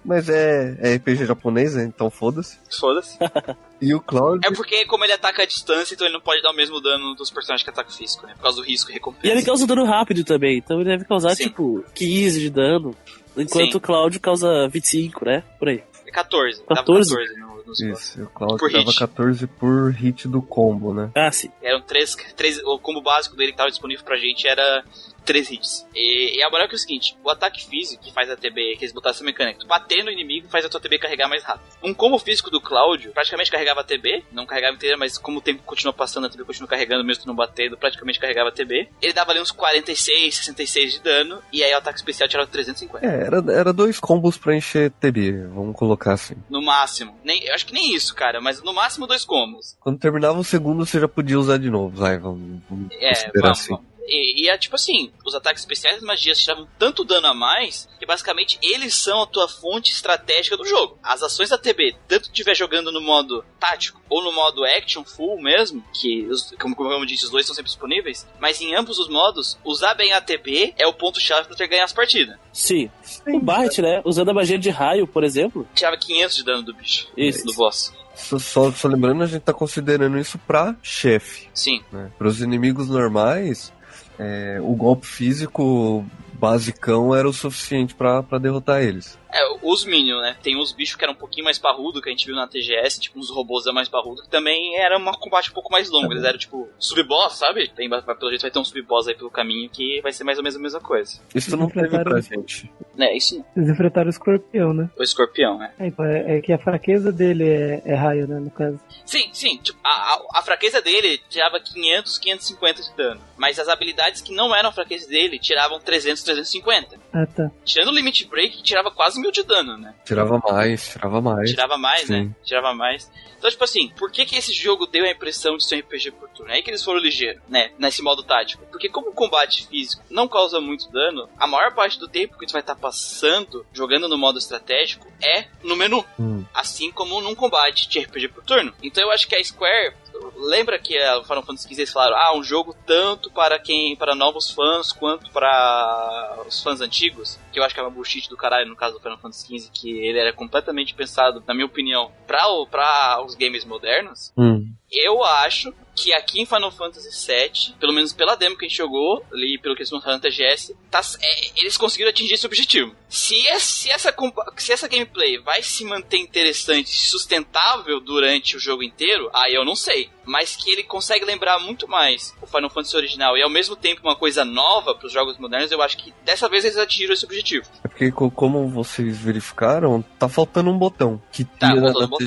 Mas 0.05 0.29
é, 0.29 0.76
é 0.81 0.95
RPG 0.97 1.24
japonês, 1.26 1.74
né? 1.74 1.85
então 1.85 2.11
foda-se. 2.11 2.59
Foda-se. 2.79 3.16
E 3.81 3.95
o 3.95 4.01
Cloud. 4.01 4.45
É 4.45 4.51
porque, 4.51 4.85
como 4.87 5.05
ele 5.05 5.12
ataca 5.12 5.45
à 5.45 5.47
distância, 5.47 5.95
então 5.95 6.05
ele 6.05 6.14
não 6.14 6.20
pode 6.20 6.43
dar 6.43 6.51
o 6.51 6.53
mesmo 6.53 6.81
dano 6.81 7.14
dos 7.14 7.31
personagens 7.31 7.62
que 7.62 7.70
atacam 7.70 7.93
físico, 7.93 8.26
né? 8.26 8.33
Por 8.35 8.43
causa 8.43 8.57
do 8.57 8.64
risco 8.64 8.91
e 8.91 8.93
E 8.93 8.95
recompensa. 8.95 9.29
ele 9.33 9.45
causa 9.45 9.68
dano 9.68 9.85
rápido 9.85 10.24
também, 10.24 10.59
então 10.59 10.81
ele 10.81 10.91
deve 10.91 11.05
causar 11.05 11.37
Sim. 11.37 11.45
tipo 11.45 11.85
15 11.95 12.41
de 12.41 12.51
dano, 12.51 12.93
enquanto 13.37 13.70
Sim. 13.70 13.76
o 13.79 13.81
Cláudio 13.81 14.18
causa 14.18 14.66
25, 14.68 15.24
né? 15.24 15.45
Por 15.61 15.68
aí. 15.68 15.85
É 16.05 16.11
14. 16.11 16.59
Dava 16.68 16.74
14? 16.74 17.14
14 17.14 17.39
no, 17.39 17.62
nos 17.64 17.81
Isso, 17.81 18.20
o 18.20 18.26
Cloud 18.31 18.59
Por 18.59 18.72
dava 18.72 18.85
hit. 18.85 18.99
14 18.99 19.47
por 19.47 19.93
hit 19.93 20.26
do 20.26 20.43
combo, 20.43 20.93
né? 20.93 21.12
Ah, 21.14 21.31
sim. 21.31 21.49
Eram 21.62 21.81
três, 21.81 22.16
três. 22.37 22.59
O 22.64 22.81
combo 22.81 23.01
básico 23.01 23.37
dele 23.37 23.53
que 23.53 23.55
estava 23.55 23.70
disponível 23.70 24.05
pra 24.05 24.16
gente 24.16 24.49
era 24.49 24.83
três 25.29 25.51
hits. 25.51 25.87
E, 25.95 26.39
e 26.39 26.43
a 26.43 26.49
moral 26.49 26.64
é 26.64 26.68
que 26.68 26.74
é 26.74 26.76
o 26.76 26.79
seguinte: 26.79 27.14
o 27.22 27.29
ataque 27.29 27.66
físico 27.66 28.03
que 28.03 28.12
faz 28.12 28.31
a 28.31 28.37
TB, 28.37 28.76
que 28.79 28.85
eles 28.85 28.93
botaram 28.93 29.14
essa 29.14 29.22
mecânica, 29.22 29.66
bater 29.66 30.03
no 30.03 30.11
inimigo 30.11 30.49
faz 30.49 30.64
a 30.64 30.70
tua 30.70 30.81
TB 30.81 30.99
carregar 30.99 31.29
mais 31.29 31.45
rápido. 31.45 31.68
Um 31.83 31.93
combo 31.93 32.18
físico 32.18 32.51
do 32.51 32.61
Cláudio 32.61 33.12
praticamente 33.12 33.51
carregava 33.51 33.83
a 33.83 33.85
TB, 33.85 34.24
não 34.33 34.47
carregava 34.47 34.74
inteira, 34.74 34.97
mas 34.97 35.18
como 35.18 35.39
o 35.39 35.43
tempo 35.43 35.62
continua 35.64 35.93
passando, 35.93 36.26
a 36.26 36.31
TB 36.31 36.45
continua 36.45 36.66
carregando, 36.68 37.05
mesmo 37.05 37.24
não 37.26 37.35
batendo, 37.35 37.76
praticamente 37.76 38.18
carregava 38.18 38.49
a 38.49 38.53
TB. 38.53 38.89
Ele 39.03 39.12
dava 39.12 39.33
ali 39.33 39.41
uns 39.41 39.51
46, 39.51 40.35
66 40.35 40.93
de 40.95 41.01
dano, 41.01 41.43
e 41.53 41.62
aí 41.62 41.74
o 41.74 41.76
ataque 41.76 41.99
especial 41.99 42.26
tirava 42.26 42.49
350. 42.51 43.07
É, 43.07 43.26
era, 43.26 43.45
era 43.53 43.72
dois 43.72 44.01
combos 44.01 44.39
pra 44.39 44.57
encher 44.57 44.91
TB, 44.93 45.49
vamos 45.49 45.76
colocar 45.76 46.14
assim. 46.14 46.37
No 46.49 46.62
máximo. 46.62 47.14
Nem, 47.22 47.45
eu 47.45 47.55
acho 47.55 47.66
que 47.66 47.74
nem 47.74 47.95
isso, 47.95 48.14
cara, 48.14 48.41
mas 48.41 48.62
no 48.62 48.72
máximo 48.72 49.07
dois 49.07 49.26
combos. 49.26 49.76
Quando 49.79 49.99
terminava 49.99 50.39
o 50.39 50.45
segundo, 50.45 50.87
você 50.87 50.99
já 50.99 51.09
podia 51.09 51.39
usar 51.39 51.59
de 51.59 51.68
novo, 51.68 51.95
vai, 51.95 52.16
vamos, 52.16 52.61
vamos 52.70 52.89
É, 52.93 53.31
vamos, 53.35 53.59
assim. 53.59 53.74
vamos. 53.74 53.88
E, 54.09 54.45
e 54.45 54.49
é 54.49 54.57
tipo 54.57 54.75
assim, 54.75 55.13
os 55.25 55.35
ataques 55.35 55.63
especiais 55.63 55.97
das 55.97 56.05
magias 56.05 56.39
tiravam 56.41 56.67
tanto 56.79 57.05
dano 57.05 57.27
a 57.27 57.35
mais 57.35 57.89
que 57.99 58.07
basicamente 58.07 58.59
eles 58.63 58.95
são 58.95 59.23
a 59.23 59.27
tua 59.27 59.47
fonte 59.49 59.93
estratégica 59.93 60.57
do 60.57 60.65
jogo. 60.65 60.99
As 61.03 61.23
ações 61.23 61.51
da 61.51 61.59
TB, 61.59 61.97
tanto 62.09 62.23
que 62.25 62.29
estiver 62.29 62.55
jogando 62.55 62.91
no 62.91 63.01
modo 63.01 63.45
tático 63.61 64.01
ou 64.09 64.23
no 64.23 64.33
modo 64.33 64.65
action 64.65 65.05
full 65.05 65.41
mesmo, 65.41 65.85
que 65.93 66.27
os- 66.27 66.55
como, 66.59 66.75
como 66.75 66.91
eu 66.93 67.05
disse, 67.05 67.25
os 67.25 67.31
dois 67.31 67.45
são 67.45 67.55
sempre 67.55 67.69
disponíveis, 67.71 68.27
mas 68.41 68.61
em 68.61 68.75
ambos 68.75 68.99
os 68.99 69.09
modos, 69.09 69.59
usar 69.65 69.95
bem 69.95 70.13
a 70.13 70.21
TB 70.21 70.75
é 70.79 70.87
o 70.87 70.95
ponto-chave 70.95 71.47
pra 71.49 71.57
ter 71.57 71.69
ganhar 71.69 71.85
as 71.85 71.93
partidas. 71.93 72.37
Sim. 72.53 72.91
O 73.27 73.39
Bart, 73.41 73.79
né? 73.79 74.01
Usando 74.05 74.31
a 74.31 74.35
magia 74.35 74.59
de 74.59 74.71
raio, 74.71 75.07
por 75.07 75.23
exemplo. 75.25 75.69
Tirava 75.75 75.97
500 75.97 76.37
de 76.37 76.45
dano 76.45 76.63
do 76.63 76.73
bicho, 76.75 77.09
Isso. 77.17 77.45
do 77.45 77.53
boss. 77.55 77.93
Só, 78.15 78.37
só, 78.39 78.73
só 78.73 78.89
lembrando, 78.89 79.23
a 79.23 79.27
gente 79.27 79.43
tá 79.43 79.53
considerando 79.55 80.19
isso 80.19 80.39
pra 80.39 80.75
chefe. 80.83 81.49
Sim, 81.55 81.83
Né? 81.93 82.11
Para 82.19 82.27
os 82.27 82.41
inimigos 82.41 82.89
normais, 82.89 83.73
é, 84.19 84.59
o 84.61 84.75
golpe 84.75 85.07
físico 85.07 86.05
basicão 86.33 87.14
era 87.14 87.29
o 87.29 87.33
suficiente 87.33 87.95
pra 87.95 88.23
derrotar 88.41 88.83
eles. 88.83 89.19
É, 89.33 89.41
os 89.62 89.85
Minions, 89.85 90.22
né? 90.22 90.37
Tem 90.43 90.57
os 90.59 90.72
bichos 90.72 90.97
que 90.97 91.05
eram 91.05 91.14
um 91.14 91.16
pouquinho 91.16 91.45
mais 91.45 91.59
parrudo 91.59 92.01
que 92.01 92.09
a 92.09 92.12
gente 92.12 92.26
viu 92.26 92.35
na 92.35 92.47
TGS, 92.47 93.01
tipo 93.01 93.18
uns 93.18 93.31
robôs 93.31 93.64
mais 93.66 93.89
parrudo, 93.89 94.22
que 94.22 94.31
também 94.31 94.76
era 94.79 94.99
um 94.99 95.05
combate 95.12 95.51
um 95.51 95.55
pouco 95.55 95.70
mais 95.70 95.91
longo. 95.91 96.12
Eles 96.12 96.24
eram 96.24 96.39
tipo 96.39 96.68
sub-boss, 96.79 97.35
sabe? 97.39 97.68
Tem, 97.68 97.89
pelo 97.89 98.31
jeito 98.31 98.43
vai 98.43 98.51
ter 98.51 98.59
um 98.59 98.64
sub-boss 98.64 99.09
aí 99.09 99.14
pelo 99.14 99.31
caminho 99.31 99.68
que 99.68 100.01
vai 100.01 100.12
ser 100.12 100.24
mais 100.24 100.39
ou 100.39 100.45
menos 100.45 100.57
a 100.57 100.61
mesma 100.61 100.81
coisa. 100.81 101.20
Isso 101.35 101.57
não 101.57 101.68
teve 101.68 101.89
pra 102.03 102.20
gente. 102.20 102.70
É, 102.99 103.16
isso 103.16 103.39
não. 103.39 103.45
Eles 103.57 103.68
enfrentaram 103.68 104.07
o 104.07 104.11
escorpião, 104.11 104.72
né? 104.72 104.91
O 104.99 105.03
escorpião, 105.03 105.59
né? 105.59 105.72
É, 105.79 105.87
então, 105.87 106.05
é, 106.05 106.39
é 106.39 106.41
que 106.41 106.53
a 106.53 106.59
fraqueza 106.59 107.12
dele 107.12 107.45
é, 107.45 107.83
é 107.85 107.95
raio, 107.95 108.26
né? 108.26 108.41
No 108.41 108.51
caso. 108.51 108.81
Sim, 109.05 109.29
sim. 109.33 109.59
Tipo, 109.59 109.79
a, 109.85 109.89
a, 109.89 110.26
a 110.35 110.43
fraqueza 110.43 110.81
dele 110.81 111.20
tirava 111.29 111.61
500, 111.61 112.18
550 112.18 112.83
de 112.83 112.97
dano. 112.97 113.20
Mas 113.37 113.59
as 113.59 113.68
habilidades 113.68 114.20
que 114.20 114.35
não 114.35 114.55
eram 114.55 114.70
a 114.70 114.72
fraqueza 114.72 115.09
dele 115.09 115.39
tiravam 115.39 115.79
300, 115.81 116.22
350. 116.22 116.99
Ah, 117.12 117.26
tá. 117.26 117.51
Tirando 117.64 117.89
o 117.89 117.95
Limit 117.95 118.26
Break, 118.29 118.62
tirava 118.62 118.91
quase 118.91 119.18
mil 119.19 119.31
de 119.31 119.43
dano, 119.43 119.77
né? 119.77 119.95
Tirava 120.05 120.39
mais, 120.39 120.89
tirava 120.89 121.21
mais. 121.21 121.51
Tirava 121.51 121.79
mais, 121.79 122.03
Sim. 122.03 122.25
né? 122.25 122.31
Tirava 122.45 122.75
mais. 122.75 123.11
Então, 123.39 123.49
tipo 123.49 123.62
assim, 123.62 123.89
por 123.91 124.11
que 124.11 124.27
que 124.27 124.37
esse 124.37 124.53
jogo 124.53 124.87
deu 124.87 125.05
a 125.05 125.11
impressão 125.11 125.57
de 125.57 125.64
ser 125.64 125.77
um 125.77 125.79
RPG 125.81 126.11
por 126.12 126.29
turno? 126.31 126.51
É 126.51 126.57
aí 126.57 126.62
que 126.62 126.71
eles 126.71 126.83
foram 126.83 126.99
ligeiros, 126.99 127.41
né? 127.49 127.71
Nesse 127.79 128.03
modo 128.03 128.25
tático. 128.25 128.66
Porque 128.66 128.89
como 128.89 129.11
o 129.11 129.14
combate 129.14 129.66
físico 129.69 130.03
não 130.11 130.27
causa 130.27 130.61
muito 130.61 130.91
dano, 130.91 131.29
a 131.39 131.47
maior 131.47 131.73
parte 131.73 132.01
do 132.01 132.09
tempo 132.09 132.37
que 132.37 132.47
tu 132.47 132.53
vai 132.53 132.61
estar 132.61 132.75
passando 132.75 133.64
jogando 133.73 134.09
no 134.09 134.19
modo 134.19 134.39
estratégico 134.39 135.07
é 135.23 135.47
no 135.62 135.77
menu. 135.77 136.05
Hum. 136.19 136.45
Assim 136.53 136.91
como 136.91 137.21
num 137.21 137.35
combate 137.35 137.89
de 137.89 138.01
RPG 138.01 138.29
por 138.29 138.43
turno. 138.45 138.75
Então 138.83 139.05
eu 139.05 139.11
acho 139.12 139.29
que 139.29 139.37
a 139.37 139.45
Square 139.45 139.95
lembra 140.39 140.78
que 140.78 140.97
a 140.97 141.22
Final 141.22 141.43
Fantasy 141.43 141.74
XV 141.74 141.86
falaram, 141.86 142.16
ah, 142.16 142.36
um 142.36 142.43
jogo 142.43 142.74
tanto 142.86 143.30
para 143.30 143.59
quem, 143.59 143.97
para 143.97 144.14
novos 144.14 144.51
fãs 144.51 144.93
quanto 144.93 145.30
para 145.30 146.43
os 146.47 146.62
fãs 146.62 146.80
antigos, 146.80 147.39
que 147.53 147.59
eu 147.59 147.64
acho 147.64 147.74
que 147.74 147.80
é 147.80 147.82
uma 147.82 147.91
bullshit 147.91 148.28
do 148.28 148.36
caralho 148.36 148.68
no 148.68 148.76
caso 148.76 148.95
do 148.95 149.01
Final 149.01 149.18
Fantasy 149.18 149.59
XV, 149.59 149.70
que 149.72 149.91
ele 149.91 150.18
era 150.18 150.32
completamente 150.32 150.95
pensado, 150.95 151.43
na 151.47 151.55
minha 151.55 151.66
opinião, 151.66 152.11
para 152.26 152.39
para 152.70 153.22
os 153.24 153.34
games 153.34 153.64
modernos. 153.64 154.32
Hum. 154.36 154.72
Eu 154.91 155.22
acho 155.22 155.72
que 156.03 156.13
aqui 156.13 156.41
em 156.41 156.47
Final 156.47 156.71
Fantasy 156.71 157.09
VII, 157.27 157.75
pelo 157.81 157.93
menos 157.93 158.13
pela 158.13 158.35
demo 158.37 158.57
que 158.57 158.65
a 158.65 158.69
gente 158.69 158.77
jogou, 158.77 159.25
ali 159.33 159.59
pelo 159.59 159.75
que 159.75 159.83
eles 159.83 159.91
mostraram 159.91 160.19
na 160.19 160.23
TGS, 160.23 160.77
tá, 160.91 161.01
é, 161.21 161.61
eles 161.61 161.77
conseguiram 161.77 162.11
atingir 162.11 162.35
esse 162.35 162.47
objetivo. 162.47 162.95
Se, 163.09 163.35
se, 163.61 163.91
essa, 163.91 164.15
se 164.57 164.73
essa 164.73 164.87
gameplay 164.89 165.39
vai 165.39 165.63
se 165.63 165.85
manter 165.85 166.19
interessante 166.19 166.89
e 166.89 166.99
sustentável 167.09 168.01
durante 168.01 168.57
o 168.57 168.61
jogo 168.61 168.83
inteiro, 168.83 169.31
aí 169.35 169.55
eu 169.55 169.65
não 169.65 169.75
sei. 169.77 170.11
Mas 170.25 170.57
que 170.57 170.71
ele 170.71 170.83
consegue 170.83 171.25
lembrar 171.25 171.59
muito 171.59 171.89
mais 171.89 172.35
o 172.43 172.47
Final 172.47 172.69
Fantasy 172.69 172.97
original 172.97 173.37
e 173.37 173.43
ao 173.43 173.49
mesmo 173.49 173.75
tempo 173.75 174.03
uma 174.05 174.15
coisa 174.17 174.45
nova 174.45 174.95
para 174.95 175.07
os 175.07 175.13
jogos 175.13 175.39
modernos, 175.39 175.73
eu 175.73 175.81
acho 175.81 175.97
que 175.97 176.13
dessa 176.23 176.49
vez 176.51 176.65
eles 176.65 176.77
atingiram 176.77 177.15
esse 177.15 177.25
objetivo. 177.25 177.67
É 177.83 177.89
porque, 177.89 178.13
co- 178.13 178.31
como 178.31 178.69
vocês 178.69 179.17
verificaram, 179.17 180.03
tá 180.19 180.29
faltando 180.29 180.71
um 180.71 180.77
botão 180.79 181.21
que 181.33 181.45
Tá, 181.45 181.69
tira 181.71 181.81
faltando 181.81 182.01
na 182.01 182.07
um 182.07 182.09
botão. 182.11 182.27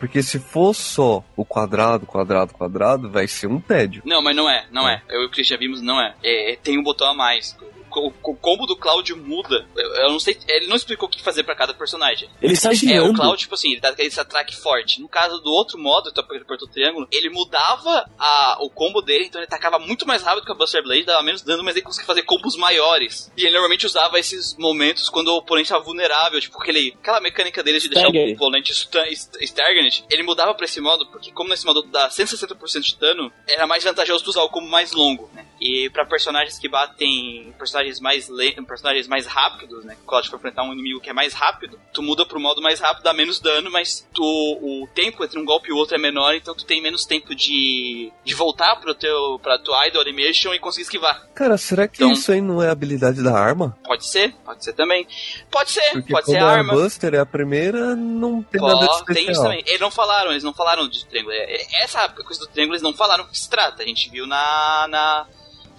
Porque 0.00 0.22
se 0.22 0.38
for 0.38 0.74
só 0.74 1.22
o 1.36 1.44
quadrado, 1.44 2.06
quadrado, 2.06 2.54
quadrado, 2.54 3.10
vai 3.10 3.28
ser 3.28 3.48
um 3.48 3.60
tédio. 3.60 4.02
Não, 4.06 4.22
mas 4.22 4.34
não 4.34 4.48
é, 4.48 4.66
não 4.72 4.88
é. 4.88 5.02
Eu 5.10 5.22
e 5.22 5.26
o 5.26 5.30
Christian 5.30 5.58
vimos, 5.58 5.82
não 5.82 6.00
é. 6.00 6.14
É, 6.24 6.56
tem 6.56 6.78
um 6.78 6.82
botão 6.82 7.06
a 7.10 7.14
mais. 7.14 7.54
O, 7.90 8.08
o- 8.22 8.36
combo 8.36 8.66
do 8.66 8.76
Cloud 8.76 9.12
muda. 9.14 9.66
Eu, 9.76 9.94
eu 9.96 10.10
não 10.10 10.18
sei, 10.20 10.38
ele 10.48 10.66
não 10.66 10.76
explicou 10.76 11.08
o 11.08 11.10
que 11.10 11.22
fazer 11.22 11.42
pra 11.44 11.54
cada 11.54 11.74
personagem. 11.74 12.28
Ele 12.40 12.52
está 12.52 12.70
É, 12.70 12.72
o 12.72 12.74
girando. 12.74 13.14
Cloud, 13.14 13.38
tipo 13.38 13.54
assim, 13.54 13.72
ele 13.72 13.80
dá 13.80 13.90
aquele 13.90 14.10
atraque 14.16 14.56
forte. 14.56 15.00
No 15.00 15.08
caso 15.08 15.38
do 15.40 15.50
outro 15.50 15.78
modo, 15.78 16.12
tu 16.12 16.20
apertou 16.20 16.56
o 16.56 16.70
triângulo, 16.70 17.06
ele 17.10 17.28
mudava 17.30 18.08
a, 18.18 18.58
o 18.60 18.70
combo 18.70 19.00
dele, 19.02 19.26
então 19.26 19.40
ele 19.40 19.46
atacava 19.46 19.78
muito 19.78 20.06
mais 20.06 20.22
rápido 20.22 20.44
que 20.44 20.52
a 20.52 20.54
Buster 20.54 20.82
Blade, 20.82 21.04
dava 21.04 21.22
menos 21.22 21.42
dano, 21.42 21.62
mas 21.64 21.74
ele 21.76 21.84
conseguia 21.84 22.06
fazer 22.06 22.22
combos 22.22 22.56
maiores. 22.56 23.30
E 23.36 23.42
ele 23.42 23.52
normalmente 23.52 23.86
usava 23.86 24.18
esses 24.18 24.56
momentos 24.56 25.08
quando 25.08 25.28
o 25.28 25.36
oponente 25.36 25.66
estava 25.66 25.82
vulnerável, 25.84 26.40
tipo 26.40 26.60
aquele, 26.60 26.94
aquela 27.00 27.20
mecânica 27.20 27.62
dele 27.62 27.78
de 27.80 27.88
deixar 27.88 28.08
Stagger. 28.08 28.28
o 28.30 28.32
oponente 28.34 28.72
stun- 28.74 29.04
st- 29.14 29.42
Staggered. 29.44 30.04
Ele 30.10 30.22
mudava 30.22 30.54
pra 30.54 30.64
esse 30.64 30.80
modo, 30.80 31.06
porque 31.06 31.32
como 31.32 31.50
nesse 31.50 31.64
modo 31.66 31.82
dá 31.82 32.08
160% 32.08 32.80
de 32.80 32.96
dano, 32.96 33.32
era 33.48 33.66
mais 33.66 33.82
vantajoso 33.84 34.24
tu 34.24 34.30
usar 34.30 34.42
o 34.42 34.48
combo 34.48 34.68
mais 34.68 34.92
longo, 34.92 35.30
né? 35.34 35.46
E 35.60 35.90
pra 35.90 36.06
personagens 36.06 36.58
que 36.58 36.68
batem 36.68 37.54
personagens 37.58 38.00
mais 38.00 38.28
lentos, 38.28 38.64
personagens 38.66 39.06
mais 39.06 39.26
rápidos, 39.26 39.84
né? 39.84 39.96
Quando 40.06 40.28
for 40.30 40.36
enfrentar 40.36 40.62
um 40.62 40.72
inimigo 40.72 41.00
que 41.00 41.10
é 41.10 41.12
mais 41.12 41.34
rápido, 41.34 41.78
tu 41.92 42.02
muda 42.02 42.24
pro 42.24 42.40
modo 42.40 42.62
mais 42.62 42.80
rápido, 42.80 43.04
dá 43.04 43.12
menos 43.12 43.38
dano, 43.40 43.70
mas 43.70 44.08
tu, 44.14 44.22
o 44.24 44.88
tempo 44.94 45.22
entre 45.22 45.38
um 45.38 45.44
golpe 45.44 45.68
e 45.68 45.72
o 45.72 45.76
outro 45.76 45.94
é 45.94 45.98
menor, 45.98 46.34
então 46.34 46.54
tu 46.54 46.64
tem 46.64 46.80
menos 46.80 47.04
tempo 47.04 47.34
de, 47.34 48.10
de 48.24 48.34
voltar 48.34 48.76
pro 48.76 48.94
teu, 48.94 49.38
pra 49.42 49.58
tua 49.58 49.86
idle 49.86 50.00
animation 50.00 50.54
e 50.54 50.58
conseguir 50.58 50.84
esquivar. 50.84 51.26
Cara, 51.34 51.58
será 51.58 51.86
que 51.86 51.96
Então- 51.96 52.12
isso 52.12 52.32
aí 52.32 52.40
não 52.40 52.62
é 52.62 52.70
habilidade 52.70 53.22
da 53.22 53.38
arma? 53.38 53.76
Pode 53.84 54.06
ser, 54.06 54.32
pode 54.44 54.64
ser 54.64 54.72
também. 54.72 55.06
Pode 55.50 55.70
ser, 55.72 55.92
Porque 55.92 56.12
pode 56.12 56.26
ser 56.26 56.38
a 56.38 56.46
a 56.46 56.50
arma. 56.52 56.72
Buster 56.72 57.14
é 57.14 57.18
a 57.18 57.26
primeira, 57.26 57.94
não 57.94 58.42
tem 58.42 58.60
nada 58.62 58.78
de 58.86 58.94
especial. 58.94 59.14
tem 59.14 59.30
isso 59.30 59.42
também. 59.42 59.62
Eles 59.66 59.80
não 59.80 59.90
falaram, 59.90 60.30
eles 60.30 60.42
não 60.44 60.54
falaram 60.54 60.88
de 60.88 61.04
triângulo. 61.04 61.34
É, 61.34 61.44
é, 61.56 61.84
Essa 61.84 62.08
coisa 62.08 62.40
do 62.40 62.46
triângulo 62.46 62.74
eles 62.76 62.82
não 62.82 62.94
falaram 62.94 63.24
o 63.24 63.28
que 63.28 63.38
se 63.38 63.50
trata. 63.50 63.82
A 63.82 63.86
gente 63.86 64.08
viu 64.08 64.26
na. 64.26 64.86
na... 64.88 65.26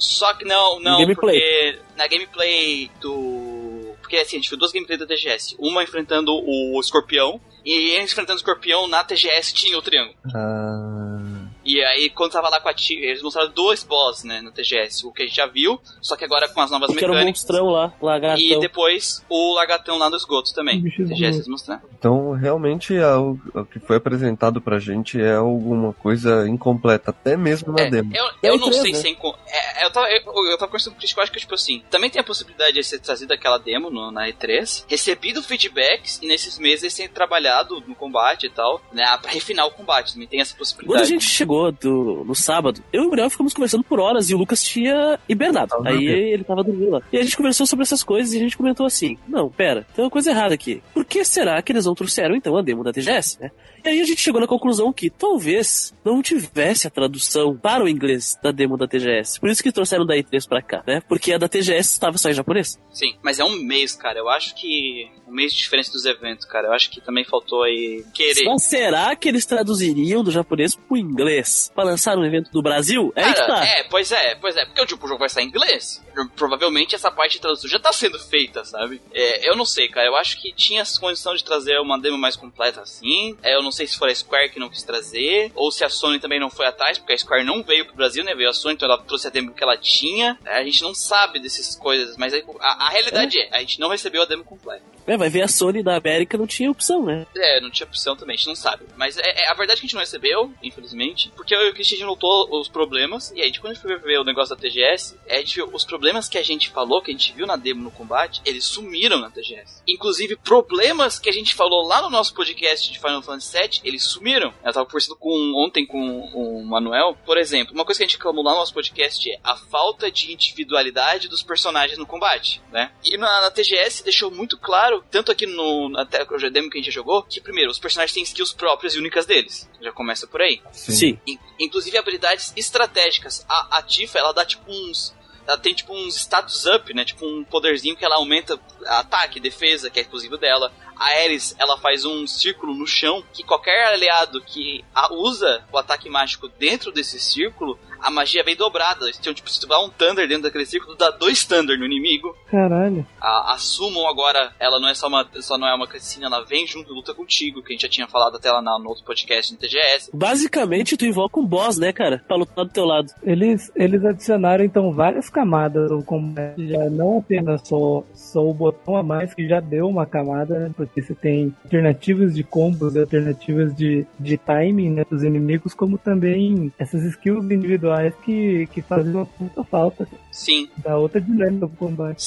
Só 0.02 0.34
que 0.34 0.44
não, 0.44 0.80
não, 0.80 0.98
gameplay. 0.98 1.40
porque 1.40 1.80
na 1.96 2.08
gameplay 2.08 2.90
do. 3.00 3.94
Porque 4.02 4.18
assim, 4.18 4.38
a 4.38 4.40
gente 4.40 4.50
viu 4.50 4.58
duas 4.58 4.72
gameplays 4.72 5.00
da 5.00 5.06
TGS. 5.06 5.56
Uma 5.60 5.84
enfrentando 5.84 6.32
o 6.34 6.80
escorpião. 6.82 7.40
E 7.64 7.96
enfrentando 7.98 8.34
o 8.34 8.42
escorpião 8.42 8.88
na 8.88 9.04
TGS 9.04 9.54
tinha 9.54 9.78
o 9.78 9.82
triângulo. 9.82 10.18
Ah, 10.34 11.22
E 11.64 11.82
aí, 11.84 12.10
quando 12.10 12.32
tava 12.32 12.50
lá 12.50 12.60
com 12.60 12.70
a 12.70 12.74
Ti, 12.74 12.96
eles 12.96 13.22
mostraram 13.22 13.52
dois 13.52 13.84
boss, 13.84 14.24
né, 14.24 14.42
na 14.42 14.52
TGS. 14.52 15.06
O 15.06 15.12
que 15.12 15.24
a 15.24 15.26
gente 15.26 15.36
já 15.36 15.46
viu, 15.46 15.80
só 16.02 16.16
que 16.16 16.26
agora 16.26 16.48
com 16.50 16.60
as 16.62 16.72
novas 16.72 16.90
Que 16.90 16.98
era 17.04 17.14
mecânicas. 17.14 17.42
monstrão 17.42 17.68
lá, 17.70 17.94
lagartão. 18.02 18.44
E 18.46 18.60
depois 18.60 19.24
o 19.30 19.54
lagartão 19.56 19.98
lá 19.98 20.10
do 20.10 20.16
esgoto 20.18 20.54
também. 20.54 20.82
TGS 20.82 21.38
eles 21.38 21.48
mostraram. 21.48 21.82
então, 21.98 22.32
realmente, 22.32 22.96
é 22.96 23.16
o, 23.16 23.38
o 23.54 23.66
que 23.66 23.80
foi 23.80 23.98
apresentado 23.98 24.60
pra 24.62 24.80
gente 24.80 25.22
é 25.22 25.36
alguma 25.36 25.94
coisa 25.94 26.48
incompleta, 26.48 27.12
até 27.12 27.38
mesmo 27.38 27.72
na 27.74 27.82
É, 27.84 27.90
demo. 27.90 28.12
eu, 28.16 28.26
É 28.42 28.50
eu 28.50 28.56
o 28.56 28.58
não 28.58 28.72
sei 28.72 28.92
né? 28.92 28.98
se 28.98 29.08
é 29.08 29.12
inco- 29.12 29.38
é, 29.48 29.86
eu 29.86 29.92
tava, 29.92 30.08
eu, 30.10 30.22
eu 30.50 30.58
tava 30.58 30.68
conversando 30.72 30.96
com 30.96 31.00
o 31.20 31.22
acho 31.22 31.32
que, 31.32 31.40
tipo 31.40 31.54
assim, 31.54 31.84
também 31.90 32.10
tem 32.10 32.20
a 32.20 32.24
possibilidade 32.24 32.74
de 32.74 32.84
ser 32.84 33.00
trazido 33.00 33.34
aquela 33.34 33.58
demo 33.58 33.90
no- 33.90 34.12
na 34.12 34.28
E3, 34.28 34.86
recebido 34.88 35.44
feedbacks 35.44 36.20
e 36.22 36.28
nesses 36.28 36.58
meses 36.58 36.84
eles 36.84 36.96
têm 36.96 37.08
trabalhado 37.08 37.82
no 37.88 37.94
combate 37.96 38.48
e 38.48 38.50
tal, 38.50 38.82
né, 38.92 39.06
pra 39.22 39.32
refinar 39.32 39.66
o 39.68 39.72
combate, 39.72 40.14
também 40.14 40.28
tem 40.28 40.40
essa 40.42 40.54
Quando 40.54 40.58
a 40.58 40.60
possibilidade. 40.60 41.08
gente 41.10 41.26
chegou 41.26 41.51
do- 41.82 42.24
no 42.26 42.34
sábado, 42.36 42.82
eu 42.94 43.04
e 43.04 43.06
o 43.06 43.10
Gabriel 43.10 43.30
ficamos 43.30 43.54
conversando 43.54 43.84
por 43.84 44.00
horas 44.00 44.30
e 44.30 44.36
o 44.36 44.38
Lucas 44.38 44.64
tinha 44.64 45.20
hibernado. 45.28 45.76
Aí 45.86 46.06
ele 46.34 46.44
tava 46.44 46.64
dormindo 46.64 46.92
lá. 46.92 47.02
E 47.12 47.18
a 47.18 47.24
gente 47.24 47.36
conversou 47.38 47.66
sobre 47.66 47.84
essas 47.84 48.04
coisas 48.04 48.34
e 48.34 48.38
a 48.38 48.40
gente 48.40 48.56
comentou 48.58 48.86
assim: 48.86 49.18
Não, 49.28 49.50
pera, 49.50 49.86
tem 49.96 50.04
uma 50.06 50.12
coisa 50.12 50.32
errada 50.32 50.54
aqui. 50.54 50.82
Por 50.94 51.04
que 51.06 51.24
será 51.26 51.62
que 51.62 51.72
eles 51.72 51.86
não 51.86 51.94
trouxeram 51.94 52.36
então 52.36 52.56
a 52.58 52.62
demo 52.62 52.84
da 52.84 52.92
TGS, 52.94 53.40
né? 53.42 53.52
E 53.84 53.90
aí 53.90 54.02
a 54.02 54.06
gente 54.06 54.22
chegou 54.22 54.40
na 54.40 54.48
conclusão 54.48 54.92
que 54.94 55.10
talvez 55.10 55.94
não 56.06 56.22
tivesse 56.22 56.88
a 56.88 56.90
tradução 56.90 57.58
para 57.58 57.84
o 57.84 57.90
inglês 57.90 58.38
da 58.42 58.52
demo 58.52 58.78
da 58.78 58.88
TGS. 58.88 59.40
Por 59.40 59.50
isso 59.50 59.64
que 59.64 59.72
trouxeram 59.72 60.06
da 60.06 60.16
E3 60.16 60.48
pra 60.48 60.62
cá, 60.62 60.84
né? 60.86 61.02
Porque 61.08 61.34
a 61.34 61.38
da 61.38 61.48
TGS 61.48 61.92
estava 61.92 62.18
só 62.18 62.30
em 62.30 62.34
japonês. 62.34 62.80
Sim, 62.92 63.16
mas 63.24 63.40
é 63.40 63.44
um 63.44 63.56
mês, 63.64 63.96
cara, 63.96 64.20
eu 64.20 64.30
acho 64.30 64.56
que 64.56 65.10
um 65.28 65.34
mês 65.34 65.54
de 65.54 65.60
diferença 65.60 65.92
dos 65.92 66.06
eventos, 66.06 66.46
cara, 66.46 66.68
eu 66.68 66.74
acho 66.74 66.92
que 66.92 67.00
também 67.00 67.24
faltou 67.24 67.64
aí 67.64 68.04
querer. 68.14 68.44
Mas 68.46 68.64
será 68.64 69.16
que 69.16 69.30
eles 69.30 69.46
traduziriam 69.46 70.24
do 70.24 70.30
japonês 70.30 70.76
pro 70.76 70.98
inglês 70.98 71.72
pra 71.74 71.86
lançar 71.86 72.18
um 72.18 72.26
evento 72.26 72.52
do 72.52 72.62
Brasil? 72.62 73.14
É 73.16 73.24
aí 73.24 73.34
que 73.34 73.40
Cara, 73.40 73.56
tá. 73.56 73.66
é, 73.66 73.84
pois 73.90 74.12
é, 74.12 74.36
pois 74.36 74.58
é, 74.58 74.66
porque 74.66 74.86
tipo, 74.86 75.06
o 75.06 75.08
jogo 75.08 75.20
vai 75.20 75.30
sair 75.30 75.46
em 75.46 75.48
inglês. 75.48 76.04
Provavelmente 76.36 76.96
essa 76.96 77.10
parte 77.10 77.34
de 77.34 77.42
tradução 77.42 77.70
já 77.70 77.80
tá 77.80 77.94
sendo 77.94 78.20
feita, 78.20 78.66
sabe? 78.66 79.02
É, 79.14 79.50
eu 79.50 79.56
não 79.56 79.66
sei, 79.66 79.88
cara, 79.88 80.08
eu 80.08 80.16
acho 80.18 80.40
que 80.42 80.54
tinha 80.54 80.82
essa 80.82 81.00
condição 81.00 81.34
de 81.34 81.44
trazer 81.44 81.80
uma 81.80 81.98
demo 81.98 82.18
mais 82.18 82.36
completa 82.36 82.82
assim. 82.82 83.38
É, 83.42 83.56
eu 83.56 83.64
não 83.64 83.71
sei 83.72 83.88
se 83.88 83.98
foi 83.98 84.12
a 84.12 84.16
Square 84.16 84.50
que 84.50 84.60
não 84.60 84.70
quis 84.70 84.84
trazer, 84.84 85.52
ou 85.56 85.72
se 85.72 85.84
a 85.84 85.90
Sony 85.90 86.20
também 86.20 86.40
não 86.40 86.50
foi 86.50 86.66
atrás, 86.66 86.98
porque 86.98 87.14
a 87.14 87.18
Square 87.18 87.44
não 87.46 87.64
veio 87.64 87.86
pro 87.86 87.96
Brasil, 87.96 88.24
né? 88.24 88.34
Veio 88.36 88.50
a 88.50 88.54
Sony, 88.54 88.76
então 88.76 88.88
ela 88.88 88.98
trouxe 89.02 89.28
a 89.28 89.30
demo 89.30 89.54
que 89.54 89.64
ela 89.64 89.78
tinha. 89.78 90.38
É, 90.46 90.58
A 90.58 90.64
gente 90.64 90.82
não 90.82 90.94
sabe 90.94 91.40
dessas 91.40 91.76
coisas, 91.76 92.18
mas 92.18 92.34
a, 92.34 92.38
a- 92.60 92.88
a 92.88 92.90
realidade 92.90 93.40
é. 93.40 93.50
a 93.52 93.60
gente 93.60 93.80
não 93.80 93.90
recebeu 93.90 94.22
a 94.22 94.26
demo 94.26 94.44
completa. 94.44 94.84
É, 95.06 95.18
vai 95.18 95.30
ver 95.30 95.42
a 95.42 95.48
Sony 95.48 95.84
da 95.84 95.96
América 95.96 96.38
não 96.38 96.48
tinha 96.48 96.72
opção, 96.72 97.04
né? 97.04 97.26
É, 97.36 97.60
não 97.60 97.70
tinha 97.70 97.88
opção 97.88 98.16
também, 98.16 98.36
a 98.36 98.38
gente 98.38 98.48
não 98.48 98.56
sabe. 98.56 98.86
Mas 98.96 99.18
é, 99.18 99.44
é 99.44 99.50
a 99.50 99.54
verdade 99.54 99.80
é 99.80 99.82
que 99.82 99.86
a 99.86 99.88
gente 99.88 99.94
não 99.94 100.02
recebeu, 100.02 100.54
infelizmente, 100.62 101.32
porque 101.36 101.56
o 101.56 101.74
Christian 101.74 102.06
notou 102.06 102.60
os 102.60 102.68
problemas, 102.68 103.32
e 103.36 103.42
aí 103.42 103.52
quando 103.58 103.72
a 103.72 103.74
gente 103.74 103.84
foi 103.84 103.98
ver 103.98 104.20
o 104.20 104.24
negócio 104.24 104.56
da 104.56 104.62
TGS, 104.62 105.18
a 105.30 105.36
gente 105.36 105.56
viu 105.56 105.70
os 105.74 105.86
problemas 105.86 106.28
que 106.28 106.38
a 106.38 106.44
gente 106.44 106.70
falou, 106.70 107.02
que 107.02 107.12
a 107.12 107.14
gente 107.14 107.34
viu 107.34 107.46
na 107.46 107.56
demo 107.56 107.84
no 107.84 107.92
combate, 107.92 108.42
eles 108.46 108.66
sumiram 108.66 109.20
na 109.20 109.30
TGS. 109.30 109.82
Inclusive, 109.88 110.36
problemas 110.38 111.20
que 111.20 111.30
a 111.30 111.34
gente 111.34 111.54
falou 111.54 111.88
lá 111.88 112.02
no 112.02 112.10
nosso 112.10 112.34
podcast 112.34 112.92
de 112.92 113.00
Final 113.00 113.22
Fantasy 113.22 113.58
VII, 113.58 113.82
eles 113.84 114.04
sumiram. 114.04 114.54
Eu 114.64 114.74
tava 114.74 114.86
conversando 114.86 115.16
com, 115.16 115.54
ontem 115.56 115.86
com 115.86 116.00
o 116.34 116.64
Manuel, 116.66 117.18
por 117.26 117.38
exemplo, 117.38 117.74
uma 117.74 117.86
coisa 117.86 118.00
que 118.00 118.04
a 118.04 118.08
gente 118.08 118.18
reclamou 118.18 118.44
lá 118.44 118.52
no 118.52 118.58
nosso 118.58 118.74
podcast 118.74 119.30
é 119.30 119.40
a 119.44 119.56
falta 119.56 120.12
de 120.12 120.32
individualidade 120.32 121.28
dos 121.28 121.44
personagens 121.44 121.98
no 121.98 122.06
combate, 122.06 122.62
né? 122.72 122.92
E 123.04 123.18
na, 123.18 123.42
na 123.42 123.52
TGS 123.52 124.04
deixou 124.04 124.32
muito 124.32 124.58
claro, 124.58 124.91
tanto 125.12 125.32
aqui 125.32 125.46
no 125.46 125.94
até 125.98 126.24
o 126.24 126.50
demo 126.52 126.70
que 126.70 126.78
a 126.78 126.82
gente 126.82 126.92
já 126.92 126.96
jogou, 126.96 127.24
que 127.24 127.40
primeiro, 127.40 127.70
os 127.72 127.80
personagens 127.80 128.14
têm 128.14 128.24
skills 128.24 128.52
próprias 128.54 128.96
e 128.96 129.00
únicas 129.00 129.26
deles. 129.26 129.70
Já 129.82 129.92
começa 129.92 130.26
por 130.28 130.42
aí. 130.42 130.62
Sim. 130.72 131.20
In- 131.28 131.38
inclusive 131.60 131.98
habilidades 131.98 132.52
estratégicas. 132.58 133.46
A, 133.48 133.78
a 133.78 133.82
Tifa, 133.82 134.18
ela 134.20 134.34
dá 134.34 134.44
tipo 134.46 134.70
uns 134.72 135.14
ela 135.48 135.58
tem 135.58 135.74
tipo 135.74 135.92
uns 135.94 136.16
status 136.18 136.66
up, 136.68 136.94
né? 136.94 137.04
Tipo 137.04 137.26
um 137.26 137.44
poderzinho 137.44 137.96
que 137.96 138.06
ela 138.06 138.16
aumenta 138.16 138.60
ataque, 138.86 139.40
defesa, 139.40 139.90
que 139.90 139.98
é 140.00 140.04
exclusivo 140.04 140.38
dela. 140.38 140.72
A 140.96 141.06
Ares, 141.24 141.56
ela 141.58 141.80
faz 141.80 142.06
um 142.06 142.28
círculo 142.28 142.76
no 142.76 142.86
chão 142.86 143.24
que 143.34 143.44
qualquer 143.44 143.88
aliado 143.88 144.40
que 144.40 144.86
a- 144.94 145.12
usa 145.12 145.66
o 145.72 145.78
ataque 145.80 146.08
mágico 146.10 146.48
dentro 146.60 146.92
desse 146.92 147.20
círculo, 147.20 147.78
a 148.02 148.12
magia 148.12 148.44
vem 148.44 148.56
dobrada. 148.56 149.10
Então, 149.20 149.34
tipo, 149.34 149.50
se 149.50 149.60
tu 149.60 149.68
dá 149.68 149.80
um 149.80 149.90
Thunder 149.90 150.28
dentro 150.28 150.44
daquele 150.44 150.66
círculo, 150.66 150.96
tu 150.96 151.00
dá 151.00 151.12
dois 151.12 151.46
Thunder 151.46 151.78
no 151.78 151.86
inimigo. 151.86 152.36
Caralho. 152.50 153.06
A, 153.20 153.54
a 153.54 153.58
Summon 153.58 154.08
agora, 154.08 154.52
ela 154.60 154.80
não 154.80 154.88
é 154.90 154.94
só 154.94 155.08
uma, 155.08 155.28
só 155.42 155.58
não 155.58 155.68
é 155.68 155.76
uma 155.76 155.88
cutscene, 155.88 156.26
ela 156.26 156.44
vem 156.46 156.66
junto 156.68 156.92
e 156.92 156.96
luta 156.96 157.14
contigo, 157.14 157.62
que 157.62 157.70
a 157.70 157.72
gente 157.74 157.82
já 157.84 157.90
tinha 157.90 158.08
falado 158.08 158.38
até 158.38 158.52
lá 158.52 158.62
na- 158.62 158.80
no 158.80 158.90
outro 158.90 159.04
podcast 159.04 159.52
no 159.54 159.60
TGS. 159.60 160.10
Basicamente, 160.14 160.98
tu 160.98 161.06
invoca 161.06 161.40
um 161.40 161.46
boss, 161.46 161.78
né, 161.78 161.92
cara? 161.94 162.24
Pra 162.28 162.38
lutar 162.38 162.66
do 162.66 162.72
teu 162.72 162.86
lado. 162.86 163.12
Eles, 163.24 163.72
eles 163.76 164.04
adicionaram 164.04 164.64
então 164.64 164.92
várias 164.94 165.30
camadas 165.30 165.92
ao 165.92 166.02
combate, 166.04 166.68
já 166.68 166.90
não 166.90 167.20
apenas 167.20 167.62
só, 167.68 168.04
só 168.14 168.42
o 168.46 168.54
botão 168.54 168.96
a 168.96 169.04
mais, 169.04 169.34
que 169.34 169.48
já 169.48 169.60
deu 169.60 169.88
uma 169.88 170.06
camada, 170.06 170.58
né? 170.60 170.72
Porque 170.76 171.02
você 171.02 171.14
tem 171.14 171.54
alternativas 171.64 172.34
de 172.36 172.44
combos, 172.44 172.96
alternativas 172.96 173.76
de, 173.76 174.06
de 174.20 174.38
timing 174.38 174.90
né, 174.92 175.06
dos 175.10 175.24
inimigos, 175.24 175.74
como 175.74 175.98
também 175.98 176.72
essas 176.80 177.04
skills 177.04 177.46
individuais 177.52 177.91
que, 178.24 178.68
que 178.68 178.82
fazem 178.82 179.14
uma 179.14 179.26
puta 179.26 179.64
falta. 179.64 180.08
Sim, 180.32 180.70
Dá 180.78 180.98
outra 180.98 181.20
dinâmica 181.20 181.68
pro 181.68 181.78
combate. 181.78 182.24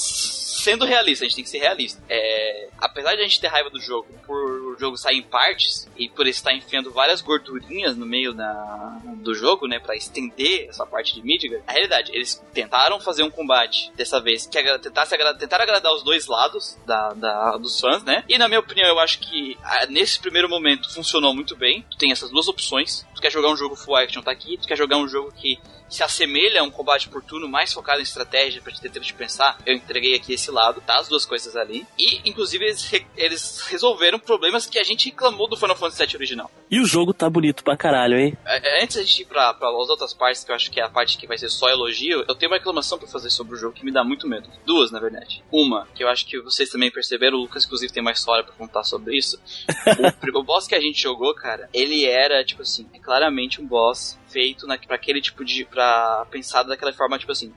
Sendo 0.65 0.85
realista, 0.85 1.25
a 1.25 1.29
gente 1.29 1.37
tem 1.37 1.45
que 1.45 1.51
ser 1.51 1.59
realista. 1.59 2.03
É, 2.09 2.69
apesar 2.79 3.15
de 3.15 3.21
a 3.21 3.25
gente 3.25 3.41
ter 3.41 3.49
raiva 3.49 3.71
do 3.71 3.81
jogo 3.81 4.07
por 4.27 4.65
o 4.75 4.79
jogo 4.79 4.97
sair 4.97 5.19
em 5.19 5.23
partes 5.23 5.89
e 5.97 6.09
por 6.09 6.27
estar 6.27 6.53
enfiando 6.53 6.91
várias 6.91 7.21
gordurinhas 7.21 7.97
no 7.97 8.05
meio 8.05 8.33
da, 8.35 8.53
do 9.23 9.33
jogo, 9.35 9.69
né, 9.69 9.79
Pra 9.79 9.95
estender 9.95 10.67
essa 10.69 10.85
parte 10.87 11.15
de 11.15 11.23
Midgar, 11.23 11.61
a 11.67 11.73
realidade, 11.73 12.11
eles 12.13 12.43
tentaram 12.53 12.99
fazer 12.99 13.23
um 13.23 13.31
combate 13.31 13.93
dessa 13.95 14.21
vez 14.21 14.47
que 14.47 14.59
agra- 14.59 14.79
tentasse 14.79 15.15
agra- 15.15 15.31
agradar 15.63 15.93
os 15.95 16.03
dois 16.03 16.27
lados 16.27 16.77
da, 16.87 17.11
da- 17.13 17.57
dos 17.59 17.79
fãs, 17.81 18.03
né? 18.03 18.25
E 18.29 18.37
na 18.39 18.49
minha 18.49 18.61
opinião, 18.61 18.89
eu 18.89 18.99
acho 18.99 19.19
que 19.21 19.57
ah, 19.63 19.87
nesse 19.87 20.19
primeiro 20.19 20.49
momento 20.49 20.93
funcionou 20.93 21.35
muito 21.35 21.55
bem. 21.55 21.85
Tu 21.91 21.97
tem 21.99 22.11
essas 22.11 22.31
duas 22.31 22.49
opções. 22.49 23.07
Tu 23.15 23.21
quer 23.21 23.31
jogar 23.31 23.51
um 23.51 23.57
jogo 23.57 23.77
full 23.77 23.95
action, 23.97 24.23
tá 24.23 24.31
aqui. 24.33 24.57
Tu 24.57 24.67
quer 24.67 24.77
jogar 24.77 24.97
um 24.97 25.07
jogo 25.07 25.31
que 25.33 25.59
se 25.89 26.03
assemelha 26.03 26.61
a 26.61 26.65
um 26.65 26.71
combate 26.71 27.09
por 27.09 27.23
turno 27.23 27.47
mais 27.49 27.73
focado 27.73 28.01
em 28.01 28.03
estratégia 28.03 28.61
pra 28.63 28.73
te 28.73 28.81
ter 28.81 28.89
tempo 28.91 29.05
de 29.05 29.13
pensar, 29.15 29.59
eu 29.67 29.75
entreguei 29.75 30.15
aqui 30.15 30.33
esse 30.33 30.51
lado, 30.55 30.81
tá? 30.81 30.99
As 30.99 31.09
duas 31.09 31.27
coisas 31.27 31.55
ali. 31.57 31.87
E, 31.99 32.21
inclusive, 32.29 32.65
eles, 32.65 32.85
re- 32.87 33.07
eles 33.17 33.61
resolveram 33.69 34.19
problemas 34.19 34.67
que 34.67 34.79
a 34.79 34.85
gente 34.85 35.07
reclamou 35.11 35.49
do 35.49 35.57
Final 35.57 35.77
Fantasy 35.77 36.07
VII 36.07 36.17
original. 36.17 36.51
E 36.71 36.81
o 36.81 36.87
jogo 36.87 37.13
tá 37.13 37.29
bonito 37.29 37.63
pra 37.63 37.77
caralho, 37.77 38.17
hein? 38.19 38.37
É, 38.47 38.81
é, 38.81 38.85
Antes 38.85 38.97
da 38.97 39.03
gente 39.03 39.23
ir 39.23 39.27
pra, 39.27 39.53
pra 39.55 39.69
as 39.69 39.89
outras 39.91 40.15
partes, 40.15 40.45
que 40.45 40.51
eu 40.51 40.55
acho 40.55 40.71
que 40.71 40.81
é 40.81 40.85
a 40.85 40.89
parte 40.89 41.19
que 41.19 41.27
vai 41.27 41.37
ser 41.37 41.49
só 41.51 41.69
elogio, 41.69 42.25
eu 42.29 42.35
tenho 42.35 42.51
uma 42.51 42.59
reclamação 42.59 42.99
pra 42.99 43.09
fazer 43.09 43.31
sobre 43.31 43.55
o 43.55 43.59
jogo 43.59 43.75
que 43.75 43.85
me 43.85 43.93
dá 43.93 44.03
muito 44.05 44.27
medo. 44.29 44.49
Duas, 44.65 44.91
na 44.91 45.01
verdade. 45.01 45.43
Uma, 45.53 45.87
que 45.95 46.03
eu 46.03 46.09
acho 46.09 46.25
que 46.27 46.41
vocês 46.41 46.71
também 46.71 46.91
perceberam, 46.91 47.37
o 47.37 47.41
Lucas, 47.43 47.65
inclusive, 47.65 47.93
tem 47.93 48.01
uma 48.01 48.13
história 48.13 48.45
pra 48.45 48.55
contar 48.55 48.85
sobre 48.85 49.17
isso. 49.17 49.39
o, 50.35 50.39
o 50.39 50.43
boss 50.43 50.67
que 50.67 50.75
a 50.75 50.81
gente 50.81 51.01
jogou, 51.01 51.35
cara, 51.35 51.69
ele 51.73 52.05
era, 52.05 52.45
tipo 52.45 52.63
assim, 52.63 52.87
é 52.95 52.99
claramente 52.99 53.61
um 53.61 53.67
boss 53.67 54.19
feito 54.35 54.67
na, 54.67 54.77
pra 54.77 54.97
aquele 54.97 55.21
tipo 55.21 55.45
de. 55.45 55.65
pra 55.65 56.27
pensar 56.29 56.65
daquela 56.65 56.93
forma, 56.93 57.17
tipo 57.17 57.31
assim, 57.31 57.55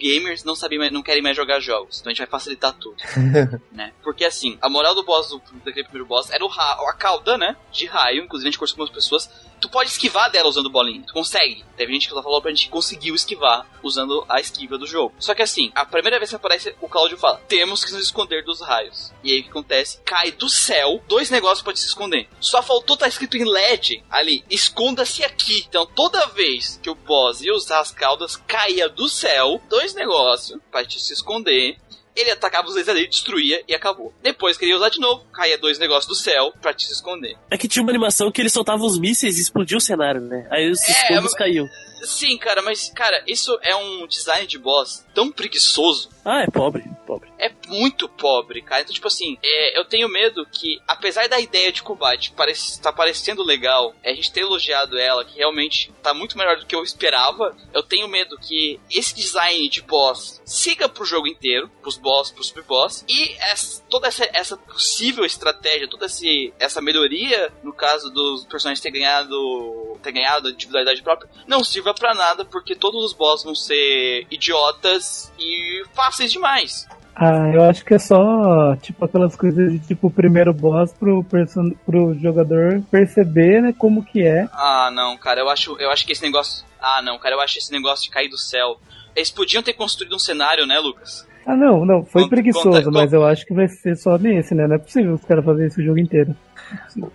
gamers 0.00 0.44
não 0.44 0.54
sabem 0.54 0.78
não 0.92 1.02
querem 1.02 1.20
mais 1.22 1.36
jogar 1.36 1.58
jogos, 1.58 1.98
então 1.98 2.10
a 2.10 2.14
gente 2.14 2.20
vai 2.20 2.28
facilitar 2.28 2.72
tudo. 2.72 2.96
né? 3.72 3.92
Porque 4.02 4.24
assim, 4.24 4.56
a 4.62 4.68
moral 4.68 4.94
do 4.94 5.02
boss 5.02 5.28
do, 5.28 5.42
daquele 5.64 5.84
primeiro 5.84 6.06
boss 6.06 6.30
era 6.30 6.44
o 6.44 6.48
ra 6.48 6.78
a 6.88 6.92
cauda, 6.92 7.36
né? 7.36 7.56
De 7.72 7.86
raio, 7.86 8.22
inclusive 8.22 8.48
a 8.48 8.50
gente 8.52 8.58
conversou 8.58 8.76
com 8.76 8.82
algumas 8.82 9.02
pessoas. 9.02 9.49
Tu 9.60 9.68
pode 9.68 9.90
esquivar 9.90 10.30
dela 10.30 10.48
usando 10.48 10.70
bolinha. 10.70 11.04
Tu 11.06 11.12
consegue. 11.12 11.64
Teve 11.76 11.92
gente 11.92 12.08
que 12.08 12.14
falou 12.14 12.40
pra 12.40 12.50
gente 12.50 12.64
que 12.64 12.70
conseguiu 12.70 13.14
esquivar 13.14 13.66
usando 13.82 14.24
a 14.28 14.40
esquiva 14.40 14.78
do 14.78 14.86
jogo. 14.86 15.14
Só 15.18 15.34
que 15.34 15.42
assim, 15.42 15.70
a 15.74 15.84
primeira 15.84 16.18
vez 16.18 16.30
que 16.30 16.36
aparece, 16.36 16.74
o 16.80 16.88
Claudio 16.88 17.18
fala: 17.18 17.40
temos 17.48 17.84
que 17.84 17.92
nos 17.92 18.02
esconder 18.02 18.44
dos 18.44 18.60
raios. 18.60 19.12
E 19.22 19.32
aí 19.32 19.40
o 19.40 19.44
que 19.44 19.50
acontece? 19.50 20.00
Cai 20.04 20.32
do 20.32 20.48
céu 20.48 21.02
dois 21.08 21.30
negócios 21.30 21.62
pra 21.62 21.72
te 21.72 21.80
se 21.80 21.86
esconder. 21.86 22.28
Só 22.40 22.62
faltou 22.62 22.96
tá 22.96 23.08
escrito 23.08 23.36
em 23.36 23.44
LED 23.44 24.02
ali: 24.10 24.44
esconda-se 24.50 25.24
aqui. 25.24 25.64
Então 25.68 25.86
toda 25.86 26.26
vez 26.28 26.78
que 26.82 26.90
o 26.90 26.94
boss 26.94 27.42
ia 27.42 27.54
usar 27.54 27.80
as 27.80 27.90
caudas, 27.90 28.36
caía 28.36 28.88
do 28.88 29.08
céu 29.08 29.60
dois 29.68 29.94
negócios 29.94 30.60
pra 30.70 30.84
te 30.84 31.00
se 31.00 31.12
esconder. 31.12 31.78
Ele 32.16 32.30
atacava 32.30 32.68
os 32.68 32.74
dois 32.74 32.88
ali, 32.88 33.06
destruía 33.08 33.62
e 33.68 33.74
acabou. 33.74 34.12
Depois 34.22 34.56
queria 34.58 34.76
usar 34.76 34.88
de 34.88 34.98
novo, 34.98 35.24
caía 35.32 35.56
dois 35.56 35.78
negócios 35.78 36.06
do 36.06 36.14
céu 36.14 36.52
pra 36.60 36.74
te 36.74 36.84
se 36.86 36.92
esconder. 36.92 37.36
É 37.50 37.56
que 37.56 37.68
tinha 37.68 37.82
uma 37.82 37.90
animação 37.92 38.30
que 38.32 38.40
ele 38.42 38.50
soltava 38.50 38.84
os 38.84 38.98
mísseis 38.98 39.38
e 39.38 39.42
explodia 39.42 39.76
o 39.78 39.80
cenário, 39.80 40.20
né? 40.20 40.46
Aí 40.50 40.70
os 40.70 40.80
É, 40.82 40.90
escudos 40.90 41.22
mas- 41.24 41.34
caíam. 41.34 41.66
Sim, 42.02 42.38
cara, 42.38 42.62
mas, 42.62 42.90
cara, 42.94 43.22
isso 43.26 43.58
é 43.62 43.76
um 43.76 44.06
design 44.06 44.46
de 44.46 44.58
boss 44.58 45.04
tão 45.14 45.30
preguiçoso. 45.30 46.08
Ah, 46.32 46.42
é 46.42 46.46
pobre, 46.46 46.84
pobre. 47.06 47.28
É 47.38 47.50
muito 47.66 48.08
pobre, 48.08 48.62
cara. 48.62 48.82
Então, 48.82 48.94
tipo 48.94 49.08
assim, 49.08 49.36
é, 49.42 49.76
eu 49.78 49.84
tenho 49.84 50.08
medo 50.08 50.46
que, 50.46 50.80
apesar 50.86 51.28
da 51.28 51.40
ideia 51.40 51.72
de 51.72 51.82
combate 51.82 52.32
parece, 52.36 52.80
tá 52.80 52.92
parecendo 52.92 53.42
legal, 53.42 53.92
é, 54.02 54.12
a 54.12 54.14
gente 54.14 54.30
ter 54.30 54.42
elogiado 54.42 54.96
ela, 54.96 55.24
que 55.24 55.36
realmente 55.38 55.92
tá 56.02 56.14
muito 56.14 56.38
melhor 56.38 56.56
do 56.56 56.66
que 56.66 56.74
eu 56.76 56.84
esperava, 56.84 57.56
eu 57.74 57.82
tenho 57.82 58.06
medo 58.06 58.38
que 58.38 58.78
esse 58.90 59.12
design 59.14 59.68
de 59.68 59.82
boss 59.82 60.40
siga 60.44 60.88
pro 60.88 61.04
jogo 61.04 61.26
inteiro, 61.26 61.68
pros 61.82 61.96
boss, 61.96 62.30
pros 62.30 62.46
super-boss, 62.46 63.04
e 63.08 63.32
essa- 63.40 63.82
toda 63.90 64.06
essa, 64.06 64.28
essa 64.32 64.56
possível 64.56 65.24
estratégia, 65.24 65.88
toda 65.88 66.06
esse, 66.06 66.54
essa 66.60 66.80
melhoria, 66.80 67.52
no 67.64 67.72
caso 67.72 68.08
dos 68.10 68.44
personagens 68.46 68.80
ter 68.80 68.92
ganhado, 68.92 69.98
ter 70.02 70.12
ganhado 70.12 70.50
individualidade 70.50 71.02
própria, 71.02 71.28
não 71.46 71.64
sirva 71.64 71.92
pra 71.92 72.14
nada, 72.14 72.44
porque 72.44 72.76
todos 72.76 73.02
os 73.04 73.12
boss 73.12 73.42
vão 73.42 73.54
ser 73.54 74.26
idiotas 74.30 75.32
e 75.38 75.82
fáceis 75.94 76.19
demais. 76.28 76.86
Ah, 77.14 77.50
eu 77.52 77.62
acho 77.64 77.84
que 77.84 77.92
é 77.94 77.98
só, 77.98 78.74
tipo, 78.76 79.04
aquelas 79.04 79.36
coisas 79.36 79.72
de 79.72 79.78
tipo 79.80 80.06
o 80.06 80.10
primeiro 80.10 80.54
boss 80.54 80.92
pro, 80.92 81.22
person... 81.24 81.70
pro 81.84 82.14
jogador 82.18 82.82
perceber, 82.90 83.60
né, 83.60 83.74
como 83.76 84.02
que 84.04 84.22
é. 84.22 84.48
Ah, 84.52 84.90
não, 84.94 85.16
cara, 85.18 85.40
eu 85.40 85.48
acho, 85.50 85.76
eu 85.78 85.90
acho 85.90 86.06
que 86.06 86.12
esse 86.12 86.22
negócio. 86.22 86.64
Ah, 86.80 87.02
não, 87.02 87.18
cara, 87.18 87.34
eu 87.34 87.40
acho 87.40 87.58
esse 87.58 87.70
negócio 87.72 88.04
de 88.04 88.10
cair 88.10 88.28
do 88.28 88.38
céu. 88.38 88.78
Eles 89.14 89.30
podiam 89.30 89.62
ter 89.62 89.74
construído 89.74 90.14
um 90.16 90.18
cenário, 90.18 90.66
né, 90.66 90.78
Lucas? 90.78 91.26
Ah, 91.44 91.56
não, 91.56 91.84
não, 91.84 92.04
foi 92.04 92.22
Conta- 92.22 92.36
preguiçoso, 92.36 92.70
conta- 92.84 92.90
mas 92.90 93.12
eu 93.12 93.24
acho 93.26 93.44
que 93.44 93.52
vai 93.52 93.68
ser 93.68 93.96
só 93.96 94.16
nesse, 94.16 94.54
né? 94.54 94.66
Não 94.66 94.76
é 94.76 94.78
possível 94.78 95.14
os 95.14 95.24
caras 95.24 95.44
fazerem 95.44 95.68
isso 95.68 95.80
o 95.80 95.84
jogo 95.84 95.98
inteiro. 95.98 96.34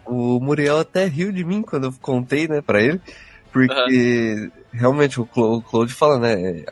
O 0.05 0.39
Muriel 0.39 0.79
até 0.79 1.05
riu 1.05 1.31
de 1.31 1.43
mim 1.43 1.61
quando 1.61 1.85
eu 1.85 1.93
contei, 2.01 2.47
né, 2.47 2.61
pra 2.61 2.81
ele. 2.81 2.99
Porque 3.51 4.51
realmente 4.75 5.19
o, 5.19 5.25
Claude 5.25 5.93
fala, 5.93 6.19
né? 6.19 6.63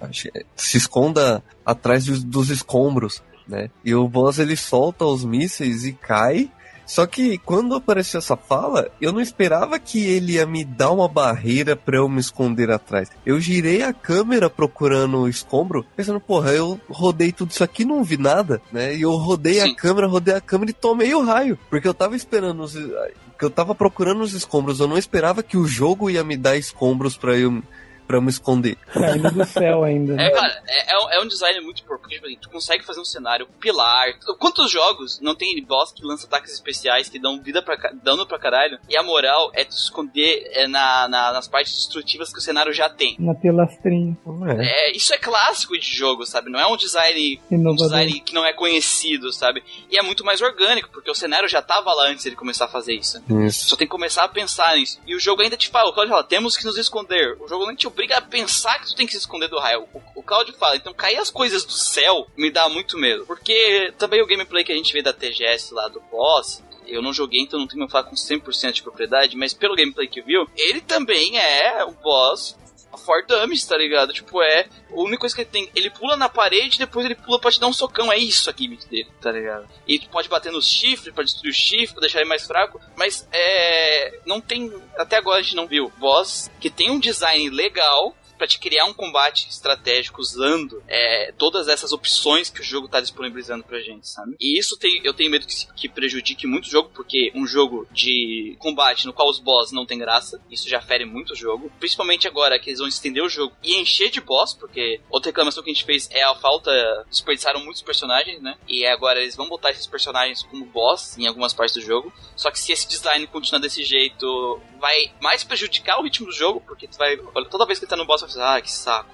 Se 0.55 0.77
esconda 0.77 1.43
atrás 1.65 2.05
dos, 2.05 2.49
escombros, 2.49 3.23
né? 3.47 3.69
E 3.83 3.93
o 3.95 4.07
boss 4.07 4.39
ele 4.39 4.55
solta 4.55 5.05
os 5.05 5.23
mísseis 5.23 5.85
e 5.85 5.93
cai. 5.93 6.51
Só 6.85 7.05
que 7.05 7.37
quando 7.37 7.75
apareceu 7.75 8.17
essa 8.17 8.35
fala, 8.35 8.91
eu 8.99 9.11
não 9.11 9.21
esperava 9.21 9.79
que 9.79 10.03
ele 10.05 10.33
ia 10.33 10.45
me 10.45 10.65
dar 10.65 10.91
uma 10.91 11.07
barreira 11.07 11.75
pra 11.75 11.97
eu 11.97 12.09
me 12.09 12.19
esconder 12.19 12.69
atrás. 12.69 13.09
Eu 13.25 13.39
girei 13.39 13.81
a 13.83 13.93
câmera 13.93 14.49
procurando 14.49 15.19
o 15.19 15.29
escombro, 15.29 15.85
pensando, 15.95 16.19
porra, 16.19 16.51
eu 16.51 16.79
rodei 16.89 17.31
tudo 17.31 17.51
isso 17.51 17.63
aqui 17.63 17.83
e 17.83 17.85
não 17.85 18.03
vi 18.03 18.17
nada, 18.17 18.61
né? 18.71 18.95
E 18.95 19.01
eu 19.01 19.11
rodei 19.11 19.61
Sim. 19.61 19.71
a 19.71 19.75
câmera, 19.75 20.07
rodei 20.07 20.35
a 20.35 20.41
câmera 20.41 20.71
e 20.71 20.73
tomei 20.73 21.13
o 21.15 21.23
raio. 21.23 21.57
Porque 21.69 21.87
eu 21.87 21.93
tava 21.93 22.15
esperando 22.15 22.61
os. 22.61 22.73
que 22.73 23.45
eu 23.45 23.49
tava 23.49 23.73
procurando 23.73 24.21
os 24.21 24.33
escombros, 24.33 24.79
eu 24.79 24.87
não 24.87 24.97
esperava 24.97 25.41
que 25.41 25.57
o 25.57 25.65
jogo 25.65 26.09
ia 26.09 26.23
me 26.23 26.35
dar 26.35 26.57
escombros 26.57 27.15
pra 27.15 27.37
eu, 27.37 27.63
pra 28.07 28.21
me 28.21 28.29
esconder. 28.29 28.77
Caindo 28.93 29.31
do 29.31 29.45
céu 29.45 29.83
ainda. 29.83 30.13
né? 30.13 30.27
É, 30.27 30.29
cara, 30.31 30.63
é, 30.67 30.93
é 30.93 30.99
um- 30.99 31.09
é 31.23 31.27
design 31.27 31.61
muito 31.61 31.83
porco, 31.83 32.01
porque 32.01 32.15
tipo, 32.15 32.27
assim, 32.27 32.37
tu 32.41 32.49
consegue 32.49 32.83
fazer 32.83 32.99
um 32.99 33.05
cenário 33.05 33.47
pilar. 33.59 34.07
Quantos 34.39 34.69
jogos 34.69 35.19
não 35.21 35.33
tem 35.35 35.63
boss 35.63 35.91
que 35.93 36.05
lança 36.05 36.27
ataques 36.27 36.51
especiais 36.53 37.07
que 37.09 37.17
dão 37.19 37.41
vida 37.41 37.61
pra, 37.61 37.75
dano 38.03 38.25
pra 38.27 38.37
caralho? 38.37 38.77
E 38.89 38.97
a 38.97 39.01
moral 39.03 39.51
é 39.53 39.63
tu 39.63 39.71
esconder 39.75 40.49
é, 40.51 40.67
na, 40.67 41.07
na- 41.07 41.31
nas 41.33 41.47
partes 41.47 41.73
destrutivas 41.75 42.31
que 42.31 42.39
o 42.39 42.41
cenário 42.41 42.73
já 42.73 42.89
tem. 42.89 43.15
Na 43.19 43.33
pilastrinha. 43.33 44.17
É. 44.59 44.89
É, 44.89 44.95
isso 44.95 45.13
é 45.13 45.17
clássico 45.17 45.77
de 45.77 45.87
jogo, 45.95 46.25
sabe? 46.25 46.49
Não 46.49 46.59
é 46.59 46.67
um 46.67 46.75
design 46.77 47.39
um 47.49 47.75
design 47.75 48.19
que 48.19 48.33
não 48.33 48.45
é 48.45 48.53
conhecido, 48.53 49.31
sabe? 49.31 49.63
E 49.89 49.97
é 49.97 50.01
muito 50.01 50.23
mais 50.25 50.41
orgânico, 50.41 50.89
porque 50.91 51.09
o 51.09 51.15
cenário 51.15 51.47
já 51.47 51.61
tava 51.61 51.93
lá 51.93 52.07
antes 52.07 52.23
de 52.23 52.29
ele 52.29 52.35
começar 52.35 52.65
a 52.65 52.69
fazer 52.69 52.93
isso. 52.93 53.21
Isso. 53.45 53.69
Só 53.69 53.75
tem 53.75 53.87
que 53.87 53.91
começar 53.91 54.23
a 54.23 54.27
pensar 54.27 54.75
nisso. 54.75 54.99
E 55.07 55.15
o 55.15 55.19
jogo 55.19 55.41
ainda 55.41 55.55
te 55.57 55.69
fala, 55.69 55.89
o 55.89 55.93
Claudio 55.93 56.11
fala, 56.11 56.23
temos 56.23 56.57
que 56.57 56.65
nos 56.65 56.77
esconder. 56.77 57.37
O 57.39 57.47
jogo 57.47 57.65
nem 57.65 57.75
te 57.75 57.87
obriga 57.93 58.17
a 58.17 58.21
pensar 58.21 58.79
que 58.79 58.87
tu 58.87 58.95
tem 58.95 59.05
que 59.05 59.13
se 59.13 59.19
esconder 59.19 59.47
do 59.47 59.59
raio. 59.59 59.87
O, 59.93 60.19
o 60.19 60.23
Claudio 60.23 60.53
fala, 60.55 60.75
então 60.75 60.93
cair 60.93 61.17
as 61.17 61.29
coisas 61.29 61.63
do 61.63 61.71
céu 61.71 62.27
me 62.35 62.51
dá 62.51 62.67
muito 62.67 62.97
medo. 62.97 63.25
Porque 63.25 63.93
também 63.97 64.21
o 64.21 64.27
gameplay 64.27 64.63
que 64.63 64.71
a 64.71 64.75
gente 64.75 64.91
vê 64.91 65.01
da 65.01 65.13
TGS 65.13 65.73
lá 65.73 65.87
do 65.87 66.01
boss, 66.01 66.61
eu 66.85 67.01
não 67.01 67.13
joguei, 67.13 67.41
então 67.41 67.59
não 67.59 67.67
tenho 67.67 67.79
como 67.79 67.91
falar 67.91 68.05
com 68.05 68.15
100% 68.15 68.73
de 68.73 68.83
propriedade, 68.83 69.37
mas 69.37 69.53
pelo 69.53 69.75
gameplay 69.75 70.07
que 70.07 70.21
viu, 70.21 70.47
ele 70.57 70.81
também 70.81 71.37
é 71.37 71.83
o 71.85 71.91
boss 71.91 72.57
for 72.97 73.25
dummies, 73.25 73.65
tá 73.65 73.77
ligado? 73.77 74.13
Tipo, 74.13 74.41
é. 74.41 74.67
A 74.91 74.95
única 74.95 75.19
coisa 75.19 75.35
que 75.35 75.41
ele 75.41 75.49
tem, 75.49 75.69
ele 75.75 75.89
pula 75.89 76.15
na 76.15 76.29
parede 76.29 76.77
depois 76.77 77.05
ele 77.05 77.15
pula 77.15 77.39
pra 77.39 77.51
te 77.51 77.59
dar 77.59 77.67
um 77.67 77.73
socão. 77.73 78.11
É 78.11 78.17
isso 78.17 78.49
a 78.49 78.53
gimmick 78.55 78.87
dele, 78.87 79.09
tá 79.21 79.31
ligado? 79.31 79.67
E 79.87 79.99
tu 79.99 80.09
pode 80.09 80.29
bater 80.29 80.51
nos 80.51 80.67
chifres 80.67 81.13
pra 81.13 81.23
destruir 81.23 81.51
o 81.51 81.53
chifre, 81.53 81.93
pra 81.93 82.01
deixar 82.01 82.19
ele 82.19 82.29
mais 82.29 82.45
fraco. 82.45 82.79
Mas 82.95 83.27
é. 83.31 84.19
Não 84.25 84.39
tem. 84.39 84.71
Até 84.97 85.17
agora 85.17 85.39
a 85.39 85.41
gente 85.41 85.55
não 85.55 85.67
viu 85.67 85.91
boss 85.97 86.49
que 86.59 86.69
tem 86.69 86.91
um 86.91 86.99
design 86.99 87.49
legal. 87.49 88.15
Pra 88.43 88.47
te 88.47 88.59
criar 88.59 88.83
um 88.83 88.93
combate 88.93 89.47
estratégico 89.49 90.19
usando 90.19 90.83
é, 90.89 91.31
todas 91.37 91.69
essas 91.69 91.93
opções 91.93 92.49
que 92.49 92.59
o 92.59 92.63
jogo 92.63 92.89
tá 92.89 92.99
disponibilizando 92.99 93.63
pra 93.63 93.79
gente, 93.79 94.05
sabe? 94.05 94.35
E 94.37 94.59
isso 94.59 94.77
tem, 94.77 94.99
eu 95.01 95.13
tenho 95.13 95.31
medo 95.31 95.47
que, 95.47 95.65
que 95.73 95.87
prejudique 95.87 96.45
muito 96.45 96.65
o 96.65 96.69
jogo, 96.69 96.89
porque 96.93 97.31
um 97.33 97.47
jogo 97.47 97.87
de 97.89 98.57
combate 98.59 99.05
no 99.05 99.13
qual 99.13 99.29
os 99.29 99.39
boss 99.39 99.71
não 99.71 99.85
tem 99.85 99.97
graça, 99.97 100.41
isso 100.51 100.67
já 100.67 100.81
fere 100.81 101.05
muito 101.05 101.31
o 101.31 101.35
jogo. 101.37 101.71
Principalmente 101.79 102.27
agora 102.27 102.59
que 102.59 102.69
eles 102.69 102.79
vão 102.79 102.87
estender 102.89 103.23
o 103.23 103.29
jogo 103.29 103.55
e 103.63 103.79
encher 103.79 104.09
de 104.09 104.19
boss, 104.19 104.53
porque 104.53 104.99
outra 105.09 105.29
reclamação 105.29 105.63
que 105.63 105.69
a 105.69 105.73
gente 105.73 105.85
fez 105.85 106.09
é 106.11 106.23
a 106.23 106.35
falta. 106.35 106.69
Desperdiçaram 107.09 107.63
muitos 107.63 107.81
personagens, 107.81 108.41
né? 108.41 108.57
E 108.67 108.85
agora 108.85 109.21
eles 109.21 109.37
vão 109.37 109.47
botar 109.47 109.71
esses 109.71 109.87
personagens 109.87 110.43
como 110.43 110.65
boss 110.65 111.17
em 111.17 111.27
algumas 111.27 111.53
partes 111.53 111.75
do 111.75 111.81
jogo. 111.81 112.11
Só 112.35 112.51
que 112.51 112.59
se 112.59 112.73
esse 112.73 112.89
design 112.89 113.25
continuar 113.27 113.61
desse 113.61 113.83
jeito, 113.83 114.59
vai 114.81 115.13
mais 115.21 115.45
prejudicar 115.45 115.97
o 115.99 116.03
ritmo 116.03 116.25
do 116.25 116.33
jogo, 116.33 116.59
porque 116.59 116.89
tu 116.89 116.97
vai. 116.97 117.15
Toda 117.49 117.65
vez 117.65 117.79
que 117.79 117.85
ele 117.85 117.89
tá 117.89 117.95
no 117.95 118.05
boss, 118.05 118.32
pensar, 118.33 118.55
ah, 118.55 118.61
que 118.61 118.71
saco. 118.71 119.09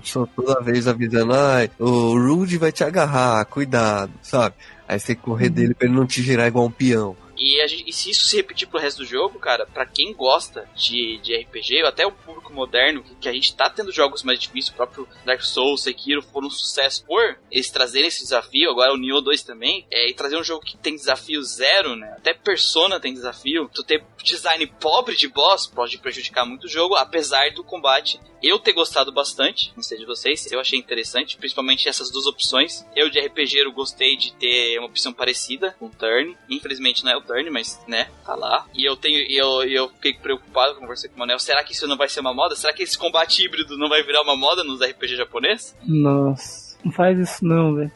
Pessoa 0.00 0.28
toda 0.36 0.60
vez 0.60 0.86
avisando, 0.86 1.34
ai, 1.34 1.70
o 1.78 2.12
Rude 2.12 2.58
vai 2.58 2.70
te 2.70 2.84
agarrar, 2.84 3.44
cuidado, 3.46 4.12
sabe? 4.22 4.54
Aí 4.86 4.98
você 4.98 5.08
tem 5.08 5.16
que 5.16 5.22
correr 5.22 5.48
dele 5.48 5.74
pra 5.74 5.86
ele 5.86 5.96
não 5.96 6.06
te 6.06 6.22
girar 6.22 6.46
igual 6.46 6.66
um 6.66 6.70
peão. 6.70 7.16
E, 7.38 7.66
gente- 7.68 7.84
e 7.88 7.92
se 7.92 8.10
isso 8.10 8.26
se 8.28 8.36
repetir 8.36 8.68
pro 8.68 8.80
resto 8.80 8.98
do 8.98 9.04
jogo, 9.04 9.38
cara, 9.38 9.66
pra 9.66 9.86
quem 9.86 10.12
gosta 10.12 10.68
de, 10.74 11.18
de 11.18 11.36
RPG, 11.36 11.82
ou 11.82 11.88
até 11.88 12.06
o 12.06 12.12
público 12.12 12.52
moderno, 12.52 13.02
que, 13.02 13.14
que 13.14 13.28
a 13.28 13.32
gente 13.32 13.54
tá 13.54 13.70
tendo 13.70 13.92
jogos 13.92 14.22
mais 14.22 14.38
difíceis, 14.38 14.68
o 14.72 14.76
próprio 14.76 15.08
Dark 15.24 15.42
Souls, 15.42 15.82
Sekiro 15.82 16.22
foram 16.22 16.48
um 16.48 16.50
sucesso 16.50 17.04
por 17.04 17.38
eles 17.50 17.70
trazerem 17.70 18.08
esse 18.08 18.22
desafio, 18.22 18.70
agora 18.70 18.92
o 18.92 18.96
Nioh 18.96 19.20
2 19.20 19.42
também, 19.42 19.86
é, 19.90 20.08
e 20.10 20.14
trazer 20.14 20.36
um 20.36 20.42
jogo 20.44 20.64
que 20.64 20.76
tem 20.76 20.94
desafio 20.96 21.42
zero, 21.42 21.94
né? 21.96 22.12
Até 22.16 22.34
Persona 22.34 22.98
tem 23.00 23.12
desafio. 23.14 23.70
Tu 23.72 23.82
ter 23.84 24.04
design 24.24 24.66
pobre 24.80 25.14
de 25.16 25.28
boss 25.28 25.66
pode 25.66 25.98
prejudicar 25.98 26.44
muito 26.44 26.64
o 26.64 26.68
jogo, 26.68 26.94
apesar 26.94 27.52
do 27.52 27.62
combate 27.62 28.18
eu 28.42 28.58
ter 28.58 28.72
gostado 28.72 29.10
bastante, 29.12 29.72
não 29.76 29.82
sei 29.82 29.98
de 29.98 30.06
vocês, 30.06 30.50
eu 30.52 30.60
achei 30.60 30.78
interessante, 30.78 31.36
principalmente 31.36 31.88
essas 31.88 32.10
duas 32.10 32.26
opções. 32.26 32.84
Eu 32.94 33.10
de 33.10 33.18
RPG 33.20 33.58
eu 33.58 33.72
gostei 33.72 34.16
de 34.16 34.32
ter 34.34 34.78
uma 34.78 34.86
opção 34.88 35.12
parecida 35.12 35.74
o 35.80 35.88
Turn. 35.88 36.36
Infelizmente 36.48 37.04
não 37.04 37.12
é 37.12 37.16
o 37.16 37.22
Mas 37.52 37.80
né, 37.86 38.08
tá 38.24 38.34
lá. 38.34 38.64
E 38.74 38.84
eu 38.88 38.96
tenho 38.96 39.18
e 39.18 39.36
eu, 39.36 39.64
e 39.64 39.74
eu 39.74 39.88
fiquei 39.90 40.14
preocupado, 40.14 40.74
conversei 40.76 41.08
com 41.10 41.16
o 41.16 41.18
Manel, 41.20 41.38
será 41.38 41.62
que 41.64 41.72
isso 41.72 41.86
não 41.86 41.96
vai 41.96 42.08
ser 42.08 42.20
uma 42.20 42.34
moda? 42.34 42.54
Será 42.56 42.72
que 42.72 42.82
esse 42.82 42.96
combate 42.98 43.44
híbrido 43.44 43.76
não 43.78 43.88
vai 43.88 44.02
virar 44.02 44.22
uma 44.22 44.36
moda 44.36 44.62
nos 44.64 44.80
RPG 44.80 45.16
japonês? 45.16 45.76
Nossa, 45.84 46.76
não 46.84 46.92
faz 46.92 47.18
isso 47.18 47.44
não, 47.44 47.74
velho. 47.74 47.92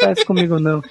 faz 0.00 0.24
comigo 0.24 0.58
não. 0.58 0.82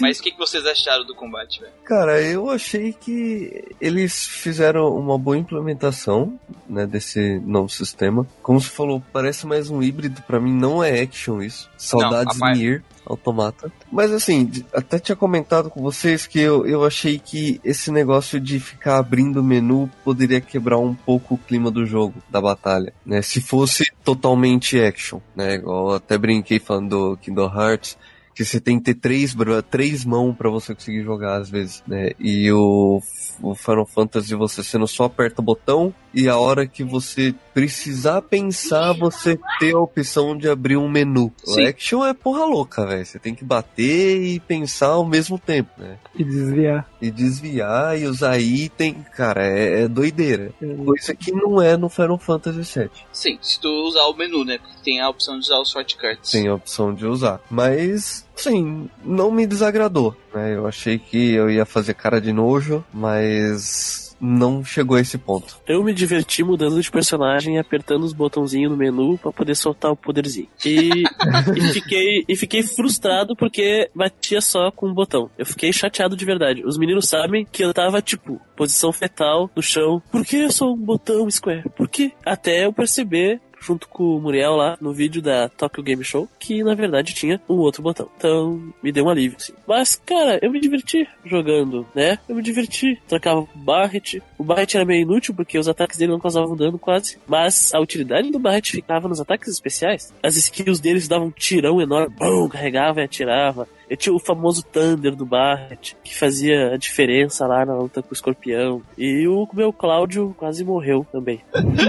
Mas 0.00 0.18
o 0.18 0.22
que, 0.24 0.32
que 0.32 0.38
vocês 0.38 0.66
acharam 0.66 1.04
do 1.06 1.14
combate, 1.14 1.60
velho? 1.60 1.72
Cara, 1.84 2.20
eu 2.20 2.50
achei 2.50 2.92
que 2.92 3.64
eles 3.80 4.26
fizeram 4.26 4.88
uma 4.96 5.16
boa 5.16 5.36
implementação, 5.38 6.36
né, 6.68 6.84
desse 6.84 7.38
novo 7.44 7.68
sistema. 7.68 8.26
Como 8.42 8.60
você 8.60 8.68
falou, 8.70 9.00
parece 9.12 9.46
mais 9.46 9.70
um 9.70 9.80
híbrido, 9.80 10.20
pra 10.22 10.40
mim 10.40 10.52
não 10.52 10.82
é 10.82 11.00
action 11.00 11.40
isso. 11.40 11.70
Saudades 11.76 12.36
parte- 12.38 12.58
Nier 12.58 12.82
Automata. 13.08 13.72
Mas 13.90 14.12
assim, 14.12 14.50
até 14.72 14.98
tinha 14.98 15.16
comentado 15.16 15.70
com 15.70 15.82
vocês 15.82 16.26
que 16.26 16.38
eu, 16.38 16.66
eu 16.66 16.84
achei 16.84 17.18
que 17.18 17.60
esse 17.64 17.90
negócio 17.90 18.38
de 18.38 18.60
ficar 18.60 18.98
abrindo 18.98 19.40
o 19.40 19.44
menu 19.44 19.90
poderia 20.04 20.40
quebrar 20.40 20.78
um 20.78 20.94
pouco 20.94 21.34
o 21.34 21.38
clima 21.38 21.70
do 21.70 21.86
jogo, 21.86 22.14
da 22.28 22.40
batalha, 22.40 22.92
né? 23.04 23.22
Se 23.22 23.40
fosse 23.40 23.90
totalmente 24.04 24.78
action, 24.80 25.20
né? 25.34 25.54
Igual 25.54 25.90
eu 25.90 25.96
até 25.96 26.18
brinquei 26.18 26.58
falando 26.58 26.88
do 26.88 27.16
Kingdom 27.16 27.52
Hearts, 27.52 27.96
que 28.38 28.44
você 28.44 28.60
tem 28.60 28.78
que 28.78 28.84
ter 28.84 28.94
três, 28.94 29.34
três 29.68 30.04
mãos 30.04 30.36
pra 30.36 30.48
você 30.48 30.72
conseguir 30.72 31.02
jogar 31.02 31.40
às 31.40 31.50
vezes, 31.50 31.82
né? 31.88 32.12
E 32.20 32.52
o, 32.52 33.02
o 33.42 33.54
Final 33.56 33.84
Fantasy 33.84 34.32
você 34.36 34.62
sendo 34.62 34.86
só 34.86 35.04
aperta 35.04 35.40
o 35.40 35.44
botão 35.44 35.92
e 36.12 36.28
a 36.28 36.36
hora 36.36 36.66
que 36.66 36.82
você 36.82 37.34
precisar 37.52 38.22
pensar, 38.22 38.92
você 38.92 39.38
ter 39.58 39.74
a 39.74 39.80
opção 39.80 40.36
de 40.36 40.48
abrir 40.48 40.76
um 40.76 40.88
menu. 40.88 41.32
Sim. 41.44 41.64
O 41.64 41.68
action 41.68 42.04
é 42.04 42.14
porra 42.14 42.44
louca, 42.44 42.86
velho. 42.86 43.04
Você 43.04 43.18
tem 43.18 43.34
que 43.34 43.44
bater 43.44 44.22
e 44.22 44.40
pensar 44.40 44.88
ao 44.88 45.04
mesmo 45.04 45.38
tempo, 45.38 45.70
né? 45.76 45.98
E 46.14 46.24
desviar. 46.24 46.88
E 47.00 47.10
desviar 47.10 47.98
e 47.98 48.06
usar 48.06 48.38
item, 48.38 49.04
cara, 49.14 49.44
é, 49.46 49.82
é 49.82 49.88
doideira. 49.88 50.52
Coisa 50.84 51.14
que 51.14 51.32
não 51.32 51.60
é 51.60 51.76
no 51.76 51.88
Final 51.88 52.18
Fantasy 52.18 52.78
VII. 52.78 52.90
Sim, 53.12 53.38
se 53.42 53.60
tu 53.60 53.68
usar 53.68 54.04
o 54.04 54.14
menu, 54.14 54.44
né? 54.44 54.58
Porque 54.58 54.82
tem 54.84 55.00
a 55.00 55.08
opção 55.08 55.34
de 55.34 55.46
usar 55.46 55.58
os 55.58 55.70
shortcuts. 55.70 56.30
Tem 56.30 56.48
a 56.48 56.54
opção 56.54 56.94
de 56.94 57.06
usar. 57.06 57.40
Mas, 57.50 58.26
sim, 58.34 58.88
não 59.04 59.30
me 59.30 59.46
desagradou, 59.46 60.16
né? 60.34 60.54
Eu 60.54 60.66
achei 60.66 60.98
que 60.98 61.32
eu 61.32 61.50
ia 61.50 61.64
fazer 61.64 61.94
cara 61.94 62.20
de 62.20 62.32
nojo, 62.32 62.84
mas 62.92 64.07
não 64.20 64.64
chegou 64.64 64.96
a 64.96 65.00
esse 65.00 65.18
ponto. 65.18 65.60
Eu 65.66 65.82
me 65.82 65.92
diverti 65.92 66.42
mudando 66.42 66.80
de 66.80 66.90
personagem 66.90 67.56
e 67.56 67.58
apertando 67.58 68.04
os 68.04 68.12
botãozinhos 68.12 68.70
no 68.70 68.76
menu 68.76 69.18
pra 69.18 69.32
poder 69.32 69.54
soltar 69.54 69.90
o 69.90 69.96
poderzinho. 69.96 70.48
E, 70.64 71.04
e, 71.56 71.72
fiquei, 71.72 72.24
e 72.28 72.36
fiquei 72.36 72.62
frustrado 72.62 73.36
porque 73.36 73.90
batia 73.94 74.40
só 74.40 74.70
com 74.70 74.88
um 74.88 74.94
botão. 74.94 75.30
Eu 75.38 75.46
fiquei 75.46 75.72
chateado 75.72 76.16
de 76.16 76.24
verdade. 76.24 76.64
Os 76.64 76.78
meninos 76.78 77.08
sabem 77.08 77.46
que 77.50 77.64
eu 77.64 77.72
tava, 77.72 78.02
tipo, 78.02 78.40
posição 78.56 78.92
fetal 78.92 79.50
no 79.54 79.62
chão. 79.62 80.02
Por 80.10 80.24
que 80.24 80.50
só 80.50 80.72
um 80.72 80.76
botão 80.76 81.30
Square? 81.30 81.68
Por 81.76 81.88
quê? 81.88 82.12
Até 82.24 82.66
eu 82.66 82.72
perceber 82.72 83.40
junto 83.60 83.88
com 83.88 84.16
o 84.16 84.20
Muriel 84.20 84.56
lá 84.56 84.76
no 84.80 84.92
vídeo 84.92 85.20
da 85.20 85.48
Tokyo 85.48 85.82
Game 85.82 86.04
Show, 86.04 86.28
que 86.38 86.62
na 86.62 86.74
verdade 86.74 87.14
tinha 87.14 87.40
um 87.48 87.54
outro 87.54 87.82
botão. 87.82 88.08
Então, 88.16 88.72
me 88.82 88.92
deu 88.92 89.04
um 89.04 89.10
alívio, 89.10 89.36
assim. 89.38 89.52
Mas, 89.66 89.96
cara, 89.96 90.38
eu 90.42 90.50
me 90.50 90.60
diverti 90.60 91.06
jogando, 91.24 91.86
né? 91.94 92.18
Eu 92.28 92.36
me 92.36 92.42
diverti. 92.42 93.00
Trocava 93.08 93.46
Barret. 93.54 94.22
O 94.38 94.44
Barret 94.44 94.76
era 94.76 94.84
meio 94.84 95.02
inútil 95.02 95.34
porque 95.34 95.58
os 95.58 95.68
ataques 95.68 95.98
dele 95.98 96.12
não 96.12 96.20
causavam 96.20 96.56
dano 96.56 96.78
quase. 96.78 97.18
Mas 97.26 97.74
a 97.74 97.80
utilidade 97.80 98.30
do 98.30 98.38
Barret 98.38 98.70
ficava 98.70 99.08
nos 99.08 99.20
ataques 99.20 99.48
especiais. 99.48 100.14
As 100.22 100.36
skills 100.36 100.80
deles 100.80 101.08
davam 101.08 101.26
um 101.26 101.30
tirão 101.30 101.80
enorme. 101.80 102.14
Bum, 102.16 102.48
carregava 102.48 103.00
e 103.00 103.04
atirava. 103.04 103.68
Eu 103.90 103.96
tinha 103.96 104.14
o 104.14 104.18
famoso 104.18 104.62
Thunder 104.62 105.16
do 105.16 105.24
Barret, 105.24 105.96
que 106.04 106.14
fazia 106.14 106.74
a 106.74 106.76
diferença 106.76 107.46
lá 107.46 107.64
na 107.64 107.74
luta 107.74 108.02
com 108.02 108.10
o 108.10 108.12
escorpião. 108.12 108.82
E 108.98 109.26
o 109.26 109.48
meu 109.54 109.72
Cláudio 109.72 110.34
quase 110.36 110.62
morreu 110.62 111.06
também. 111.10 111.42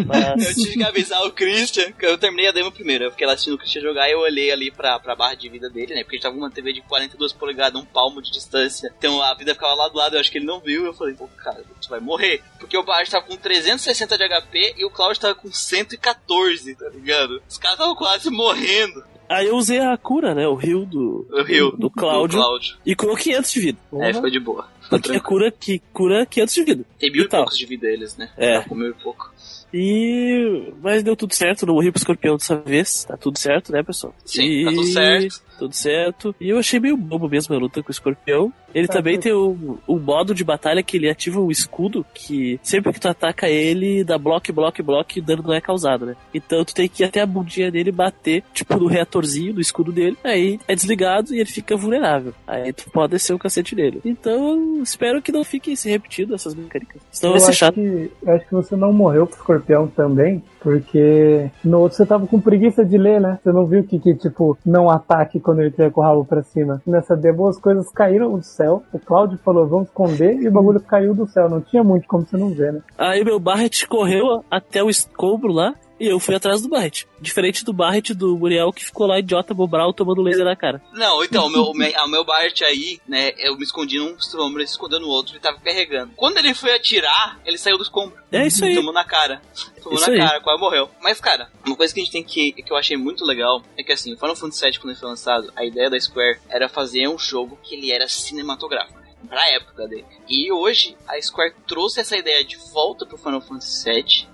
Mas... 0.07 0.47
Eu 0.47 0.63
tive 0.63 0.77
que 0.77 0.83
avisar 0.83 1.21
o 1.25 1.31
Christian, 1.31 1.91
que 1.91 2.05
eu 2.05 2.17
terminei 2.17 2.47
a 2.47 2.53
demo 2.53 2.71
primeiro. 2.71 3.03
Eu 3.03 3.11
fiquei 3.11 3.27
lá 3.27 3.33
assistindo 3.33 3.55
o 3.55 3.57
Christian 3.57 3.81
jogar 3.81 4.07
e 4.07 4.13
eu 4.13 4.19
olhei 4.19 4.49
ali 4.49 4.71
pra, 4.71 4.97
pra 4.97 5.15
barra 5.15 5.35
de 5.35 5.49
vida 5.49 5.69
dele, 5.69 5.93
né? 5.93 6.03
Porque 6.03 6.15
ele 6.15 6.23
tava 6.23 6.35
com 6.35 6.41
uma 6.41 6.51
TV 6.51 6.71
de 6.71 6.81
42 6.81 7.33
polegadas, 7.33 7.81
um 7.81 7.85
palmo 7.85 8.21
de 8.21 8.31
distância. 8.31 8.93
Então 8.97 9.21
a 9.21 9.33
vida 9.33 9.53
ficava 9.53 9.73
lá 9.73 9.89
do 9.89 9.97
lado, 9.97 10.15
eu 10.15 10.21
acho 10.21 10.31
que 10.31 10.37
ele 10.37 10.45
não 10.45 10.61
viu. 10.61 10.85
Eu 10.85 10.93
falei, 10.93 11.15
pô, 11.15 11.27
cara, 11.37 11.61
tu 11.81 11.89
vai 11.89 11.99
morrer. 11.99 12.38
Porque 12.59 12.77
o 12.77 12.83
Bart 12.83 13.09
tava 13.09 13.25
com 13.25 13.35
360 13.37 14.17
de 14.17 14.27
HP 14.27 14.73
e 14.77 14.85
o 14.85 14.89
Cláudio 14.89 15.21
tava 15.21 15.35
com 15.35 15.51
114, 15.51 16.75
tá 16.75 16.89
ligado? 16.89 17.41
Os 17.47 17.57
caras 17.57 17.77
estavam 17.77 17.95
quase 17.95 18.29
morrendo. 18.29 19.03
Aí 19.29 19.45
eu 19.47 19.55
usei 19.57 19.79
a 19.79 19.95
cura, 19.95 20.33
né? 20.33 20.47
O 20.47 20.55
rio 20.55 20.85
do, 20.85 21.27
O 21.31 21.43
Rio. 21.43 21.71
do 21.77 21.89
Cláudio. 21.91 22.39
E 22.85 22.95
curou 22.95 23.15
500 23.15 23.51
de 23.51 23.59
vida. 23.59 23.77
É, 24.01 24.11
ficou 24.13 24.29
de 24.29 24.39
boa. 24.39 24.63
Ficou 24.81 24.99
Porque 24.99 25.09
a 25.11 25.13
tranquilo. 25.13 25.23
cura 25.23 25.51
que 25.51 25.79
cura 25.93 26.25
500 26.25 26.55
de 26.55 26.63
vida. 26.63 26.85
Tem 26.97 27.11
mil 27.11 27.21
e 27.21 27.25
Então. 27.25 27.39
poucos 27.41 27.57
de 27.57 27.65
vida 27.67 27.87
eles, 27.87 28.17
né? 28.17 28.31
É. 28.35 28.59
Tá 28.59 28.67
com 28.69 28.75
mil 28.75 28.89
e 28.89 28.93
pouco. 28.93 29.31
E. 29.71 30.73
Mas 30.81 31.03
deu 31.03 31.15
tudo 31.15 31.33
certo, 31.35 31.65
não 31.65 31.75
morri 31.75 31.91
pro 31.91 31.99
escorpião 31.99 32.37
dessa 32.37 32.55
vez. 32.55 33.03
Tá 33.05 33.15
tudo 33.17 33.37
certo, 33.37 33.71
né, 33.71 33.83
pessoal? 33.83 34.15
Sim, 34.25 34.43
e... 34.45 34.65
tá 34.65 34.71
tudo 34.71 34.87
certo. 34.87 35.41
Tudo 35.59 35.73
certo. 35.75 36.35
E 36.39 36.49
eu 36.49 36.57
achei 36.57 36.79
meio 36.79 36.97
bobo 36.97 37.29
mesmo 37.29 37.55
a 37.55 37.59
luta 37.59 37.83
com 37.83 37.89
o 37.89 37.91
escorpião. 37.91 38.51
Ele 38.73 38.87
Tá 38.87 38.93
também 38.93 39.19
tem 39.19 39.33
um, 39.33 39.77
um 39.87 39.99
modo 39.99 40.33
de 40.33 40.43
batalha 40.43 40.83
que 40.83 40.97
ele 40.97 41.09
ativa 41.09 41.39
um 41.39 41.49
escudo 41.51 42.05
que 42.13 42.59
sempre 42.61 42.93
que 42.93 42.99
tu 42.99 43.07
ataca 43.07 43.49
ele, 43.49 44.03
dá 44.03 44.17
bloco, 44.17 44.53
bloco, 44.53 44.83
bloco 44.83 45.17
e 45.17 45.21
dano 45.21 45.43
não 45.43 45.53
é 45.53 45.61
causado, 45.61 46.05
né? 46.05 46.15
Então 46.33 46.63
tu 46.63 46.73
tem 46.73 46.87
que 46.87 47.03
ir 47.03 47.07
até 47.07 47.21
a 47.21 47.25
bundinha 47.25 47.71
dele 47.71 47.91
bater, 47.91 48.43
tipo, 48.53 48.75
no 48.77 48.87
reatorzinho 48.87 49.53
do 49.53 49.61
escudo 49.61 49.91
dele. 49.91 50.17
Aí 50.23 50.59
é 50.67 50.75
desligado 50.75 51.33
e 51.33 51.39
ele 51.39 51.49
fica 51.49 51.75
vulnerável. 51.75 52.33
Aí 52.47 52.71
tu 52.71 52.89
pode 52.91 53.11
descer 53.11 53.33
o 53.33 53.39
cacete 53.39 53.75
nele. 53.75 54.01
Então 54.05 54.77
eu 54.77 54.83
espero 54.83 55.21
que 55.21 55.31
não 55.31 55.43
fiquem 55.43 55.75
se 55.75 55.89
repetindo 55.89 56.35
essas 56.35 56.53
mecânicas. 56.53 57.01
Senão 57.11 57.33
eu 57.33 57.39
vai 57.39 57.41
ser 57.41 57.49
acho 57.49 57.59
chato. 57.59 57.75
que, 57.75 58.11
eu 58.21 58.33
acho 58.33 58.45
que 58.45 58.53
você 58.53 58.75
não 58.75 58.93
morreu 58.93 59.25
pro 59.25 59.35
escorpião 59.35 59.87
também, 59.87 60.43
porque 60.61 61.49
no 61.63 61.79
outro 61.79 61.97
você 61.97 62.05
tava 62.05 62.27
com 62.27 62.39
preguiça 62.39 62.85
de 62.85 62.97
ler, 62.97 63.19
né? 63.19 63.39
Você 63.41 63.51
não 63.51 63.65
viu 63.65 63.83
que, 63.83 63.99
que 63.99 64.15
tipo, 64.15 64.57
não 64.65 64.89
ataque 64.89 65.39
quando 65.39 65.61
ele 65.61 65.71
tiver 65.71 65.91
com 65.91 66.01
o 66.01 66.03
rabo 66.03 66.25
pra 66.25 66.43
cima. 66.43 66.81
Nessa 66.85 67.15
demo 67.15 67.47
as 67.47 67.59
coisas 67.59 67.91
caíram 67.91 68.37
do 68.37 68.43
céu, 68.43 68.83
o 68.93 68.99
Cláudio 68.99 69.37
falou, 69.43 69.67
vamos 69.67 69.87
esconder, 69.87 70.35
e 70.35 70.47
o 70.47 70.51
bagulho 70.51 70.79
caiu 70.79 71.13
do 71.13 71.27
céu. 71.27 71.49
Não 71.49 71.61
tinha 71.61 71.83
muito 71.83 72.07
como 72.07 72.25
você 72.25 72.37
não 72.37 72.49
ver, 72.49 72.73
né? 72.73 72.81
Aí 72.97 73.23
meu 73.23 73.39
Barret 73.39 73.87
correu 73.87 74.43
até 74.49 74.83
o 74.83 74.89
escombro 74.89 75.51
lá 75.51 75.73
e 75.99 76.07
eu 76.07 76.19
fui 76.19 76.35
atrás 76.35 76.61
do 76.61 76.69
Barret. 76.69 77.05
Diferente 77.19 77.63
do 77.65 77.73
Barret 77.73 78.13
do 78.13 78.37
Muriel 78.37 78.71
que 78.71 78.85
ficou 78.85 79.05
lá 79.07 79.19
idiota 79.19 79.53
bobral 79.53 79.93
tomando 79.93 80.21
laser 80.21 80.45
na 80.45 80.55
cara. 80.55 80.81
Não, 80.93 81.23
então, 81.23 81.47
o 81.47 81.49
meu, 81.49 81.63
o 81.63 81.73
meu, 81.73 82.07
meu 82.07 82.23
Bart 82.23 82.61
aí, 82.61 82.99
né, 83.07 83.33
eu 83.37 83.57
me 83.57 83.63
escondi 83.63 83.97
num 83.97 84.15
escombro, 84.15 84.59
ele 84.59 84.67
se 84.67 84.73
escondeu 84.73 84.99
no 84.99 85.07
outro 85.07 85.35
e 85.35 85.39
tava 85.39 85.59
carregando. 85.59 86.13
Quando 86.15 86.37
ele 86.37 86.53
foi 86.53 86.75
atirar, 86.75 87.39
ele 87.45 87.57
saiu 87.57 87.77
do 87.77 87.83
escombro. 87.83 88.17
É 88.31 88.45
isso 88.47 88.63
aí. 88.63 88.75
Tomou 88.75 88.93
na 88.93 89.03
cara. 89.03 89.41
Tomou 89.81 89.97
Isso 89.97 90.07
na 90.07 90.13
aí. 90.13 90.19
cara, 90.19 90.41
quase 90.41 90.59
morreu. 90.59 90.89
Mas, 91.01 91.19
cara, 91.19 91.49
uma 91.65 91.75
coisa 91.75 91.93
que 91.93 91.99
a 91.99 92.03
gente 92.03 92.11
tem 92.13 92.23
que. 92.23 92.51
que 92.53 92.71
eu 92.71 92.77
achei 92.77 92.95
muito 92.95 93.25
legal 93.25 93.61
é 93.77 93.83
que 93.83 93.91
assim, 93.91 94.13
o 94.13 94.17
Final 94.17 94.35
Fantasy 94.35 94.65
VII, 94.65 94.79
quando 94.79 94.91
ele 94.91 94.99
foi 94.99 95.09
lançado, 95.09 95.51
a 95.55 95.65
ideia 95.65 95.89
da 95.89 95.99
Square 95.99 96.39
era 96.49 96.69
fazer 96.69 97.07
um 97.07 97.17
jogo 97.17 97.57
que 97.63 97.75
ele 97.75 97.91
era 97.91 98.07
cinematográfico. 98.07 98.99
né, 98.99 99.07
Pra 99.27 99.49
época 99.49 99.87
dele. 99.87 100.05
E 100.27 100.51
hoje, 100.51 100.95
a 101.07 101.19
Square 101.21 101.55
trouxe 101.67 101.99
essa 101.99 102.15
ideia 102.15 102.43
de 102.43 102.57
volta 102.71 103.05
pro 103.05 103.17
Final 103.17 103.41
Fantasy 103.41 103.91
VII 103.91 104.27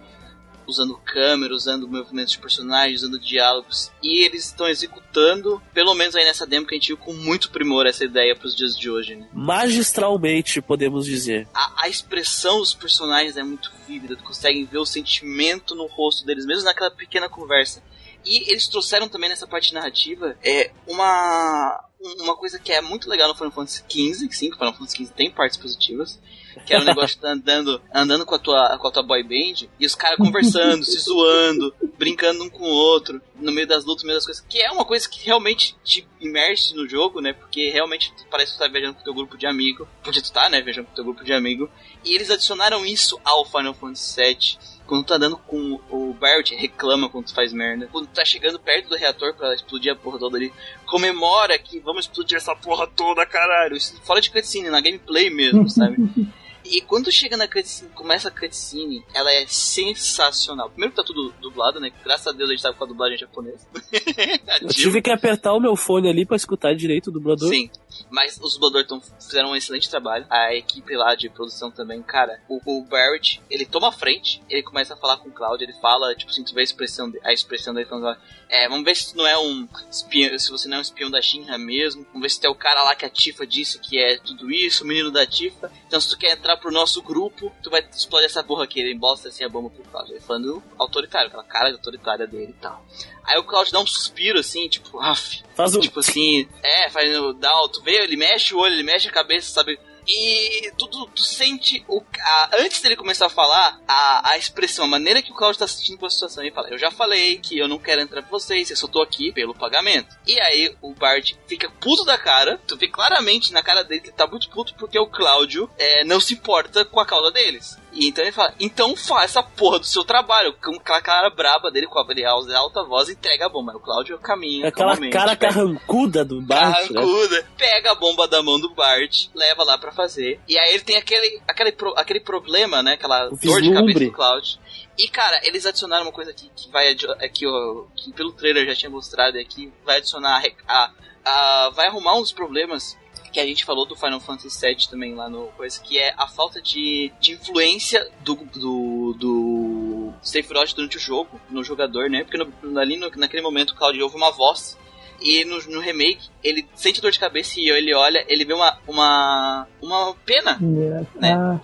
usando 0.67 0.97
câmera, 0.97 1.53
usando 1.53 1.87
movimentos 1.87 2.33
de 2.33 2.39
personagens, 2.39 3.01
usando 3.01 3.19
diálogos. 3.19 3.91
E 4.01 4.23
eles 4.23 4.45
estão 4.45 4.67
executando, 4.67 5.61
pelo 5.73 5.93
menos 5.93 6.15
aí 6.15 6.23
nessa 6.23 6.45
demo 6.45 6.65
que 6.65 6.75
a 6.75 6.77
gente 6.77 6.87
viu, 6.87 6.97
com 6.97 7.13
muito 7.13 7.51
primor 7.51 7.85
essa 7.85 8.03
ideia 8.03 8.35
pros 8.35 8.55
dias 8.55 8.77
de 8.77 8.89
hoje, 8.89 9.15
né? 9.15 9.27
Magistralmente, 9.33 10.61
podemos 10.61 11.05
dizer. 11.05 11.47
A, 11.53 11.83
a 11.83 11.89
expressão 11.89 12.59
dos 12.59 12.73
personagens 12.73 13.37
é 13.37 13.43
muito 13.43 13.71
vívida, 13.87 14.15
tu 14.15 14.23
consegue 14.23 14.63
ver 14.65 14.77
o 14.77 14.85
sentimento 14.85 15.75
no 15.75 15.87
rosto 15.87 16.25
deles, 16.25 16.45
mesmo 16.45 16.63
naquela 16.63 16.91
pequena 16.91 17.29
conversa. 17.29 17.81
E 18.25 18.51
eles 18.51 18.67
trouxeram 18.67 19.07
também 19.07 19.29
nessa 19.29 19.45
parte 19.45 19.73
narrativa 19.73 20.35
é, 20.43 20.71
uma, 20.87 21.85
uma 22.19 22.35
coisa 22.35 22.57
que 22.57 22.71
é 22.71 22.81
muito 22.81 23.07
legal 23.07 23.27
no 23.27 23.35
Final 23.35 23.51
Fantasy 23.51 23.83
XV, 23.87 24.27
que 24.27 24.35
sim, 24.35 24.49
o 24.49 24.53
Final 24.53 24.73
Fantasy 24.73 24.97
XV 24.97 25.13
tem 25.13 25.29
partes 25.29 25.57
positivas, 25.57 26.19
que 26.65 26.73
era 26.73 26.83
um 26.83 26.85
negócio 26.85 27.19
tá 27.19 27.31
andando, 27.31 27.81
andando 27.93 28.25
com 28.25 28.35
a 28.35 28.39
tua, 28.39 28.77
com 28.77 28.87
a 28.87 28.91
tua 28.91 29.03
boy 29.03 29.23
band, 29.23 29.67
e 29.79 29.85
os 29.85 29.95
caras 29.95 30.17
conversando, 30.17 30.83
se 30.83 30.99
zoando, 30.99 31.73
brincando 31.97 32.43
um 32.43 32.49
com 32.49 32.63
o 32.63 32.73
outro, 32.73 33.21
no 33.35 33.51
meio 33.51 33.67
das 33.67 33.85
lutas, 33.85 34.03
no 34.03 34.07
meio 34.07 34.17
das 34.17 34.25
coisas, 34.25 34.45
que 34.47 34.61
é 34.61 34.71
uma 34.71 34.85
coisa 34.85 35.07
que 35.09 35.25
realmente 35.25 35.75
te 35.83 36.07
imerse 36.19 36.75
no 36.75 36.87
jogo, 36.87 37.21
né, 37.21 37.33
porque 37.33 37.69
realmente 37.69 38.11
parece 38.29 38.51
que 38.51 38.57
tu 38.57 38.61
tá 38.61 38.67
viajando 38.67 38.95
com 38.95 39.03
teu 39.03 39.13
grupo 39.13 39.37
de 39.37 39.45
amigo, 39.45 39.87
porque 40.03 40.21
tu 40.21 40.31
tá, 40.31 40.49
né, 40.49 40.61
viajando 40.61 40.87
com 40.87 40.95
teu 40.95 41.03
grupo 41.03 41.23
de 41.23 41.33
amigo, 41.33 41.69
e 42.03 42.15
eles 42.15 42.29
adicionaram 42.29 42.85
isso 42.85 43.19
ao 43.23 43.45
Final 43.45 43.73
Fantasy 43.73 44.21
VII, 44.21 44.75
quando 44.85 45.03
tu 45.03 45.07
tá 45.07 45.15
andando 45.15 45.37
com 45.37 45.79
o 45.89 46.13
Barrett, 46.13 46.55
reclama 46.55 47.09
quando 47.09 47.25
tu 47.25 47.33
faz 47.33 47.51
merda. 47.51 47.89
Quando 47.91 48.07
tu 48.07 48.13
tá 48.13 48.23
chegando 48.23 48.59
perto 48.59 48.89
do 48.89 48.95
reator 48.95 49.33
pra 49.33 49.53
explodir 49.53 49.91
a 49.91 49.95
porra 49.95 50.19
toda 50.19 50.37
ali, 50.37 50.53
comemora 50.85 51.57
que 51.57 51.79
vamos 51.79 52.05
explodir 52.05 52.37
essa 52.37 52.55
porra 52.55 52.85
toda, 52.87 53.25
caralho. 53.25 53.75
Isso 53.75 53.99
fora 54.03 54.21
de 54.21 54.29
cutscene, 54.29 54.69
na 54.69 54.81
gameplay 54.81 55.29
mesmo, 55.29 55.67
sabe? 55.69 55.97
E 56.65 56.81
quando 56.81 57.11
chega 57.11 57.37
na 57.37 57.47
cutscene, 57.47 57.91
começa 57.91 58.27
a 58.27 58.31
cutscene, 58.31 59.03
ela 59.13 59.31
é 59.31 59.45
sensacional. 59.47 60.69
Primeiro 60.69 60.91
que 60.91 60.97
tá 60.97 61.03
tudo 61.05 61.33
dublado, 61.41 61.79
né? 61.79 61.91
Graças 62.03 62.27
a 62.27 62.31
Deus 62.31 62.49
a 62.49 62.53
gente 62.53 62.63
tava 62.63 62.75
com 62.75 62.83
a 62.83 62.87
dublagem 62.87 63.17
japonesa. 63.17 63.65
Eu 64.61 64.69
tive 64.69 65.01
que 65.01 65.11
apertar 65.11 65.53
o 65.53 65.59
meu 65.59 65.75
fone 65.75 66.09
ali 66.09 66.25
pra 66.25 66.35
escutar 66.35 66.75
direito 66.75 67.07
o 67.07 67.11
dublador. 67.11 67.49
Sim, 67.49 67.69
mas 68.09 68.39
os 68.41 68.53
dubladores 68.55 68.87
tão, 68.87 69.01
fizeram 69.01 69.49
um 69.51 69.55
excelente 69.55 69.89
trabalho. 69.89 70.25
A 70.29 70.53
equipe 70.55 70.95
lá 70.95 71.15
de 71.15 71.29
produção 71.29 71.69
também, 71.71 72.01
cara. 72.01 72.39
O, 72.49 72.59
o 72.79 72.83
Barrett, 72.83 73.41
ele 73.49 73.65
toma 73.65 73.89
a 73.89 73.91
frente, 73.91 74.41
ele 74.49 74.63
começa 74.63 74.93
a 74.93 74.97
falar 74.97 75.17
com 75.17 75.29
o 75.29 75.31
Cloud, 75.31 75.63
ele 75.63 75.73
fala, 75.73 76.15
tipo 76.15 76.31
assim, 76.31 76.43
tu 76.43 76.53
vê 76.53 76.61
a 76.61 76.63
expressão, 76.63 77.09
de- 77.09 77.19
a 77.23 77.31
expressão 77.33 77.73
dele 77.73 77.87
falando, 77.87 78.17
é, 78.49 78.67
vamos 78.67 78.85
ver 78.85 78.95
se 78.95 79.11
tu 79.11 79.17
não 79.17 79.27
é 79.27 79.37
um 79.37 79.67
espião, 79.89 80.37
se 80.39 80.49
você 80.51 80.67
não 80.67 80.77
é 80.77 80.79
um 80.79 80.83
espião 80.83 81.09
da 81.11 81.21
Shinra 81.21 81.57
mesmo. 81.57 82.03
Vamos 82.07 82.21
ver 82.21 82.29
se 82.29 82.39
tu 82.39 82.45
é 82.45 82.49
o 82.49 82.55
cara 82.55 82.83
lá 82.83 82.95
que 82.95 83.05
a 83.05 83.09
Tifa 83.09 83.45
disse 83.45 83.79
que 83.79 83.97
é 83.97 84.17
tudo 84.17 84.51
isso, 84.51 84.83
o 84.83 84.87
menino 84.87 85.11
da 85.11 85.25
Tifa. 85.25 85.71
Então 85.87 85.99
se 85.99 86.09
tu 86.09 86.17
quer 86.17 86.31
entrar 86.33 86.54
pro 86.57 86.71
nosso 86.71 87.01
grupo, 87.01 87.51
tu 87.61 87.69
vai 87.69 87.85
explodir 87.91 88.25
essa 88.25 88.43
porra 88.43 88.63
aqui. 88.63 88.79
Ele 88.79 88.93
embosta 88.93 89.29
assim 89.29 89.43
a 89.43 89.49
bomba 89.49 89.69
pro 89.69 89.83
Cloud. 89.83 90.11
Ele 90.11 90.19
falando 90.19 90.63
autoritário, 90.77 91.27
aquela 91.27 91.43
cara 91.43 91.69
de 91.69 91.75
autoritária 91.75 92.27
dele 92.27 92.53
e 92.57 92.61
tal. 92.61 92.85
Aí 93.23 93.39
o 93.39 93.43
Cloud 93.43 93.71
dá 93.71 93.79
um 93.79 93.87
suspiro 93.87 94.39
assim, 94.39 94.67
tipo, 94.67 94.99
af, 94.99 95.43
Faz 95.55 95.75
um. 95.75 95.79
Tipo 95.79 95.99
assim, 95.99 96.47
é, 96.61 96.89
faz 96.89 97.09
down, 97.11 97.69
tu 97.69 97.81
vê, 97.81 98.03
ele 98.03 98.17
mexe 98.17 98.53
o 98.53 98.59
olho, 98.59 98.73
ele 98.73 98.83
mexe 98.83 99.07
a 99.07 99.11
cabeça, 99.11 99.51
sabe? 99.51 99.79
E 100.07 100.71
tu, 100.77 100.87
tu, 100.87 101.23
sente 101.23 101.83
o. 101.87 102.01
a- 102.19 102.49
antes 102.59 102.81
dele 102.81 102.95
começar 102.95 103.25
a 103.25 103.29
falar, 103.29 103.79
a, 103.87 104.29
a 104.31 104.37
expressão, 104.37 104.85
a 104.85 104.87
maneira 104.87 105.21
que 105.21 105.31
o 105.31 105.35
Claudio 105.35 105.59
tá 105.59 105.67
sentindo 105.67 106.05
a 106.05 106.09
situação. 106.09 106.43
Ele 106.43 106.53
fala: 106.53 106.69
Eu 106.69 106.77
já 106.77 106.91
falei 106.91 107.37
que 107.39 107.57
eu 107.57 107.67
não 107.67 107.79
quero 107.79 108.01
entrar 108.01 108.21
com 108.21 108.29
vocês, 108.29 108.69
eu 108.69 108.77
só 108.77 108.87
tô 108.87 109.01
aqui 109.01 109.31
pelo 109.31 109.55
pagamento. 109.55 110.15
E 110.27 110.39
aí 110.39 110.75
o 110.81 110.93
Bart 110.93 111.33
fica 111.47 111.69
puto 111.69 112.03
da 112.05 112.17
cara, 112.17 112.59
tu 112.67 112.77
vê 112.77 112.87
claramente 112.87 113.51
na 113.51 113.63
cara 113.63 113.83
dele 113.83 114.01
que 114.01 114.07
ele 114.09 114.15
tá 114.15 114.27
muito 114.27 114.49
puto 114.49 114.75
porque 114.75 114.99
o 114.99 115.07
Cláudio 115.07 115.69
é, 115.77 116.03
não 116.03 116.19
se 116.19 116.33
importa 116.33 116.85
com 116.85 116.99
a 116.99 117.05
causa 117.05 117.31
deles. 117.31 117.77
E 117.95 118.07
então 118.09 118.23
ele 118.23 118.31
fala: 118.33 118.53
Então 118.59 118.95
faça 118.95 119.39
a 119.39 119.43
porra 119.43 119.79
do 119.79 119.85
seu 119.85 120.03
trabalho. 120.03 120.53
Com 120.61 120.75
aquela 120.75 121.01
cara 121.01 121.29
braba 121.29 121.71
dele, 121.71 121.87
com 121.87 121.97
a 121.97 122.05
ele 122.05 122.25
alta 122.25 122.57
alta 122.57 122.83
voz, 122.83 123.09
entrega 123.09 123.45
a 123.45 123.49
bomba. 123.49 123.73
O 123.75 123.79
Cláudio 123.79 124.19
caminha. 124.19 124.67
Aquela 124.67 124.91
calmamente, 124.91 125.13
cara 125.13 125.35
pega- 125.35 125.53
carrancuda 125.53 126.25
do 126.25 126.41
Bart, 126.41 126.89
né? 126.91 126.95
Carrancuda, 127.01 127.47
pega 127.57 127.91
a 127.91 127.95
bomba 127.95 128.27
da 128.27 128.43
mão 128.43 128.59
do 128.59 128.69
Bart, 128.75 129.27
leva 129.33 129.63
lá 129.63 129.77
pra 129.77 129.91
fazer. 129.91 130.39
E 130.47 130.59
aí 130.59 130.73
ele 130.73 130.83
tem 130.83 130.97
aquele, 130.97 131.41
aquele, 131.47 131.71
pro- 131.71 131.93
aquele 131.97 132.19
problema, 132.19 132.83
né? 132.83 132.93
Aquela 132.93 133.27
O 133.27 133.37
dor 133.37 133.61
de 133.61 133.73
cabeça 133.73 133.99
do 133.99 134.11
Cloud. 134.11 134.59
E 134.97 135.07
cara, 135.07 135.39
eles 135.43 135.65
adicionaram 135.65 136.03
uma 136.03 136.11
coisa 136.11 136.31
aqui 136.31 136.49
que 136.55 136.69
vai 136.71 136.95
é 137.19 137.29
que, 137.29 137.47
ó, 137.47 137.85
que 137.95 138.11
pelo 138.13 138.31
trailer 138.33 138.65
já 138.65 138.75
tinha 138.75 138.89
mostrado 138.89 139.37
é 139.37 139.43
que 139.43 139.71
vai 139.85 139.97
adicionar 139.97 140.41
a, 140.67 140.73
a- 140.83 140.91
a- 141.25 141.69
vai 141.71 141.87
arrumar 141.87 142.15
um 142.15 142.21
dos 142.21 142.31
problemas 142.31 142.97
que 143.35 143.39
a 143.41 143.45
gente 143.45 143.65
falou 143.65 143.85
do 143.85 143.95
Final 143.97 144.19
Fantasy 144.21 144.65
VII 144.65 144.87
também 144.89 145.13
lá 145.13 145.27
no 145.29 145.47
coisa, 145.57 145.77
que 145.81 145.97
é 145.99 146.13
a 146.17 146.25
falta 146.25 146.61
de, 146.61 147.11
de 147.19 147.33
influência 147.33 148.09
do, 148.23 148.35
do, 148.55 149.13
do 149.19 150.13
Sephiroth 150.21 150.73
durante 150.73 150.95
o 150.95 150.99
jogo, 150.99 151.39
no 151.49 151.61
jogador, 151.63 152.09
né? 152.09 152.23
Porque 152.23 152.37
no- 152.37 152.79
ali 152.79 152.95
no- 152.97 153.11
naquele 153.17 153.41
momento 153.43 153.71
o 153.71 153.75
Cloud 153.75 154.01
ouve 154.01 154.15
uma 154.15 154.31
voz 154.31 154.77
e 155.21 155.43
no, 155.45 155.57
no 155.67 155.79
remake, 155.79 156.29
ele 156.43 156.65
sente 156.75 157.01
dor 157.01 157.11
de 157.11 157.19
cabeça 157.19 157.59
e 157.59 157.69
ele 157.69 157.93
olha, 157.93 158.25
ele 158.27 158.43
vê 158.45 158.53
uma, 158.53 158.77
uma, 158.87 159.67
uma 159.81 160.13
pena 160.25 160.57
Yeah. 160.61 161.07
Né? 161.15 161.33
Ah, 161.33 161.59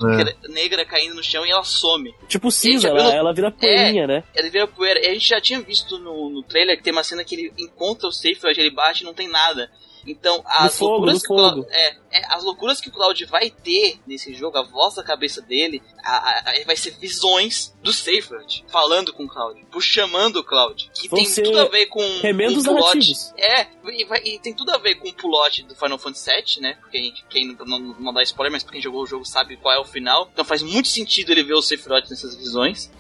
negra, 0.50 0.86
caindo 0.86 1.16
no 1.16 1.24
chão 1.24 1.46
e 1.46 1.52
ela 1.52 1.64
some. 1.64 2.14
Tipo 2.28 2.52
cinza, 2.52 2.90
Gente, 2.90 3.00
ela, 3.00 3.10
eu- 3.14 3.18
ela 3.20 3.34
vira 3.34 3.50
poeirinha, 3.52 4.08
né? 4.08 4.24
Ela 4.36 4.50
vira 4.50 4.68
poeira. 4.68 5.00
E 5.02 5.08
a 5.08 5.14
gente 5.14 5.28
já 5.30 5.40
tinha 5.40 5.60
visto 5.62 5.98
no, 6.00 6.30
no 6.30 6.44
trailer 6.44 6.76
que 6.78 6.84
tem 6.84 6.92
uma 6.94 7.04
cena 7.04 7.24
que 7.24 7.36
ele 7.36 7.54
encontra 7.58 8.08
o 8.08 8.12
Sephiroth, 8.12 8.58
ele 8.58 8.72
bate 8.72 9.04
e 9.04 9.06
não 9.06 9.14
tem 9.14 9.28
nada. 9.30 9.72
Então, 10.06 10.42
as 10.46 10.78
fogo, 10.78 10.92
loucuras 11.06 11.22
que 11.22 11.32
o 11.32 11.36
Cloud, 11.36 11.56
fogo. 11.62 11.68
é, 11.72 11.98
é, 12.12 12.26
as 12.34 12.44
loucuras 12.44 12.82
que 12.82 12.90
o 12.90 12.92
Cloud 12.92 13.26
vai 13.26 13.50
ter 13.50 14.00
nesse 14.08 14.34
jogo, 14.34 14.58
a 14.58 14.64
voz 14.64 14.96
da 14.96 15.04
cabeça 15.04 15.42
dele, 15.42 15.82
a, 16.04 16.40
a- 16.40 16.64
vai 16.66 16.76
ser 16.76 16.92
visões 16.92 17.74
do 17.84 17.94
Sephiroth 17.94 18.64
falando 18.68 19.14
com 19.14 19.26
o 19.26 19.28
Cloud, 19.28 19.64
por 19.72 19.82
chamando 19.82 20.38
o 20.38 20.44
Cloud, 20.44 20.90
que 20.94 21.08
Vão 21.08 21.20
tem 21.24 21.44
tudo 21.44 21.60
a 21.60 21.66
ver 21.66 21.86
com 21.88 22.02
remendos 22.22 22.64
plot. 22.64 22.80
narrativos. 22.80 23.34
É, 23.38 23.68
e, 23.92 24.06
vai- 24.06 24.22
e 24.24 24.40
tem 24.40 24.54
tudo 24.54 24.72
a 24.72 24.78
ver 24.78 24.96
com 24.96 25.08
o 25.10 25.14
plot 25.14 25.64
do 25.64 25.76
Final 25.76 25.98
Fantasy 26.00 26.30
VII, 26.32 26.62
né? 26.62 26.78
Porque 26.82 26.98
gente, 26.98 27.24
quem 27.30 27.48
não, 27.48 27.66
não, 27.66 27.80
não 27.80 28.14
dá 28.14 28.24
spoiler, 28.24 28.52
mas 28.52 28.64
quem 28.64 28.82
jogou 28.82 29.04
o 29.04 29.08
jogo 29.08 29.26
sabe 29.26 29.58
qual 29.58 29.74
é 29.76 29.80
o 29.80 29.86
final. 29.86 30.30
Então 30.34 30.44
faz 30.46 30.62
muito 30.64 30.88
sentido 30.88 31.32
ele 31.32 31.44
ver 31.44 31.54
o 31.54 31.62
Sephiroth 31.62 32.10
nessas 32.10 32.36
visões. 32.36 32.92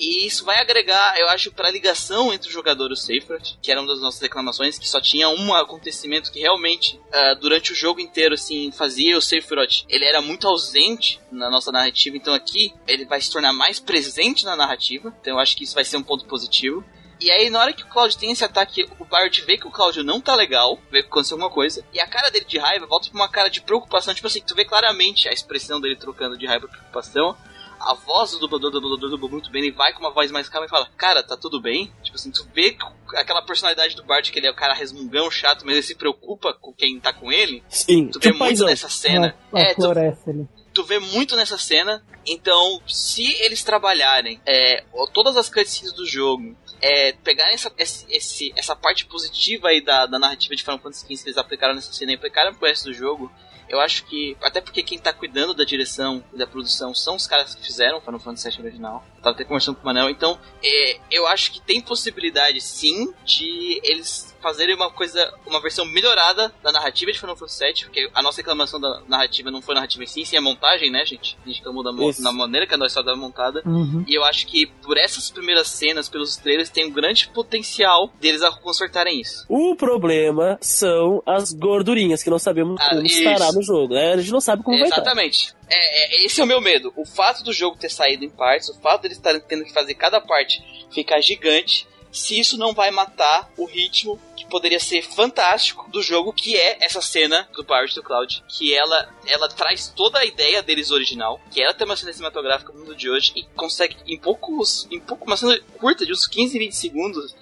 E 0.00 0.26
isso 0.26 0.46
vai 0.46 0.58
agregar, 0.58 1.14
eu 1.18 1.28
acho, 1.28 1.52
pra 1.52 1.70
ligação 1.70 2.32
entre 2.32 2.48
o 2.48 2.52
jogador 2.52 2.88
e 2.88 2.94
o 2.94 2.96
Sephiroth, 2.96 3.58
que 3.60 3.70
era 3.70 3.78
uma 3.78 3.92
das 3.92 4.00
nossas 4.00 4.18
reclamações, 4.18 4.78
que 4.78 4.88
só 4.88 4.98
tinha 4.98 5.28
um 5.28 5.52
acontecimento 5.52 6.32
que 6.32 6.40
realmente, 6.40 6.98
ah, 7.12 7.34
durante 7.34 7.72
o 7.72 7.76
jogo 7.76 8.00
inteiro, 8.00 8.34
assim, 8.34 8.72
fazia 8.72 9.18
o 9.18 9.20
Sephiroth. 9.20 9.84
Ele 9.90 10.06
era 10.06 10.22
muito 10.22 10.48
ausente 10.48 11.20
na 11.30 11.50
nossa 11.50 11.70
narrativa, 11.70 12.16
então 12.16 12.32
aqui 12.32 12.72
ele 12.88 13.04
vai 13.04 13.20
se 13.20 13.30
tornar 13.30 13.52
mais 13.52 13.78
presente 13.78 14.42
na 14.42 14.56
narrativa. 14.56 15.14
Então 15.20 15.34
eu 15.34 15.38
acho 15.38 15.54
que 15.54 15.64
isso 15.64 15.74
vai 15.74 15.84
ser 15.84 15.98
um 15.98 16.02
ponto 16.02 16.24
positivo. 16.24 16.82
E 17.20 17.30
aí, 17.30 17.50
na 17.50 17.60
hora 17.60 17.74
que 17.74 17.82
o 17.82 17.86
Cláudio 17.86 18.18
tem 18.18 18.30
esse 18.30 18.42
ataque, 18.42 18.88
o 18.98 19.04
Bart 19.04 19.40
vê 19.40 19.58
que 19.58 19.66
o 19.66 19.70
Cláudio 19.70 20.02
não 20.02 20.22
tá 20.22 20.34
legal, 20.34 20.80
vê 20.90 21.02
que 21.02 21.08
aconteceu 21.08 21.34
alguma 21.34 21.50
coisa, 21.50 21.84
e 21.92 22.00
a 22.00 22.06
cara 22.06 22.30
dele 22.30 22.46
de 22.46 22.56
raiva 22.56 22.86
volta 22.86 23.10
pra 23.10 23.20
uma 23.20 23.28
cara 23.28 23.50
de 23.50 23.60
preocupação, 23.60 24.14
tipo 24.14 24.26
assim, 24.26 24.40
tu 24.40 24.54
vê 24.54 24.64
claramente 24.64 25.28
a 25.28 25.32
expressão 25.32 25.78
dele 25.78 25.96
trocando 25.96 26.38
de 26.38 26.46
raiva 26.46 26.66
pra 26.66 26.78
preocupação. 26.78 27.36
A 27.80 27.94
voz 27.94 28.32
do 28.32 28.38
dublador, 28.40 28.70
do 28.70 28.80
dublador 28.80 29.10
dublou 29.10 29.30
muito 29.30 29.50
bem, 29.50 29.62
ele 29.62 29.72
vai 29.72 29.92
com 29.92 30.00
uma 30.00 30.10
voz 30.12 30.30
mais 30.30 30.48
calma 30.48 30.66
e 30.66 30.70
fala, 30.70 30.88
cara, 30.96 31.22
tá 31.22 31.36
tudo 31.36 31.60
bem? 31.60 31.90
Tipo 32.02 32.16
assim, 32.16 32.30
tu 32.30 32.46
vê 32.54 32.72
que 32.72 32.84
aquela 33.16 33.42
personalidade 33.42 33.96
do 33.96 34.04
Bart, 34.04 34.30
que 34.30 34.38
ele 34.38 34.46
é 34.46 34.50
o 34.50 34.54
cara 34.54 34.74
resmungão, 34.74 35.30
chato, 35.30 35.64
mas 35.64 35.74
ele 35.74 35.82
se 35.82 35.94
preocupa 35.94 36.52
com 36.52 36.72
quem 36.72 37.00
tá 37.00 37.12
com 37.12 37.32
ele. 37.32 37.62
Sim, 37.68 38.08
Tu 38.08 38.20
vê 38.20 38.32
tipo 38.32 38.44
muito 38.44 38.64
nessa 38.64 38.88
cena. 38.88 39.34
a, 39.52 39.58
a 39.58 39.60
É, 39.62 39.74
tu, 39.74 39.80
ali. 39.90 40.48
tu 40.74 40.84
vê 40.84 40.98
muito 40.98 41.34
nessa 41.36 41.56
cena. 41.56 42.04
Então, 42.26 42.80
se 42.86 43.32
eles 43.42 43.64
trabalharem 43.64 44.40
é, 44.46 44.84
todas 45.12 45.36
as 45.36 45.48
cutscenes 45.48 45.92
do 45.94 46.06
jogo, 46.06 46.54
é, 46.80 47.12
pegarem 47.12 47.54
essa, 47.54 47.72
esse, 47.78 48.52
essa 48.56 48.74
parte 48.74 49.06
positiva 49.06 49.68
aí 49.68 49.80
da, 49.80 50.06
da 50.06 50.18
narrativa 50.18 50.54
de 50.54 50.62
Final 50.62 50.78
Fantasy 50.78 51.06
XV 51.06 51.22
que 51.22 51.28
eles 51.28 51.38
aplicaram 51.38 51.74
nessa 51.74 51.92
cena 51.92 52.12
e 52.12 52.14
aplicaram 52.14 52.54
pro 52.54 52.66
resto 52.66 52.86
do 52.86 52.94
jogo, 52.94 53.30
eu 53.68 53.78
acho 53.78 54.04
que, 54.06 54.36
até 54.42 54.60
porque 54.60 54.82
quem 54.82 54.98
tá 54.98 55.12
cuidando 55.12 55.54
da 55.54 55.62
direção 55.62 56.24
e 56.32 56.38
da 56.38 56.46
produção 56.46 56.92
são 56.92 57.14
os 57.14 57.26
caras 57.26 57.54
que 57.54 57.64
fizeram 57.64 58.00
Final 58.00 58.18
Fantasy 58.18 58.50
VII 58.50 58.66
original. 58.66 59.04
Eu 59.16 59.22
tava 59.22 59.36
até 59.36 59.44
conversando 59.44 59.76
com 59.76 59.82
o 59.82 59.84
Manel, 59.86 60.10
então 60.10 60.40
é, 60.62 60.98
eu 61.10 61.26
acho 61.28 61.52
que 61.52 61.60
tem 61.60 61.80
possibilidade 61.80 62.60
sim 62.60 63.14
de 63.24 63.80
eles 63.84 64.29
fazerem 64.40 64.74
uma 64.74 64.90
coisa, 64.90 65.32
uma 65.46 65.60
versão 65.60 65.84
melhorada 65.84 66.52
da 66.62 66.72
narrativa 66.72 67.12
de 67.12 67.18
Final 67.18 67.36
Fantasy 67.36 67.64
VII, 67.64 67.84
porque 67.84 68.10
a 68.14 68.22
nossa 68.22 68.38
reclamação 68.38 68.80
da 68.80 69.02
narrativa 69.08 69.50
não 69.50 69.60
foi 69.62 69.74
a 69.74 69.76
narrativa 69.76 70.04
em 70.04 70.06
si, 70.06 70.24
sim 70.24 70.36
a 70.36 70.40
montagem, 70.40 70.90
né, 70.90 71.04
gente? 71.04 71.36
A 71.44 71.48
gente 71.48 71.58
reclamou 71.58 71.82
da 71.84 71.90
na 72.22 72.32
maneira 72.32 72.66
que 72.66 72.74
a 72.74 72.76
nossa 72.78 72.98
história 72.98 73.16
é 73.16 73.20
montada. 73.20 73.62
Uhum. 73.66 74.04
E 74.06 74.14
eu 74.14 74.24
acho 74.24 74.46
que 74.46 74.66
por 74.82 74.96
essas 74.96 75.30
primeiras 75.30 75.68
cenas, 75.68 76.08
pelos 76.08 76.36
trailers, 76.36 76.70
tem 76.70 76.86
um 76.86 76.90
grande 76.90 77.28
potencial 77.28 78.10
deles 78.20 78.42
a 78.42 78.50
consertarem 78.50 79.20
isso. 79.20 79.44
O 79.48 79.74
problema 79.76 80.58
são 80.60 81.22
as 81.26 81.52
gordurinhas 81.52 82.22
que 82.22 82.30
não 82.30 82.38
sabemos 82.38 82.80
Ah, 82.80 82.90
como 82.90 83.06
isso. 83.06 83.18
estará 83.18 83.52
no 83.52 83.62
jogo. 83.62 83.94
né? 83.94 84.12
A 84.12 84.16
gente 84.18 84.30
não 84.32 84.40
sabe 84.40 84.62
como 84.62 84.78
vai 84.78 84.88
estar. 84.88 85.00
Exatamente. 85.00 85.54
É, 85.68 86.22
é- 86.22 86.26
esse 86.26 86.40
é 86.40 86.44
o 86.44 86.46
meu 86.46 86.60
medo. 86.60 86.92
O 86.96 87.04
fato 87.04 87.42
do 87.44 87.52
jogo 87.52 87.76
ter 87.78 87.90
saído 87.90 88.24
em 88.24 88.30
partes, 88.30 88.68
o 88.68 88.80
fato 88.80 89.02
deles 89.02 89.16
estarem 89.16 89.40
tendo 89.40 89.64
que 89.64 89.72
fazer 89.72 89.94
cada 89.94 90.20
parte 90.20 90.62
ficar 90.92 91.20
gigante, 91.20 91.86
se 92.12 92.38
isso 92.38 92.56
não 92.58 92.72
vai 92.72 92.90
matar 92.90 93.50
o 93.56 93.64
ritmo 93.64 94.20
que 94.36 94.46
poderia 94.46 94.80
ser 94.80 95.02
fantástico 95.02 95.88
do 95.90 96.02
jogo, 96.02 96.32
que 96.32 96.56
é 96.56 96.78
essa 96.80 97.00
cena 97.00 97.48
do 97.52 97.64
Pirates 97.64 97.94
do 97.94 98.02
Cloud, 98.02 98.42
que 98.48 98.74
ela 98.74 99.08
ela 99.26 99.48
traz 99.48 99.88
toda 99.88 100.18
a 100.18 100.24
ideia 100.24 100.62
deles 100.62 100.90
original, 100.90 101.40
que 101.50 101.60
é 101.60 101.64
ela 101.64 101.74
tem 101.74 101.86
uma 101.86 101.96
cena 101.96 102.12
cinematográfica 102.12 102.72
no 102.72 102.80
mundo 102.80 102.96
de 102.96 103.08
hoje 103.08 103.32
e 103.36 103.44
consegue 103.54 103.96
em 104.06 104.18
poucos, 104.18 104.88
em 104.90 104.98
pouco 104.98 105.26
uma 105.26 105.36
cena 105.36 105.58
curta 105.78 106.04
de 106.04 106.12
uns 106.12 106.26
15, 106.26 106.58
20 106.58 106.72
segundos, 106.72 107.34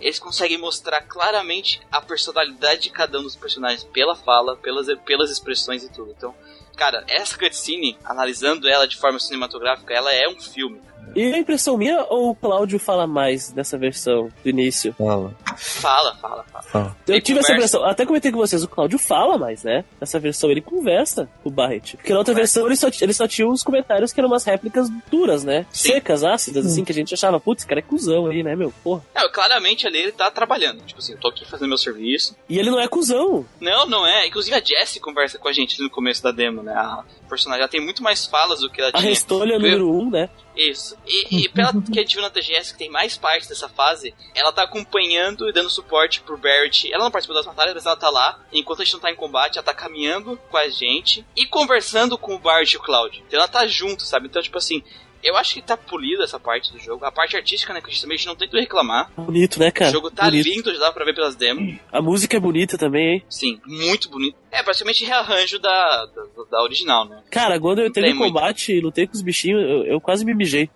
eles 0.00 0.18
conseguem 0.18 0.58
mostrar 0.58 1.02
claramente 1.02 1.80
a 1.90 2.00
personalidade 2.00 2.82
de 2.82 2.90
cada 2.90 3.18
um 3.18 3.22
dos 3.22 3.36
personagens 3.36 3.84
pela 3.84 4.16
fala, 4.16 4.56
pelas 4.56 4.86
pelas 5.04 5.30
expressões 5.30 5.84
e 5.84 5.92
tudo. 5.92 6.12
Então, 6.16 6.34
cara, 6.76 7.04
essa 7.08 7.38
cutscene, 7.38 7.98
analisando 8.04 8.68
ela 8.68 8.86
de 8.86 8.96
forma 8.96 9.18
cinematográfica, 9.18 9.94
ela 9.94 10.12
é 10.12 10.28
um 10.28 10.40
filme. 10.40 10.80
E 11.14 11.32
a 11.32 11.38
impressão 11.38 11.76
minha 11.76 12.04
ou 12.08 12.30
o 12.30 12.34
Cláudio 12.34 12.78
fala 12.78 13.06
mais 13.06 13.52
nessa 13.52 13.78
versão 13.78 14.30
do 14.42 14.48
início? 14.48 14.94
Fala. 14.94 15.34
Fala, 15.56 16.14
fala, 16.16 16.44
fala. 16.44 16.96
Eu 17.06 17.14
Ele 17.14 17.22
tive 17.22 17.40
conversa. 17.40 17.40
essa 17.40 17.52
impressão. 17.52 17.84
Até 17.84 18.06
comentei 18.06 18.30
com 18.32 18.38
vocês, 18.38 18.62
o 18.62 18.68
Cláudio 18.68 18.98
fala 18.98 19.38
mais, 19.38 19.64
né? 19.64 19.84
Nessa 20.00 20.18
versão 20.18 20.50
ele 20.50 20.60
conversa 20.60 21.28
com 21.42 21.48
o 21.48 21.52
Barret. 21.52 21.96
Porque 21.96 22.12
na 22.12 22.18
outra 22.18 22.34
conversa. 22.34 22.60
versão 22.60 22.66
ele 22.66 22.76
só, 22.76 23.04
ele 23.04 23.12
só 23.12 23.28
tinha 23.28 23.48
uns 23.48 23.62
comentários 23.62 24.12
que 24.12 24.20
eram 24.20 24.28
umas 24.28 24.44
réplicas 24.44 24.88
duras, 25.10 25.44
né? 25.44 25.66
Sim. 25.70 25.92
Secas, 25.92 26.24
ácidas, 26.24 26.64
hum. 26.64 26.68
assim, 26.68 26.84
que 26.84 26.92
a 26.92 26.94
gente 26.94 27.14
achava, 27.14 27.40
putz, 27.40 27.64
cara 27.64 27.80
é 27.80 27.82
cuzão 27.82 28.26
aí, 28.26 28.42
né, 28.42 28.54
meu? 28.54 28.72
Porra. 28.82 29.02
É, 29.14 29.22
não, 29.22 29.30
claramente 29.30 29.86
ali 29.86 29.98
ele 29.98 30.12
tá 30.12 30.30
trabalhando. 30.30 30.82
Tipo 30.84 31.00
assim, 31.00 31.12
eu 31.12 31.18
tô 31.18 31.28
aqui 31.28 31.44
fazendo 31.44 31.68
meu 31.68 31.78
serviço. 31.78 32.36
E 32.48 32.58
ele 32.58 32.70
não 32.70 32.80
é 32.80 32.88
cuzão. 32.88 33.46
Não, 33.60 33.86
não 33.86 34.06
é. 34.06 34.26
Inclusive 34.26 34.54
a 34.54 34.62
Jessie 34.62 35.00
conversa 35.00 35.38
com 35.38 35.48
a 35.48 35.52
gente 35.52 35.80
no 35.80 35.90
começo 35.90 36.22
da 36.22 36.30
demo, 36.30 36.62
né? 36.62 36.72
A 36.72 37.04
personagem 37.28 37.60
ela 37.62 37.68
tem 37.68 37.80
muito 37.80 38.02
mais 38.02 38.26
falas 38.26 38.60
do 38.60 38.70
que 38.70 38.80
ela 38.80 38.90
a 38.90 38.92
tinha. 38.92 39.04
A 39.04 39.08
Restolha 39.08 39.58
número 39.58 39.90
1, 39.90 39.98
um, 39.98 40.10
né? 40.10 40.28
Isso. 40.56 40.96
E, 41.06 41.22
tá 41.22 41.28
e 41.30 41.48
pela 41.50 41.82
que 41.82 42.00
a 42.00 42.04
Divina 42.04 42.30
da 42.30 42.40
que 42.40 42.78
tem 42.78 42.88
mais 42.88 43.16
partes 43.16 43.48
dessa 43.48 43.68
fase, 43.68 44.14
ela 44.34 44.52
tá 44.52 44.62
acompanhando 44.62 45.48
e 45.48 45.52
dando 45.52 45.68
suporte 45.68 46.22
pro 46.22 46.38
Barrett. 46.38 46.90
Ela 46.90 47.04
não 47.04 47.10
participou 47.10 47.36
das 47.36 47.46
batalhas, 47.46 47.74
mas 47.74 47.84
ela 47.84 47.96
tá 47.96 48.08
lá. 48.08 48.40
Enquanto 48.52 48.80
a 48.80 48.84
gente 48.84 48.94
não 48.94 49.00
tá 49.00 49.10
em 49.10 49.16
combate, 49.16 49.58
ela 49.58 49.64
tá 49.64 49.74
caminhando 49.74 50.38
com 50.50 50.56
a 50.56 50.68
gente 50.68 51.26
e 51.36 51.46
conversando 51.46 52.16
com 52.16 52.34
o 52.34 52.38
Barrett 52.38 52.74
e 52.74 52.78
o 52.78 52.82
Cloud. 52.82 53.22
Então 53.26 53.38
ela 53.38 53.48
tá 53.48 53.66
junto, 53.66 54.02
sabe? 54.02 54.28
Então, 54.28 54.42
tipo 54.42 54.56
assim, 54.56 54.82
eu 55.22 55.36
acho 55.36 55.54
que 55.54 55.62
tá 55.62 55.76
polida 55.76 56.24
essa 56.24 56.38
parte 56.38 56.72
do 56.72 56.78
jogo. 56.78 57.04
A 57.04 57.12
parte 57.12 57.36
artística, 57.36 57.72
né, 57.72 57.80
que 57.80 57.90
justamente 57.90 58.26
não 58.26 58.36
tem 58.36 58.48
que 58.48 58.58
reclamar. 58.58 59.10
Bonito, 59.16 59.58
né, 59.58 59.70
cara? 59.70 59.90
O 59.90 59.92
jogo 59.92 60.10
tá 60.10 60.24
bonito. 60.24 60.46
lindo, 60.46 60.78
dá 60.78 60.92
pra 60.92 61.04
ver 61.04 61.14
pelas 61.14 61.34
demos. 61.34 61.76
A 61.92 62.00
música 62.00 62.36
é 62.36 62.40
bonita 62.40 62.78
também, 62.78 63.14
hein? 63.14 63.24
Sim, 63.28 63.60
muito 63.66 64.08
bonito. 64.08 64.36
É 64.50 64.62
praticamente 64.62 65.04
rearranjo 65.04 65.58
da, 65.58 66.06
da, 66.06 66.22
da 66.50 66.62
original, 66.62 67.08
né? 67.08 67.22
Cara, 67.30 67.58
quando 67.60 67.80
eu 67.80 67.86
entrei 67.86 68.12
no 68.12 68.18
combate 68.18 68.72
e 68.72 68.80
lutei 68.80 69.06
com 69.06 69.14
os 69.14 69.22
bichinhos, 69.22 69.60
eu, 69.62 69.84
eu 69.84 70.00
quase 70.00 70.24
me 70.24 70.34
mijei. 70.34 70.70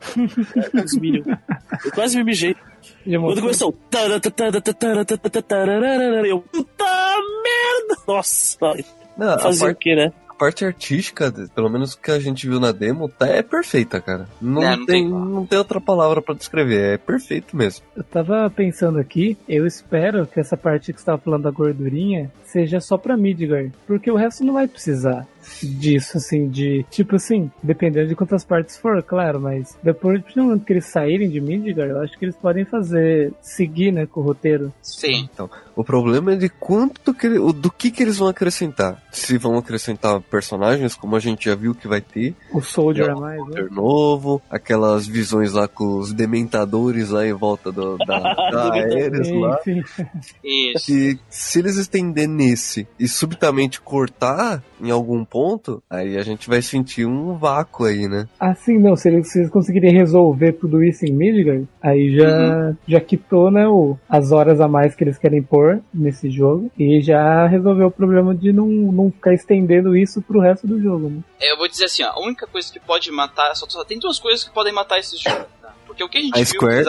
os 0.84 0.96
milho. 0.98 1.24
Eu 1.84 1.92
quase 1.92 2.16
me 2.18 2.24
mijei. 2.24 2.54
Quando 3.04 3.40
começou. 3.40 3.74
Eu. 6.26 6.40
Puta 6.40 6.84
merda! 7.42 8.02
Nossa! 8.06 8.58
Não, 9.16 9.28
a, 9.28 9.38
parte, 9.38 9.78
que, 9.78 9.94
né? 9.94 10.12
parte 10.40 10.64
artística, 10.64 11.30
pelo 11.54 11.68
menos 11.68 11.94
que 11.94 12.10
a 12.10 12.18
gente 12.18 12.48
viu 12.48 12.58
na 12.58 12.72
demo, 12.72 13.10
tá, 13.10 13.26
é 13.26 13.42
perfeita, 13.42 14.00
cara. 14.00 14.26
Não, 14.40 14.62
é, 14.62 14.74
não 14.74 14.86
tem, 14.86 15.02
tem 15.02 15.10
não 15.10 15.44
tem 15.44 15.58
outra 15.58 15.78
palavra 15.78 16.22
para 16.22 16.34
descrever, 16.34 16.94
é 16.94 16.96
perfeito 16.96 17.54
mesmo. 17.54 17.84
Eu 17.94 18.02
tava 18.02 18.48
pensando 18.48 18.98
aqui, 18.98 19.36
eu 19.46 19.66
espero 19.66 20.26
que 20.26 20.40
essa 20.40 20.56
parte 20.56 20.94
que 20.94 20.98
você 20.98 21.04
tava 21.04 21.18
falando 21.18 21.42
da 21.42 21.50
gordurinha 21.50 22.32
seja 22.42 22.80
só 22.80 22.96
pra 22.96 23.18
Midgar, 23.18 23.70
porque 23.86 24.10
o 24.10 24.16
resto 24.16 24.42
não 24.42 24.54
vai 24.54 24.66
precisar 24.66 25.26
disso, 25.62 26.18
assim, 26.18 26.48
de, 26.48 26.84
tipo 26.90 27.16
assim, 27.16 27.50
dependendo 27.62 28.08
de 28.08 28.16
quantas 28.16 28.44
partes 28.44 28.76
for, 28.76 29.02
claro, 29.02 29.40
mas 29.40 29.76
depois 29.82 30.22
do 30.34 30.42
momento 30.42 30.64
que 30.64 30.72
eles 30.72 30.86
saírem 30.86 31.28
de 31.28 31.40
Midgard, 31.40 31.92
eu 31.92 32.00
acho 32.00 32.18
que 32.18 32.24
eles 32.24 32.36
podem 32.36 32.64
fazer, 32.64 33.32
seguir, 33.40 33.92
né, 33.92 34.06
com 34.06 34.20
o 34.20 34.24
roteiro. 34.24 34.72
Sim. 34.82 35.28
O 35.74 35.84
problema 35.84 36.32
é 36.32 36.36
de 36.36 36.48
quanto 36.48 37.14
que, 37.14 37.28
do 37.28 37.70
que 37.70 37.90
que 37.90 38.02
eles 38.02 38.18
vão 38.18 38.28
acrescentar. 38.28 39.02
Se 39.10 39.38
vão 39.38 39.56
acrescentar 39.56 40.20
personagens, 40.20 40.94
como 40.94 41.16
a 41.16 41.20
gente 41.20 41.46
já 41.46 41.54
viu 41.54 41.74
que 41.74 41.88
vai 41.88 42.00
ter, 42.00 42.34
O 42.52 42.60
Soldier 42.60 43.08
Não, 43.08 43.18
a 43.18 43.20
mais, 43.20 43.46
né? 43.48 43.68
novo, 43.70 44.42
aquelas 44.50 45.06
visões 45.06 45.52
lá 45.52 45.66
com 45.66 45.98
os 45.98 46.12
dementadores 46.12 47.10
lá 47.10 47.26
em 47.26 47.32
volta 47.32 47.72
do, 47.72 47.96
da, 47.98 48.18
da 48.50 48.74
Ares 48.74 49.30
lá. 49.30 49.58
Isso. 50.44 50.86
Que 50.86 51.18
se 51.28 51.58
eles 51.58 51.76
estender 51.76 52.28
nesse 52.28 52.86
e 52.98 53.08
subitamente 53.08 53.80
cortar 53.80 54.62
em 54.80 54.90
algum 54.90 55.24
ponto, 55.30 55.82
aí 55.88 56.18
a 56.18 56.22
gente 56.22 56.48
vai 56.48 56.60
sentir 56.60 57.06
um 57.06 57.36
vácuo 57.38 57.84
aí, 57.84 58.08
né? 58.08 58.28
Assim, 58.38 58.78
não, 58.78 58.96
se 58.96 59.08
eles, 59.08 59.30
se 59.30 59.38
eles 59.38 59.50
conseguirem 59.50 59.92
resolver 59.92 60.52
tudo 60.54 60.82
isso 60.82 61.06
em 61.06 61.12
Midgard, 61.12 61.68
aí 61.80 62.16
já, 62.16 62.74
já 62.86 63.00
quitou, 63.00 63.50
né, 63.50 63.66
o, 63.68 63.96
as 64.08 64.32
horas 64.32 64.60
a 64.60 64.66
mais 64.66 64.94
que 64.94 65.04
eles 65.04 65.16
querem 65.16 65.42
pôr 65.42 65.80
nesse 65.94 66.28
jogo, 66.28 66.70
e 66.76 67.00
já 67.00 67.46
resolveu 67.46 67.86
o 67.86 67.92
problema 67.92 68.34
de 68.34 68.52
não, 68.52 68.66
não 68.66 69.10
ficar 69.10 69.32
estendendo 69.32 69.96
isso 69.96 70.20
pro 70.20 70.40
resto 70.40 70.66
do 70.66 70.82
jogo, 70.82 71.08
né? 71.08 71.20
Eu 71.40 71.56
vou 71.56 71.68
dizer 71.68 71.84
assim, 71.84 72.02
ó, 72.02 72.10
a 72.10 72.20
única 72.20 72.46
coisa 72.46 72.70
que 72.72 72.80
pode 72.80 73.10
matar, 73.10 73.54
só, 73.54 73.66
só 73.68 73.84
tem 73.84 73.98
duas 73.98 74.18
coisas 74.18 74.44
que 74.44 74.52
podem 74.52 74.72
matar 74.72 74.98
esse 74.98 75.16
jogo. 75.16 75.46
Porque 76.00 76.04
o 76.04 76.08
que 76.08 76.18
a 76.18 76.20
gente 76.22 76.34
A 76.34 76.36
viu 76.38 76.46
Square? 76.46 76.84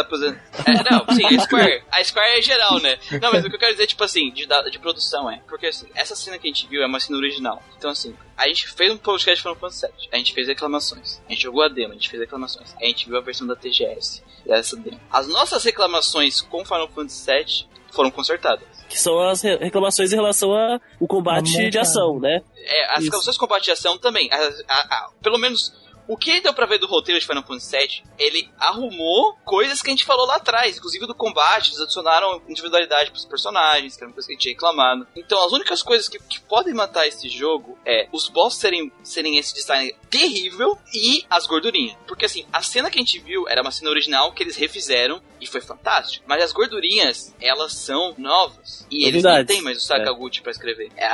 É, 0.65 0.91
não, 0.91 1.15
sim, 1.15 1.25
a 1.25 1.39
Square. 1.41 1.83
A 1.91 2.03
Square 2.03 2.37
é 2.37 2.41
geral, 2.41 2.79
né? 2.79 2.97
Não, 3.21 3.31
mas 3.31 3.43
o 3.43 3.49
que 3.49 3.55
eu 3.55 3.59
quero 3.59 3.71
dizer, 3.73 3.87
tipo 3.87 4.03
assim, 4.03 4.31
de, 4.31 4.47
de 4.71 4.79
produção 4.79 5.29
é. 5.29 5.41
Porque 5.47 5.67
assim, 5.67 5.87
essa 5.95 6.15
cena 6.15 6.37
que 6.37 6.47
a 6.47 6.49
gente 6.49 6.67
viu 6.67 6.81
é 6.81 6.85
uma 6.85 6.99
cena 6.99 7.17
original. 7.17 7.61
Então, 7.77 7.89
assim, 7.91 8.15
a 8.37 8.47
gente 8.47 8.67
fez 8.69 8.91
um 8.91 8.97
podcast 8.97 9.35
de 9.35 9.41
Final 9.41 9.55
Fantasy 9.57 9.85
VII. 9.87 10.09
A 10.11 10.17
gente 10.17 10.33
fez 10.33 10.47
reclamações. 10.47 11.21
A 11.27 11.31
gente 11.31 11.41
jogou 11.43 11.63
a 11.63 11.67
demo, 11.67 11.91
a 11.91 11.95
gente 11.95 12.09
fez 12.09 12.21
reclamações. 12.21 12.73
A 12.81 12.85
gente 12.85 13.07
viu 13.07 13.17
a 13.17 13.21
versão 13.21 13.45
da 13.45 13.55
TGS. 13.55 14.23
E 14.45 14.51
essa 14.51 14.75
demo. 14.77 14.99
As 15.11 15.27
nossas 15.27 15.63
reclamações 15.63 16.41
com 16.41 16.63
Final 16.63 16.87
Fantasy 16.89 17.25
VII 17.25 17.67
foram 17.91 18.09
consertadas. 18.11 18.65
Que 18.87 18.97
são 18.99 19.19
as 19.21 19.41
re- 19.41 19.57
reclamações 19.57 20.11
em 20.11 20.15
relação 20.15 20.51
ao 20.53 21.07
combate 21.07 21.69
de 21.69 21.77
ação, 21.77 22.19
né? 22.19 22.41
É, 22.57 22.85
as 22.85 22.91
Isso. 22.99 23.03
reclamações 23.05 23.35
de 23.35 23.39
combate 23.39 23.63
de 23.65 23.71
ação 23.71 23.97
também. 23.97 24.29
A- 24.31 24.37
a- 24.67 24.95
a- 24.95 25.09
pelo 25.21 25.37
menos 25.37 25.73
o 26.07 26.17
que 26.17 26.41
deu 26.41 26.53
pra 26.53 26.65
ver 26.65 26.79
do 26.79 26.87
roteiro 26.87 27.19
de 27.19 27.25
Final 27.25 27.43
Fantasy 27.43 27.77
VII, 27.77 28.03
ele 28.17 28.49
arrumou 28.59 29.35
coisas 29.45 29.81
que 29.81 29.89
a 29.89 29.91
gente 29.91 30.05
falou 30.05 30.25
lá 30.25 30.35
atrás, 30.35 30.77
inclusive 30.77 31.05
do 31.07 31.15
combate, 31.15 31.69
eles 31.69 31.81
adicionaram 31.81 32.41
individualidade 32.47 33.11
pros 33.11 33.25
personagens, 33.25 33.95
que 33.95 34.03
era 34.03 34.09
uma 34.09 34.13
coisa 34.13 34.27
que 34.27 34.33
a 34.33 34.35
gente 34.35 34.43
tinha 34.43 34.53
reclamado. 34.53 35.07
Então, 35.15 35.43
as 35.45 35.51
únicas 35.51 35.81
coisas 35.81 36.07
que, 36.07 36.19
que 36.19 36.39
podem 36.41 36.73
matar 36.73 37.07
esse 37.07 37.29
jogo 37.29 37.77
é 37.85 38.07
os 38.11 38.29
boss 38.29 38.55
serem, 38.55 38.91
serem 39.03 39.37
esse 39.37 39.53
design 39.53 39.93
terrível 40.09 40.77
e 40.93 41.25
as 41.29 41.45
gordurinhas. 41.45 41.97
Porque 42.07 42.25
assim, 42.25 42.45
a 42.51 42.61
cena 42.61 42.89
que 42.89 42.99
a 42.99 43.01
gente 43.01 43.19
viu 43.19 43.47
era 43.47 43.61
uma 43.61 43.71
cena 43.71 43.89
original 43.89 44.31
que 44.33 44.43
eles 44.43 44.55
refizeram 44.55 45.21
e 45.39 45.47
foi 45.47 45.61
fantástico. 45.61 46.25
Mas 46.27 46.43
as 46.43 46.51
gordurinhas, 46.51 47.33
elas 47.41 47.73
são 47.73 48.13
novas. 48.17 48.85
E 48.91 49.05
eles 49.07 49.23
não 49.23 49.45
têm 49.45 49.61
mais 49.61 49.77
o 49.77 49.81
Sakaguchi 49.81 50.41
pra 50.41 50.51
escrever. 50.51 50.91
É 50.95 51.09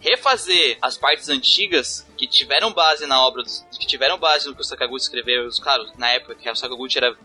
refazer 0.00 0.78
as 0.80 0.96
partes 0.96 1.28
antigas 1.28 2.06
que 2.18 2.26
tiveram 2.26 2.72
base 2.72 3.06
na 3.06 3.24
obra 3.24 3.44
que 3.44 3.86
tiveram 3.86 4.18
base 4.18 4.48
no 4.48 4.54
que 4.54 4.60
o 4.60 4.64
Sakaguchi 4.64 5.04
escreveu, 5.04 5.48
claro, 5.62 5.86
na 5.96 6.10
época 6.10 6.34
que 6.34 6.50
o 6.50 6.56
Sakaguchi 6.56 6.98
era 6.98 7.16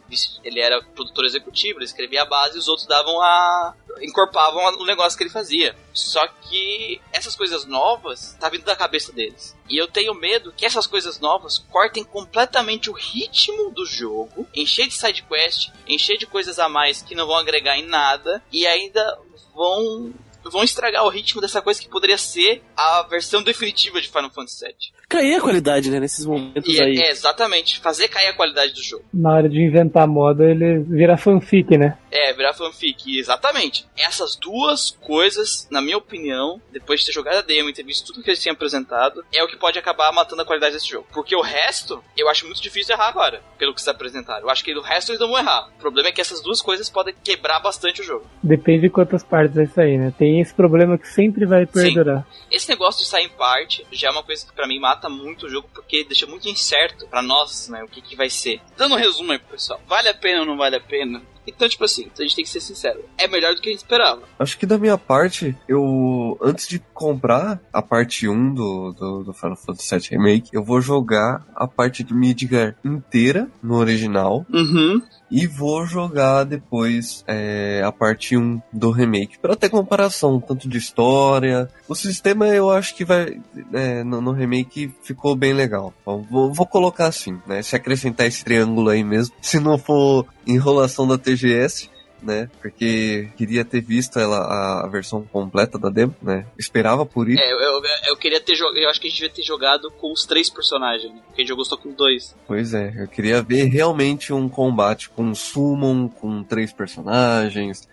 ele 0.43 0.59
era 0.59 0.81
produtor 0.81 1.25
executivo, 1.25 1.79
ele 1.79 1.85
escrevia 1.85 2.21
a 2.21 2.25
base 2.25 2.55
e 2.55 2.59
os 2.59 2.67
outros 2.67 2.87
davam 2.87 3.19
a 3.19 3.73
encorpavam 4.01 4.63
o 4.79 4.85
negócio 4.85 5.17
que 5.17 5.23
ele 5.23 5.29
fazia. 5.29 5.75
Só 5.93 6.25
que 6.27 7.01
essas 7.11 7.35
coisas 7.35 7.65
novas 7.65 8.35
tá 8.39 8.49
vindo 8.49 8.63
da 8.63 8.75
cabeça 8.75 9.11
deles. 9.11 9.55
E 9.69 9.77
eu 9.77 9.87
tenho 9.87 10.13
medo 10.13 10.53
que 10.55 10.65
essas 10.65 10.85
coisas 10.85 11.19
novas 11.19 11.57
cortem 11.57 12.03
completamente 12.03 12.89
o 12.89 12.93
ritmo 12.93 13.71
do 13.71 13.85
jogo, 13.85 14.47
encher 14.53 14.87
de 14.87 14.93
side 14.93 15.23
quest, 15.23 15.71
encher 15.87 16.17
de 16.17 16.27
coisas 16.27 16.59
a 16.59 16.69
mais 16.69 17.01
que 17.01 17.15
não 17.15 17.27
vão 17.27 17.37
agregar 17.37 17.77
em 17.77 17.87
nada 17.87 18.43
e 18.51 18.67
ainda 18.67 19.19
vão 19.53 20.13
vão 20.51 20.63
estragar 20.63 21.03
o 21.05 21.09
ritmo 21.09 21.41
dessa 21.41 21.61
coisa 21.61 21.81
que 21.81 21.89
poderia 21.89 22.17
ser 22.17 22.63
a 22.75 23.03
versão 23.03 23.41
definitiva 23.41 24.01
de 24.01 24.09
Final 24.09 24.29
Fantasy 24.29 24.65
VII. 24.65 24.75
Cair 25.13 25.35
a 25.35 25.41
qualidade, 25.41 25.91
né, 25.91 25.99
nesses 25.99 26.25
momentos 26.25 26.73
E 26.73 26.81
aí. 26.81 26.97
é, 26.97 27.09
é, 27.09 27.11
exatamente, 27.11 27.79
fazer 27.79 28.07
cair 28.07 28.29
a 28.29 28.33
qualidade 28.33 28.73
do 28.73 28.81
jogo. 28.81 29.05
Na 29.13 29.35
hora 29.35 29.47
de 29.47 29.61
inventar 29.61 30.07
moda, 30.07 30.43
ele 30.43 30.79
vira 30.79 31.15
fanfic, 31.17 31.77
né? 31.77 31.99
É, 32.09 32.33
virar 32.33 32.53
fanfic, 32.53 33.19
exatamente. 33.19 33.85
Essas 33.95 34.35
duas 34.35 34.89
coisas, 35.01 35.67
na 35.69 35.81
minha 35.81 35.97
opinião, 35.97 36.59
depois 36.71 36.99
de 37.01 37.05
ter 37.05 37.11
jogado 37.11 37.37
a 37.37 37.41
demo 37.41 37.69
e 37.69 37.73
ter 37.73 37.83
visto 37.83 38.07
tudo 38.07 38.23
que 38.23 38.29
eles 38.31 38.41
tinham 38.41 38.53
apresentado, 38.55 39.23
é 39.31 39.43
o 39.43 39.47
que 39.47 39.55
pode 39.55 39.77
acabar 39.77 40.11
matando 40.11 40.41
a 40.41 40.45
qualidade 40.45 40.73
desse 40.73 40.89
jogo. 40.89 41.05
Porque 41.13 41.35
o 41.35 41.41
resto, 41.41 42.03
eu 42.17 42.27
acho 42.27 42.45
muito 42.47 42.61
difícil 42.61 42.95
errar 42.95 43.09
agora, 43.09 43.41
pelo 43.59 43.73
que 43.73 43.81
se 43.83 43.89
apresentaram. 43.91 44.41
Eu 44.41 44.49
acho 44.49 44.63
que 44.63 44.73
o 44.75 44.81
resto 44.81 45.11
eles 45.11 45.19
não 45.21 45.27
vão 45.29 45.37
errar. 45.37 45.69
O 45.77 45.79
problema 45.79 46.09
é 46.09 46.11
que 46.11 46.21
essas 46.21 46.41
duas 46.41 46.59
coisas 46.59 46.89
podem 46.89 47.13
quebrar 47.23 47.59
bastante 47.59 48.01
o 48.01 48.03
jogo. 48.03 48.25
Depende 48.41 48.81
de 48.81 48.89
quantas 48.89 49.23
partes 49.23 49.55
vai 49.55 49.67
sair, 49.67 49.97
né? 49.99 50.11
Tem 50.17 50.39
esse 50.41 50.53
problema 50.53 50.97
que 50.97 51.07
sempre 51.07 51.45
vai 51.45 51.65
perdurar. 51.67 52.25
Esse 52.51 52.67
negócio 52.69 53.03
de 53.03 53.09
sair 53.09 53.25
em 53.25 53.29
parte 53.29 53.85
já 53.91 54.07
é 54.07 54.11
uma 54.11 54.23
coisa 54.23 54.45
que 54.45 54.53
pra 54.53 54.67
mim 54.67 54.79
mata 54.79 55.02
muito 55.09 55.45
o 55.45 55.49
jogo, 55.49 55.67
porque 55.73 56.03
deixa 56.03 56.25
muito 56.25 56.47
incerto 56.47 57.07
pra 57.07 57.21
nós, 57.21 57.69
né, 57.69 57.83
o 57.83 57.87
que, 57.87 58.01
que 58.01 58.15
vai 58.15 58.29
ser. 58.29 58.61
Dando 58.77 58.95
um 58.95 58.97
resumo 58.97 59.31
aí 59.31 59.39
pro 59.39 59.49
pessoal, 59.49 59.81
vale 59.87 60.09
a 60.09 60.13
pena 60.13 60.41
ou 60.41 60.45
não 60.45 60.57
vale 60.57 60.75
a 60.75 60.81
pena? 60.81 61.21
Então, 61.45 61.67
tipo 61.67 61.83
assim, 61.83 62.09
a 62.17 62.21
gente 62.21 62.35
tem 62.35 62.45
que 62.45 62.49
ser 62.49 62.61
sincero, 62.61 63.03
é 63.17 63.27
melhor 63.27 63.53
do 63.53 63.61
que 63.61 63.67
a 63.67 63.71
gente 63.71 63.81
esperava. 63.81 64.21
Acho 64.39 64.57
que 64.57 64.65
da 64.65 64.77
minha 64.77 64.97
parte, 64.97 65.55
eu 65.67 66.37
antes 66.41 66.67
de 66.67 66.79
comprar 66.93 67.59
a 67.71 67.81
parte 67.81 68.29
1 68.29 68.53
do, 68.53 68.93
do, 68.93 69.23
do 69.25 69.33
Final 69.33 69.57
Fantasy 69.57 69.97
VII 69.97 70.09
Remake, 70.11 70.49
eu 70.53 70.63
vou 70.63 70.79
jogar 70.79 71.45
a 71.53 71.67
parte 71.67 72.03
de 72.03 72.13
Midgar 72.13 72.75
inteira 72.83 73.49
no 73.61 73.75
original 73.75 74.45
Uhum. 74.53 75.01
E 75.33 75.47
vou 75.47 75.83
jogar 75.83 76.43
depois 76.43 77.23
é, 77.27 77.81
a 77.83 77.91
parte 77.91 78.37
1 78.37 78.61
do 78.71 78.91
remake 78.91 79.39
para 79.39 79.55
ter 79.55 79.67
comparação 79.67 80.39
tanto 80.39 80.69
de 80.69 80.77
história. 80.77 81.67
O 81.87 81.95
sistema 81.95 82.47
eu 82.49 82.69
acho 82.69 82.95
que 82.95 83.03
vai 83.03 83.41
é, 83.73 84.03
no, 84.03 84.21
no 84.21 84.31
remake 84.31 84.93
ficou 85.01 85.35
bem 85.35 85.51
legal. 85.51 85.91
Bom, 86.05 86.23
Vou, 86.29 86.53
vou 86.53 86.67
colocar 86.67 87.07
assim, 87.07 87.39
né? 87.47 87.63
Se 87.63 87.75
acrescentar 87.75 88.27
esse 88.27 88.45
triângulo 88.45 88.89
aí 88.89 89.03
mesmo, 89.03 89.33
se 89.41 89.59
não 89.59 89.75
for 89.75 90.27
enrolação 90.45 91.07
da 91.07 91.17
TGS. 91.17 91.89
Né? 92.23 92.49
Porque 92.61 93.29
queria 93.35 93.65
ter 93.65 93.81
visto 93.81 94.17
ela 94.17 94.37
a, 94.83 94.87
versão 94.87 95.23
completa 95.23 95.77
da 95.77 95.89
demo, 95.89 96.15
né? 96.21 96.45
Esperava 96.57 97.05
por 97.05 97.29
isso. 97.29 97.41
É, 97.41 97.51
eu, 97.51 97.59
eu, 97.59 97.81
eu 98.07 98.17
queria 98.17 98.39
ter 98.39 98.55
jogado. 98.55 98.77
Eu 98.77 98.89
acho 98.89 99.01
que 99.01 99.07
a 99.07 99.09
gente 99.09 99.19
devia 99.19 99.35
ter 99.35 99.43
jogado 99.43 99.91
com 99.91 100.11
os 100.13 100.25
três 100.25 100.49
personagens, 100.49 101.11
né? 101.11 101.19
Porque 101.25 101.41
a 101.41 101.43
gente 101.43 101.49
jogou 101.49 101.65
só 101.65 101.75
com 101.75 101.91
dois. 101.91 102.35
Pois 102.47 102.73
é, 102.73 102.93
eu 102.97 103.07
queria 103.07 103.41
ver 103.41 103.65
realmente 103.65 104.31
um 104.31 104.47
combate 104.47 105.09
com 105.09 105.23
um 105.23 105.35
summon, 105.35 106.07
com 106.07 106.43
três 106.43 106.71
personagens, 106.71 107.87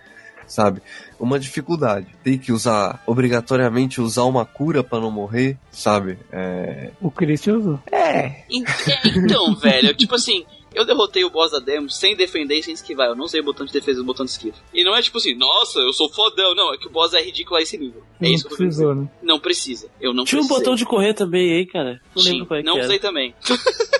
sabe? 0.46 0.82
Uma 1.18 1.38
dificuldade. 1.38 2.06
Tem 2.22 2.38
que 2.38 2.52
usar, 2.52 3.02
obrigatoriamente 3.06 4.00
usar 4.00 4.24
uma 4.24 4.44
cura 4.44 4.82
pra 4.84 5.00
não 5.00 5.10
morrer, 5.10 5.56
sabe? 5.70 6.18
É... 6.32 6.90
O 7.00 7.10
Christian 7.10 7.58
usou. 7.58 7.80
É. 7.90 8.00
É, 8.10 8.44
Então, 8.50 9.54
velho, 9.60 9.94
tipo 9.94 10.14
assim, 10.14 10.44
eu 10.74 10.84
derrotei 10.84 11.24
o 11.24 11.30
boss 11.30 11.50
da 11.52 11.58
demo 11.58 11.90
sem 11.90 12.14
defender 12.16 12.56
e 12.58 12.62
sem 12.62 12.74
esquivar. 12.74 13.08
Eu 13.08 13.16
não 13.16 13.24
usei 13.24 13.40
o 13.40 13.44
botão 13.44 13.66
de 13.66 13.72
defesa 13.72 13.98
e 13.98 14.02
o 14.02 14.06
botão 14.06 14.24
de 14.24 14.30
esquiva. 14.32 14.56
E 14.72 14.84
não 14.84 14.94
é 14.94 15.02
tipo 15.02 15.18
assim, 15.18 15.34
nossa, 15.34 15.78
eu 15.80 15.92
sou 15.92 16.08
fodão. 16.12 16.54
Não, 16.54 16.72
é 16.74 16.78
que 16.78 16.86
o 16.86 16.90
boss 16.90 17.12
é 17.14 17.22
ridículo 17.22 17.56
a 17.56 17.62
esse 17.62 17.76
nível. 17.76 18.02
É 18.20 18.24
Não 18.26 18.32
isso 18.34 18.46
que 18.46 18.54
eu 18.54 18.56
precisou, 18.58 18.94
né? 18.94 19.10
Não 19.22 19.38
precisa. 19.40 19.88
Eu 20.00 20.12
não 20.14 20.24
Tinha 20.24 20.40
um 20.42 20.46
botão 20.48 20.74
de 20.74 20.84
correr 20.84 21.14
também, 21.14 21.52
hein, 21.52 21.66
cara? 21.66 22.00
Não 22.14 22.22
lembro 22.22 22.46
qual 22.46 22.58
é 22.58 22.62
que 22.62 22.66
Não 22.68 22.76
era. 22.76 22.84
usei 22.86 22.98
também. 22.98 23.34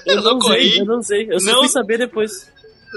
Eu 0.07 0.15
eu 0.17 0.23
não 0.23 0.23
não 0.33 0.39
usei, 0.39 0.57
corri. 0.57 0.79
eu 0.79 0.85
não 0.87 0.99
usei. 0.99 1.27
Eu 1.31 1.41
só 1.41 1.53
Não- 1.53 1.59
fui 1.61 1.69
saber 1.69 1.99
depois. 1.99 2.51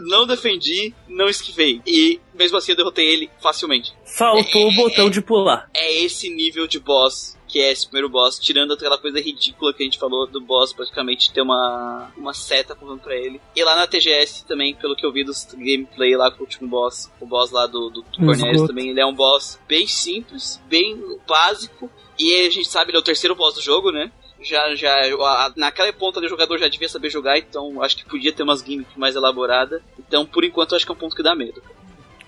Não 0.07 0.25
defendi, 0.25 0.91
não 1.07 1.29
esquivei. 1.29 1.79
E 1.85 2.19
mesmo 2.33 2.57
assim 2.57 2.71
eu 2.71 2.75
derrotei 2.75 3.05
ele 3.05 3.29
facilmente. 3.39 3.93
Faltou 4.17 4.67
o 4.67 4.75
botão 4.75 5.07
de 5.07 5.21
pular. 5.21 5.69
É 5.71 6.01
esse 6.03 6.29
nível 6.31 6.65
de 6.67 6.79
boss 6.79 7.37
que 7.53 7.59
é 7.59 7.71
esse 7.71 7.85
primeiro 7.85 8.09
boss, 8.09 8.39
tirando 8.39 8.73
aquela 8.73 8.97
coisa 8.97 9.19
ridícula 9.21 9.71
que 9.71 9.83
a 9.83 9.85
gente 9.85 9.99
falou 9.99 10.25
do 10.25 10.41
boss 10.41 10.73
praticamente 10.73 11.31
ter 11.31 11.41
uma, 11.41 12.11
uma 12.17 12.33
seta 12.33 12.73
apontando 12.73 13.01
pra 13.01 13.15
ele. 13.15 13.39
E 13.55 13.63
lá 13.63 13.75
na 13.75 13.85
TGS 13.85 14.43
também, 14.47 14.73
pelo 14.73 14.95
que 14.95 15.05
eu 15.05 15.11
vi 15.11 15.23
dos 15.23 15.45
gameplay 15.53 16.17
lá 16.17 16.31
com 16.31 16.39
o 16.39 16.41
último 16.41 16.67
boss, 16.67 17.11
o 17.21 17.27
boss 17.27 17.51
lá 17.51 17.67
do, 17.67 17.91
do, 17.91 18.01
do 18.01 18.25
Cornelius 18.25 18.61
também, 18.67 18.89
ele 18.89 18.99
é 18.99 19.05
um 19.05 19.13
boss 19.13 19.59
bem 19.67 19.85
simples, 19.85 20.59
bem 20.67 20.99
básico. 21.27 21.91
E 22.17 22.47
a 22.47 22.49
gente 22.49 22.67
sabe, 22.67 22.89
ele 22.89 22.97
é 22.97 23.01
o 23.01 23.03
terceiro 23.03 23.35
boss 23.35 23.53
do 23.53 23.61
jogo, 23.61 23.91
né? 23.91 24.11
Já, 24.41 24.73
já, 24.75 24.91
a- 24.93 25.53
naquela 25.55 25.93
ponta 25.93 26.19
ali 26.19 26.25
o 26.25 26.29
jogador 26.29 26.57
já 26.57 26.67
devia 26.67 26.89
saber 26.89 27.09
jogar, 27.11 27.37
então 27.37 27.81
acho 27.83 27.95
que 27.97 28.03
podia 28.05 28.33
ter 28.33 28.41
umas 28.43 28.61
gimmicks 28.61 28.97
mais 28.97 29.15
elaboradas. 29.15 29.79
Então, 29.99 30.25
por 30.25 30.43
enquanto, 30.43 30.75
acho 30.75 30.85
que 30.85 30.91
é 30.91 30.95
um 30.95 30.97
ponto 30.97 31.15
que 31.15 31.21
dá 31.23 31.33
medo. 31.35 31.61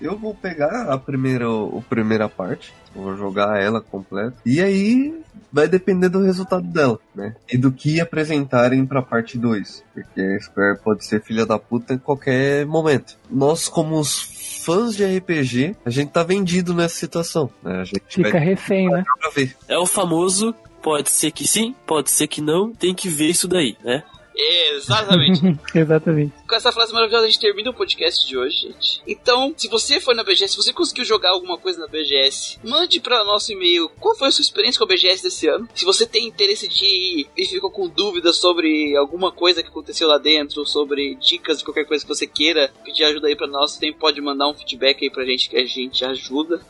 Eu 0.01 0.17
vou 0.17 0.33
pegar 0.33 0.91
a 0.91 0.97
primeira, 0.97 1.45
a 1.47 1.81
primeira 1.89 2.29
parte, 2.29 2.73
vou 2.93 3.15
jogar 3.15 3.61
ela 3.61 3.81
completa, 3.81 4.35
e 4.45 4.61
aí 4.61 5.13
vai 5.51 5.67
depender 5.67 6.09
do 6.09 6.21
resultado 6.21 6.65
dela, 6.67 6.99
né? 7.13 7.35
E 7.51 7.57
do 7.57 7.71
que 7.71 8.01
apresentarem 8.01 8.85
pra 8.85 9.01
parte 9.01 9.37
2, 9.37 9.83
porque 9.93 10.21
a 10.21 10.41
Square 10.41 10.79
pode 10.83 11.05
ser 11.05 11.21
filha 11.21 11.45
da 11.45 11.57
puta 11.57 11.93
em 11.93 11.97
qualquer 11.97 12.65
momento. 12.65 13.17
Nós, 13.29 13.69
como 13.69 13.97
os 13.97 14.61
fãs 14.65 14.95
de 14.95 15.05
RPG, 15.05 15.75
a 15.85 15.89
gente 15.89 16.11
tá 16.11 16.23
vendido 16.23 16.73
nessa 16.73 16.95
situação, 16.95 17.49
né? 17.63 17.81
A 17.81 17.83
gente 17.85 18.03
Fica 18.07 18.37
refém, 18.37 18.89
né? 18.89 19.03
pra 19.19 19.29
ver. 19.29 19.55
É 19.67 19.77
o 19.77 19.85
famoso, 19.85 20.53
pode 20.81 21.09
ser 21.09 21.31
que 21.31 21.47
sim, 21.47 21.73
pode 21.85 22.11
ser 22.11 22.27
que 22.27 22.41
não, 22.41 22.73
tem 22.73 22.93
que 22.93 23.07
ver 23.07 23.29
isso 23.29 23.47
daí, 23.47 23.77
né? 23.83 24.03
Exatamente. 24.35 25.57
Exatamente. 25.73 26.33
Com 26.47 26.55
essa 26.55 26.71
frase 26.71 26.93
maravilhosa, 26.93 27.25
a 27.25 27.29
gente 27.29 27.39
termina 27.39 27.69
o 27.69 27.73
podcast 27.73 28.27
de 28.27 28.37
hoje, 28.37 28.67
gente. 28.67 29.01
Então, 29.07 29.53
se 29.55 29.67
você 29.67 29.99
foi 29.99 30.13
na 30.13 30.23
BGS, 30.23 30.49
se 30.49 30.57
você 30.57 30.73
conseguiu 30.73 31.05
jogar 31.05 31.31
alguma 31.31 31.57
coisa 31.57 31.79
na 31.79 31.87
BGS, 31.87 32.59
mande 32.63 32.99
para 32.99 33.23
nosso 33.23 33.51
e-mail 33.51 33.89
qual 33.99 34.15
foi 34.15 34.27
a 34.27 34.31
sua 34.31 34.41
experiência 34.41 34.77
com 34.77 34.85
a 34.85 34.87
BGS 34.87 35.23
desse 35.23 35.47
ano. 35.47 35.67
Se 35.73 35.85
você 35.85 36.05
tem 36.05 36.27
interesse 36.27 36.67
de 36.67 36.85
ir 36.85 37.27
e 37.37 37.45
ficou 37.45 37.71
com 37.71 37.87
dúvidas 37.87 38.37
sobre 38.37 38.95
alguma 38.97 39.31
coisa 39.31 39.63
que 39.63 39.69
aconteceu 39.69 40.07
lá 40.07 40.17
dentro, 40.17 40.65
sobre 40.65 41.15
dicas 41.15 41.63
qualquer 41.63 41.85
coisa 41.85 42.03
que 42.03 42.13
você 42.13 42.27
queira 42.27 42.71
pedir 42.83 43.05
ajuda 43.05 43.27
aí 43.27 43.35
para 43.35 43.47
nós, 43.47 43.75
também 43.75 43.93
pode 43.93 44.19
mandar 44.21 44.49
um 44.49 44.53
feedback 44.53 45.03
aí 45.03 45.09
pra 45.09 45.25
gente 45.25 45.49
que 45.49 45.57
a 45.57 45.65
gente 45.65 46.03
ajuda. 46.03 46.61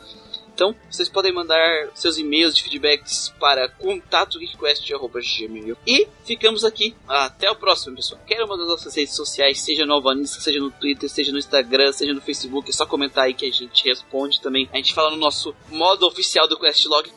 Então, 0.56 0.74
vocês 0.90 1.08
podem 1.10 1.34
mandar 1.34 1.90
seus 1.92 2.16
e-mails 2.16 2.56
de 2.56 2.62
feedbacks 2.62 3.30
para 3.38 3.68
contato.geekquest.gmail. 3.68 5.76
E 5.86 6.08
ficamos 6.24 6.64
aqui. 6.64 6.96
Até 7.06 7.50
o 7.50 7.54
próximo, 7.54 7.94
pessoal. 7.94 8.18
Quero 8.26 8.46
uma 8.46 8.56
das 8.56 8.66
nossas 8.66 8.96
redes 8.96 9.14
sociais, 9.14 9.60
seja 9.60 9.84
no 9.84 9.92
Alvanista, 9.92 10.40
seja 10.40 10.58
no 10.58 10.70
Twitter, 10.70 11.10
seja 11.10 11.30
no 11.30 11.36
Instagram, 11.36 11.92
seja 11.92 12.14
no 12.14 12.22
Facebook. 12.22 12.70
É 12.70 12.72
só 12.72 12.86
comentar 12.86 13.24
aí 13.24 13.34
que 13.34 13.44
a 13.44 13.52
gente 13.52 13.86
responde 13.86 14.40
também. 14.40 14.66
A 14.72 14.78
gente 14.78 14.94
fala 14.94 15.10
no 15.10 15.18
nosso 15.18 15.54
modo 15.68 16.06
oficial 16.06 16.48
do 16.48 16.58
Questlog 16.58 17.12